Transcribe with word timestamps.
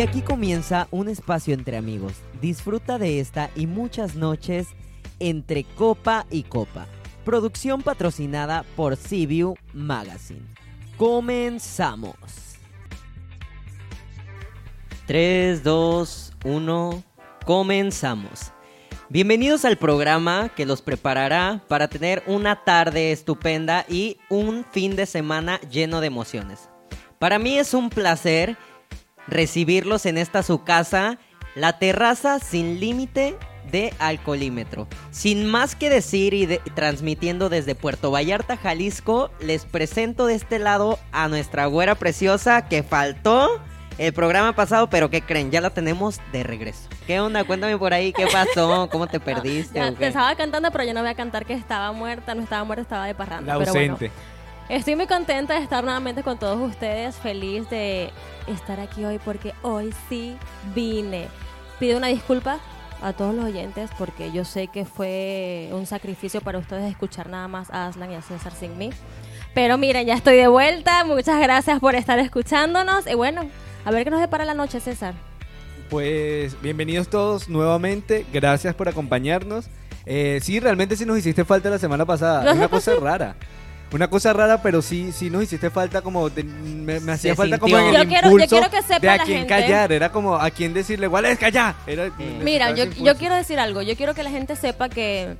Y 0.00 0.02
aquí 0.02 0.22
comienza 0.22 0.88
un 0.90 1.10
espacio 1.10 1.52
entre 1.52 1.76
amigos. 1.76 2.14
Disfruta 2.40 2.96
de 2.96 3.20
esta 3.20 3.50
y 3.54 3.66
muchas 3.66 4.14
noches 4.14 4.68
entre 5.18 5.64
copa 5.64 6.24
y 6.30 6.44
copa. 6.44 6.86
Producción 7.22 7.82
patrocinada 7.82 8.64
por 8.76 8.96
CBU 8.96 9.58
Magazine. 9.74 10.46
Comenzamos. 10.96 12.14
3, 15.06 15.62
2, 15.62 16.32
1. 16.46 17.02
Comenzamos. 17.44 18.52
Bienvenidos 19.10 19.66
al 19.66 19.76
programa 19.76 20.48
que 20.48 20.64
los 20.64 20.80
preparará 20.80 21.62
para 21.68 21.88
tener 21.88 22.22
una 22.26 22.64
tarde 22.64 23.12
estupenda 23.12 23.84
y 23.86 24.16
un 24.30 24.64
fin 24.64 24.96
de 24.96 25.04
semana 25.04 25.60
lleno 25.70 26.00
de 26.00 26.06
emociones. 26.06 26.70
Para 27.18 27.38
mí 27.38 27.58
es 27.58 27.74
un 27.74 27.90
placer 27.90 28.56
recibirlos 29.30 30.06
en 30.06 30.18
esta 30.18 30.42
su 30.42 30.62
casa, 30.64 31.18
la 31.54 31.78
terraza 31.78 32.38
sin 32.38 32.80
límite 32.80 33.36
de 33.70 33.94
alcoholímetro. 34.00 34.88
Sin 35.10 35.46
más 35.46 35.74
que 35.76 35.88
decir 35.90 36.34
y 36.34 36.46
de- 36.46 36.58
transmitiendo 36.74 37.48
desde 37.48 37.74
Puerto 37.74 38.10
Vallarta, 38.10 38.56
Jalisco, 38.56 39.30
les 39.40 39.64
presento 39.64 40.26
de 40.26 40.34
este 40.34 40.58
lado 40.58 40.98
a 41.12 41.28
nuestra 41.28 41.66
güera 41.66 41.94
preciosa 41.94 42.66
que 42.68 42.82
faltó 42.82 43.60
el 43.98 44.12
programa 44.12 44.54
pasado, 44.54 44.88
pero 44.88 45.10
¿qué 45.10 45.20
creen? 45.22 45.50
Ya 45.50 45.60
la 45.60 45.70
tenemos 45.70 46.20
de 46.32 46.42
regreso. 46.42 46.88
¿Qué 47.06 47.20
onda? 47.20 47.44
Cuéntame 47.44 47.76
por 47.76 47.92
ahí, 47.92 48.12
¿qué 48.12 48.26
pasó? 48.32 48.88
¿Cómo 48.90 49.06
te 49.06 49.20
perdiste? 49.20 49.78
Ya, 49.78 49.92
te 49.92 50.06
estaba 50.08 50.34
cantando, 50.36 50.70
pero 50.72 50.84
yo 50.84 50.94
no 50.94 51.00
voy 51.02 51.10
a 51.10 51.14
cantar 51.14 51.44
que 51.44 51.52
estaba 51.52 51.92
muerta, 51.92 52.34
no 52.34 52.42
estaba 52.42 52.64
muerta, 52.64 52.82
estaba 52.82 53.06
de 53.06 53.14
parranda. 53.14 53.52
La 53.52 53.58
pero 53.58 53.70
ausente. 53.70 54.08
bueno, 54.08 54.14
estoy 54.70 54.94
muy 54.94 55.06
contenta 55.06 55.54
de 55.54 55.62
estar 55.62 55.82
nuevamente 55.82 56.22
con 56.22 56.38
todos 56.38 56.60
ustedes, 56.60 57.16
feliz 57.16 57.68
de 57.70 58.10
estar 58.46 58.78
aquí 58.78 59.04
hoy 59.04 59.18
porque 59.24 59.52
hoy 59.62 59.92
sí 60.08 60.36
vine. 60.74 61.26
Pido 61.78 61.98
una 61.98 62.06
disculpa 62.06 62.60
a 63.02 63.12
todos 63.12 63.34
los 63.34 63.46
oyentes 63.46 63.90
porque 63.98 64.30
yo 64.30 64.44
sé 64.44 64.68
que 64.68 64.84
fue 64.84 65.68
un 65.72 65.86
sacrificio 65.86 66.40
para 66.40 66.58
ustedes 66.58 66.88
escuchar 66.90 67.28
nada 67.28 67.48
más 67.48 67.70
a 67.70 67.88
Aslan 67.88 68.12
y 68.12 68.14
a 68.14 68.22
César 68.22 68.52
sin 68.52 68.78
mí. 68.78 68.90
Pero 69.54 69.76
miren, 69.76 70.06
ya 70.06 70.14
estoy 70.14 70.36
de 70.36 70.46
vuelta, 70.46 71.04
muchas 71.04 71.40
gracias 71.40 71.80
por 71.80 71.96
estar 71.96 72.18
escuchándonos 72.20 73.06
y 73.08 73.14
bueno, 73.14 73.48
a 73.84 73.90
ver 73.90 74.04
qué 74.04 74.10
nos 74.10 74.20
depara 74.20 74.44
la 74.44 74.54
noche, 74.54 74.78
César. 74.78 75.14
Pues 75.88 76.60
bienvenidos 76.62 77.08
todos 77.08 77.48
nuevamente, 77.48 78.24
gracias 78.32 78.76
por 78.76 78.88
acompañarnos. 78.88 79.66
Eh, 80.06 80.38
sí, 80.40 80.60
realmente 80.60 80.94
sí 80.94 81.04
nos 81.04 81.18
hiciste 81.18 81.44
falta 81.44 81.68
la 81.68 81.78
semana 81.78 82.06
pasada, 82.06 82.44
¿No 82.44 82.52
una 82.52 82.68
cosa 82.68 82.94
rara. 83.00 83.34
Una 83.92 84.08
cosa 84.08 84.32
rara, 84.32 84.62
pero 84.62 84.82
sí, 84.82 85.10
sí 85.12 85.30
nos 85.30 85.42
hiciste 85.42 85.68
falta 85.68 86.00
como, 86.00 86.30
de- 86.30 86.44
me, 86.44 87.00
me 87.00 87.12
hacía 87.12 87.34
falta 87.34 87.58
como 87.58 87.76
en 87.76 87.86
el 87.86 87.92
Yo 88.02 88.08
quiero- 88.08 88.28
yo 88.28 88.34
impulso 88.34 88.56
quiero 88.56 88.70
que 88.70 88.82
sepa 88.82 89.00
de 89.00 89.08
a 89.08 89.16
la 89.16 89.24
quién 89.24 89.38
gente. 89.38 89.48
callar, 89.52 89.90
era 89.92 90.12
como 90.12 90.36
a 90.36 90.48
quién 90.50 90.72
decirle, 90.72 91.06
igual 91.06 91.24
es 91.24 91.38
callar. 91.38 91.74
Era, 91.86 92.08
Mira, 92.40 92.70
yo, 92.72 92.84
yo 92.84 93.16
quiero 93.16 93.34
decir 93.34 93.58
algo. 93.58 93.82
Yo 93.82 93.96
quiero 93.96 94.14
que 94.14 94.22
la 94.22 94.30
gente 94.30 94.54
sepa 94.54 94.88
que 94.88 95.36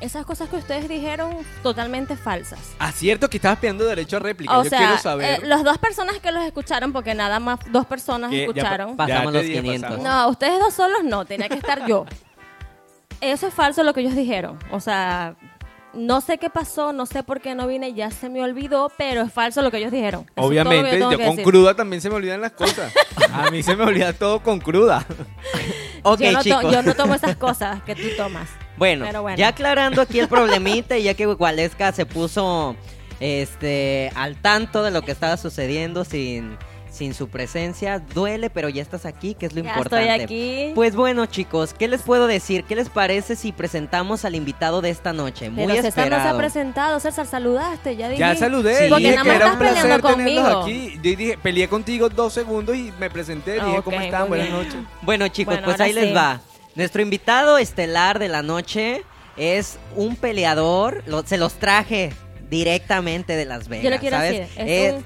esas 0.00 0.24
cosas 0.26 0.48
que 0.50 0.56
ustedes 0.56 0.88
dijeron, 0.88 1.36
totalmente 1.62 2.16
falsas. 2.16 2.58
Ah, 2.78 2.92
cierto 2.92 3.28
que 3.30 3.38
estabas 3.38 3.58
pidiendo 3.58 3.84
derecho 3.84 4.16
a 4.16 4.20
réplica, 4.20 4.58
O 4.58 4.64
yo 4.64 4.68
sea, 4.70 4.78
quiero 4.78 4.98
saber. 4.98 5.40
eh, 5.42 5.46
las 5.46 5.64
dos 5.64 5.78
personas 5.78 6.18
que 6.20 6.32
los 6.32 6.44
escucharon, 6.44 6.92
porque 6.92 7.14
nada 7.14 7.40
más 7.40 7.58
dos 7.70 7.86
personas 7.86 8.30
escucharon. 8.32 8.96
Pasamos 8.96 9.24
ya 9.24 9.30
te 9.30 9.36
los 9.38 9.42
dije, 9.46 9.60
500. 9.62 9.90
pasamos. 9.90 10.06
No, 10.06 10.28
ustedes 10.28 10.58
dos 10.60 10.74
solos 10.74 11.00
no, 11.04 11.24
tenía 11.24 11.48
que 11.48 11.54
estar 11.56 11.86
yo. 11.86 12.04
Eso 13.22 13.46
es 13.48 13.54
falso 13.54 13.82
lo 13.82 13.92
que 13.92 14.00
ellos 14.00 14.14
dijeron. 14.16 14.58
O 14.70 14.80
sea, 14.80 15.34
no 15.94 16.20
sé 16.20 16.38
qué 16.38 16.50
pasó, 16.50 16.92
no 16.92 17.06
sé 17.06 17.22
por 17.22 17.40
qué 17.40 17.54
no 17.54 17.66
vine, 17.66 17.92
ya 17.94 18.10
se 18.10 18.28
me 18.28 18.42
olvidó, 18.42 18.90
pero 18.96 19.22
es 19.22 19.32
falso 19.32 19.62
lo 19.62 19.70
que 19.70 19.78
ellos 19.78 19.92
dijeron. 19.92 20.26
Eso 20.36 20.46
Obviamente, 20.46 20.98
yo 20.98 21.08
con 21.10 21.18
decir. 21.18 21.44
cruda 21.44 21.74
también 21.74 22.00
se 22.00 22.08
me 22.08 22.16
olvidan 22.16 22.40
las 22.40 22.52
cosas. 22.52 22.92
A 23.32 23.50
mí 23.50 23.62
se 23.62 23.76
me 23.76 23.84
olvida 23.84 24.12
todo 24.12 24.42
con 24.42 24.60
cruda. 24.60 25.06
Ok, 26.02 26.20
yo, 26.20 26.32
no 26.32 26.42
chicos. 26.42 26.72
yo 26.72 26.82
no 26.82 26.94
tomo 26.94 27.14
esas 27.14 27.36
cosas 27.36 27.82
que 27.82 27.94
tú 27.94 28.08
tomas. 28.16 28.48
Bueno, 28.78 29.04
Pero 29.04 29.20
bueno. 29.20 29.36
ya 29.36 29.48
aclarando 29.48 30.00
aquí 30.00 30.18
el 30.18 30.28
problemita 30.28 30.96
y 30.96 31.02
ya 31.02 31.12
que 31.12 31.26
Gualesca 31.26 31.92
se 31.92 32.06
puso 32.06 32.74
este 33.20 34.10
al 34.14 34.36
tanto 34.36 34.82
de 34.82 34.92
lo 34.92 35.02
que 35.02 35.12
estaba 35.12 35.36
sucediendo 35.36 36.06
sin, 36.06 36.56
sin 36.90 37.14
su 37.14 37.28
presencia, 37.28 38.00
duele, 38.00 38.50
pero 38.50 38.68
ya 38.68 38.82
estás 38.82 39.06
aquí, 39.06 39.34
que 39.34 39.46
es 39.46 39.52
lo 39.54 39.62
Ya 39.62 39.70
importante. 39.70 40.10
estoy 40.10 40.24
aquí. 40.24 40.72
Pues 40.74 40.96
bueno, 40.96 41.26
chicos, 41.26 41.72
¿qué 41.72 41.86
les 41.88 42.02
puedo 42.02 42.26
decir? 42.26 42.64
¿Qué 42.64 42.74
les 42.74 42.88
parece 42.88 43.36
si 43.36 43.52
presentamos 43.52 44.24
al 44.24 44.34
invitado 44.34 44.80
de 44.82 44.90
esta 44.90 45.12
noche? 45.12 45.50
Muy 45.50 45.66
Pero 45.66 45.82
César 45.82 45.84
no 45.86 45.92
se 45.92 46.00
ha 46.00 46.04
esperado. 46.18 46.38
presentado, 46.38 47.00
César, 47.00 47.26
saludaste, 47.26 47.96
ya 47.96 48.08
dije. 48.08 48.18
Ya 48.20 48.34
saludé, 48.36 48.74
Sí. 48.74 48.80
dije 48.84 48.90
Porque 48.90 49.04
que 49.04 49.10
nada 49.16 49.24
más 49.24 49.36
era 49.36 49.46
un 49.46 49.52
estás 49.62 49.72
placer 49.72 50.00
conmigo. 50.00 50.46
aquí. 50.62 50.92
Yo 50.96 51.00
dije, 51.16 51.38
peleé 51.40 51.68
contigo 51.68 52.08
dos 52.08 52.32
segundos 52.32 52.74
y 52.76 52.92
me 52.98 53.08
presenté, 53.08 53.54
dije, 53.54 53.82
¿cómo 53.84 54.00
están? 54.00 54.28
Buenas 54.28 54.50
noches. 54.50 54.74
Bueno, 55.02 55.28
chicos, 55.28 55.54
Bueno, 55.54 55.66
pues 55.66 55.80
ahí 55.80 55.92
les 55.92 56.14
va. 56.14 56.40
Nuestro 56.74 57.02
invitado 57.02 57.58
estelar 57.58 58.18
de 58.18 58.28
la 58.28 58.42
noche 58.42 59.02
es 59.36 59.78
un 59.96 60.16
peleador, 60.16 61.02
lo- 61.06 61.22
se 61.26 61.38
los 61.38 61.54
traje 61.54 62.12
directamente 62.50 63.36
de 63.36 63.44
Las 63.44 63.68
Vegas, 63.68 63.84
Yo 63.84 63.90
lo 63.90 63.98
quiero 63.98 64.16
¿sabes? 64.16 64.32
decir, 64.40 64.52
es 64.62 64.68
Eh, 64.68 64.92
un 64.96 65.04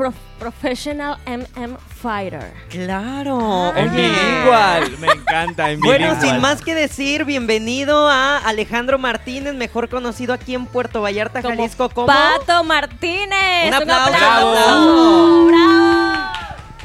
prof- 0.00 0.14
professional 0.38 1.18
MM 1.26 1.76
fighter. 2.00 2.54
Claro, 2.70 3.70
En 3.76 3.90
oye. 3.90 4.08
bilingüal, 4.08 4.98
me 4.98 5.08
encanta, 5.08 5.70
en 5.70 5.80
Bueno, 5.80 6.18
sin 6.18 6.40
más 6.40 6.62
que 6.62 6.74
decir, 6.74 7.26
bienvenido 7.26 8.08
a 8.08 8.38
Alejandro 8.38 8.96
Martínez, 8.98 9.52
mejor 9.52 9.90
conocido 9.90 10.32
aquí 10.32 10.54
en 10.54 10.64
Puerto 10.64 11.02
Vallarta, 11.02 11.42
Como 11.42 11.54
Jalisco, 11.54 11.90
como 11.90 12.06
Pato 12.06 12.64
Martínez. 12.64 13.68
Un 13.68 13.74
aplauso, 13.74 14.10
¡Bravo! 14.10 14.50
un 14.52 14.56
aplauso. 14.56 15.46
¡Bravo! 15.48 16.30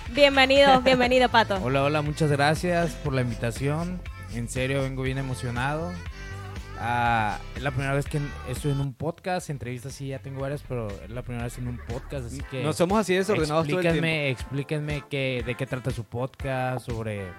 Bienvenido, 0.10 0.82
bienvenido, 0.82 1.30
Pato. 1.30 1.58
Hola, 1.64 1.84
hola, 1.84 2.02
muchas 2.02 2.30
gracias 2.32 2.92
por 2.96 3.14
la 3.14 3.22
invitación. 3.22 4.02
En 4.34 4.50
serio, 4.50 4.82
vengo 4.82 5.04
bien 5.04 5.18
emocionado. 5.18 5.94
Ah, 6.80 7.40
es 7.56 7.64
la 7.64 7.72
primera 7.72 7.94
vez 7.94 8.06
que 8.06 8.20
estoy 8.50 8.72
en 8.72 8.80
un 8.82 8.94
podcast. 8.94 9.50
Entrevistas 9.50 9.94
sí 9.94 10.08
ya 10.08 10.20
tengo 10.20 10.42
varias, 10.42 10.64
pero 10.68 10.88
es 10.88 11.10
la 11.10 11.22
primera 11.22 11.46
vez 11.46 11.58
en 11.58 11.68
un 11.68 11.78
podcast. 11.78 12.28
Así 12.28 12.42
que 12.52 12.64
No 12.64 12.74
somos 12.74 13.00
así 13.00 13.16
desordenados 13.16 13.68
todo 13.68 13.80
el 13.80 13.82
tiempo. 13.82 14.06
explíquenme, 14.06 14.30
explíquenme 14.30 15.04
qué, 15.10 15.44
de 15.46 15.56
qué 15.56 15.66
trata 15.66 15.92
su 15.92 16.04
podcast, 16.04 16.86
sobre... 16.86 17.32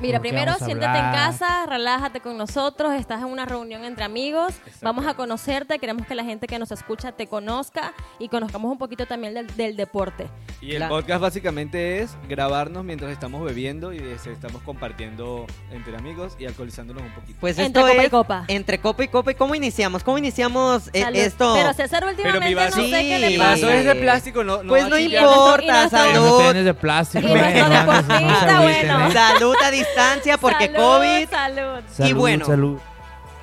Mira, 0.00 0.18
¿Por 0.18 0.26
qué 0.26 0.28
primero 0.30 0.54
siéntate 0.64 0.98
en 0.98 1.12
casa, 1.12 1.66
relájate 1.66 2.20
con 2.20 2.36
nosotros, 2.36 2.92
estás 2.94 3.20
en 3.20 3.26
una 3.26 3.44
reunión 3.44 3.84
entre 3.84 4.04
amigos, 4.04 4.52
vamos 4.82 5.06
a 5.06 5.14
conocerte, 5.14 5.78
queremos 5.78 6.06
que 6.06 6.14
la 6.16 6.24
gente 6.24 6.46
que 6.48 6.58
nos 6.58 6.72
escucha 6.72 7.12
te 7.12 7.26
conozca 7.28 7.92
y 8.18 8.28
conozcamos 8.28 8.72
un 8.72 8.78
poquito 8.78 9.06
también 9.06 9.34
del, 9.34 9.46
del 9.56 9.76
deporte. 9.76 10.28
Y 10.60 10.72
el 10.72 10.80
La- 10.80 10.88
podcast 10.88 11.20
básicamente 11.20 12.02
es 12.02 12.16
grabarnos 12.28 12.84
mientras 12.84 13.12
estamos 13.12 13.44
bebiendo 13.44 13.92
y 13.92 13.98
este, 13.98 14.32
estamos 14.32 14.62
compartiendo 14.62 15.46
entre 15.70 15.96
amigos 15.96 16.34
y 16.38 16.46
alcoholizándonos 16.46 17.02
un 17.02 17.12
poquito. 17.12 17.38
Pues 17.40 17.58
Entre 17.58 17.80
copa 17.82 17.94
y 17.94 17.98
es 17.98 18.10
copa. 18.10 18.44
entre 18.48 18.78
copa 18.80 19.04
y 19.04 19.08
copa. 19.08 19.30
¿Y 19.32 19.34
cómo 19.34 19.54
iniciamos? 19.54 20.02
¿Cómo 20.02 20.18
iniciamos 20.18 20.88
eh, 20.92 21.02
Salud. 21.02 21.18
esto? 21.18 21.52
Pero 21.54 21.72
César 21.74 22.04
últimamente 22.04 22.48
mi 22.48 22.54
vaso- 22.54 22.78
no 22.78 22.82
sé 22.84 22.90
qué 22.90 23.18
le 23.18 23.26
Sí. 23.28 23.32
Mi 23.34 23.38
pasa. 23.38 23.50
vaso 23.50 23.70
es 23.70 23.84
de 23.84 23.94
plástico, 23.94 24.42
no, 24.44 24.62
no 24.62 24.68
pues 24.70 24.88
no 24.88 24.98
importa, 24.98 25.62
Y 25.62 25.66
nuestro- 25.68 25.98
No 26.04 26.12
salud. 26.14 26.38
tienes 26.40 26.64
de 26.64 26.74
plástico. 26.74 27.28
Y 27.28 27.32
nuestro. 27.32 27.68
No, 27.68 27.68
no, 27.68 27.84
no 27.84 28.02
deportista, 28.02 28.60
bueno. 28.62 29.12
Salud 29.12 29.56
a 29.62 29.70
distancia 29.84 30.38
porque 30.38 30.66
salud, 30.66 30.78
COVID. 30.78 31.28
Salud. 31.28 31.82
Y 31.98 32.12
bueno, 32.12 32.46
salud. 32.46 32.78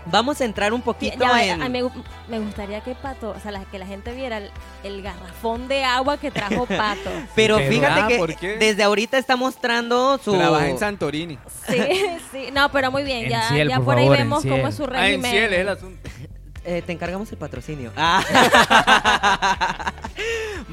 Vamos 0.08 0.42
a 0.42 0.46
entrar 0.46 0.74
un 0.74 0.82
poquito 0.82 1.20
Ya 1.20 1.44
en... 1.46 1.62
a- 1.62 1.70
me, 1.70 1.84
gu- 1.84 2.04
me 2.28 2.40
gustaría 2.40 2.82
que 2.82 2.96
Pato, 2.96 3.36
o 3.38 3.40
sea, 3.40 3.52
la- 3.52 3.66
que 3.66 3.78
la 3.78 3.86
gente 3.86 4.12
viera 4.14 4.40
el, 4.40 4.50
el 4.84 5.04
garrafón 5.04 5.68
de 5.68 5.84
agua 5.84 6.18
que 6.18 6.32
trajo 6.32 6.66
Pato. 6.78 7.12
Pero 7.36 7.58
Pero, 7.58 7.72
fíjate 7.72 8.02
ah, 8.02 8.08
que 8.08 8.18
¿por 8.18 8.36
qué? 8.36 8.58
desde 8.58 8.82
ahorita 8.82 9.20
está 9.20 9.36
mostrando 9.36 10.18
su... 10.18 10.34
Trabaja 10.34 10.70
en 10.70 10.80
Santorini. 10.80 11.38
Sí, 11.70 11.78
sí, 12.32 12.50
no, 12.52 12.72
pero 12.72 12.90
muy 12.90 13.04
bien, 13.04 13.26
En 13.26 13.30
ya, 13.30 13.48
Ciel, 13.50 13.70
ya 13.70 13.76
por 13.76 13.86
por 13.86 13.98
ahí 14.00 14.06
favor, 14.06 14.18
vemos 14.18 14.42
cómo 14.42 14.56
Ciel. 14.56 14.68
es 14.70 14.76
su 14.76 14.84
Ah, 14.86 14.88
en 14.88 14.92
régimen. 15.22 15.32
Ciel 15.32 15.54
es 15.54 15.60
el 15.60 15.70
asunto. 15.70 16.10
Eh, 16.66 16.82
te 16.84 16.92
encargamos 16.94 17.32
el 17.32 17.38
patrocinio. 17.38 17.92
Ah. 17.96 18.24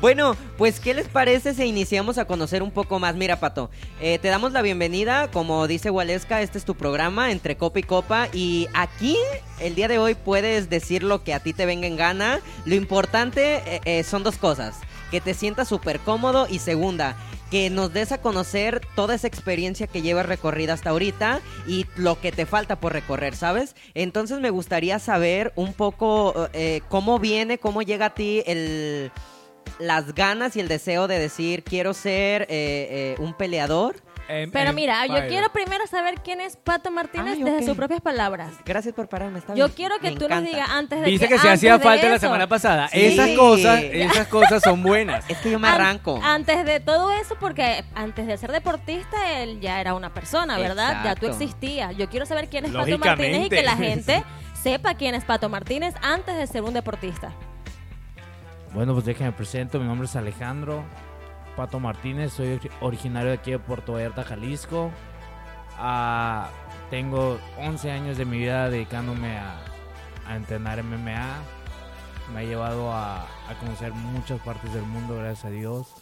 bueno, 0.01 0.37
pues 0.57 0.79
¿qué 0.81 0.95
les 0.95 1.09
parece 1.09 1.55
si 1.55 1.65
iniciamos 1.65 2.19
a 2.19 2.25
conocer 2.25 2.63
un 2.63 2.71
poco 2.71 2.99
más? 2.99 3.17
Mira, 3.17 3.41
Pato, 3.41 3.71
eh, 4.01 4.19
te 4.19 4.29
damos 4.29 4.53
la 4.53 4.63
bienvenida, 4.63 5.29
como 5.31 5.67
dice 5.67 5.91
Waleska, 5.91 6.41
este 6.41 6.59
es 6.59 6.65
tu 6.65 6.77
programa 6.77 7.33
entre 7.33 7.57
copa 7.57 7.81
y 7.81 7.83
copa 7.83 8.29
y 8.33 8.69
aquí 8.75 9.17
el 9.61 9.75
día 9.75 9.89
de 9.89 9.99
hoy 9.99 10.15
puedes 10.15 10.71
decir 10.71 11.03
lo 11.03 11.25
que 11.25 11.35
a 11.35 11.41
ti 11.41 11.53
te 11.53 11.67
venga 11.67 11.87
en 11.87 11.97
gana. 11.97 12.41
Lo 12.65 12.75
importante 12.75 13.57
eh, 13.67 13.81
eh, 13.85 14.05
son 14.05 14.23
dos 14.23 14.37
cosas, 14.37 14.77
que 15.11 15.21
te 15.21 15.35
sientas 15.35 15.69
súper 15.69 15.99
cómodo 16.01 16.47
y 16.49 16.61
segunda, 16.61 17.17
que 17.51 17.69
nos 17.69 17.93
des 17.93 18.13
a 18.13 18.21
conocer 18.21 18.81
toda 18.95 19.17
esa 19.17 19.27
experiencia 19.27 19.89
que 19.89 20.03
llevas 20.03 20.27
recorrida 20.27 20.75
hasta 20.75 20.91
ahorita 20.91 21.41
y 21.67 21.87
lo 21.97 22.21
que 22.21 22.31
te 22.31 22.47
falta 22.47 22.77
por 22.77 22.93
recorrer, 22.93 23.35
¿sabes? 23.35 23.75
Entonces 23.95 24.39
me 24.39 24.51
gustaría 24.51 24.99
saber 25.01 25.53
un 25.57 25.73
poco 25.73 26.49
cómo 26.89 27.19
viene, 27.19 27.59
cómo 27.59 27.83
llega 27.83 28.07
a 28.07 28.15
ti 28.15 28.43
el, 28.47 29.11
las 29.79 30.15
ganas 30.15 30.57
y 30.57 30.61
el 30.61 30.69
deseo 30.69 31.09
de 31.09 31.19
decir 31.19 31.65
quiero 31.65 31.95
ser 31.95 32.43
eh, 32.43 32.47
eh, 32.51 33.17
un 33.19 33.35
peleador 33.35 33.97
Em, 34.31 34.51
Pero 34.51 34.71
em, 34.71 34.77
mira, 34.77 35.07
yo 35.07 35.27
quiero 35.27 35.51
primero 35.53 35.87
saber 35.87 36.17
quién 36.23 36.43
es 36.43 36.57
Pato 36.57 36.91
Martínez 36.91 37.39
Ay, 37.39 37.43
desde 37.45 37.65
sus 37.65 37.75
propias 37.75 38.03
palabras. 38.03 38.53
Gracias 38.67 38.93
por 38.95 39.09
pararme. 39.09 39.39
Está 39.39 39.55
Yo 39.55 39.65
bien. 39.69 39.75
quiero 39.75 39.99
que 40.01 40.11
Me 40.11 40.17
tú 40.17 40.29
nos 40.29 40.41
encanta. 40.41 40.51
digas 40.51 40.69
antes 40.71 41.01
de 41.01 41.07
Viste 41.07 41.29
que, 41.29 41.35
que 41.35 41.41
se 41.41 41.49
hacía 41.49 41.79
de 41.79 41.83
falta 41.83 42.09
la 42.11 42.19
semana 42.19 42.47
pasada. 42.47 42.89
Sí. 42.89 43.07
Esas 43.07 43.31
cosas, 43.31 43.81
esas 43.91 44.29
cosas 44.29 44.63
son 44.63 44.83
buenas. 44.83 45.25
Es 45.31 45.39
que 45.39 45.51
yo 45.51 45.59
me 45.59 45.69
An- 45.69 45.75
arranco. 45.77 46.21
Antes 46.23 46.63
de 46.67 46.79
todo 46.79 47.11
eso, 47.13 47.37
porque 47.41 47.83
antes 47.95 48.27
de 48.27 48.37
ser 48.37 48.53
deportista, 48.53 49.41
él 49.41 49.61
ya 49.61 49.81
era 49.81 49.95
una 49.95 50.13
persona, 50.13 50.59
¿verdad? 50.59 51.03
Ya 51.05 51.15
tú 51.17 51.27
existías. 51.27 51.97
Yo 51.97 52.11
quiero 52.11 52.27
saber 52.27 52.49
quién 52.51 52.67
es 52.67 52.73
Pato 52.73 52.99
Martínez 52.99 53.47
y 53.47 53.49
que 53.49 53.63
la 53.63 53.77
gente 53.77 54.23
sepa 54.63 54.93
quién 54.93 55.15
es 55.15 55.25
Pato 55.25 55.49
Martínez 55.49 55.95
antes 56.03 56.37
de 56.37 56.47
ser 56.47 56.61
un 56.65 56.75
deportista. 56.75 57.33
Bueno, 58.75 58.93
pues 58.95 59.05
déjenme 59.05 59.33
presento. 59.33 59.79
Mi 59.81 59.87
nombre 59.87 60.07
es 60.07 60.17
Alejandro 60.17 60.85
Pato 61.57 61.81
Martínez. 61.81 62.33
Soy 62.33 62.59
ori- 62.59 62.71
originario 62.81 63.31
de 63.31 63.37
aquí 63.37 63.51
de 63.53 63.59
Puerto 63.59 63.95
Vallarta, 63.95 64.25
Jalisco. 64.25 64.91
Ah, 65.79 66.51
tengo 66.91 67.39
11 67.59 67.91
años 67.91 68.19
de 68.19 68.25
mi 68.25 68.39
vida 68.39 68.69
dedicándome 68.71 69.39
a, 69.39 69.57
a 70.27 70.37
entrenar 70.37 70.83
MMA. 70.83 71.39
Me 72.35 72.41
ha 72.41 72.43
llevado 72.43 72.93
a, 72.93 73.23
a 73.23 73.55
conocer 73.59 73.93
muchas 73.93 74.41
partes 74.41 74.73
del 74.75 74.83
mundo, 74.85 75.17
gracias 75.17 75.47
a 75.47 75.51
Dios. 75.51 75.95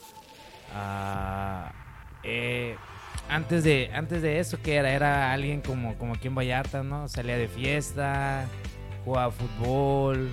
Ah, 0.75 1.73
eh, 2.25 2.77
antes, 3.29 3.63
de, 3.63 3.91
antes 3.95 4.23
de 4.23 4.41
eso, 4.41 4.61
que 4.61 4.75
era? 4.75 4.91
Era 4.91 5.33
alguien 5.33 5.61
como, 5.61 5.97
como 5.97 6.15
aquí 6.15 6.27
en 6.27 6.35
Vallarta, 6.35 6.83
¿no? 6.83 7.07
Salía 7.09 7.37
de 7.39 7.47
fiesta, 7.49 8.47
jugaba 9.05 9.31
fútbol. 9.31 10.31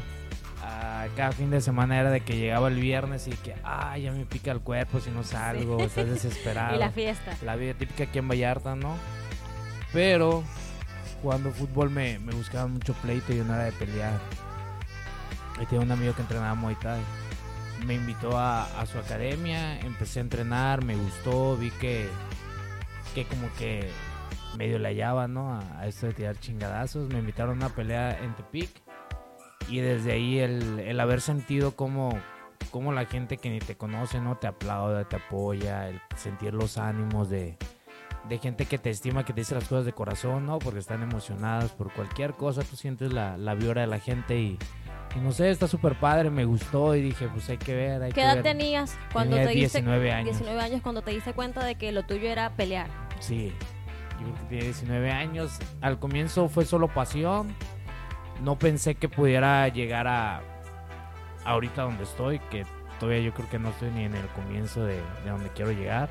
Ah, 0.66 1.08
cada 1.18 1.34
fin 1.34 1.52
de 1.52 1.60
semana 1.60 2.00
era 2.00 2.10
de 2.10 2.22
que 2.22 2.38
llegaba 2.38 2.70
el 2.70 2.80
viernes 2.80 3.28
y 3.28 3.32
que, 3.32 3.54
ah, 3.66 3.98
ya 3.98 4.14
me 4.14 4.26
pica 4.26 4.52
el 4.52 4.62
cuerpo 4.62 5.02
si 5.02 5.12
no 5.12 5.24
salgo, 5.24 5.78
estás 5.84 6.08
desesperado. 6.08 6.76
Y 6.76 6.80
la 6.80 6.90
fiesta. 6.90 7.36
La 7.44 7.58
vida 7.58 7.74
típica 7.74 8.06
aquí 8.06 8.20
en 8.20 8.30
Vallarta, 8.30 8.74
¿no? 8.76 8.96
Pero 9.92 10.44
jugando 11.22 11.52
fútbol 11.52 11.90
me, 11.90 12.18
me 12.20 12.34
buscaba 12.34 12.68
mucho 12.68 12.94
pleito 12.94 13.34
y 13.34 13.38
yo 13.38 13.44
no 13.44 13.56
era 13.56 13.66
de 13.66 13.74
pelear. 13.74 14.18
Y 15.62 15.66
tenía 15.66 15.84
un 15.84 15.92
amigo 15.92 16.16
que 16.16 16.22
entrenaba 16.22 16.56
Muay 16.56 16.76
Thai. 16.76 17.02
Me 17.86 17.96
invitó 17.96 18.38
a, 18.38 18.64
a 18.80 18.86
su 18.86 18.98
academia, 18.98 19.78
empecé 19.82 20.20
a 20.20 20.22
entrenar, 20.22 20.86
me 20.86 20.96
gustó, 20.96 21.58
vi 21.58 21.72
que, 21.72 22.08
que 23.14 23.26
como 23.26 23.52
que 23.58 23.90
medio 24.58 24.80
le 24.80 24.88
hallaba, 24.88 25.28
¿no? 25.28 25.54
A, 25.54 25.80
a 25.80 25.88
esto 25.88 26.08
de 26.08 26.14
tirar 26.14 26.40
chingadazos. 26.40 27.10
Me 27.10 27.20
invitaron 27.20 27.62
a 27.62 27.66
una 27.66 27.76
pelea 27.76 28.18
en 28.24 28.34
Tepic. 28.36 28.70
Y 29.70 29.80
desde 29.80 30.12
ahí 30.14 30.40
el, 30.40 30.80
el 30.80 31.00
haber 31.00 31.22
sentido 31.22 31.76
como, 31.76 32.18
como 32.72 32.92
la 32.92 33.06
gente 33.06 33.38
que 33.38 33.50
ni 33.50 33.60
te 33.60 33.76
conoce, 33.76 34.20
¿no? 34.20 34.38
Te 34.38 34.48
aplauda, 34.48 35.08
te 35.08 35.16
apoya, 35.16 35.90
el 35.90 36.02
sentir 36.16 36.54
los 36.54 36.78
ánimos 36.78 37.30
de, 37.30 37.58
de 38.30 38.38
gente 38.38 38.66
que 38.66 38.78
te 38.78 38.90
estima, 38.90 39.24
que 39.26 39.34
te 39.34 39.42
dice 39.42 39.56
las 39.56 39.68
cosas 39.68 39.86
de 39.86 39.94
corazón, 39.94 40.46
¿no? 40.46 40.60
Porque 40.60 40.80
están 40.80 41.02
emocionadas 41.02 41.72
por 41.72 41.92
cualquier 41.94 42.34
cosa, 42.34 42.62
tú 42.64 42.76
sientes 42.76 43.12
la, 43.14 43.38
la 43.38 43.56
vibra 43.56 43.82
de 43.82 43.88
la 43.88 44.00
gente 44.00 44.40
y, 44.40 44.58
y 45.16 45.20
no 45.20 45.32
sé, 45.32 45.50
está 45.50 45.68
súper 45.68 46.00
padre, 46.00 46.30
me 46.30 46.46
gustó 46.46 46.96
y 46.96 47.02
dije, 47.02 47.28
pues 47.28 47.50
hay 47.50 47.58
que 47.58 47.76
ver, 47.76 48.02
hay 48.04 48.10
¿Qué 48.10 48.16
que 48.16 48.22
edad 48.22 48.36
ver. 48.36 48.44
tenías 48.44 48.98
cuando 49.12 49.36
Tenía 49.38 49.50
te 49.52 49.56
diste 49.56 49.78
19 49.80 50.12
años. 50.12 50.26
19 50.40 50.62
años 50.62 50.82
cuando 50.82 51.02
te 51.02 51.12
diste 51.12 51.34
cuenta 51.34 51.64
de 51.64 51.76
que 51.76 51.92
lo 51.92 52.04
tuyo 52.04 52.30
era 52.30 52.50
pelear. 52.56 52.88
Sí, 53.20 53.54
yo 54.20 54.48
tenía 54.48 54.64
19 54.66 55.12
años. 55.12 55.58
Al 55.82 56.00
comienzo 56.00 56.48
fue 56.50 56.66
solo 56.66 56.88
pasión. 56.88 57.54
No 58.42 58.58
pensé 58.58 58.96
que 58.96 59.10
pudiera 59.10 59.68
llegar 59.70 60.08
a 60.08 60.42
ahorita 61.46 61.84
donde 61.84 62.04
estoy, 62.04 62.40
que 62.40 62.66
todavía 63.00 63.22
yo 63.22 63.34
creo 63.34 63.50
que 63.50 63.60
no 63.60 63.70
estoy 63.70 63.92
ni 63.92 64.04
en 64.06 64.16
el 64.16 64.28
comienzo 64.30 64.84
de, 64.86 64.96
de 65.24 65.30
donde 65.30 65.50
quiero 65.50 65.72
llegar. 65.72 66.10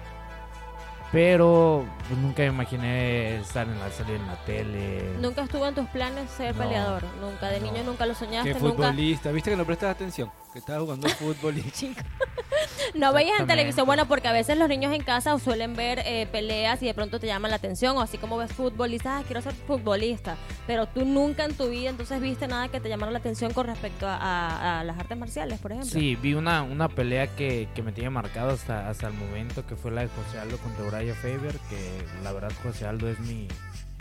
Pero 1.11 1.85
pues, 2.09 2.19
nunca 2.21 2.43
me 2.43 2.49
imaginé 2.49 3.37
estar 3.37 3.67
en 3.69 3.79
la 3.79 3.91
serie 3.91 4.17
en 4.17 4.27
la 4.27 4.37
tele. 4.47 5.13
Nunca 5.21 5.43
estuvo 5.43 5.67
en 5.67 5.75
tus 5.75 5.87
planes 5.89 6.31
ser 6.31 6.55
No, 6.55 6.63
peleador. 6.63 7.03
Nunca 7.21 7.49
de 7.49 7.61
no. 7.61 7.67
niño 7.67 7.83
nunca 7.85 8.07
lo 8.07 8.15
soñaste, 8.15 8.55
Que 8.55 8.59
nunca. 8.61 8.77
futbolista, 8.77 9.31
viste 9.31 9.51
que 9.51 9.57
no 9.57 9.65
prestas 9.67 9.91
atención, 9.91 10.31
que 10.53 10.59
estaba 10.59 10.81
jugando 10.81 11.09
fútbol 11.09 11.59
y 11.59 11.63
No 12.95 13.13
veías 13.13 13.41
en 13.41 13.47
televisión, 13.47 13.87
bueno, 13.87 14.07
porque 14.07 14.29
a 14.29 14.33
veces 14.33 14.57
los 14.59 14.69
niños 14.69 14.93
en 14.95 15.03
casa 15.03 15.39
suelen 15.39 15.75
ver 15.75 16.01
eh, 16.05 16.29
peleas 16.31 16.83
y 16.83 16.87
de 16.87 16.95
pronto 16.95 17.19
te 17.19 17.27
llaman 17.27 17.51
la 17.51 17.57
atención, 17.57 17.97
o 17.97 18.01
así 18.03 18.19
como 18.19 18.37
ves 18.37 18.51
dices, 18.89 19.07
ah, 19.07 19.23
quiero 19.27 19.41
ser 19.41 19.55
futbolista, 19.55 20.37
pero 20.67 20.87
tú 20.87 21.05
nunca 21.05 21.45
en 21.45 21.55
tu 21.55 21.69
vida 21.71 21.91
entonces 21.91 22.21
viste 22.21 22.47
nada 22.47 22.69
que 22.69 22.81
te 22.81 22.89
llamara 22.89 23.11
la 23.11 23.19
atención 23.19 23.53
con 23.53 23.67
respecto 23.67 24.07
a, 24.07 24.17
a- 24.17 24.81
a 24.81 24.85
las 24.85 24.99
artes 24.99 25.17
marciales, 25.17 25.59
por 25.59 25.73
ejemplo. 25.73 25.91
Sí, 25.91 26.17
vi 26.17 26.35
una, 26.35 26.63
una 26.63 26.89
pelea 26.89 27.27
que, 27.29 27.69
que 27.75 27.83
me 27.83 27.93
tiene 27.93 28.11
marcado 28.11 28.51
hasta, 28.51 28.89
hasta 28.89 29.09
el 29.09 29.15
momento, 29.15 29.67
que 29.67 29.75
fue 29.77 29.91
la 29.91 30.03
de 30.03 30.09
José 30.09 30.39
Aldo 30.39 30.59
contra 30.59 30.85
Uraya 30.85 31.15
Faber, 31.15 31.57
que 31.71 32.05
la 32.23 32.33
verdad 32.33 32.53
José 32.63 32.87
Aldo 32.87 33.09
es 33.09 33.19
mi, 33.21 33.49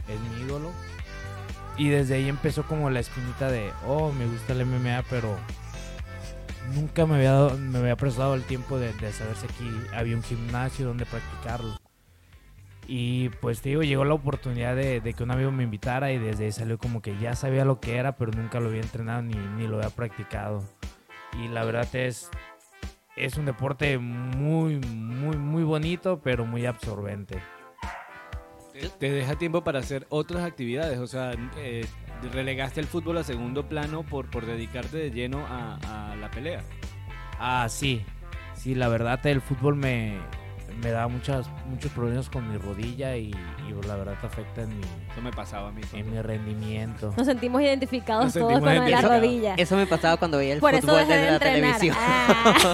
es 0.07 0.19
mi 0.19 0.41
ídolo. 0.45 0.71
Y 1.77 1.87
desde 1.89 2.15
ahí 2.15 2.27
empezó 2.27 2.63
como 2.63 2.89
la 2.89 2.99
espinita 2.99 3.49
de, 3.49 3.71
oh, 3.87 4.11
me 4.11 4.25
gusta 4.27 4.53
el 4.53 4.65
MMA, 4.65 5.03
pero 5.09 5.37
nunca 6.73 7.05
me 7.05 7.15
había, 7.15 7.31
dado, 7.31 7.57
me 7.57 7.79
había 7.79 7.95
prestado 7.95 8.35
el 8.35 8.43
tiempo 8.43 8.77
de, 8.79 8.93
de 8.93 9.11
saber 9.11 9.35
si 9.35 9.45
aquí 9.45 9.69
había 9.93 10.15
un 10.15 10.23
gimnasio 10.23 10.87
donde 10.87 11.05
practicarlo. 11.05 11.81
Y 12.87 13.29
pues 13.29 13.61
te 13.61 13.69
digo, 13.69 13.83
llegó 13.83 14.03
la 14.05 14.15
oportunidad 14.15 14.75
de, 14.75 15.01
que 15.15 15.23
un 15.23 15.31
amigo 15.31 15.51
me 15.51 15.63
invitara 15.63 16.11
y 16.11 16.17
desde 16.17 16.45
ahí 16.45 16.51
salió 16.51 16.77
como 16.77 17.01
que 17.01 17.17
ya 17.19 17.35
sabía 17.35 17.63
lo 17.63 17.79
que 17.79 17.95
era, 17.95 18.17
pero 18.17 18.31
nunca 18.31 18.59
lo 18.59 18.69
había 18.69 18.81
entrenado 18.81 19.21
ni, 19.21 19.33
ni 19.33 19.67
lo 19.67 19.77
había 19.77 19.91
practicado. 19.91 20.63
Y 21.39 21.47
la 21.47 21.63
verdad 21.63 21.87
es, 21.95 22.29
es 23.15 23.37
un 23.37 23.45
deporte 23.45 23.97
muy, 23.97 24.79
muy, 24.79 25.37
muy 25.37 25.63
bonito, 25.63 26.19
pero 26.21 26.45
muy 26.45 26.65
absorbente. 26.65 27.41
te, 28.73 28.89
te 28.89 29.11
deja 29.11 29.37
tiempo 29.37 29.63
para 29.63 29.79
hacer 29.79 30.05
otras 30.09 30.43
actividades. 30.43 30.99
O 30.99 31.07
sea, 31.07 31.33
eh, 31.57 31.85
relegaste 32.29 32.79
el 32.79 32.87
fútbol 32.87 33.17
a 33.17 33.23
segundo 33.23 33.67
plano 33.67 34.03
por, 34.03 34.29
por 34.29 34.45
dedicarte 34.45 34.97
de 34.97 35.11
lleno 35.11 35.45
a, 35.47 36.11
a 36.11 36.15
la 36.15 36.29
pelea. 36.31 36.61
Ah, 37.39 37.67
sí. 37.69 38.05
Sí, 38.55 38.75
la 38.75 38.87
verdad 38.89 39.25
el 39.25 39.41
fútbol 39.41 39.75
me, 39.75 40.19
me 40.83 40.91
da 40.91 41.07
muchas, 41.07 41.47
muchos 41.67 41.91
problemas 41.91 42.29
con 42.29 42.47
mi 42.51 42.57
rodilla 42.57 43.15
y, 43.17 43.31
y 43.31 43.87
la 43.87 43.95
verdad 43.95 44.15
afecta 44.23 44.61
en 44.61 44.77
mi, 44.77 44.83
Eso 45.11 45.21
me 45.23 45.31
pasaba 45.31 45.69
a 45.69 45.71
mí. 45.71 45.81
en 45.93 46.11
mi 46.11 46.21
rendimiento. 46.21 47.13
Nos 47.17 47.25
sentimos 47.25 47.61
identificados 47.61 48.25
Nos 48.25 48.33
todos 48.35 48.51
sentimos 48.53 48.75
con 48.79 48.91
la 48.91 49.01
rodilla. 49.01 49.55
Eso 49.55 49.75
me 49.75 49.87
pasaba 49.87 50.17
cuando 50.17 50.37
veía 50.37 50.53
el 50.53 50.59
por 50.59 50.75
fútbol 50.79 50.97
dejé 50.99 51.13
de 51.13 51.17
desde 51.17 51.27
la 51.29 51.33
entrenar. 51.35 51.77
televisión. 51.79 51.95
Ah. 51.99 52.73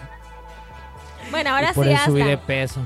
bueno, 1.30 1.50
ahora 1.50 1.70
y 1.70 1.74
por 1.74 1.84
sí, 1.86 1.92
eso 1.92 2.04
subí 2.06 2.22
de 2.22 2.38
peso. 2.38 2.80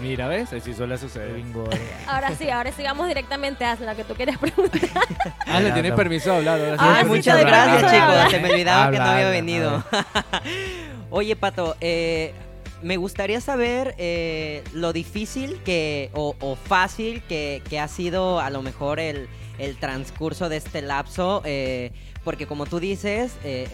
Mira, 0.00 0.26
¿ves? 0.28 0.52
Así 0.52 0.74
suele 0.74 0.98
suceder. 0.98 1.34
bien 1.34 1.52
gordo. 1.52 1.76
Ahora 2.06 2.34
sí, 2.36 2.50
ahora 2.50 2.72
sí 2.72 2.82
vamos 2.82 3.06
directamente 3.06 3.64
a 3.64 3.76
lo 3.76 3.94
que 3.94 4.04
tú 4.04 4.14
quieres 4.14 4.36
preguntar. 4.38 4.80
Ah, 5.46 5.60
le 5.60 5.70
tienes 5.70 5.92
permiso 5.92 6.30
de 6.30 6.36
hablar. 6.38 6.60
Ahora 6.60 6.72
sí. 6.76 6.78
Ah, 6.80 6.94
Ay, 6.98 7.04
sí, 7.04 7.08
muchas 7.10 7.40
gracias, 7.40 7.92
chicos. 7.92 8.08
hablar. 8.08 8.30
Se 8.30 8.40
me 8.40 8.50
olvidaba 8.50 8.90
que 8.90 8.98
no 8.98 9.04
había 9.04 9.30
venido. 9.30 9.84
Oye, 11.10 11.36
Pato, 11.36 11.76
eh, 11.80 12.34
me 12.82 12.96
gustaría 12.96 13.40
saber 13.40 13.94
eh, 13.98 14.64
lo 14.72 14.92
difícil 14.92 15.60
que 15.64 16.10
o, 16.14 16.34
o 16.40 16.56
fácil 16.56 17.22
que, 17.28 17.62
que 17.70 17.78
ha 17.78 17.86
sido 17.88 18.40
a 18.40 18.50
lo 18.50 18.62
mejor 18.62 18.98
el, 18.98 19.28
el 19.58 19.76
transcurso 19.76 20.48
de 20.48 20.56
este 20.56 20.82
lapso, 20.82 21.40
eh, 21.44 21.92
porque 22.24 22.46
como 22.46 22.66
tú 22.66 22.80
dices, 22.80 23.36
eh, 23.44 23.68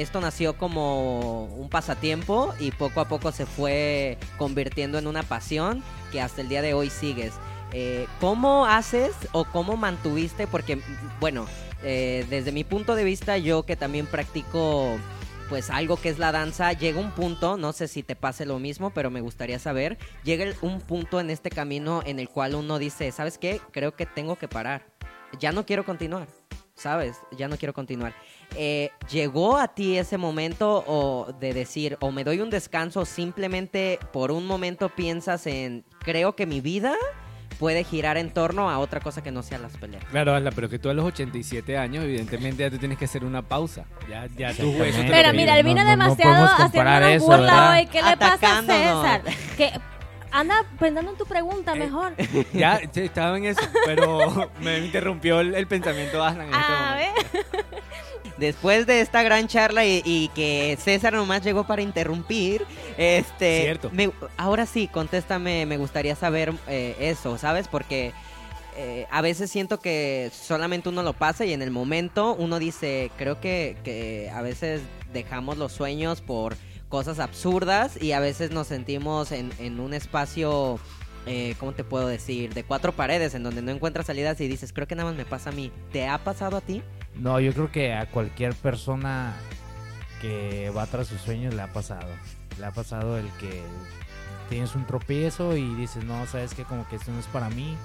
esto 0.00 0.20
nació 0.20 0.56
como 0.56 1.44
un 1.44 1.68
pasatiempo 1.68 2.54
y 2.58 2.70
poco 2.70 3.00
a 3.00 3.08
poco 3.08 3.32
se 3.32 3.46
fue 3.46 4.18
convirtiendo 4.38 4.98
en 4.98 5.06
una 5.06 5.22
pasión 5.22 5.82
que 6.10 6.20
hasta 6.20 6.40
el 6.40 6.48
día 6.48 6.62
de 6.62 6.74
hoy 6.74 6.90
sigues. 6.90 7.34
Eh, 7.72 8.06
¿Cómo 8.20 8.66
haces 8.66 9.12
o 9.32 9.44
cómo 9.44 9.76
mantuviste? 9.76 10.46
Porque, 10.46 10.80
bueno, 11.20 11.46
eh, 11.82 12.26
desde 12.30 12.52
mi 12.52 12.64
punto 12.64 12.94
de 12.94 13.04
vista, 13.04 13.38
yo 13.38 13.64
que 13.64 13.76
también 13.76 14.06
practico 14.06 14.98
pues 15.50 15.68
algo 15.68 15.96
que 15.96 16.08
es 16.08 16.18
la 16.20 16.30
danza, 16.30 16.72
llega 16.72 17.00
un 17.00 17.10
punto, 17.10 17.56
no 17.56 17.72
sé 17.72 17.88
si 17.88 18.04
te 18.04 18.14
pase 18.14 18.46
lo 18.46 18.60
mismo, 18.60 18.90
pero 18.90 19.10
me 19.10 19.20
gustaría 19.20 19.58
saber, 19.58 19.98
llega 20.22 20.54
un 20.62 20.80
punto 20.80 21.18
en 21.18 21.28
este 21.28 21.50
camino 21.50 22.02
en 22.06 22.20
el 22.20 22.28
cual 22.28 22.54
uno 22.54 22.78
dice, 22.78 23.10
¿sabes 23.10 23.36
qué? 23.36 23.60
Creo 23.72 23.96
que 23.96 24.06
tengo 24.06 24.36
que 24.36 24.46
parar. 24.46 24.86
Ya 25.40 25.50
no 25.50 25.66
quiero 25.66 25.84
continuar, 25.84 26.28
¿sabes? 26.74 27.16
Ya 27.36 27.48
no 27.48 27.56
quiero 27.56 27.74
continuar. 27.74 28.14
Eh, 28.56 28.90
¿Llegó 29.10 29.58
a 29.58 29.68
ti 29.68 29.96
ese 29.96 30.18
momento 30.18 30.84
o 30.86 31.32
de 31.40 31.54
decir, 31.54 31.96
o 32.00 32.10
me 32.10 32.24
doy 32.24 32.40
un 32.40 32.50
descanso, 32.50 33.00
o 33.00 33.04
simplemente 33.04 33.98
por 34.12 34.30
un 34.32 34.46
momento 34.46 34.88
piensas 34.88 35.46
en, 35.46 35.84
creo 36.00 36.34
que 36.34 36.46
mi 36.46 36.60
vida 36.60 36.94
puede 37.58 37.84
girar 37.84 38.16
en 38.16 38.30
torno 38.32 38.70
a 38.70 38.78
otra 38.78 39.00
cosa 39.00 39.22
que 39.22 39.30
no 39.30 39.42
sea 39.42 39.58
las 39.58 39.76
peleas? 39.76 40.04
Claro, 40.06 40.34
Asla, 40.34 40.50
pero 40.50 40.68
que 40.68 40.78
tú 40.78 40.88
a 40.90 40.94
los 40.94 41.04
87 41.04 41.76
años, 41.78 42.04
evidentemente 42.04 42.62
ya 42.62 42.70
tú 42.70 42.78
tienes 42.78 42.98
que 42.98 43.04
hacer 43.04 43.24
una 43.24 43.42
pausa. 43.42 43.84
Ya, 44.08 44.26
ya 44.36 44.48
huesos 44.48 45.04
te 45.04 45.10
Pero 45.10 45.32
mira, 45.32 45.58
él 45.58 45.64
vino 45.64 45.84
No, 45.84 45.90
no, 45.90 45.96
no 45.96 46.04
demasiado 46.16 46.56
comparar 46.56 47.02
haciendo 47.02 47.24
eso, 47.24 47.26
burla 47.26 47.40
¿verdad? 47.52 47.72
hoy. 47.78 47.86
¿Qué 47.86 48.02
le 48.02 48.16
pasa 48.16 48.58
a. 48.58 48.62
César? 48.62 49.22
Que 49.56 49.72
anda 50.32 50.64
pensando 50.78 51.10
en 51.10 51.16
tu 51.18 51.24
Eh, 51.24 51.28
pregunta 51.28 51.74
mejor. 51.74 52.14
Ya, 52.52 52.76
estaba 52.94 53.36
en 53.36 53.44
eso, 53.46 53.60
pero 53.84 54.50
me 54.60 54.78
interrumpió 54.78 55.40
el, 55.40 55.54
el 55.54 55.66
pensamiento 55.66 56.22
Aslan 56.24 56.48
en 56.48 56.54
este 56.54 56.72
A 56.72 56.90
momento. 56.90 57.14
ver. 57.32 57.66
Después 58.40 58.86
de 58.86 59.00
esta 59.02 59.22
gran 59.22 59.46
charla 59.46 59.84
y, 59.84 60.02
y 60.04 60.28
que 60.34 60.76
César 60.82 61.12
nomás 61.12 61.42
llegó 61.44 61.64
para 61.64 61.82
interrumpir, 61.82 62.64
este, 62.98 63.62
Cierto. 63.62 63.90
me- 63.92 64.10
ahora 64.36 64.66
sí, 64.66 64.88
contéstame, 64.88 65.66
me 65.66 65.76
gustaría 65.76 66.16
saber 66.16 66.52
eh, 66.66 66.96
eso, 66.98 67.38
¿sabes? 67.38 67.68
Porque 67.68 68.12
eh, 68.76 69.06
a 69.10 69.20
veces 69.20 69.50
siento 69.50 69.78
que 69.80 70.30
solamente 70.32 70.88
uno 70.88 71.02
lo 71.02 71.12
pasa 71.12 71.44
y 71.44 71.52
en 71.52 71.62
el 71.62 71.70
momento 71.70 72.34
uno 72.34 72.58
dice, 72.58 73.10
creo 73.16 73.40
que, 73.40 73.76
que 73.84 74.30
a 74.34 74.42
veces 74.42 74.80
dejamos 75.12 75.58
los 75.58 75.72
sueños 75.72 76.20
por 76.20 76.56
cosas 76.88 77.18
absurdas 77.20 78.00
y 78.02 78.12
a 78.12 78.20
veces 78.20 78.50
nos 78.50 78.66
sentimos 78.66 79.30
en, 79.32 79.52
en 79.60 79.78
un 79.80 79.94
espacio, 79.94 80.80
eh, 81.26 81.54
¿cómo 81.58 81.72
te 81.72 81.84
puedo 81.84 82.08
decir? 82.08 82.54
De 82.54 82.64
cuatro 82.64 82.92
paredes 82.92 83.34
en 83.34 83.42
donde 83.42 83.62
no 83.62 83.70
encuentras 83.70 84.06
salidas 84.06 84.40
y 84.40 84.48
dices, 84.48 84.72
creo 84.72 84.86
que 84.86 84.94
nada 84.94 85.08
más 85.10 85.18
me 85.18 85.24
pasa 85.24 85.50
a 85.50 85.52
mí. 85.52 85.70
¿Te 85.92 86.08
ha 86.08 86.18
pasado 86.18 86.56
a 86.56 86.60
ti? 86.60 86.82
No, 87.14 87.40
yo 87.40 87.52
creo 87.52 87.70
que 87.70 87.92
a 87.92 88.06
cualquier 88.06 88.54
persona 88.54 89.34
que 90.20 90.70
va 90.70 90.86
tras 90.86 91.08
sus 91.08 91.20
sueños 91.20 91.54
le 91.54 91.62
ha 91.62 91.72
pasado. 91.72 92.08
Le 92.58 92.66
ha 92.66 92.72
pasado 92.72 93.18
el 93.18 93.28
que 93.38 93.62
tienes 94.48 94.74
un 94.74 94.86
tropiezo 94.86 95.56
y 95.56 95.74
dices, 95.74 96.04
no, 96.04 96.26
sabes 96.26 96.54
que 96.54 96.64
como 96.64 96.86
que 96.88 96.96
esto 96.96 97.12
no 97.12 97.20
es 97.20 97.26
para 97.26 97.50
mí. 97.50 97.76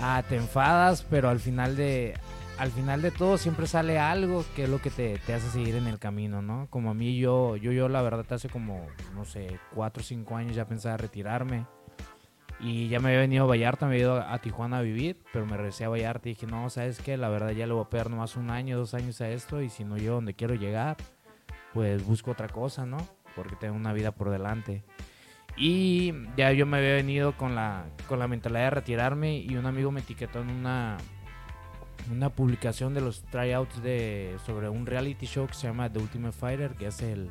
Ah, 0.00 0.22
te 0.28 0.36
enfadas, 0.36 1.06
pero 1.08 1.28
al 1.28 1.40
final 1.40 1.76
de 1.76 2.14
al 2.58 2.70
final 2.70 3.02
de 3.02 3.10
todo 3.10 3.36
siempre 3.36 3.66
sale 3.66 3.98
algo 3.98 4.44
que 4.54 4.64
es 4.64 4.68
lo 4.68 4.80
que 4.80 4.90
te, 4.90 5.18
te 5.18 5.34
hace 5.34 5.48
seguir 5.50 5.74
en 5.74 5.86
el 5.86 5.98
camino, 5.98 6.40
¿no? 6.40 6.68
Como 6.70 6.90
a 6.90 6.94
mí, 6.94 7.18
yo, 7.18 7.56
yo, 7.56 7.72
yo 7.72 7.88
la 7.88 8.02
verdad 8.02 8.24
hace 8.32 8.48
como, 8.48 8.86
no 9.14 9.24
sé, 9.24 9.58
cuatro 9.74 10.02
o 10.02 10.04
cinco 10.04 10.36
años 10.36 10.54
ya 10.54 10.66
pensaba 10.66 10.96
retirarme. 10.96 11.66
Y 12.60 12.88
ya 12.88 13.00
me 13.00 13.08
había 13.08 13.20
venido 13.20 13.44
a 13.44 13.46
Vallarta, 13.46 13.86
me 13.86 13.94
había 13.94 14.04
ido 14.04 14.16
a 14.16 14.38
Tijuana 14.38 14.78
a 14.78 14.82
vivir, 14.82 15.18
pero 15.32 15.44
me 15.44 15.56
regresé 15.56 15.84
a 15.84 15.88
Vallarta 15.88 16.28
y 16.28 16.34
dije, 16.34 16.46
no, 16.46 16.70
¿sabes 16.70 17.00
qué? 17.00 17.16
La 17.16 17.28
verdad 17.28 17.50
ya 17.50 17.66
le 17.66 17.72
voy 17.72 17.84
a 17.84 17.90
pegar 17.90 18.10
nomás 18.10 18.36
un 18.36 18.50
año, 18.50 18.78
dos 18.78 18.94
años 18.94 19.20
a 19.20 19.28
esto 19.28 19.60
y 19.60 19.68
si 19.68 19.84
no 19.84 19.96
llego 19.96 20.14
donde 20.14 20.34
quiero 20.34 20.54
llegar, 20.54 20.96
pues 21.72 22.04
busco 22.06 22.30
otra 22.30 22.48
cosa, 22.48 22.86
¿no? 22.86 22.98
Porque 23.34 23.56
tengo 23.56 23.74
una 23.74 23.92
vida 23.92 24.12
por 24.12 24.30
delante. 24.30 24.84
Y 25.56 26.12
ya 26.36 26.52
yo 26.52 26.66
me 26.66 26.78
había 26.78 26.94
venido 26.94 27.36
con 27.36 27.54
la, 27.54 27.84
con 28.08 28.18
la 28.18 28.28
mentalidad 28.28 28.64
de 28.64 28.70
retirarme 28.70 29.38
y 29.38 29.56
un 29.56 29.66
amigo 29.66 29.90
me 29.90 30.00
etiquetó 30.00 30.40
en 30.40 30.50
una, 30.50 30.96
una 32.10 32.30
publicación 32.30 32.92
de 32.94 33.00
los 33.00 33.22
tryouts 33.24 33.82
de, 33.82 34.36
sobre 34.44 34.68
un 34.68 34.86
reality 34.86 35.26
show 35.26 35.46
que 35.46 35.54
se 35.54 35.68
llama 35.68 35.92
The 35.92 36.00
Ultimate 36.00 36.36
Fighter, 36.36 36.72
que 36.72 36.86
es 36.86 37.02
el, 37.02 37.30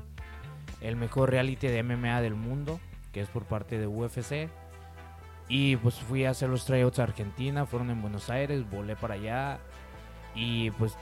el 0.82 0.96
mejor 0.96 1.32
reality 1.32 1.68
de 1.68 1.84
MMA 1.84 2.22
del 2.22 2.36
mundo, 2.36 2.80
que 3.12 3.22
es 3.22 3.28
por 3.28 3.46
parte 3.46 3.78
de 3.78 3.88
UFC. 3.88 4.50
Y 5.56 5.76
pues 5.76 5.94
fui 5.94 6.26
a 6.26 6.32
hacer 6.32 6.50
los 6.50 6.66
tryouts 6.66 6.98
a 6.98 7.04
Argentina, 7.04 7.68
fueron 7.68 7.92
en 7.92 8.02
Buenos 8.02 8.32
Aires, 8.32 8.68
volé 8.72 8.96
para 8.96 9.14
allá 9.14 9.60
y 10.34 10.72
pues 10.72 10.98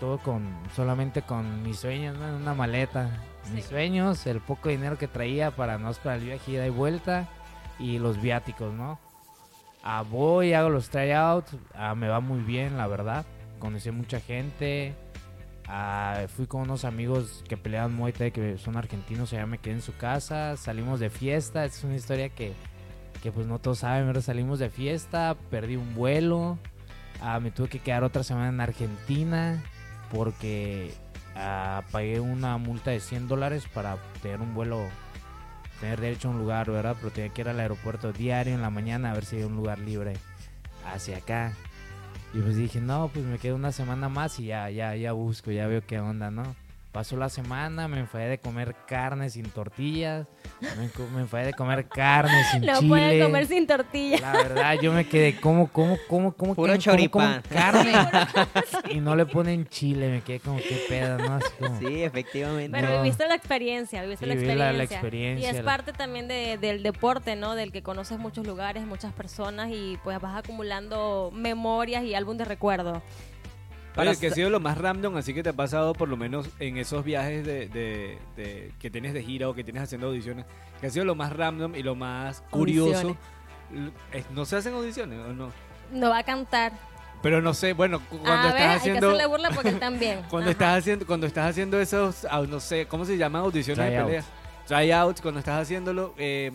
todo 0.00 0.16
con 0.16 0.42
solamente 0.74 1.20
con 1.20 1.62
mis 1.62 1.80
sueños, 1.80 2.16
¿no? 2.16 2.26
En 2.26 2.36
una 2.36 2.54
maleta. 2.54 3.10
Mis 3.54 3.66
sueños, 3.66 4.26
el 4.26 4.40
poco 4.40 4.70
dinero 4.70 4.96
que 4.96 5.06
traía 5.06 5.50
para 5.50 5.76
no 5.76 5.92
para 5.92 6.14
el 6.14 6.24
viaje 6.24 6.52
ida 6.52 6.66
y 6.66 6.70
vuelta 6.70 7.28
y 7.78 7.98
los 7.98 8.22
viáticos, 8.22 8.72
¿no? 8.72 8.98
Ah, 9.82 10.02
voy, 10.10 10.54
hago 10.54 10.70
los 10.70 10.88
tryouts, 10.88 11.54
ah, 11.74 11.94
me 11.94 12.08
va 12.08 12.20
muy 12.20 12.40
bien, 12.40 12.78
la 12.78 12.86
verdad. 12.86 13.26
Conocí 13.58 13.90
mucha 13.90 14.18
gente. 14.18 14.94
ah, 15.68 16.22
fui 16.34 16.46
con 16.46 16.62
unos 16.62 16.86
amigos 16.86 17.44
que 17.46 17.58
peleaban 17.58 17.94
Muay 17.94 18.14
Thai, 18.14 18.30
que 18.30 18.56
son 18.56 18.78
argentinos, 18.78 19.34
allá 19.34 19.44
me 19.44 19.58
quedé 19.58 19.74
en 19.74 19.82
su 19.82 19.94
casa. 19.98 20.56
Salimos 20.56 21.00
de 21.00 21.10
fiesta, 21.10 21.66
es 21.66 21.84
una 21.84 21.96
historia 21.96 22.30
que, 22.30 22.54
que 23.22 23.32
pues 23.32 23.46
no 23.46 23.58
todos 23.58 23.80
saben, 23.80 24.06
pero 24.06 24.22
salimos 24.22 24.58
de 24.58 24.70
fiesta, 24.70 25.36
perdí 25.50 25.76
un 25.76 25.94
vuelo. 25.94 26.58
ah, 27.20 27.40
me 27.40 27.50
tuve 27.50 27.68
que 27.68 27.78
quedar 27.78 28.04
otra 28.04 28.22
semana 28.22 28.48
en 28.48 28.60
Argentina 28.60 29.62
porque 30.10 30.92
ah, 31.36 31.82
pagué 31.90 32.20
una 32.20 32.56
multa 32.58 32.90
de 32.90 33.00
100 33.00 33.28
dólares 33.28 33.64
para 33.72 33.96
tener 34.22 34.40
un 34.40 34.54
vuelo, 34.54 34.82
tener 35.80 36.00
derecho 36.00 36.28
a 36.28 36.30
un 36.32 36.38
lugar, 36.38 36.70
¿verdad? 36.70 36.96
Pero 36.98 37.12
tenía 37.12 37.32
que 37.32 37.42
ir 37.42 37.48
al 37.48 37.60
aeropuerto 37.60 38.12
diario 38.12 38.54
en 38.54 38.62
la 38.62 38.70
mañana 38.70 39.10
a 39.10 39.14
ver 39.14 39.24
si 39.24 39.36
hay 39.36 39.44
un 39.44 39.56
lugar 39.56 39.78
libre 39.78 40.14
hacia 40.84 41.18
acá. 41.18 41.52
Y 42.32 42.40
pues 42.40 42.56
dije, 42.56 42.80
no, 42.80 43.10
pues 43.12 43.24
me 43.24 43.38
quedo 43.38 43.56
una 43.56 43.72
semana 43.72 44.08
más 44.08 44.38
y 44.38 44.46
ya, 44.46 44.70
ya, 44.70 44.94
ya 44.96 45.12
busco, 45.12 45.50
ya 45.50 45.66
veo 45.66 45.84
qué 45.84 45.98
onda, 45.98 46.30
¿no? 46.30 46.54
Pasó 46.92 47.16
la 47.16 47.28
semana, 47.28 47.86
me 47.86 48.00
enfadé 48.00 48.26
de 48.28 48.38
comer 48.38 48.74
carne 48.88 49.30
sin 49.30 49.48
tortillas, 49.48 50.26
me, 50.60 50.90
me 51.14 51.20
enfadé 51.20 51.46
de 51.46 51.52
comer 51.52 51.86
carne 51.86 52.42
sin 52.50 52.62
No 52.62 52.78
chile. 52.78 52.88
pueden 52.88 53.22
comer 53.22 53.46
sin 53.46 53.66
tortilla. 53.68 54.18
La 54.20 54.32
verdad, 54.32 54.74
yo 54.82 54.92
me 54.92 55.06
quedé, 55.06 55.40
¿cómo, 55.40 55.68
cómo, 55.68 55.96
cómo, 56.08 56.32
cómo, 56.32 56.56
Puro 56.56 56.76
choripán. 56.78 57.42
carne? 57.48 57.92
y 58.90 58.98
no 58.98 59.14
le 59.14 59.24
ponen 59.24 59.68
chile, 59.68 60.08
me 60.10 60.20
quedé 60.22 60.40
como, 60.40 60.56
qué 60.58 60.84
pedo, 60.88 61.16
¿no? 61.18 61.34
Así 61.36 61.46
como, 61.60 61.78
Sí, 61.78 62.02
efectivamente. 62.02 62.76
Pero 62.76 62.96
No. 62.96 63.02
viviste 63.04 63.24
la 63.28 63.36
experiencia, 63.36 64.02
viviste 64.02 64.24
Sí, 64.24 64.28
la 64.28 64.34
experiencia. 64.34 64.66
la- 64.66 64.72
la 64.76 64.82
experiencia, 64.84 65.46
Y 65.46 65.50
es 65.50 65.56
la- 65.58 65.64
parte 65.64 65.92
también 65.92 66.26
de- 66.26 66.58
del 66.58 66.82
deporte, 66.82 67.36
¿no? 67.36 67.54
Del 67.54 67.70
que 67.70 67.84
conoces 67.84 68.18
muchos 68.18 68.44
lugares, 68.44 68.84
muchas 68.84 69.12
personas 69.12 69.70
y 69.70 69.96
pues 70.02 70.20
vas 70.20 70.36
acumulando 70.36 71.30
memorias 71.32 72.02
y 72.02 72.16
álbum 72.16 72.36
de 72.36 72.46
recuerdo. 72.46 73.00
Para 74.00 74.10
Oye, 74.12 74.20
que 74.20 74.26
ha 74.28 74.30
sido 74.34 74.50
lo 74.50 74.60
más 74.60 74.78
random, 74.78 75.16
así 75.16 75.34
que 75.34 75.42
te 75.42 75.50
ha 75.50 75.52
pasado 75.52 75.92
por 75.92 76.08
lo 76.08 76.16
menos 76.16 76.48
en 76.58 76.76
esos 76.78 77.04
viajes 77.04 77.44
de, 77.44 77.68
de- 77.68 78.18
de- 78.36 78.72
que 78.80 78.90
tienes 78.90 79.12
de 79.14 79.22
gira 79.22 79.48
o 79.48 79.54
que 79.54 79.62
tienes 79.64 79.82
haciendo 79.82 80.06
audiciones, 80.08 80.46
que 80.80 80.86
ha 80.86 80.90
sido 80.90 81.04
lo 81.04 81.14
más 81.14 81.32
random 81.34 81.74
y 81.74 81.82
lo 81.82 81.94
más 81.94 82.42
curioso. 82.50 83.16
Eh, 84.12 84.24
¿No 84.34 84.44
se 84.44 84.56
hacen 84.56 84.74
audiciones 84.74 85.18
o 85.20 85.32
no? 85.32 85.52
No 85.92 86.10
va 86.10 86.18
a 86.18 86.22
cantar. 86.24 86.72
Pero 87.22 87.42
no 87.42 87.52
sé, 87.52 87.74
bueno, 87.74 88.00
cu- 88.00 88.18
cuando 88.18 88.48
a 88.48 88.52
ver, 88.52 88.62
estás 88.62 88.62
hay 88.62 88.68
que 88.70 88.76
haciendo... 88.78 89.06
hacerle 89.08 89.26
burla 89.26 89.50
porque 89.50 89.68
él 89.68 89.78
también. 89.78 90.22
Cuando 90.30 90.46
Ajá. 90.48 90.52
estás 90.52 90.78
haciendo, 90.78 91.06
cuando 91.06 91.26
estás 91.26 91.50
haciendo 91.50 91.78
esos, 91.80 92.26
ah, 92.30 92.42
no 92.48 92.58
sé, 92.60 92.86
¿cómo 92.86 93.04
se 93.04 93.18
llaman 93.18 93.42
audiciones 93.42 93.84
de 93.84 93.90
Tryouts. 93.90 94.06
pelea? 94.06 94.24
Tryouts, 94.66 95.20
cuando 95.20 95.40
estás 95.40 95.60
haciéndolo, 95.62 96.14
eh, 96.16 96.50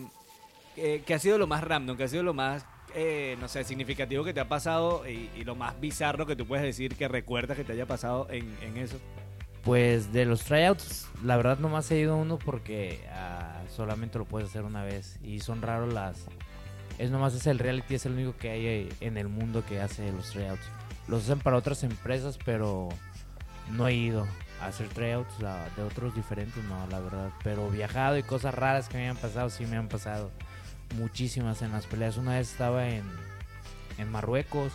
eh, 0.76 1.02
¿qué 1.06 1.14
ha 1.14 1.18
sido 1.20 1.38
lo 1.38 1.46
más 1.46 1.62
random? 1.62 1.96
¿Qué 1.96 2.02
ha 2.04 2.08
sido 2.08 2.24
lo 2.24 2.34
más, 2.34 2.66
eh, 2.96 3.36
no 3.38 3.46
sé, 3.46 3.62
significativo 3.62 4.24
que 4.24 4.32
te 4.32 4.40
ha 4.40 4.48
pasado 4.48 5.06
y, 5.06 5.28
lo 5.44 5.54
más 5.54 5.78
bizarro 5.78 6.26
que 6.26 6.34
tú 6.34 6.46
puedes 6.46 6.64
decir 6.64 6.96
que 6.96 7.06
recuerdas 7.08 7.56
que 7.56 7.62
te 7.62 7.74
haya 7.74 7.84
pasado 7.84 8.26
en, 8.30 8.56
en 8.62 8.78
eso? 8.78 8.96
Pues 9.62 10.12
de 10.14 10.24
los 10.24 10.44
tryouts, 10.44 11.06
la 11.22 11.36
verdad 11.36 11.58
nomás 11.58 11.90
he 11.90 11.98
ido 11.98 12.16
uno 12.16 12.38
porque 12.38 13.04
ah, 13.12 13.60
solamente 13.68 14.18
lo 14.18 14.24
puedes 14.24 14.48
hacer 14.48 14.62
una 14.62 14.82
vez 14.82 15.18
y 15.22 15.40
son 15.40 15.60
raros 15.60 15.92
las... 15.92 16.24
Es 16.98 17.10
nomás 17.10 17.34
es 17.34 17.46
el 17.46 17.58
reality, 17.58 17.96
es 17.96 18.06
el 18.06 18.12
único 18.12 18.34
que 18.38 18.50
hay 18.50 18.66
eh, 18.66 18.88
en 19.00 19.18
el 19.18 19.28
mundo 19.28 19.62
que 19.68 19.80
hace 19.80 20.10
los 20.12 20.30
tryouts. 20.30 20.64
Los 21.06 21.24
hacen 21.24 21.40
para 21.40 21.58
otras 21.58 21.82
empresas, 21.82 22.38
pero 22.46 22.88
no 23.72 23.86
he 23.86 23.94
ido 23.94 24.26
a 24.62 24.68
hacer 24.68 24.88
tryouts 24.88 25.38
la- 25.40 25.68
de 25.76 25.82
otros 25.82 26.14
diferentes, 26.14 26.64
no, 26.64 26.86
la 26.86 27.00
verdad. 27.00 27.30
Pero 27.44 27.68
viajado 27.68 28.16
y 28.16 28.22
cosas 28.22 28.54
raras 28.54 28.88
que 28.88 28.96
me 28.96 29.08
han 29.08 29.16
pasado, 29.18 29.50
sí 29.50 29.66
me 29.66 29.76
han 29.76 29.88
pasado 29.88 30.30
muchísimas 30.94 31.62
en 31.62 31.72
las 31.72 31.86
peleas. 31.86 32.16
Una 32.16 32.34
vez 32.34 32.50
estaba 32.50 32.88
en, 32.88 33.04
en 33.98 34.10
Marruecos, 34.10 34.72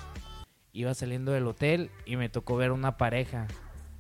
iba 0.74 0.94
saliendo 0.94 1.32
del 1.32 1.48
hotel 1.48 1.90
y 2.06 2.16
me 2.16 2.30
tocó 2.30 2.58
ver 2.58 2.72
una 2.72 2.98
pareja 2.98 3.48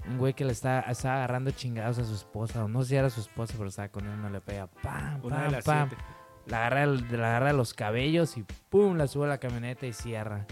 un 0.07 0.17
güey 0.17 0.33
que 0.33 0.45
le 0.45 0.51
está, 0.51 0.81
estaba 0.81 1.17
agarrando 1.17 1.51
chingados 1.51 1.99
a 1.99 2.05
su 2.05 2.13
esposa, 2.15 2.63
o 2.63 2.67
no 2.67 2.81
sé 2.83 2.89
si 2.89 2.95
era 2.95 3.09
su 3.09 3.21
esposa, 3.21 3.53
pero 3.57 3.69
estaba 3.69 3.89
con 3.89 4.05
él, 4.05 4.21
no 4.21 4.29
le 4.29 4.41
pega, 4.41 4.67
pam, 4.67 5.19
Una 5.23 5.49
pam, 5.49 5.61
pam. 5.63 5.89
siete. 5.89 6.03
La 6.47 6.65
agarra, 6.65 6.85
la 6.87 7.27
agarra 7.27 7.47
de 7.47 7.53
los 7.53 7.73
cabellos 7.73 8.35
y 8.37 8.45
pum, 8.69 8.97
la 8.97 9.07
sube 9.07 9.25
a 9.25 9.29
la 9.29 9.37
camioneta 9.37 9.85
y 9.85 9.93
cierra. 9.93 10.47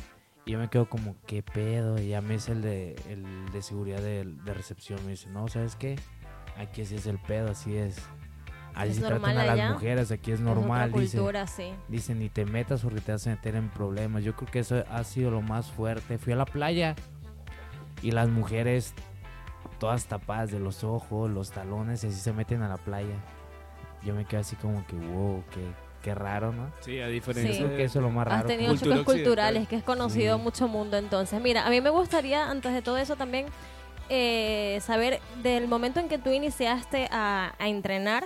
Y 0.45 0.51
yo 0.51 0.59
me 0.59 0.69
quedo 0.69 0.87
como, 0.87 1.15
¿qué 1.25 1.41
pedo? 1.41 1.99
Y 1.99 2.09
ya 2.09 2.21
me 2.21 2.35
dice 2.35 2.51
el 2.51 2.61
de, 2.61 2.95
el 3.09 3.51
de 3.51 3.61
seguridad 3.61 3.99
de, 3.99 4.23
de 4.23 4.53
recepción, 4.53 5.03
me 5.03 5.11
dice, 5.11 5.29
no, 5.29 5.47
¿sabes 5.47 5.75
qué? 5.75 5.95
Aquí 6.57 6.85
sí 6.85 6.95
es 6.95 7.07
el 7.07 7.17
pedo, 7.17 7.51
así 7.51 7.75
es. 7.75 7.97
Así 8.79 8.91
¿Es 8.91 8.95
se 8.97 9.01
tratan 9.05 9.37
a 9.37 9.43
las 9.45 9.53
allá? 9.53 9.71
mujeres, 9.73 10.11
aquí 10.11 10.31
es 10.31 10.39
Es 10.39 10.45
normal, 10.45 10.89
otra 10.89 11.01
dice. 11.01 11.17
cultura, 11.17 11.47
sí. 11.47 11.73
Dice, 11.87 12.15
ni 12.15 12.29
te 12.29 12.45
metas 12.45 12.81
porque 12.81 13.01
te 13.01 13.11
vas 13.11 13.27
a 13.27 13.31
meter 13.31 13.55
en 13.55 13.69
problemas. 13.69 14.23
Yo 14.23 14.35
creo 14.35 14.49
que 14.49 14.59
eso 14.59 14.83
ha 14.89 15.03
sido 15.03 15.31
lo 15.31 15.41
más 15.41 15.69
fuerte. 15.69 16.17
Fui 16.17 16.33
a 16.33 16.35
la 16.37 16.45
playa 16.45 16.95
y 18.01 18.11
las 18.11 18.29
mujeres 18.29 18.93
todas 19.79 20.05
tapadas 20.05 20.51
de 20.51 20.59
los 20.59 20.83
ojos, 20.83 21.29
los 21.29 21.51
talones, 21.51 22.03
y 22.03 22.07
así 22.07 22.19
se 22.19 22.33
meten 22.33 22.61
a 22.61 22.67
la 22.69 22.77
playa. 22.77 23.15
Yo 24.03 24.13
me 24.13 24.25
quedo 24.25 24.41
así 24.41 24.55
como 24.57 24.85
que, 24.87 24.95
wow, 24.95 25.43
qué, 25.51 25.61
qué 26.01 26.15
raro, 26.15 26.51
¿no? 26.53 26.71
Sí, 26.79 26.99
a 27.01 27.07
Sí. 27.07 27.13
diferencia 27.13 27.65
Creo 27.65 27.77
que 27.77 27.83
eso 27.83 27.99
es 27.99 28.03
lo 28.03 28.09
más 28.11 28.27
Has 28.27 28.33
raro. 28.33 28.47
tenido 28.47 28.69
Cultura 28.71 28.97
choques 28.97 29.13
culturales, 29.15 29.67
que 29.67 29.75
es 29.75 29.83
conocido 29.83 30.37
Sí. 30.37 30.43
mucho 30.43 30.67
mundo 30.69 30.95
entonces. 30.97 31.41
Mira, 31.41 31.65
a 31.65 31.69
mí 31.69 31.81
me 31.81 31.89
gustaría, 31.89 32.49
antes 32.49 32.73
de 32.73 32.81
todo 32.81 32.97
eso 32.97 33.15
también, 33.17 33.45
eh, 34.09 34.79
saber 34.81 35.19
del 35.43 35.67
momento 35.67 35.99
en 35.99 36.07
que 36.09 36.17
tú 36.17 36.29
iniciaste 36.31 37.07
a, 37.11 37.53
a 37.59 37.67
entrenar, 37.67 38.25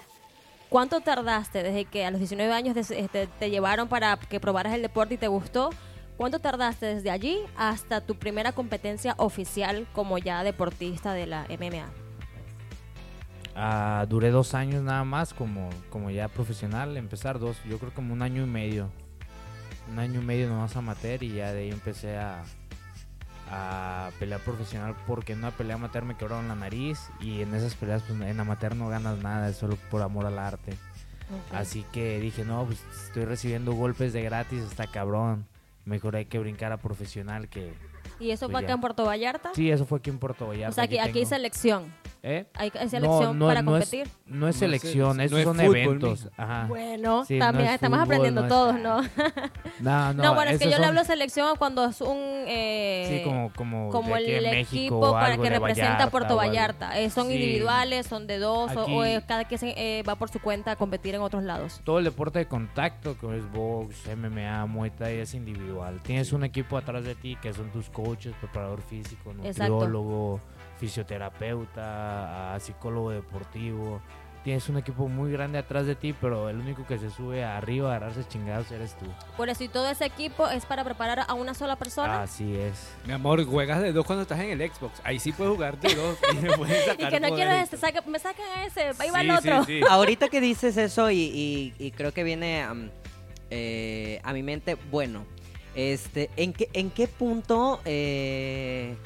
¿cuánto 0.74 1.02
tardaste 1.02 1.62
desde 1.62 1.86
que 1.86 2.04
a 2.04 2.10
los 2.10 2.20
19 2.20 2.52
años 2.52 2.76
este, 2.76 3.28
te 3.28 3.50
llevaron 3.52 3.88
para 3.88 4.18
que 4.18 4.40
probaras 4.40 4.74
el 4.74 4.82
deporte 4.82 5.14
y 5.14 5.18
te 5.18 5.28
gustó? 5.28 5.70
¿Cuánto 6.18 6.40
tardaste 6.40 6.88
desde 6.88 7.12
allí 7.12 7.38
hasta 7.56 8.02
tu 8.02 8.16
primera 8.16 8.54
competencia 8.54 9.14
oficial 9.20 9.86
como 9.94 10.18
ya 10.18 10.44
deportista 10.44 11.14
de 11.14 11.28
la 11.28 11.46
MMA? 11.48 11.86
Ah, 13.56 14.08
duré 14.10 14.32
dos 14.32 14.56
años 14.56 14.82
nada 14.82 15.04
más 15.04 15.36
como, 15.36 15.70
como 15.92 16.10
ya 16.10 16.28
profesional, 16.28 16.98
empezar 16.98 17.38
dos, 17.38 17.56
yo 17.70 17.78
creo 17.78 17.94
como 17.94 18.12
un 18.12 18.24
año 18.24 18.42
y 18.42 18.48
medio. 18.48 18.90
Un 19.92 20.00
año 20.00 20.22
y 20.22 20.26
medio 20.26 20.50
nomás 20.50 20.76
amateur 20.76 21.22
y 21.22 21.34
ya 21.34 21.54
de 21.54 21.60
ahí 21.60 21.70
empecé 21.70 22.18
a, 22.18 22.44
a 23.56 24.10
pelear 24.20 24.40
profesional 24.42 24.96
porque 25.06 25.34
en 25.34 25.40
una 25.40 25.52
pelea 25.52 25.76
amateur 25.76 26.04
me 26.06 26.16
quebraron 26.18 26.48
la 26.48 26.56
nariz 26.56 27.00
y 27.22 27.42
en 27.42 27.54
esas 27.54 27.76
peleas 27.76 28.02
pues, 28.08 28.20
en 28.20 28.40
amateur 28.40 28.76
no 28.76 28.90
ganas 28.90 29.20
nada, 29.20 29.50
es 29.50 29.58
solo 29.58 29.78
por 29.92 30.02
amor 30.02 30.26
al 30.26 30.40
arte. 30.40 30.76
Así 31.52 31.86
que 31.92 32.20
dije, 32.20 32.44
no, 32.46 32.66
pues 32.66 32.84
estoy 33.06 33.26
recibiendo 33.26 33.72
golpes 33.74 34.14
de 34.14 34.22
gratis, 34.24 34.62
está 34.64 34.88
cabrón. 34.88 35.46
Mejor 35.86 36.16
hay 36.16 36.26
que 36.26 36.40
brincar 36.40 36.72
a 36.72 36.78
profesional 36.78 37.48
que... 37.50 37.74
¿Y 38.20 38.32
eso 38.32 38.46
Pues 38.48 38.52
fue 38.54 38.60
acá 38.60 38.68
ya. 38.70 38.74
en 38.76 38.82
Puerto 38.82 39.06
Vallarta? 39.06 39.52
Sí, 39.56 39.70
eso 39.72 39.86
fue 39.86 40.00
aquí 40.00 40.10
en 40.10 40.20
Puerto 40.20 40.48
Vallarta. 40.48 40.70
o 40.70 40.74
sea, 40.74 40.84
aquí, 40.86 40.98
aquí 40.98 41.08
hay 41.08 41.14
tengo- 41.14 41.30
selección. 41.30 41.94
¿Eh? 42.26 42.46
Hay, 42.54 42.72
No, 42.74 42.90
selección 42.90 43.38
no, 43.38 43.48
para 43.48 43.62
no 43.62 43.72
competir. 43.72 44.08
No 44.08 44.34
es 44.34 44.40
No 44.40 44.48
es 44.48 44.56
selección, 44.56 45.18
sele- 45.18 45.26
esos 45.26 45.32
no 45.34 45.38
es 45.40 45.44
son 45.44 45.56
fútbol, 45.58 45.78
eventos. 45.78 46.30
Ajá. 46.38 46.66
Bueno, 46.70 47.26
Sí, 47.26 47.34
no 47.38 47.46
también 47.46 47.68
es 47.68 47.74
estamos 47.76 48.00
fútbol, 48.00 48.06
aprendiendo 48.16 48.42
no 48.42 48.48
es- 48.48 48.54
todos, 48.54 48.76
¿no? 48.80 49.02
No, 49.82 50.14
no, 50.14 50.24
No, 50.24 50.34
bueno, 50.34 50.52
es 50.52 50.60
que 50.60 50.72
yo 50.72 50.80
le 50.80 50.86
hablo 50.86 51.02
de 51.02 51.06
selección 51.06 51.58
cuando 51.58 51.84
es 51.84 52.00
un... 52.00 52.18
eh, 52.48 53.08
Sí, 53.10 53.30
como, 53.30 53.52
como, 53.92 54.16
el 54.16 54.42
México 54.44 54.78
equipo 54.78 55.12
para 55.12 55.26
algo 55.34 55.44
que 55.44 55.50
representa 55.50 55.86
a 55.86 55.90
Vallarta 55.96 56.12
Puerto. 56.12 56.36
Vallarta. 56.38 57.00
Eh, 57.00 57.10
son 57.10 57.28
Sí. 57.28 57.34
individuales, 57.34 58.08
son 58.08 58.26
de 58.26 58.38
dos, 58.40 58.74
o- 58.74 58.82
Aquí- 58.84 58.96
o, 58.96 59.04
eh, 59.04 59.22
cada 59.28 59.44
quien 59.44 59.60
se, 59.60 59.74
eh, 60.00 60.04
va 60.04 60.16
por 60.16 60.30
su 60.30 60.40
cuenta 60.40 60.72
a 60.72 60.76
competir 60.78 61.16
en 61.16 61.22
otros 61.22 61.44
lados. 61.44 61.82
Todo 61.84 62.00
el 62.00 62.06
deporte 62.06 62.40
de 62.40 62.46
contacto, 62.48 63.18
como 63.18 63.34
es 63.34 63.52
box, 63.52 64.08
MMA, 64.16 64.66
Muay 64.66 64.92
Thai, 64.92 65.20
es 65.20 65.34
individual. 65.34 66.00
Tienes 66.04 66.32
un 66.32 66.46
equipo 66.46 66.78
atrás 66.78 67.04
de 67.04 67.16
ti 67.16 67.36
que 67.42 67.54
son 67.54 67.70
tus 67.72 67.90
coaches, 67.90 68.34
preparador 68.40 68.82
físico, 68.82 69.34
Exacto. 69.44 69.80
Fisioterapeuta, 70.80 72.58
psicólogo 72.60 73.12
deportivo. 73.12 74.02
Tienes 74.44 74.68
un 74.68 74.78
equipo 74.78 75.08
muy 75.08 75.32
grande 75.32 75.58
atrás 75.58 75.86
de 75.86 75.96
ti, 75.96 76.14
pero 76.20 76.50
el 76.50 76.58
único 76.58 76.86
que 76.86 77.00
se 77.00 77.10
sube 77.10 77.46
arriba 77.46 77.94
a 77.94 77.96
agarrarse 77.96 78.28
chingados 78.28 78.70
eres 78.74 78.94
tú. 78.98 79.06
Por 79.38 79.48
eso, 79.48 79.64
y 79.64 79.70
todo 79.70 79.90
ese 79.90 80.04
equipo 80.04 80.50
es 80.50 80.66
para 80.66 80.84
preparar 80.84 81.24
a 81.30 81.34
una 81.34 81.54
sola 81.54 81.78
persona. 81.78 82.24
Así 82.24 82.54
es. 82.58 82.92
Mi 83.06 83.14
amor, 83.14 83.46
juegas 83.46 83.82
de 83.82 83.94
dos 83.94 84.06
cuando 84.06 84.24
estás 84.24 84.42
en 84.42 84.50
el 84.60 84.70
Xbox. 84.70 85.00
Ahí 85.06 85.18
sí 85.20 85.32
puedes 85.32 85.54
jugar 85.54 85.80
de 85.80 85.96
dos 85.96 86.18
y 86.34 86.36
me 86.36 86.58
puedes 86.58 86.84
y 86.84 86.90
sacar 86.90 87.10
que 87.10 87.20
no 87.22 87.34
quiero 87.34 87.52
este, 87.52 87.78
saca- 87.78 88.02
me 88.06 88.20
sacan 88.20 88.46
a 88.58 88.66
ese, 88.66 88.92
ahí 89.00 89.10
va 89.12 89.20
Sí, 89.22 89.26
el 89.26 89.32
otro. 89.32 89.64
sí, 89.64 89.80
sí. 89.80 89.86
Ahorita 89.90 90.28
que 90.28 90.42
dices 90.42 90.76
eso 90.76 91.10
y, 91.10 91.20
y- 91.22 91.74
y 91.80 91.92
creo 91.92 92.12
que 92.14 92.26
viene 92.26 92.66
eh, 93.50 94.20
a 94.24 94.34
mi 94.34 94.44
mente, 94.44 94.76
bueno, 94.92 95.26
este, 95.74 96.30
¿en 96.36 96.52
qué, 96.52 96.70
en 96.74 96.90
qué 96.92 97.08
punto 97.08 97.80
eh, 97.86 98.98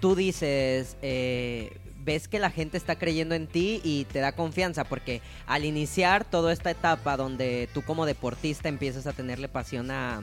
tú 0.00 0.14
dices, 0.14 0.96
eh, 1.02 1.76
ves 1.98 2.28
que 2.28 2.38
la 2.38 2.50
gente 2.50 2.76
está 2.76 2.96
creyendo 2.96 3.34
en 3.34 3.46
ti 3.46 3.80
y 3.84 4.04
te 4.06 4.20
da 4.20 4.32
confianza? 4.32 4.84
Porque 4.84 5.20
al 5.46 5.64
iniciar 5.64 6.24
toda 6.24 6.52
esta 6.52 6.70
etapa 6.70 7.16
donde 7.16 7.68
tú 7.74 7.82
como 7.82 8.06
deportista 8.06 8.68
empiezas 8.68 9.06
a 9.06 9.12
tenerle 9.12 9.48
pasión 9.48 9.90
a, 9.90 10.22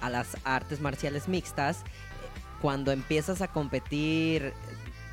a 0.00 0.10
las 0.10 0.36
artes 0.44 0.80
marciales 0.80 1.28
mixtas, 1.28 1.78
cuando 2.60 2.92
empiezas 2.92 3.42
a 3.42 3.48
competir 3.48 4.52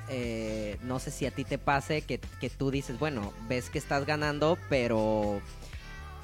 eh, 0.10 0.77
no 0.84 1.00
sé 1.00 1.10
si 1.10 1.25
a 1.25 1.32
ti 1.32 1.46
te 1.46 1.58
pase 1.58 2.01
que, 2.01 2.20
que 2.20 2.50
tú 2.50 2.70
dices, 2.70 3.00
bueno, 3.00 3.32
ves 3.48 3.70
que 3.70 3.77
estás 3.77 4.06
ganando, 4.06 4.58
pero 4.70 5.41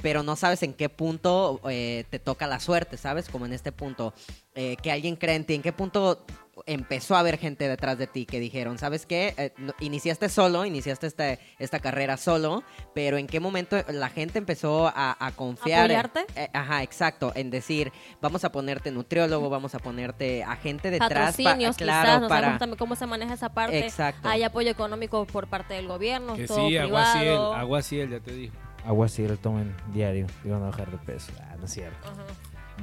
pero 0.02 0.22
no 0.22 0.36
sabes 0.36 0.62
en 0.62 0.74
qué 0.74 0.90
punto 0.90 1.60
eh, 1.70 2.06
te 2.12 2.20
toca 2.20 2.46
la 2.46 2.60
suerte, 2.60 2.98
¿sabes? 2.98 3.30
Como 3.30 3.48
en 3.48 3.54
este 3.54 3.72
punto, 3.72 4.14
que 4.54 4.92
alguien 4.92 5.16
cree 5.16 5.36
en 5.36 5.46
ti, 5.46 5.56
en 5.56 5.64
qué 5.64 5.74
punto 5.74 6.24
empezó 6.66 7.16
a 7.16 7.20
haber 7.20 7.38
gente 7.38 7.68
detrás 7.70 7.98
de 7.98 8.08
ti 8.08 8.26
que 8.26 8.40
dijeron, 8.40 8.78
¿sabes 8.78 9.06
qué? 9.06 9.34
Eh, 9.38 9.54
iniciaste 9.80 10.30
solo, 10.30 10.66
iniciaste 10.66 11.08
esta, 11.08 11.38
esta 11.60 11.80
carrera 11.80 12.18
solo, 12.18 12.64
pero 12.96 13.18
en 13.18 13.28
qué 13.28 13.40
momento 13.40 13.78
la 13.90 14.10
gente 14.10 14.38
empezó 14.40 14.88
a, 14.88 15.16
a 15.20 15.32
confiar. 15.32 15.86
¿Apoyarte? 15.86 16.26
eh, 16.36 16.50
ajá, 16.54 16.84
exacto, 16.84 17.32
en 17.36 17.50
decir, 17.52 17.92
vamos 18.22 18.44
a 18.44 18.52
ponerte 18.52 18.92
nutriólogo, 18.92 19.50
vamos 19.50 19.76
a 19.76 19.80
ponerte 19.80 20.44
a 20.44 20.56
gente 20.56 20.90
detrás. 20.90 21.10
pa- 21.10 21.44
Patrocinios, 21.44 21.78
claro, 21.78 22.06
quizás, 22.08 22.22
no 22.22 22.28
para... 22.28 22.42
sabemos 22.42 22.60
también 22.60 22.78
cómo 22.78 22.96
se 22.96 23.06
maneja 23.06 23.34
esa 23.34 23.50
parte. 23.50 23.80
Exacto. 23.80 24.28
Hay 24.28 24.44
apoyo 24.44 24.70
económico 24.72 25.26
por 25.28 25.48
parte 25.48 25.74
del 25.76 25.88
gobierno, 25.88 26.36
Que 26.36 26.48
todo 26.48 26.68
sí, 26.68 26.78
agua 26.78 27.12
ciel, 27.14 27.24
privado. 27.26 27.54
agua 27.56 27.82
ciel, 27.82 28.10
ya 28.12 28.20
te 28.20 28.32
dijo. 28.34 28.56
Agua 28.86 29.08
así 29.08 29.28
lo 29.28 29.36
tomen 29.36 29.76
diario 29.94 30.28
y 30.46 30.50
van 30.50 30.64
a 30.64 30.68
bajar 30.68 30.90
de 30.90 30.98
peso. 31.00 31.32
Ah, 31.42 31.56
no 31.60 31.66
es 31.66 31.72
cierto. 31.72 32.08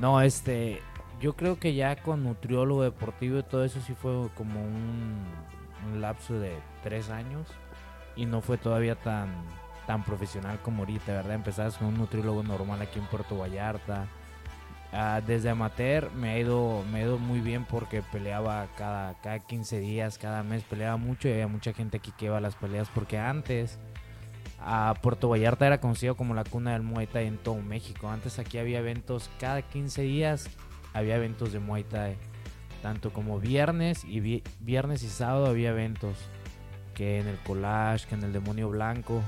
No, 0.00 0.20
este, 0.20 0.82
yo 1.24 1.34
creo 1.36 1.58
que 1.58 1.74
ya 1.74 1.96
con 1.96 2.22
nutriólogo 2.22 2.82
deportivo 2.82 3.38
y 3.38 3.42
todo 3.42 3.64
eso 3.64 3.80
sí 3.80 3.94
fue 3.94 4.28
como 4.34 4.62
un, 4.62 5.24
lapso 5.98 6.38
de 6.38 6.52
tres 6.82 7.08
años 7.08 7.48
y 8.14 8.26
no 8.26 8.42
fue 8.42 8.58
todavía 8.58 8.94
tan, 8.94 9.30
tan 9.86 10.04
profesional 10.04 10.58
como 10.60 10.82
ahorita, 10.82 11.12
¿verdad? 11.12 11.36
Empezabas 11.36 11.78
con 11.78 11.88
un 11.88 11.96
nutriólogo 11.96 12.42
normal 12.42 12.82
aquí 12.82 12.98
en 12.98 13.06
Puerto 13.06 13.38
Vallarta. 13.38 14.06
Ah, 14.92 15.22
desde 15.26 15.48
amateur 15.48 16.10
me 16.12 16.30
ha 16.30 16.38
ido 16.38 16.84
me 16.92 16.98
ha 16.98 17.02
ido 17.04 17.18
muy 17.18 17.40
bien 17.40 17.64
porque 17.64 18.02
peleaba 18.02 18.66
cada, 18.76 19.14
cada 19.22 19.38
15 19.38 19.80
días, 19.80 20.18
cada 20.18 20.42
mes 20.42 20.62
peleaba 20.62 20.98
mucho 20.98 21.28
y 21.28 21.32
había 21.32 21.48
mucha 21.48 21.72
gente 21.72 21.96
aquí 21.96 22.12
que 22.18 22.26
iba 22.26 22.36
a 22.36 22.42
las 22.42 22.54
peleas 22.54 22.90
porque 22.94 23.16
antes 23.16 23.78
a 24.60 24.94
Puerto 25.00 25.30
Vallarta 25.30 25.66
era 25.66 25.80
conocido 25.80 26.16
como 26.16 26.34
la 26.34 26.44
cuna 26.44 26.74
del 26.74 26.82
Muay 26.82 27.06
Thai 27.06 27.28
en 27.28 27.38
todo 27.38 27.56
México. 27.56 28.10
Antes 28.10 28.38
aquí 28.38 28.58
había 28.58 28.80
eventos, 28.80 29.30
cada 29.38 29.62
15 29.62 30.02
días 30.02 30.50
había 30.94 31.16
eventos 31.16 31.52
de 31.52 31.58
Muay 31.60 31.84
Thai. 31.84 32.16
Tanto 32.82 33.12
como 33.12 33.38
viernes 33.40 34.04
y 34.04 34.20
vi- 34.20 34.42
viernes 34.60 35.02
y 35.02 35.08
sábado 35.08 35.46
había 35.46 35.70
eventos. 35.70 36.16
Que 36.94 37.18
en 37.20 37.26
el 37.26 37.36
Collage, 37.38 38.06
que 38.06 38.14
en 38.14 38.22
el 38.22 38.32
Demonio 38.32 38.68
Blanco. 38.70 39.22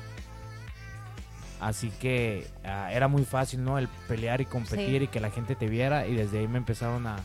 Así 1.61 1.91
que 1.91 2.47
ah, 2.65 2.91
era 2.93 3.09
muy 3.09 3.25
fácil, 3.25 3.65
¿no? 3.65 3.79
El 3.79 3.89
pelear 4.09 4.41
y 4.41 4.45
competir 4.45 4.99
Sí. 4.99 5.05
y 5.05 5.09
que 5.09 5.21
la 5.21 5.31
gente 5.31 5.55
te 5.57 5.67
viera. 5.69 6.07
Y 6.07 6.15
desde 6.15 6.39
ahí 6.41 6.49
me 6.49 6.59
empezaron 6.59 7.07
a, 7.07 7.17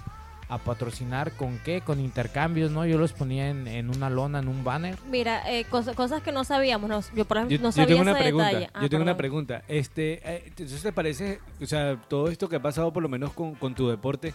a 0.52 0.58
patrocinar. 0.60 1.32
¿Con 1.32 1.58
qué? 1.60 1.82
Con 1.82 2.00
intercambios, 2.00 2.72
¿no? 2.72 2.86
Yo 2.86 2.98
los 2.98 3.14
ponía 3.14 3.50
en, 3.50 3.68
en 3.68 3.90
una 3.90 4.10
lona, 4.10 4.40
en 4.40 4.48
un 4.48 4.64
banner. 4.64 4.98
Mira, 5.10 5.50
eh, 5.52 5.66
cos- 5.70 5.94
cosas 5.96 6.22
que 6.22 6.32
no 6.32 6.44
sabíamos. 6.44 6.90
no- 6.90 7.02
yo, 7.16 7.26
por 7.26 7.38
ejemplo, 7.38 7.58
Yo, 7.58 7.62
no 7.64 7.70
yo 7.70 7.72
sabía 7.72 7.88
tengo 7.88 8.02
una 8.02 8.12
ese 8.12 8.20
pregunta. 8.22 8.48
detalle. 8.48 8.70
Ah, 8.74 8.82
yo 8.82 8.90
tengo 8.90 9.04
una 9.04 9.18
pregunta. 9.18 9.64
Este, 9.68 10.22
eh, 10.30 10.44
entonces 10.48 10.82
te 10.84 10.92
parece, 10.92 11.40
o 11.62 11.66
sea, 11.66 12.00
todo 12.08 12.28
esto 12.30 12.50
que 12.50 12.58
ha 12.58 12.62
pasado 12.62 12.92
por 12.94 13.02
lo 13.02 13.10
menos 13.10 13.34
con, 13.34 13.56
con 13.56 13.74
tu 13.76 13.88
deporte, 13.90 14.34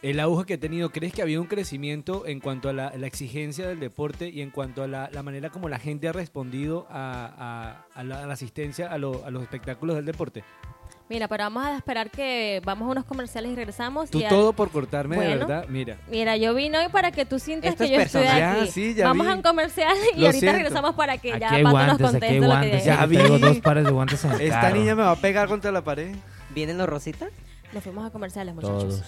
el 0.00 0.20
auge 0.20 0.44
que 0.46 0.54
ha 0.54 0.60
tenido, 0.60 0.90
¿crees 0.90 1.12
que 1.12 1.22
había 1.22 1.40
un 1.40 1.48
crecimiento 1.48 2.24
en 2.26 2.38
cuanto 2.38 2.68
a 2.68 2.72
la, 2.72 2.92
la 2.96 3.06
exigencia 3.08 3.66
del 3.66 3.80
deporte 3.80 4.28
y 4.28 4.42
en 4.42 4.50
cuanto 4.50 4.84
a 4.84 4.86
la, 4.86 5.10
la 5.12 5.24
manera 5.24 5.50
como 5.50 5.68
la 5.68 5.80
gente 5.80 6.06
ha 6.08 6.12
respondido 6.12 6.86
a, 6.88 7.84
a- 7.94 8.00
a 8.00 8.04
la, 8.04 8.22
a 8.22 8.26
la 8.26 8.32
asistencia 8.34 8.96
lo- 8.98 9.24
a 9.24 9.30
los 9.32 9.42
espectáculos 9.42 9.96
del 9.96 10.04
deporte? 10.04 10.44
Mira, 11.08 11.26
pero 11.26 11.44
vamos 11.44 11.64
a 11.64 11.76
esperar 11.76 12.10
que 12.10 12.60
vamos 12.66 12.86
a 12.86 12.90
unos 12.92 13.04
comerciales 13.06 13.50
y 13.52 13.54
regresamos. 13.54 14.10
Tú 14.10 14.18
y 14.18 14.24
al- 14.24 14.28
todo 14.28 14.52
por 14.52 14.70
cortarme 14.70 15.16
de 15.16 15.36
verdad, 15.36 15.64
mira. 15.68 15.96
Mira, 16.10 16.36
yo 16.36 16.54
vine 16.54 16.76
hoy 16.78 16.88
para 16.92 17.10
que 17.12 17.24
tú 17.24 17.38
sientas 17.38 17.70
Esto 17.70 17.84
que 17.84 17.90
es 17.92 17.96
yo 17.96 18.02
estoy 18.02 18.22
personal. 18.24 18.52
aquí. 18.58 18.66
Ya, 18.66 18.72
sí, 18.72 18.94
ya 18.94 19.06
Vamos 19.06 19.26
vi. 19.26 19.32
a 19.32 19.36
un 19.36 19.42
comercial 19.42 19.96
y 20.14 20.20
Lo 20.20 20.26
ahorita 20.26 20.40
siento. 20.40 20.56
regresamos 20.58 20.94
para 20.94 21.16
que 21.16 21.32
Aquí 21.32 21.40
ya 21.40 21.48
Pato 21.48 21.62
nos 21.62 21.72
guantes, 21.72 21.94
aquí 21.94 22.02
conteste 22.02 22.34
lo 22.34 22.40
que 22.42 22.46
guantes. 22.46 22.84
Ya 22.84 23.06
vi. 23.06 23.16
dos 23.38 23.58
pares 23.60 23.84
de 23.84 23.90
guantes 23.90 24.24
en 24.24 24.32
Esta 24.32 24.60
carro. 24.60 24.76
niña 24.76 24.94
me 24.94 25.02
va 25.02 25.10
a 25.12 25.16
pegar 25.16 25.48
contra 25.48 25.72
la 25.72 25.82
pared. 25.82 26.14
¿Vienen 26.50 26.76
los 26.76 26.86
rositas? 26.88 27.30
Nos 27.72 27.82
fuimos 27.82 28.06
a 28.06 28.10
comerciales, 28.10 28.54
muchachos. 28.54 28.82
Todos. 28.84 29.02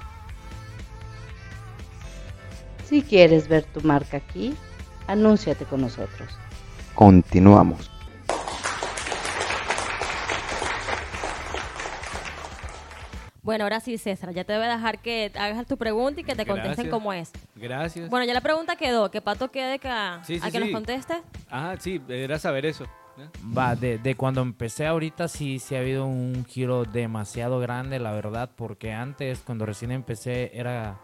Si 2.85 3.01
quieres 3.01 3.49
ver 3.49 3.65
tu 3.65 3.81
marca 3.81 4.19
aquí, 4.19 4.55
anúnciate 5.07 5.65
con 5.65 5.81
nosotros. 5.81 6.29
Continuamos. 6.95 7.96
Bueno, 13.47 13.63
ahora 13.63 13.79
sí, 13.79 13.97
César, 13.97 14.35
ya 14.35 14.43
te 14.43 14.57
voy 14.57 14.67
a 14.67 14.71
dejar 14.71 14.99
que 14.99 15.31
hagas 15.39 15.69
tu 15.69 15.77
pregunta 15.77 16.21
y 16.21 16.25
que 16.25 16.35
te 16.35 16.45
contesten 16.45 16.73
Gracias. 16.73 16.93
cómo 16.93 17.13
es. 17.13 17.31
Gracias. 17.55 18.11
Bueno, 18.11 18.27
ya 18.27 18.35
la 18.35 18.41
pregunta 18.41 18.75
quedó, 18.75 19.09
que 19.13 19.21
Pato 19.21 19.53
quede 19.53 19.79
que 19.79 19.87
a, 19.87 20.21
Sí, 20.25 20.41
sí, 20.41 20.45
a 20.45 20.51
que 20.51 20.59
nos 20.59 20.71
conteste. 20.71 21.23
Ah, 21.49 21.77
sí, 21.79 22.03
era 22.09 22.41
saber 22.41 22.67
eso. 22.67 22.87
Va, 23.57 23.77
de, 23.77 23.99
de 23.99 24.17
cuando 24.17 24.43
empecé 24.43 24.85
ahorita 24.85 25.29
sí, 25.29 25.61
sí 25.61 25.77
ha 25.77 25.79
habido 25.79 26.07
un 26.07 26.45
giro 26.45 26.85
demasiado 26.87 27.61
grande, 27.61 28.01
la 28.01 28.11
verdad, 28.11 28.51
porque 28.57 28.93
antes, 28.93 29.39
cuando 29.47 29.65
recién 29.65 29.93
empecé, 29.93 30.51
era 30.53 30.99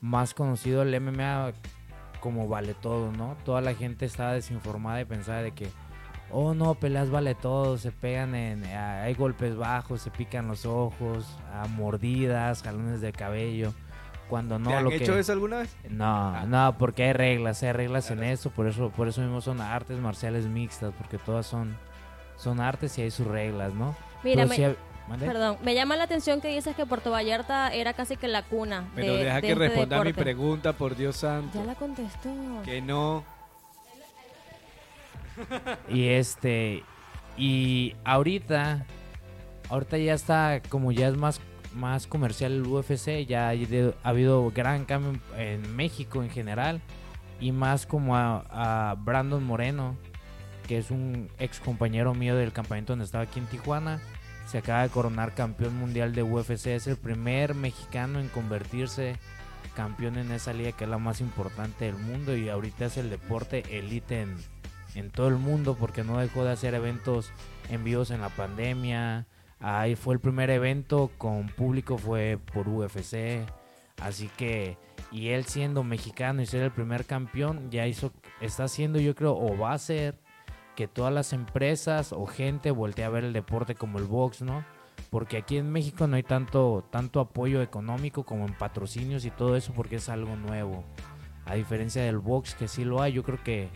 más 0.00 0.32
conocido 0.32 0.80
el 0.80 0.98
MMA 0.98 1.52
como 2.20 2.48
vale 2.48 2.72
todo, 2.72 3.12
¿no? 3.12 3.36
Toda 3.44 3.60
la 3.60 3.74
gente 3.74 4.06
estaba 4.06 4.32
desinformada 4.32 5.02
y 5.02 5.04
pensaba 5.04 5.42
de 5.42 5.52
que, 5.52 5.68
oh 6.30 6.54
no, 6.54 6.74
peleas 6.74 7.10
vale 7.10 7.34
todo, 7.34 7.78
se 7.78 7.92
pegan 7.92 8.34
en, 8.34 8.64
ah, 8.66 9.02
hay 9.02 9.14
golpes 9.14 9.56
bajos, 9.56 10.00
se 10.02 10.10
pican 10.10 10.48
los 10.48 10.66
ojos, 10.66 11.26
a 11.52 11.66
mordidas, 11.68 12.62
jalones 12.62 13.00
de 13.00 13.12
cabello. 13.12 13.72
Cuando 14.28 14.56
¿Te 14.56 14.62
no 14.64 14.76
han 14.76 14.82
lo 14.84 14.90
hecho 14.90 15.12
que 15.12 15.20
eso 15.20 15.32
alguna 15.32 15.58
vez? 15.58 15.76
no, 15.88 16.46
no, 16.46 16.76
porque 16.78 17.04
hay 17.04 17.12
reglas, 17.12 17.62
hay 17.62 17.70
reglas 17.72 18.10
en 18.10 18.24
eso, 18.24 18.50
por 18.50 18.66
eso 18.66 18.90
por 18.90 19.06
eso 19.06 19.20
mismo 19.20 19.40
son 19.40 19.60
artes 19.60 19.98
marciales 19.98 20.46
mixtas, 20.46 20.92
porque 20.98 21.16
todas 21.18 21.46
son 21.46 21.76
son 22.36 22.60
artes 22.60 22.98
y 22.98 23.02
hay 23.02 23.10
sus 23.12 23.26
reglas, 23.26 23.72
¿no? 23.72 23.94
Mira, 24.24 24.44
me- 24.46 24.74
perdón, 25.20 25.58
me 25.62 25.74
llama 25.74 25.96
la 25.96 26.04
atención 26.04 26.40
que 26.40 26.48
dices 26.48 26.74
que 26.74 26.84
Puerto 26.84 27.12
Vallarta 27.12 27.72
era 27.72 27.92
casi 27.92 28.16
que 28.16 28.26
la 28.26 28.42
cuna 28.42 28.88
Pero 28.96 29.12
de, 29.14 29.22
deja 29.24 29.36
de 29.36 29.40
que 29.42 29.52
este 29.52 29.68
responda 29.68 30.00
a 30.00 30.04
mi 30.04 30.12
pregunta, 30.12 30.72
por 30.72 30.96
Dios 30.96 31.16
santo. 31.18 31.56
Ya 31.60 31.64
la 31.64 31.76
contestó. 31.76 32.28
Que 32.64 32.82
no. 32.82 33.22
Y 35.88 36.08
este 36.08 36.82
y 37.36 37.94
ahorita 38.04 38.86
ahorita 39.68 39.98
ya 39.98 40.14
está 40.14 40.62
como 40.68 40.92
ya 40.92 41.08
es 41.08 41.16
más 41.16 41.40
más 41.74 42.06
comercial 42.06 42.52
el 42.52 42.66
UFC, 42.66 43.26
ya 43.26 43.48
ha 43.48 44.08
habido 44.08 44.50
gran 44.50 44.86
cambio 44.86 45.20
en, 45.36 45.76
México 45.76 46.22
en 46.22 46.30
general 46.30 46.80
y 47.38 47.52
más 47.52 47.86
como 47.86 48.16
a, 48.16 48.90
a 48.90 48.94
Brandon 48.94 49.44
Moreno, 49.44 49.94
que 50.66 50.78
es 50.78 50.90
un 50.90 51.28
ex 51.38 51.60
compañero 51.60 52.14
mío 52.14 52.34
del 52.34 52.52
campamento 52.52 52.92
donde 52.92 53.04
estaba 53.04 53.24
aquí 53.24 53.40
en 53.40 53.46
Tijuana, 53.46 54.00
se 54.46 54.58
acaba 54.58 54.82
de 54.82 54.88
coronar 54.88 55.34
campeón 55.34 55.76
mundial 55.76 56.14
de 56.14 56.22
UFC, 56.22 56.68
es 56.68 56.86
el 56.86 56.96
primer 56.96 57.54
mexicano 57.54 58.20
en 58.20 58.28
convertirse 58.28 59.16
campeón 59.74 60.16
en 60.16 60.32
esa 60.32 60.54
liga 60.54 60.72
que 60.72 60.84
es 60.84 60.90
la 60.90 60.98
más 60.98 61.20
importante 61.20 61.84
del 61.84 61.96
mundo 61.96 62.34
y 62.36 62.48
ahorita 62.48 62.86
es 62.86 62.96
el 62.96 63.10
deporte 63.10 63.62
elite 63.78 64.22
en, 64.22 64.36
en 64.96 65.10
todo 65.10 65.28
el 65.28 65.36
mundo 65.36 65.76
porque 65.78 66.02
no 66.02 66.18
dejó 66.18 66.44
de 66.44 66.52
hacer 66.52 66.74
eventos 66.74 67.30
en 67.68 67.84
vivos 67.84 68.10
en 68.10 68.22
la 68.22 68.30
pandemia. 68.30 69.26
Ahí 69.60 69.94
fue 69.94 70.14
el 70.14 70.20
primer 70.20 70.50
evento 70.50 71.10
con 71.18 71.48
público, 71.48 71.98
fue 71.98 72.38
por 72.52 72.68
UFC. 72.68 73.46
Así 74.00 74.28
que, 74.36 74.78
y 75.12 75.28
él 75.28 75.44
siendo 75.44 75.84
mexicano 75.84 76.42
y 76.42 76.46
ser 76.46 76.62
el 76.62 76.70
primer 76.70 77.04
campeón, 77.04 77.70
ya 77.70 77.86
hizo, 77.86 78.12
está 78.40 78.64
haciendo 78.64 78.98
yo 78.98 79.14
creo, 79.14 79.36
o 79.36 79.56
va 79.56 79.72
a 79.72 79.78
ser, 79.78 80.18
que 80.74 80.86
todas 80.86 81.12
las 81.12 81.32
empresas 81.32 82.12
o 82.12 82.26
gente 82.26 82.70
voltee 82.70 83.04
a 83.04 83.08
ver 83.08 83.24
el 83.24 83.32
deporte 83.32 83.74
como 83.74 83.98
el 83.98 84.04
box, 84.04 84.42
¿no? 84.42 84.64
Porque 85.10 85.38
aquí 85.38 85.56
en 85.56 85.70
México 85.72 86.06
no 86.06 86.16
hay 86.16 86.22
tanto, 86.22 86.84
tanto 86.90 87.20
apoyo 87.20 87.62
económico 87.62 88.24
como 88.24 88.46
en 88.46 88.54
patrocinios 88.54 89.24
y 89.24 89.30
todo 89.30 89.56
eso 89.56 89.72
porque 89.74 89.96
es 89.96 90.08
algo 90.08 90.36
nuevo. 90.36 90.84
A 91.46 91.54
diferencia 91.54 92.02
del 92.02 92.18
box 92.18 92.54
que 92.54 92.68
sí 92.68 92.84
lo 92.84 93.00
hay, 93.00 93.12
yo 93.12 93.22
creo 93.22 93.42
que 93.42 93.70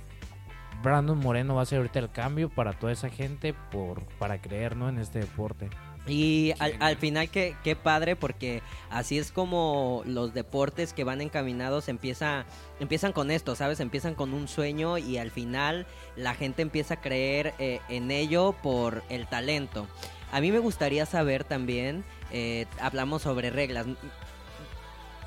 Brandon 0.83 1.19
Moreno 1.19 1.55
va 1.55 1.63
a 1.63 1.67
ser 1.67 1.79
ahorita 1.79 1.99
el 1.99 2.11
cambio 2.11 2.49
para 2.49 2.73
toda 2.73 2.93
esa 2.93 3.11
gente 3.11 3.55
por 3.71 4.05
para 4.19 4.41
creer 4.41 4.73
en 4.73 4.99
este 4.99 5.21
deporte. 5.21 5.71
Y 6.07 6.55
al, 6.59 6.75
al 6.81 6.97
final 6.97 7.29
qué, 7.29 7.57
qué 7.63 7.77
padre 7.77 8.17
porque 8.17 8.63
así 8.91 9.19
es 9.19 9.33
como 9.33 10.03
los 10.07 10.33
deportes 10.33 10.93
que 10.93 11.05
van 11.05 11.21
encaminados 11.21 11.89
empieza, 11.89 12.47
empiezan 12.81 13.13
con 13.13 13.31
esto, 13.31 13.55
¿sabes? 13.55 13.81
Empiezan 13.81 14.15
con 14.15 14.33
un 14.33 14.49
sueño 14.49 14.97
y 14.97 15.19
al 15.19 15.31
final 15.31 15.87
la 16.17 16.35
gente 16.35 16.63
empieza 16.63 16.95
a 16.95 17.01
creer 17.01 17.55
eh, 17.59 17.81
en 17.89 18.11
ello 18.11 18.55
por 18.63 19.03
el 19.11 19.27
talento. 19.27 19.87
A 20.33 20.41
mí 20.41 20.51
me 20.51 20.59
gustaría 20.59 21.07
saber 21.07 21.45
también, 21.45 22.05
eh, 22.33 22.67
hablamos 22.81 23.23
sobre 23.23 23.51
reglas. 23.51 23.87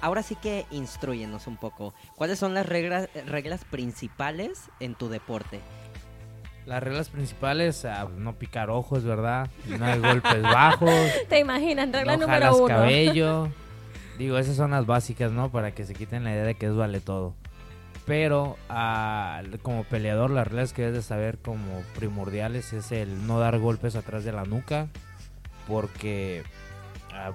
Ahora 0.04 0.22
sí 0.22 0.36
que 0.36 0.66
instruyenos 0.70 1.48
un 1.48 1.56
poco. 1.56 1.94
¿Cuáles 2.18 2.38
son 2.38 2.54
las 2.54 2.66
reglas, 2.66 3.08
reglas 3.26 3.64
principales 3.64 4.70
en 4.82 4.96
tu 4.96 5.08
deporte? 5.08 5.62
Las 6.66 6.84
reglas 6.84 7.08
principales, 7.08 7.86
ah, 7.86 8.10
no 8.18 8.36
picar 8.36 8.70
ojos, 8.70 9.06
¿verdad? 9.06 9.50
No 9.66 9.86
hay 9.86 10.00
golpes 10.00 10.42
bajos, 10.42 10.94
¿Te 11.30 11.40
imaginas? 11.40 11.90
Regla 11.90 12.18
no 12.18 12.28
número 12.28 12.58
uno. 12.58 12.68
cabello. 12.68 13.50
Digo, 14.18 14.38
esas 14.38 14.58
son 14.58 14.72
las 14.72 14.86
básicas, 14.86 15.32
¿no? 15.32 15.54
Para 15.54 15.72
que 15.74 15.86
se 15.86 15.94
quiten 15.94 16.26
la 16.26 16.34
idea 16.34 16.44
de 16.44 16.56
que 16.56 16.66
es 16.66 16.76
vale 16.76 17.00
todo. 17.00 17.34
Pero 18.06 18.58
ah, 18.68 19.42
como 19.62 19.86
peleador, 19.86 20.32
las 20.32 20.48
reglas 20.48 20.74
que 20.74 20.82
debes 20.82 20.98
de 20.98 21.02
saber 21.02 21.38
como 21.38 21.82
primordiales 21.96 22.74
es 22.74 22.92
el 22.92 23.26
no 23.26 23.40
dar 23.40 23.58
golpes 23.58 23.96
atrás 23.96 24.26
de 24.26 24.34
la 24.34 24.44
nuca. 24.44 24.90
Porque 25.66 26.44
ah, 27.14 27.32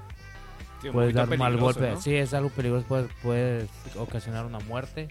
Sí, 0.81 0.89
un 0.89 0.95
puedes 0.95 1.15
dar 1.15 1.27
mal 1.29 1.53
peligroso, 1.53 1.81
golpe. 1.81 1.91
¿no? 1.93 2.01
Sí, 2.01 2.15
es 2.15 2.35
algo 2.35 2.51
peligroso, 2.51 2.87
puede, 2.87 3.09
puede 3.23 3.69
ocasionar 3.97 4.47
una 4.47 4.61
muerte. 4.61 5.09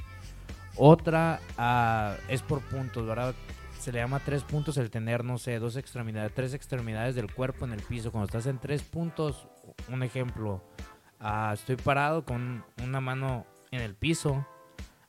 Otra 0.75 1.39
ah, 1.57 2.15
es 2.27 2.41
por 2.41 2.61
puntos, 2.61 3.05
¿verdad? 3.05 3.33
Se 3.79 3.91
le 3.91 3.99
llama 3.99 4.19
tres 4.19 4.43
puntos 4.43 4.77
el 4.77 4.89
tener, 4.89 5.23
no 5.23 5.37
sé, 5.37 5.59
dos 5.59 5.75
extremidades, 5.75 6.33
tres 6.33 6.53
extremidades 6.53 7.15
del 7.15 7.33
cuerpo 7.33 7.65
en 7.65 7.73
el 7.73 7.81
piso. 7.81 8.11
Cuando 8.11 8.25
estás 8.25 8.45
en 8.45 8.59
tres 8.59 8.83
puntos, 8.83 9.47
un 9.89 10.03
ejemplo, 10.03 10.63
ah, 11.19 11.51
estoy 11.53 11.75
parado 11.75 12.25
con 12.25 12.63
una 12.83 13.01
mano 13.01 13.45
en 13.71 13.81
el 13.81 13.95
piso. 13.95 14.45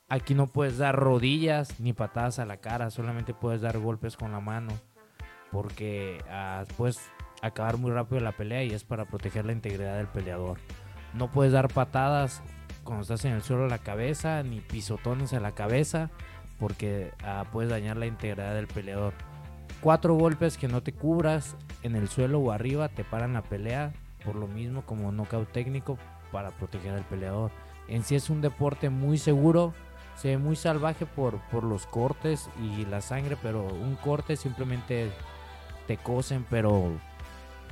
Aquí 0.09 0.35
no 0.35 0.47
puedes 0.47 0.79
dar 0.79 0.97
rodillas 0.97 1.81
ni 1.81 1.93
patadas 1.93 2.39
a 2.39 2.47
la 2.47 2.57
cara, 2.57 2.91
solamente 2.91 3.35
puedes 3.35 3.61
dar 3.61 3.79
golpes 3.79 4.17
con 4.17 4.33
la 4.33 4.41
mano. 4.41 4.73
Porque 5.51 6.23
puedes 6.77 6.99
acabar 7.43 7.77
muy 7.77 7.91
rápido 7.91 8.21
la 8.21 8.33
pelea 8.33 8.65
y 8.65 8.71
es 8.71 8.85
para 8.85 9.05
proteger 9.05 9.45
la 9.45 9.53
integridad 9.53 9.97
del 9.97 10.09
peleador. 10.09 10.59
No 11.15 11.31
puedes 11.31 11.53
dar 11.53 11.69
patadas 11.69 12.43
cuando 12.85 13.03
estás 13.03 13.25
en 13.25 13.33
el 13.33 13.43
suelo 13.43 13.65
a 13.65 13.69
la 13.69 13.79
cabeza, 13.79 14.43
ni 14.43 14.61
pisotones 14.61 15.33
a 15.33 15.41
la 15.41 15.53
cabeza, 15.53 16.11
porque 16.59 17.13
ah, 17.23 17.45
puedes 17.53 17.71
dañar 17.71 17.97
la 17.97 18.07
integridad 18.07 18.55
del 18.55 18.67
peleador. 18.67 19.15
Cuatro 19.81 20.15
golpes 20.15 20.59
que 20.59 20.69
no 20.69 20.83
te 20.83 20.93
cubras 20.93 21.57
en 21.83 21.95
el 21.95 22.09
suelo 22.09 22.41
o 22.41 22.51
arriba 22.51 22.89
te 22.89 23.05
paran 23.05 23.35
la 23.35 23.43
pelea, 23.43 23.93
por 24.25 24.35
lo 24.35 24.47
mismo 24.47 24.83
como 24.83 25.13
knockout 25.13 25.53
técnico 25.53 25.99
para 26.33 26.51
proteger 26.51 26.95
al 26.95 27.05
peleador. 27.05 27.51
En 27.87 28.03
sí 28.03 28.15
es 28.15 28.29
un 28.29 28.41
deporte 28.41 28.91
muy 28.91 29.19
seguro, 29.19 29.73
se 30.17 30.29
ve 30.29 30.39
muy 30.39 30.57
salvaje 30.57 31.07
por, 31.07 31.39
por 31.51 31.65
los 31.65 31.87
cortes 31.87 32.51
y 32.61 32.85
la 32.87 33.01
sangre, 33.01 33.37
pero 33.41 33.65
un 33.67 33.95
corte 33.97 34.37
simplemente 34.37 35.11
te 35.87 35.97
cosen, 35.97 36.45
pero 36.51 36.93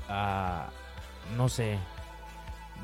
ah, 0.08 0.68
no 1.36 1.48
sé. 1.48 1.78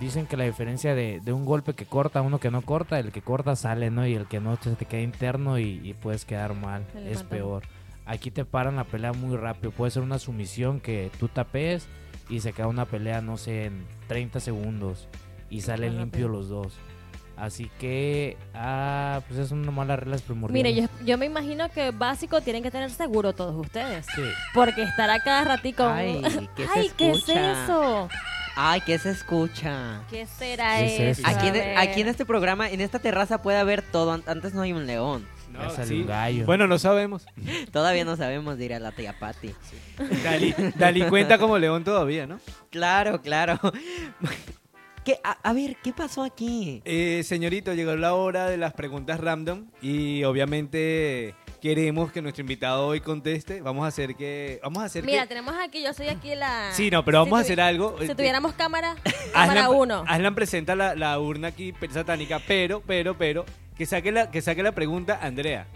Dicen 0.00 0.26
que 0.26 0.36
la 0.36 0.44
diferencia 0.44 0.94
de, 0.94 1.20
de 1.22 1.32
un 1.32 1.44
golpe 1.44 1.74
que 1.74 1.84
corta 1.84 2.20
a 2.20 2.22
uno 2.22 2.40
que 2.40 2.50
no 2.50 2.62
corta, 2.62 2.98
el 2.98 3.12
que 3.12 3.22
corta 3.22 3.56
sale, 3.56 3.90
¿no? 3.90 4.06
Y 4.06 4.14
el 4.14 4.26
que 4.26 4.40
no 4.40 4.56
se 4.56 4.74
te 4.74 4.86
queda 4.86 5.02
interno 5.02 5.58
y, 5.58 5.80
y 5.82 5.94
puedes 5.94 6.24
quedar 6.24 6.54
mal. 6.54 6.84
Es 6.94 7.22
peor. 7.22 7.62
Aquí 8.04 8.30
te 8.30 8.44
paran 8.44 8.76
la 8.76 8.84
pelea 8.84 9.12
muy 9.12 9.36
rápido. 9.36 9.70
Puede 9.70 9.90
ser 9.90 10.02
una 10.02 10.18
sumisión 10.18 10.80
que 10.80 11.10
tú 11.20 11.28
tapees 11.28 11.86
y 12.28 12.40
se 12.40 12.52
queda 12.52 12.66
una 12.66 12.86
pelea, 12.86 13.20
no 13.20 13.36
sé, 13.36 13.66
en 13.66 13.86
30 14.08 14.40
segundos. 14.40 15.08
Y 15.50 15.60
salen 15.60 15.98
limpios 15.98 16.30
los 16.30 16.48
dos. 16.48 16.78
Así 17.36 17.70
que, 17.80 18.36
ah, 18.54 19.20
pues 19.28 19.48
son 19.48 19.62
nomás 19.62 19.86
las 19.86 19.98
reglas 19.98 20.22
primordiales. 20.22 20.74
Mire, 20.74 20.88
yo, 21.00 21.04
yo 21.04 21.18
me 21.18 21.26
imagino 21.26 21.68
que 21.70 21.90
básico 21.90 22.40
tienen 22.40 22.62
que 22.62 22.70
tener 22.70 22.90
seguro 22.90 23.32
todos 23.32 23.54
ustedes. 23.56 24.06
Sí. 24.14 24.22
Porque 24.54 24.82
estar 24.82 25.10
a 25.10 25.18
cada 25.22 25.42
ratico. 25.44 25.84
Ay, 25.84 26.20
¿qué 26.54 26.66
se 26.66 26.78
Ay, 26.78 26.90
¿qué 26.96 27.10
es 27.10 27.16
escucha? 27.18 27.64
eso? 27.64 28.08
Ay, 28.54 28.80
¿qué 28.82 28.98
se 28.98 29.10
escucha? 29.10 30.02
¿Qué 30.10 30.26
será 30.26 30.76
¿Qué 30.78 31.10
es 31.10 31.18
eso? 31.18 31.26
eso? 31.26 31.36
Aquí 31.38 31.46
en, 31.48 31.52
ver. 31.54 31.78
aquí 31.78 32.00
en 32.02 32.08
este 32.08 32.26
programa, 32.26 32.68
en 32.70 32.80
esta 32.82 32.98
terraza 32.98 33.40
puede 33.42 33.58
haber 33.58 33.80
todo. 33.82 34.12
An- 34.12 34.22
Antes 34.26 34.52
no 34.52 34.60
hay 34.62 34.72
un 34.74 34.86
león. 34.86 35.26
No, 35.50 35.68
sí. 35.84 36.02
un 36.02 36.06
gallo. 36.06 36.44
Bueno, 36.46 36.66
no 36.66 36.78
sabemos. 36.78 37.26
Todavía 37.72 38.04
no 38.04 38.16
sabemos, 38.16 38.56
dirá 38.58 38.78
la 38.78 38.92
tía 38.92 39.18
Patti. 39.18 39.54
Dali, 40.22 40.54
Dali 40.76 41.02
cuenta 41.08 41.38
como 41.38 41.58
león 41.58 41.82
todavía, 41.82 42.26
¿no? 42.26 42.38
Claro, 42.70 43.20
claro. 43.22 43.58
¿Qué? 45.04 45.18
A, 45.24 45.32
a 45.42 45.52
ver, 45.52 45.76
¿qué 45.82 45.92
pasó 45.92 46.22
aquí? 46.22 46.80
Eh, 46.84 47.22
señorito, 47.24 47.74
llegó 47.74 47.96
la 47.96 48.14
hora 48.14 48.48
de 48.48 48.56
las 48.56 48.72
preguntas 48.72 49.18
random 49.18 49.66
y 49.80 50.22
obviamente 50.22 51.34
queremos 51.60 52.12
que 52.12 52.22
nuestro 52.22 52.42
invitado 52.42 52.86
hoy 52.86 53.00
conteste. 53.00 53.62
Vamos 53.62 53.84
a 53.84 53.88
hacer 53.88 54.14
que... 54.14 54.60
Vamos 54.62 54.80
a 54.82 54.86
hacer 54.86 55.04
Mira, 55.04 55.22
que... 55.22 55.28
tenemos 55.28 55.54
aquí, 55.60 55.82
yo 55.82 55.92
soy 55.92 56.06
aquí 56.08 56.36
la... 56.36 56.70
Sí, 56.72 56.88
no, 56.90 57.04
pero 57.04 57.18
vamos 57.18 57.40
a 57.40 57.42
si 57.42 57.46
hacer 57.48 57.60
algo. 57.60 57.96
Si 58.00 58.04
Eh, 58.10 58.14
tuviéramos 58.14 58.52
cámara, 58.54 58.94
cámara 59.32 59.62
Aslan, 59.62 59.76
uno. 59.76 60.04
Aslan 60.06 60.34
presenta 60.36 60.76
la, 60.76 60.94
la 60.94 61.18
urna 61.18 61.48
aquí 61.48 61.74
satánica, 61.90 62.40
pero, 62.46 62.80
pero, 62.86 63.18
pero, 63.18 63.44
que 63.76 63.86
saque 63.86 64.12
la, 64.12 64.30
que 64.30 64.40
saque 64.40 64.62
la 64.62 64.72
pregunta 64.72 65.18
Andrea. 65.20 65.66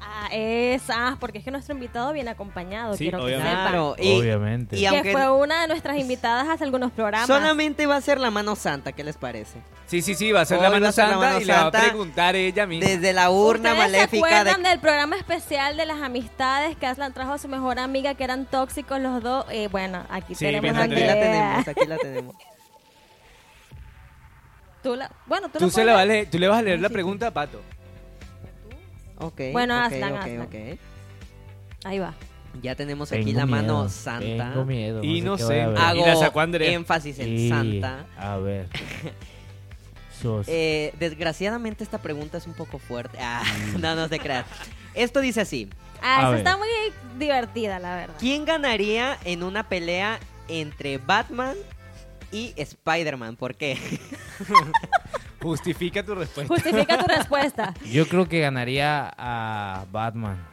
Ah, 0.00 0.28
esa, 0.30 1.08
ah, 1.08 1.16
porque 1.18 1.38
es 1.38 1.44
que 1.44 1.50
nuestro 1.50 1.74
invitado 1.74 2.12
viene 2.12 2.30
acompañado, 2.30 2.94
Sí, 2.96 3.04
quiero 3.04 3.24
que 3.24 3.34
sepan. 3.36 3.42
Claro, 3.42 3.96
y, 3.98 4.18
Obviamente. 4.18 4.76
y 4.76 4.80
Que 4.80 4.88
aunque 4.88 5.12
fue 5.12 5.30
una 5.30 5.62
de 5.62 5.68
nuestras 5.68 5.96
invitadas 5.98 6.48
hace 6.48 6.64
algunos 6.64 6.92
programas. 6.92 7.26
solamente 7.26 7.86
va 7.86 7.96
a 7.96 8.00
ser 8.00 8.20
la 8.20 8.30
mano 8.30 8.56
santa, 8.56 8.92
¿qué 8.92 9.02
les 9.02 9.16
parece? 9.16 9.60
Sí, 9.86 10.02
sí, 10.02 10.14
sí, 10.14 10.32
va 10.32 10.42
a 10.42 10.44
ser 10.44 10.58
Hoy 10.58 10.64
la 10.64 10.70
mano 10.70 10.86
la 10.86 10.92
santa 10.92 11.16
mano 11.16 11.40
y 11.40 11.44
le 11.44 11.52
va 11.52 11.66
a 11.66 11.70
preguntar 11.70 12.36
ella 12.36 12.66
misma. 12.66 12.88
Desde 12.88 13.12
la 13.12 13.30
urna 13.30 13.72
¿Ustedes 13.72 13.76
se 13.90 13.92
maléfica 13.98 14.26
de... 14.28 14.34
acuerdan 14.36 14.62
del 14.62 14.80
programa 14.80 15.16
especial 15.16 15.76
de 15.76 15.86
las 15.86 16.00
amistades 16.02 16.76
que 16.76 16.86
Aslan 16.86 17.12
trajo 17.12 17.32
a 17.32 17.38
su 17.38 17.48
mejor 17.48 17.78
amiga 17.78 18.14
que 18.14 18.24
eran 18.24 18.46
tóxicos 18.46 19.00
los 19.00 19.22
dos? 19.22 19.44
Eh, 19.50 19.68
bueno, 19.70 20.04
aquí 20.10 20.34
Sí, 20.34 20.44
tenemos 20.44 20.76
Aquí 20.76 20.94
la 20.94 21.12
tenemos, 21.14 21.68
aquí 21.68 21.86
la 21.86 21.96
tenemos. 21.98 22.34
Tú 24.82 24.94
la- 24.94 25.10
bueno, 25.26 25.48
tú, 25.48 25.58
Tú, 25.58 25.64
la 25.66 25.70
se 25.72 25.84
la 25.84 26.04
leer- 26.04 26.30
tú 26.30 26.38
le 26.38 26.48
vas 26.48 26.58
a 26.58 26.62
leer 26.62 26.76
Sí, 26.78 26.82
la 26.82 26.88
pregunta 26.90 27.26
a 27.28 27.30
Pato. 27.32 27.60
Ok, 29.18 29.40
Bueno, 29.52 29.76
ok, 29.76 29.92
Aslan, 29.92 30.12
ok, 30.12 30.18
Aslan. 30.20 30.40
ok. 30.42 30.54
Ahí 31.84 31.98
va. 31.98 32.14
Ya 32.62 32.74
tenemos 32.74 33.12
aquí 33.12 33.26
Tengo 33.26 33.40
la 33.40 33.46
mano 33.46 33.74
miedo, 33.74 33.88
santa. 33.88 34.50
Tengo 34.50 34.64
miedo. 34.64 35.02
Y 35.04 35.20
no 35.20 35.36
sé, 35.38 35.62
Hago 35.62 36.04
Y 36.60 36.64
énfasis 36.64 37.18
en 37.18 37.28
Y, 37.28 37.48
santa. 37.48 38.06
A 38.18 38.36
ver. 38.38 38.68
Sos. 40.22 40.46
Eh, 40.48 40.94
desgraciadamente 40.98 41.84
esta 41.84 41.98
pregunta 41.98 42.38
es 42.38 42.46
un 42.46 42.54
poco 42.54 42.78
fuerte. 42.78 43.18
Ah, 43.20 43.42
no, 43.78 43.94
no 43.94 44.08
se 44.08 44.18
crean. 44.18 44.44
Esto 44.94 45.20
dice 45.20 45.42
así. 45.42 45.68
Ah, 46.02 46.30
ver. 46.30 46.38
está 46.38 46.56
muy 46.56 46.68
divertida, 47.18 47.78
la 47.78 47.96
verdad. 47.96 48.16
¿Quién 48.18 48.44
ganaría 48.44 49.18
en 49.24 49.42
una 49.42 49.68
pelea 49.68 50.18
entre 50.48 50.98
Batman 50.98 51.54
y 52.32 52.54
Spider-Man? 52.56 53.36
¿Por 53.36 53.54
qué? 53.54 53.78
Justifica 55.46 56.02
tu 56.02 56.14
respuesta. 56.16 56.52
Justifica 56.52 56.98
tu 56.98 57.06
respuesta. 57.16 57.74
Yo 57.92 58.08
creo 58.08 58.28
que 58.28 58.40
ganaría 58.40 59.12
a 59.16 59.84
Batman. 59.92 60.44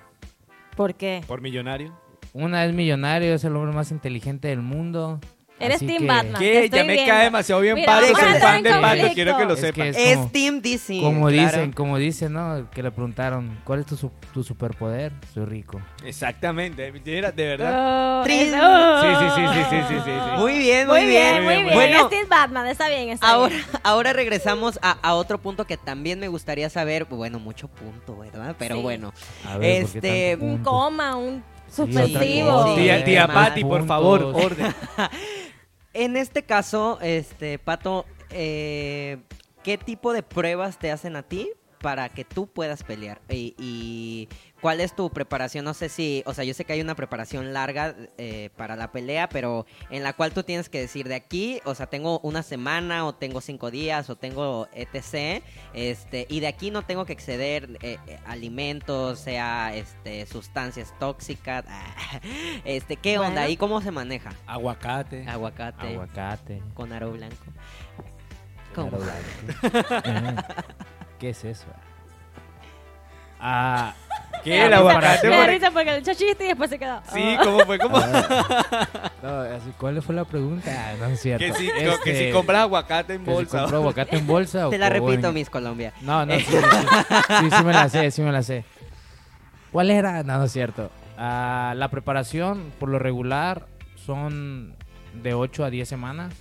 ¿Por 0.76 0.94
qué? 0.94 1.24
Por 1.28 1.42
millonario. 1.42 1.98
Una 2.34 2.64
es 2.66 2.74
millonario, 2.74 3.34
es 3.34 3.44
el 3.44 3.56
hombre 3.56 3.74
más 3.74 3.90
inteligente 3.90 4.50
del 4.50 4.62
mundo. 4.62 5.20
Eres 5.66 5.76
así 5.78 5.88
Team 5.88 6.00
que- 6.00 6.08
Batman. 6.08 6.40
¿Qué? 6.42 6.64
estoy 6.66 6.80
Ya 6.80 6.86
me 6.86 6.94
viendo. 6.94 7.12
cae 7.14 7.24
demasiado 7.26 7.62
bien 7.62 7.76
Mira, 7.76 7.86
Pato. 7.94 8.02
vamos 8.04 8.18
a 8.20 8.22
Soy 8.24 8.34
entrar 8.34 8.42
fan 8.50 8.58
en 8.58 8.64
de 8.64 8.70
Pato, 8.70 8.82
conflicto. 8.84 9.14
quiero 9.14 9.38
que 9.38 9.46
lo 9.46 9.54
Es 9.54 9.60
que 9.60 9.66
sepas. 9.68 9.88
es 9.88 9.98
Es 9.98 10.16
como- 10.18 10.30
Team 10.30 10.62
DC. 10.62 11.00
Como 11.02 11.28
claro. 11.28 11.46
dicen, 11.48 11.72
como 11.74 11.98
dicen, 11.98 12.34
¿no? 12.34 12.70
Que 12.72 12.84
le 12.84 12.92
preguntaron, 12.92 13.58
¿cuál 13.64 13.80
es 13.80 13.86
tu, 13.86 13.96
su- 13.96 14.12
tu 14.34 14.44
superpoder? 14.44 15.12
Soy 15.34 15.46
rico. 15.46 15.82
Exactamente. 16.06 16.92
Mira, 16.92 17.32
de 17.32 17.46
verdad. 17.46 18.20
Oh, 18.22 18.24
Trin. 18.24 18.40
Sí, 18.40 18.46
sí, 18.52 19.26
sí, 19.36 19.42
sí, 19.54 19.64
sí, 19.70 19.76
sí, 19.88 19.96
sí, 19.96 20.02
sí. 20.06 20.12
Muy 20.40 20.58
bien, 20.58 20.88
muy, 20.88 21.00
Muy 21.02 21.10
bien, 21.10 21.44
muy 21.44 21.54
bien. 21.64 21.74
Bueno, 21.74 21.98
Es 22.04 22.10
Team 22.10 22.28
Batman, 22.30 22.68
está 22.68 22.88
bien, 22.90 23.10
está 23.10 23.28
ahora, 23.30 23.50
bien. 23.56 23.66
ahora 23.84 24.14
regresamos 24.14 24.80
a, 24.82 24.92
a 25.02 25.14
otro 25.16 25.38
punto 25.40 25.66
que 25.66 25.78
también 25.78 26.20
me 26.20 26.28
gustaría 26.28 26.70
saber. 26.70 27.06
Bueno, 27.06 27.40
mucho 27.40 27.68
punto, 27.68 28.18
¿verdad? 28.18 28.56
Pero 28.58 28.76
Sí. 28.78 28.82
bueno. 28.82 29.14
A 29.48 29.58
ver, 29.58 29.84
¿por 29.84 29.92
qué 29.92 29.98
Este, 29.98 30.32
tanto 30.32 30.46
Un 30.46 30.52
punto? 30.56 30.70
coma, 30.70 31.16
un 31.16 31.44
otra 31.44 31.76
suspensivo. 31.76 32.52
cosa. 32.52 32.76
Tía, 32.76 33.04
tía 33.04 33.28
Patti, 33.28 33.64
por 33.64 33.86
favor, 33.88 34.24
orden. 34.24 34.74
En 35.94 36.18
este 36.18 36.44
caso, 36.44 37.00
este, 37.02 37.60
Pato, 37.60 38.06
eh, 38.32 39.20
¿qué 39.64 39.78
tipo 39.78 40.12
de 40.12 40.24
pruebas 40.24 40.80
te 40.80 40.92
hacen 40.92 41.16
a 41.16 41.24
ti 41.24 41.52
para 41.84 42.08
que 42.08 42.24
tú 42.24 42.48
puedas 42.48 42.82
pelear? 42.82 43.22
Y, 43.30 43.54
y 43.60 44.30
cuál 44.62 44.80
es 44.80 44.96
tu 44.96 45.10
preparación? 45.10 45.66
No 45.66 45.74
sé 45.74 45.90
si, 45.90 46.24
o 46.26 46.34
sea, 46.34 46.46
yo 46.46 46.54
sé 46.54 46.64
que 46.64 46.72
hay 46.72 46.82
una 46.82 46.96
preparación 46.96 47.52
larga 47.52 47.96
eh, 48.18 48.50
para 48.56 48.78
la 48.78 48.94
pelea, 48.94 49.28
pero 49.28 49.66
en 49.90 50.04
la 50.04 50.14
cual 50.14 50.32
tú 50.32 50.44
tienes 50.44 50.70
que 50.70 50.80
decir 50.80 51.10
de 51.10 51.16
aquí, 51.16 51.60
o 51.66 51.76
sea, 51.76 51.88
tengo 51.88 52.22
una 52.22 52.42
semana 52.42 53.06
o 53.06 53.14
tengo 53.14 53.42
cinco 53.42 53.70
días 53.70 54.10
o 54.10 54.16
tengo 54.16 54.70
etc. 54.74 55.44
Este, 55.74 56.26
y 56.30 56.40
de 56.40 56.48
aquí 56.48 56.72
no 56.72 56.84
tengo 56.84 57.06
que 57.06 57.12
exceder 57.12 57.78
eh, 57.82 57.98
eh, 58.08 58.20
alimentos, 58.26 59.20
sea, 59.20 59.76
este, 59.76 60.26
sustancias 60.26 60.98
tóxicas. 60.98 61.66
este, 62.64 62.96
¿qué 62.96 63.20
onda? 63.20 63.50
¿Y 63.50 63.58
cómo 63.58 63.82
se 63.82 63.92
maneja? 63.92 64.32
Aguacate. 64.48 65.28
Aguacate. 65.28 65.88
Aguacate. 65.88 66.64
Con 66.74 66.94
aro 66.94 67.12
blanco. 67.12 67.44
¿Cómo? 68.74 68.92
Claro, 68.92 69.22
blanco. 69.44 70.44
¿Qué 71.24 71.30
es 71.30 71.46
eso? 71.46 71.68
Ah, 73.40 73.94
¿Qué? 74.44 74.66
El 74.66 74.74
aguacate. 74.74 75.30
Me 75.30 75.38
da 75.38 75.48
risa 75.48 75.72
porque 75.72 75.92
le 75.92 75.98
echó 76.00 76.14
chiste 76.14 76.44
y 76.44 76.48
después 76.48 76.70
se 76.70 76.78
quedó. 76.78 77.02
Sí. 77.14 77.38
¿cómo 77.42 77.60
fue? 77.62 77.80
¿Cómo? 77.80 77.98
no, 77.98 79.40
así, 79.40 79.72
¿cuál 79.80 80.02
fue 80.02 80.16
la 80.16 80.26
pregunta? 80.26 80.70
Ah, 80.70 80.96
No 81.00 81.06
es 81.06 81.22
cierto. 81.22 81.46
Que 81.46 81.54
si, 81.54 81.70
Este, 81.70 81.98
que 82.04 82.26
si 82.28 82.32
compras 82.34 82.64
aguacate 82.64 83.14
en 83.14 83.20
que 83.24 83.32
si 83.32 83.36
bolsa. 83.36 83.60
compro 83.62 83.78
aguacate 83.78 84.18
en 84.18 84.28
bolsa 84.28 84.68
o 84.68 84.70
Te 84.70 84.78
la 84.78 84.90
repito, 84.90 85.30
en- 85.30 85.34
Miss 85.34 85.50
Colombia. 85.50 85.94
No, 86.02 86.26
no, 86.26 86.36
sí, 86.36 86.42
sí, 86.42 86.52
sí, 86.58 87.34
sí, 87.40 87.50
sí 87.58 87.64
me 87.64 87.72
la 87.72 87.88
sé, 87.88 88.12
sí 88.12 88.22
me 88.22 88.34
la 88.34 88.44
sé. 88.44 88.66
¿Cuál 89.72 89.92
era? 89.92 90.24
No, 90.24 90.40
no 90.40 90.44
es 90.44 90.52
cierto. 90.52 90.92
Ah, 91.18 91.74
la 91.78 91.88
preparación, 91.88 92.74
por 92.82 92.90
lo 92.90 93.00
regular, 93.00 93.66
son 93.96 94.76
de 95.14 95.34
8 95.36 95.64
a 95.64 95.70
10 95.70 95.88
semanas. 95.88 96.34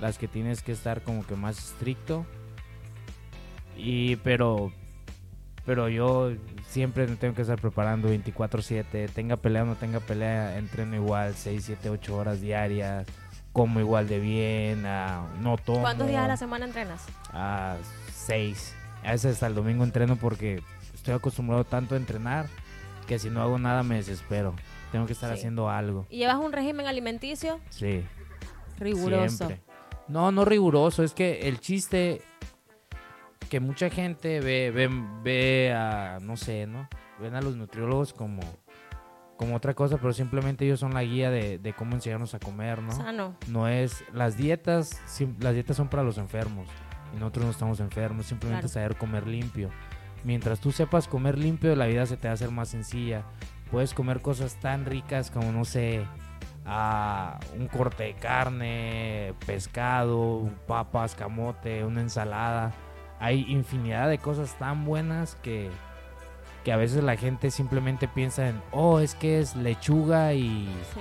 Las 0.00 0.16
que 0.16 0.26
tienes 0.26 0.62
que 0.62 0.72
estar 0.72 1.02
como 1.02 1.26
que 1.26 1.34
más 1.36 1.58
estricto. 1.58 2.24
Y, 3.82 4.16
pero, 4.16 4.72
pero 5.64 5.88
yo 5.88 6.32
siempre 6.68 7.06
me 7.06 7.16
tengo 7.16 7.34
que 7.34 7.42
estar 7.42 7.60
preparando 7.60 8.08
24-7. 8.10 9.10
Tenga 9.10 9.36
pelea 9.36 9.62
o 9.62 9.66
no 9.66 9.74
tenga 9.76 10.00
pelea, 10.00 10.58
entreno 10.58 10.96
igual 10.96 11.34
6, 11.34 11.62
7, 11.64 11.90
8 11.90 12.16
horas 12.16 12.40
diarias. 12.40 13.06
Como 13.52 13.80
igual 13.80 14.06
de 14.06 14.20
bien, 14.20 14.84
ah, 14.86 15.26
no 15.40 15.56
tomo. 15.56 15.80
¿Cuántos 15.80 16.06
días 16.06 16.22
a 16.24 16.28
la 16.28 16.36
semana 16.36 16.66
entrenas? 16.66 17.04
a 17.32 17.76
6. 18.14 18.74
A 19.04 19.12
veces 19.12 19.32
hasta 19.34 19.46
el 19.48 19.54
domingo 19.54 19.82
entreno 19.82 20.14
porque 20.16 20.62
estoy 20.94 21.14
acostumbrado 21.14 21.64
tanto 21.64 21.94
a 21.94 21.98
entrenar 21.98 22.46
que 23.08 23.18
si 23.18 23.28
no 23.28 23.42
hago 23.42 23.58
nada 23.58 23.82
me 23.82 23.96
desespero. 23.96 24.54
Tengo 24.92 25.06
que 25.06 25.14
estar 25.14 25.30
Sí. 25.32 25.38
haciendo 25.38 25.68
algo. 25.70 26.06
¿Y 26.10 26.18
llevas 26.18 26.36
un 26.36 26.52
régimen 26.52 26.86
alimenticio? 26.86 27.58
Sí. 27.70 28.04
Riguroso. 28.78 29.46
Siempre. 29.46 29.60
No, 30.08 30.30
no 30.32 30.44
riguroso. 30.44 31.02
Es 31.02 31.12
que 31.12 31.48
el 31.48 31.60
chiste 31.60 32.22
que 33.50 33.60
mucha 33.60 33.90
gente 33.90 34.40
ve, 34.40 34.70
ve, 34.70 34.88
ve 35.22 35.74
a, 35.74 36.18
no 36.22 36.36
sé, 36.38 36.66
¿no? 36.66 36.88
Ven 37.20 37.34
a 37.34 37.42
los 37.42 37.56
nutriólogos 37.56 38.14
como, 38.14 38.40
como 39.36 39.56
otra 39.56 39.74
cosa, 39.74 39.98
pero 39.98 40.12
simplemente 40.14 40.64
ellos 40.64 40.80
son 40.80 40.94
la 40.94 41.02
guía 41.02 41.30
de, 41.30 41.58
de 41.58 41.72
cómo 41.74 41.94
enseñarnos 41.94 42.32
a 42.34 42.38
comer, 42.38 42.80
¿no? 42.80 42.92
Sano. 42.92 43.34
no 43.48 43.68
es 43.68 44.02
las 44.14 44.36
dietas 44.38 45.00
las 45.40 45.52
dietas 45.54 45.76
son 45.76 45.88
para 45.88 46.02
los 46.02 46.16
enfermos 46.16 46.68
y 47.14 47.18
nosotros 47.18 47.44
no 47.44 47.50
estamos 47.50 47.80
enfermos 47.80 48.26
simplemente 48.26 48.62
Claro. 48.68 48.72
saber 48.72 48.96
comer 48.96 49.26
limpio 49.26 49.68
mientras 50.22 50.60
tú 50.60 50.70
sepas 50.70 51.08
comer 51.08 51.36
limpio 51.36 51.74
la 51.74 51.86
vida 51.86 52.06
se 52.06 52.16
te 52.16 52.28
va 52.28 52.32
a 52.32 52.34
hacer 52.34 52.50
más 52.52 52.68
sencilla 52.68 53.24
puedes 53.72 53.94
comer 53.94 54.20
cosas 54.20 54.54
tan 54.60 54.84
ricas 54.84 55.30
como 55.32 55.50
no 55.50 55.64
sé 55.64 56.04
ah, 56.66 57.40
un 57.58 57.66
corte 57.66 58.04
de 58.04 58.14
carne 58.14 59.34
pescado 59.44 60.48
papas 60.68 61.14
camote 61.16 61.84
una 61.84 62.00
ensalada 62.02 62.72
hay 63.20 63.44
infinidad 63.48 64.08
de 64.08 64.18
cosas 64.18 64.56
tan 64.58 64.84
buenas 64.84 65.36
que 65.42 65.70
que 66.64 66.72
a 66.72 66.76
veces 66.76 67.02
la 67.02 67.16
gente 67.16 67.50
simplemente 67.50 68.06
piensa 68.06 68.48
en 68.48 68.60
oh 68.70 68.98
es 69.00 69.14
que 69.14 69.40
es 69.40 69.56
lechuga 69.56 70.34
y 70.34 70.68
Sí, 70.94 71.00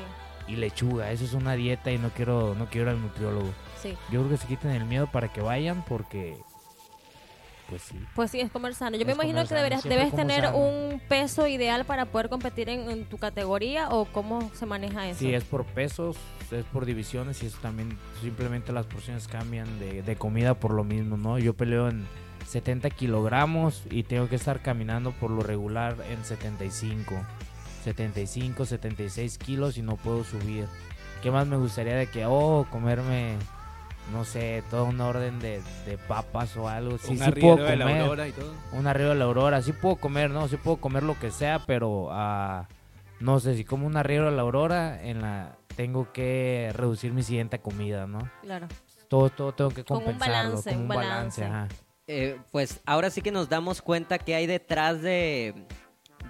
y 0.53 0.55
lechuga. 0.55 1.11
Eso 1.11 1.25
es 1.25 1.33
una 1.33 1.53
dieta 1.55 1.91
y 1.91 1.97
no 1.97 2.09
quiero, 2.11 2.55
no 2.55 2.67
quiero 2.67 2.89
ir 2.91 2.95
al 2.95 3.01
nutriólogo. 3.01 3.49
sí. 3.81 3.97
Yo 4.09 4.21
creo 4.21 4.29
que 4.29 4.37
se 4.37 4.47
quiten 4.47 4.71
el 4.71 4.85
miedo 4.85 5.07
para 5.07 5.27
que 5.33 5.41
vayan 5.41 5.83
porque, 5.85 6.37
pues 7.69 7.83
sí. 7.83 7.95
Pues 8.15 8.31
sí, 8.31 8.39
es 8.39 8.49
comer 8.51 8.73
sano. 8.73 8.97
Yo 8.97 9.05
me 9.05 9.11
Es 9.11 9.17
imagino 9.17 9.45
que 9.45 9.53
deberías, 9.53 9.83
debes 9.83 10.13
tener 10.13 10.45
sano. 10.45 10.57
un 10.57 10.99
peso 11.07 11.47
ideal 11.47 11.85
para 11.85 12.05
poder 12.05 12.29
competir 12.29 12.69
en, 12.69 12.89
en 12.89 13.05
tu 13.05 13.17
categoría 13.17 13.89
o 13.89 14.05
cómo 14.05 14.49
se 14.55 14.65
maneja 14.65 15.07
eso. 15.07 15.19
Sí, 15.19 15.33
es 15.33 15.43
por 15.43 15.65
pesos, 15.65 16.17
es 16.51 16.65
por 16.65 16.85
divisiones 16.85 17.43
y 17.43 17.45
eso 17.45 17.57
también, 17.61 17.97
simplemente 18.21 18.71
las 18.73 18.85
porciones 18.87 19.27
cambian 19.27 19.79
de, 19.79 20.01
de 20.01 20.15
comida 20.15 20.53
por 20.55 20.71
lo 20.73 20.83
mismo, 20.83 21.15
¿no? 21.17 21.37
Yo 21.37 21.53
peleo 21.53 21.87
en 21.89 22.07
70 22.47 22.89
kilogramos 22.89 23.83
y 23.91 24.03
tengo 24.03 24.27
que 24.27 24.35
estar 24.35 24.61
caminando 24.61 25.11
por 25.11 25.29
lo 25.29 25.41
regular 25.41 25.95
en 26.09 26.23
75. 26.25 27.15
75, 27.83 28.65
76 28.65 29.37
kilos 29.37 29.77
y 29.77 29.81
no 29.81 29.95
puedo 29.95 30.23
subir. 30.23 30.65
¿Qué 31.21 31.31
más 31.31 31.47
me 31.47 31.57
gustaría 31.57 31.95
de 31.95 32.07
que, 32.07 32.25
oh, 32.25 32.65
comerme, 32.71 33.35
no 34.11 34.25
sé, 34.25 34.63
toda 34.69 34.83
una 34.83 35.07
orden 35.07 35.39
de, 35.39 35.61
de 35.85 35.97
papas 35.97 36.55
o 36.57 36.67
algo? 36.67 36.97
Sí, 36.97 37.11
un 37.11 37.17
sí 37.17 37.23
arriero 37.23 37.55
puedo 37.55 37.67
de 37.67 37.75
la 37.75 37.85
comer. 37.85 38.01
aurora 38.01 38.27
y 38.27 38.31
todo. 38.31 38.53
Un 38.73 38.87
arriero 38.87 39.09
de 39.09 39.15
la 39.15 39.25
aurora, 39.25 39.61
sí 39.61 39.73
puedo 39.73 39.95
comer, 39.97 40.29
¿no? 40.31 40.47
Sí 40.47 40.57
puedo 40.57 40.77
comer 40.77 41.03
lo 41.03 41.17
que 41.19 41.31
sea, 41.31 41.59
pero 41.65 42.07
ah, 42.11 42.67
no 43.19 43.39
sé, 43.39 43.55
si 43.55 43.65
como 43.65 43.85
un 43.87 43.97
arriero 43.97 44.25
de 44.29 44.35
la 44.35 44.41
aurora, 44.43 45.01
en 45.03 45.21
la 45.21 45.57
tengo 45.75 46.11
que 46.11 46.71
reducir 46.73 47.13
mi 47.13 47.23
siguiente 47.23 47.59
comida, 47.59 48.05
¿no? 48.07 48.29
Claro. 48.41 48.67
Todo, 49.07 49.29
todo 49.29 49.51
tengo 49.53 49.71
que 49.71 49.83
Con 49.83 49.97
un 49.97 50.03
compensarlo. 50.03 50.35
balance, 50.35 50.69
como 50.69 50.75
un 50.77 50.81
un 50.83 50.87
balance, 50.89 51.41
balance. 51.41 51.43
ajá. 51.45 51.67
Eh, 52.07 52.37
pues 52.51 52.81
ahora 52.85 53.09
sí 53.11 53.21
que 53.21 53.31
nos 53.31 53.49
damos 53.49 53.81
cuenta 53.81 54.17
que 54.17 54.33
hay 54.35 54.47
detrás 54.47 55.01
de, 55.01 55.53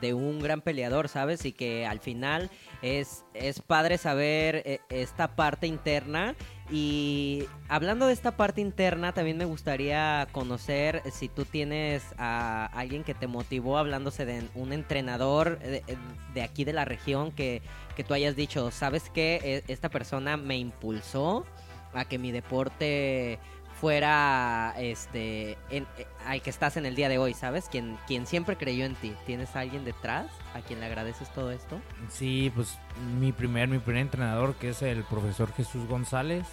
de 0.01 0.13
un 0.13 0.39
gran 0.39 0.61
peleador, 0.61 1.07
¿sabes? 1.07 1.45
Y 1.45 1.51
que 1.53 1.85
al 1.85 1.99
final 1.99 2.49
es, 2.81 3.23
es 3.33 3.61
padre 3.61 3.97
saber 3.97 4.61
eh, 4.65 4.79
esta 4.89 5.35
parte 5.35 5.67
interna. 5.67 6.35
Y 6.71 7.45
hablando 7.67 8.05
de 8.05 8.13
esta 8.13 8.37
parte 8.37 8.61
interna, 8.61 9.11
también 9.11 9.37
me 9.37 9.45
gustaría 9.45 10.27
conocer 10.31 11.01
si 11.11 11.27
tú 11.27 11.43
tienes 11.45 12.03
a 12.17 12.67
alguien 12.67 13.03
que 13.03 13.15
te 13.15 13.25
motivó, 13.25 13.77
hablándose 13.77 14.25
de 14.25 14.43
un 14.53 14.71
entrenador 14.71 15.57
de, 15.59 16.41
aquí 16.43 16.65
de 16.65 16.73
la 16.73 16.85
región, 16.85 17.31
que, 17.31 17.63
que 17.95 18.03
tú 18.03 18.13
hayas 18.13 18.35
dicho, 18.35 18.69
¿sabes 18.69 19.09
qué? 19.11 19.63
E- 19.67 19.71
Esta 19.71 19.89
persona 19.89 20.37
me 20.37 20.57
impulsó 20.57 21.43
a 21.93 22.05
que 22.05 22.19
mi 22.19 22.31
deporte 22.31 23.39
fuera 23.79 24.73
este 24.77 25.57
en, 25.69 25.87
eh, 25.97 26.05
al 26.25 26.41
que 26.41 26.49
estás 26.49 26.77
en 26.77 26.85
el 26.85 26.95
día 26.95 27.09
de 27.09 27.17
hoy, 27.17 27.33
¿sabes? 27.33 27.69
Quien, 27.69 27.97
quien 28.07 28.27
siempre 28.27 28.57
creyó 28.57 28.85
en 28.85 28.95
ti. 28.95 29.13
¿Tienes 29.25 29.55
a 29.55 29.61
alguien 29.61 29.85
detrás 29.85 30.27
a 30.53 30.61
quien 30.61 30.79
le 30.79 30.85
agradeces 30.85 31.31
todo 31.33 31.51
esto? 31.51 31.79
Sí, 32.09 32.51
pues 32.53 32.77
mi 33.19 33.31
primer, 33.31 33.69
mi 33.69 33.79
primer 33.79 34.01
entrenador, 34.01 34.55
que 34.55 34.69
es 34.69 34.81
el 34.81 35.03
profesor 35.03 35.53
Jesús 35.53 35.87
González, 35.87 36.45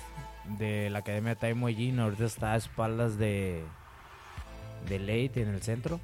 de 0.58 0.88
la 0.90 1.00
Academia 1.00 1.34
Taimo 1.34 1.66
Allin, 1.66 1.98
ahorita 1.98 2.24
está 2.24 2.52
a 2.52 2.56
espaldas 2.56 3.18
de, 3.18 3.64
de 4.88 4.98
Leite 4.98 5.42
en 5.42 5.48
el 5.48 5.62
centro. 5.62 6.00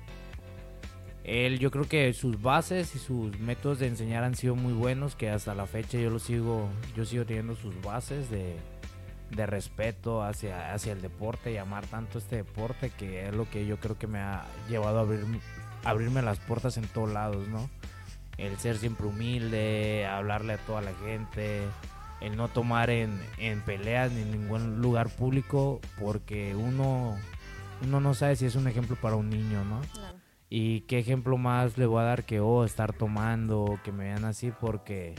Él, 1.23 1.61
yo 1.61 1.71
creo 1.71 1.85
que 1.85 2.13
sus 2.15 2.43
bases 2.43 2.97
y 2.97 2.99
sus 2.99 3.39
métodos 3.39 3.79
de 3.79 3.87
enseñar 3.87 4.25
han 4.25 4.35
sido 4.35 4.57
muy 4.57 4.73
buenos, 4.73 5.15
que 5.15 5.31
hasta 5.31 5.55
la 5.55 5.67
fecha 5.67 5.99
yo 5.99 6.11
lo 6.11 6.19
sigo, 6.19 6.69
yo 6.97 7.05
sigo 7.05 7.25
teniendo 7.25 7.55
sus 7.55 7.81
bases 7.81 8.29
de, 8.29 8.57
de 9.35 9.47
respeto 9.47 10.23
hacia, 10.23 10.73
hacia 10.73 10.93
el 10.93 11.03
deporte 11.03 11.53
y 11.53 11.57
amar 11.57 11.87
tanto 11.87 12.19
este 12.19 12.37
deporte 12.37 12.91
que 12.91 13.29
es 13.29 13.35
lo 13.35 13.49
que 13.49 13.67
yo 13.67 13.79
creo 13.79 13.99
que 13.99 14.07
me 14.07 14.19
ha 14.19 14.45
llevado 14.69 14.99
a 14.99 15.03
abrir, 15.03 15.25
abrirme 15.85 16.23
las 16.23 16.39
puertas 16.39 16.77
en 16.77 16.87
todos 16.89 17.11
lados, 17.11 17.49
¿no? 17.49 17.69
El 18.39 18.59
ser 18.59 18.77
siempre 18.77 19.07
humilde, 19.07 20.07
hablarle 20.07 20.55
a 20.55 20.59
toda 20.59 20.81
la 20.81 20.93
gente, 21.05 21.63
el 22.21 22.37
no 22.37 22.49
tomar 22.49 22.91
en, 22.91 23.21
en 23.39 23.61
peleas 23.63 24.13
ni 24.13 24.23
en 24.23 24.31
ningún 24.31 24.81
lugar 24.81 25.09
público 25.09 25.81
porque 25.99 26.55
uno, 26.55 27.17
uno 27.83 28.01
no 28.01 28.15
sabe 28.15 28.37
si 28.37 28.47
es 28.47 28.55
un 28.55 28.69
ejemplo 28.69 28.97
para 28.97 29.17
un 29.17 29.29
niño, 29.29 29.65
¿no? 29.65 29.81
Claro. 29.93 30.19
Y 30.55 30.83
qué 30.83 30.99
ejemplo 30.99 31.39
más 31.39 31.79
le 31.79 31.87
voy 31.87 32.03
a 32.03 32.05
dar 32.05 32.25
que, 32.25 32.41
oh, 32.41 32.65
estar 32.65 32.93
tomando, 32.93 33.81
que 33.83 33.91
me 33.91 34.05
vean 34.05 34.27
así 34.27 34.53
porque... 34.61 35.15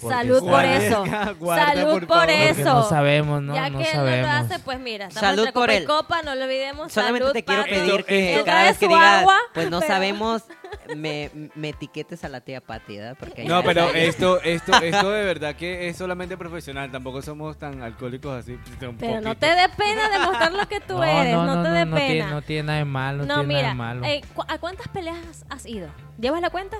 porque 0.00 0.14
Salud 0.16 0.40
por 0.40 0.64
eso. 0.64 1.04
Salud 1.54 2.06
por 2.06 2.30
eso. 2.30 2.64
no 2.64 2.82
sabemos, 2.88 3.42
¿no? 3.42 3.54
ya 3.54 3.70
no 3.70 3.78
que 3.78 3.84
sabemos. 3.86 4.26
no 4.30 4.32
lo 4.38 4.38
hace, 4.44 4.58
pues 4.60 4.80
mira, 4.80 5.06
estamos 5.08 5.28
Salud 5.36 5.52
por 5.52 5.70
él. 5.70 5.84
copa, 5.84 6.22
no 6.22 6.34
lo 6.34 6.44
olvidemos. 6.44 6.92
Solamente 6.92 7.20
Salud, 7.26 7.32
te 7.32 7.44
quiero 7.44 7.64
pedir 7.64 8.04
que 8.04 8.42
cada 8.44 8.64
vez 8.64 8.78
que 8.78 8.88
digas, 8.88 9.20
agua, 9.22 9.36
pues 9.54 9.70
no 9.70 9.80
pero- 9.80 9.92
sabemos, 9.92 10.42
me, 10.96 11.30
me 11.54 11.70
etiquetes 11.70 12.24
a 12.24 12.28
la 12.28 12.40
tía 12.40 12.60
Pati, 12.60 12.96
¿verdad? 12.98 13.16
Porque 13.18 13.44
No, 13.44 13.62
pero 13.62 13.88
esto, 13.94 14.40
esto, 14.42 14.72
esto 14.82 15.10
de 15.10 15.24
verdad 15.24 15.54
que 15.56 15.88
es 15.88 15.96
solamente 15.96 16.36
profesional. 16.36 16.90
Tampoco 16.90 17.22
somos 17.22 17.58
tan 17.58 17.82
alcohólicos 17.82 18.38
así. 18.38 18.58
un 18.86 18.96
Pero 18.96 19.20
no 19.20 19.34
te 19.36 19.46
dé 19.46 19.68
pena 19.76 20.08
demostrar 20.10 20.52
lo 20.52 20.66
que 20.68 20.80
tú 20.80 21.02
eres, 21.02 21.34
no, 21.34 21.62
te 21.62 21.68
dé 21.70 21.84
no 21.86 21.96
pena. 21.96 22.06
Tiene, 22.12 22.30
no 22.30 22.42
tiene 22.42 22.62
nada 22.64 22.78
de 22.78 22.84
malo, 22.84 23.24
no, 23.26 23.36
No, 23.36 23.44
tiene 23.44 23.54
nada 23.54 23.58
mira, 23.58 23.68
de 23.68 23.74
malo. 23.74 24.04
eh, 24.06 24.20
¿cu- 24.34 24.44
¿a 24.46 24.58
cuántas 24.58 24.88
peleas 24.88 25.44
has 25.48 25.66
ido? 25.66 25.88
¿Llevas 26.18 26.40
la 26.40 26.50
cuenta? 26.50 26.76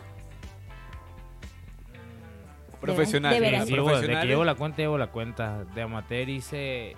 Profesional. 2.81 3.33
De 3.33 3.39
Sí, 3.39 3.43
veras. 3.45 3.67
sí, 3.67 3.73
llevo- 3.75 3.99
de 4.01 4.07
que 4.21 4.27
llevo 4.27 4.45
la 4.45 4.55
cuenta, 4.55 4.79
llevo 4.79 4.99
la 4.99 5.09
cuenta. 5.09 5.65
De 5.65 5.83
amateur 5.83 6.29
hice 6.29 6.95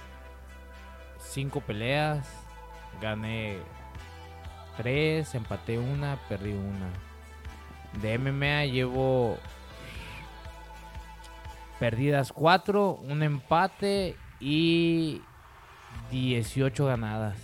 cinco 1.18 1.60
peleas, 1.60 2.28
gané 3.00 3.58
tres, 4.76 5.34
empaté 5.34 5.78
una, 5.78 6.18
perdí 6.28 6.52
una. 6.52 6.88
De 8.00 8.14
MMA 8.18 8.66
llevo 8.66 9.38
perdidas 11.78 12.32
cuatro, 12.32 13.00
un 13.02 13.22
empate 13.22 14.16
y 14.38 15.22
18 16.10 16.86
ganadas. 16.86 17.36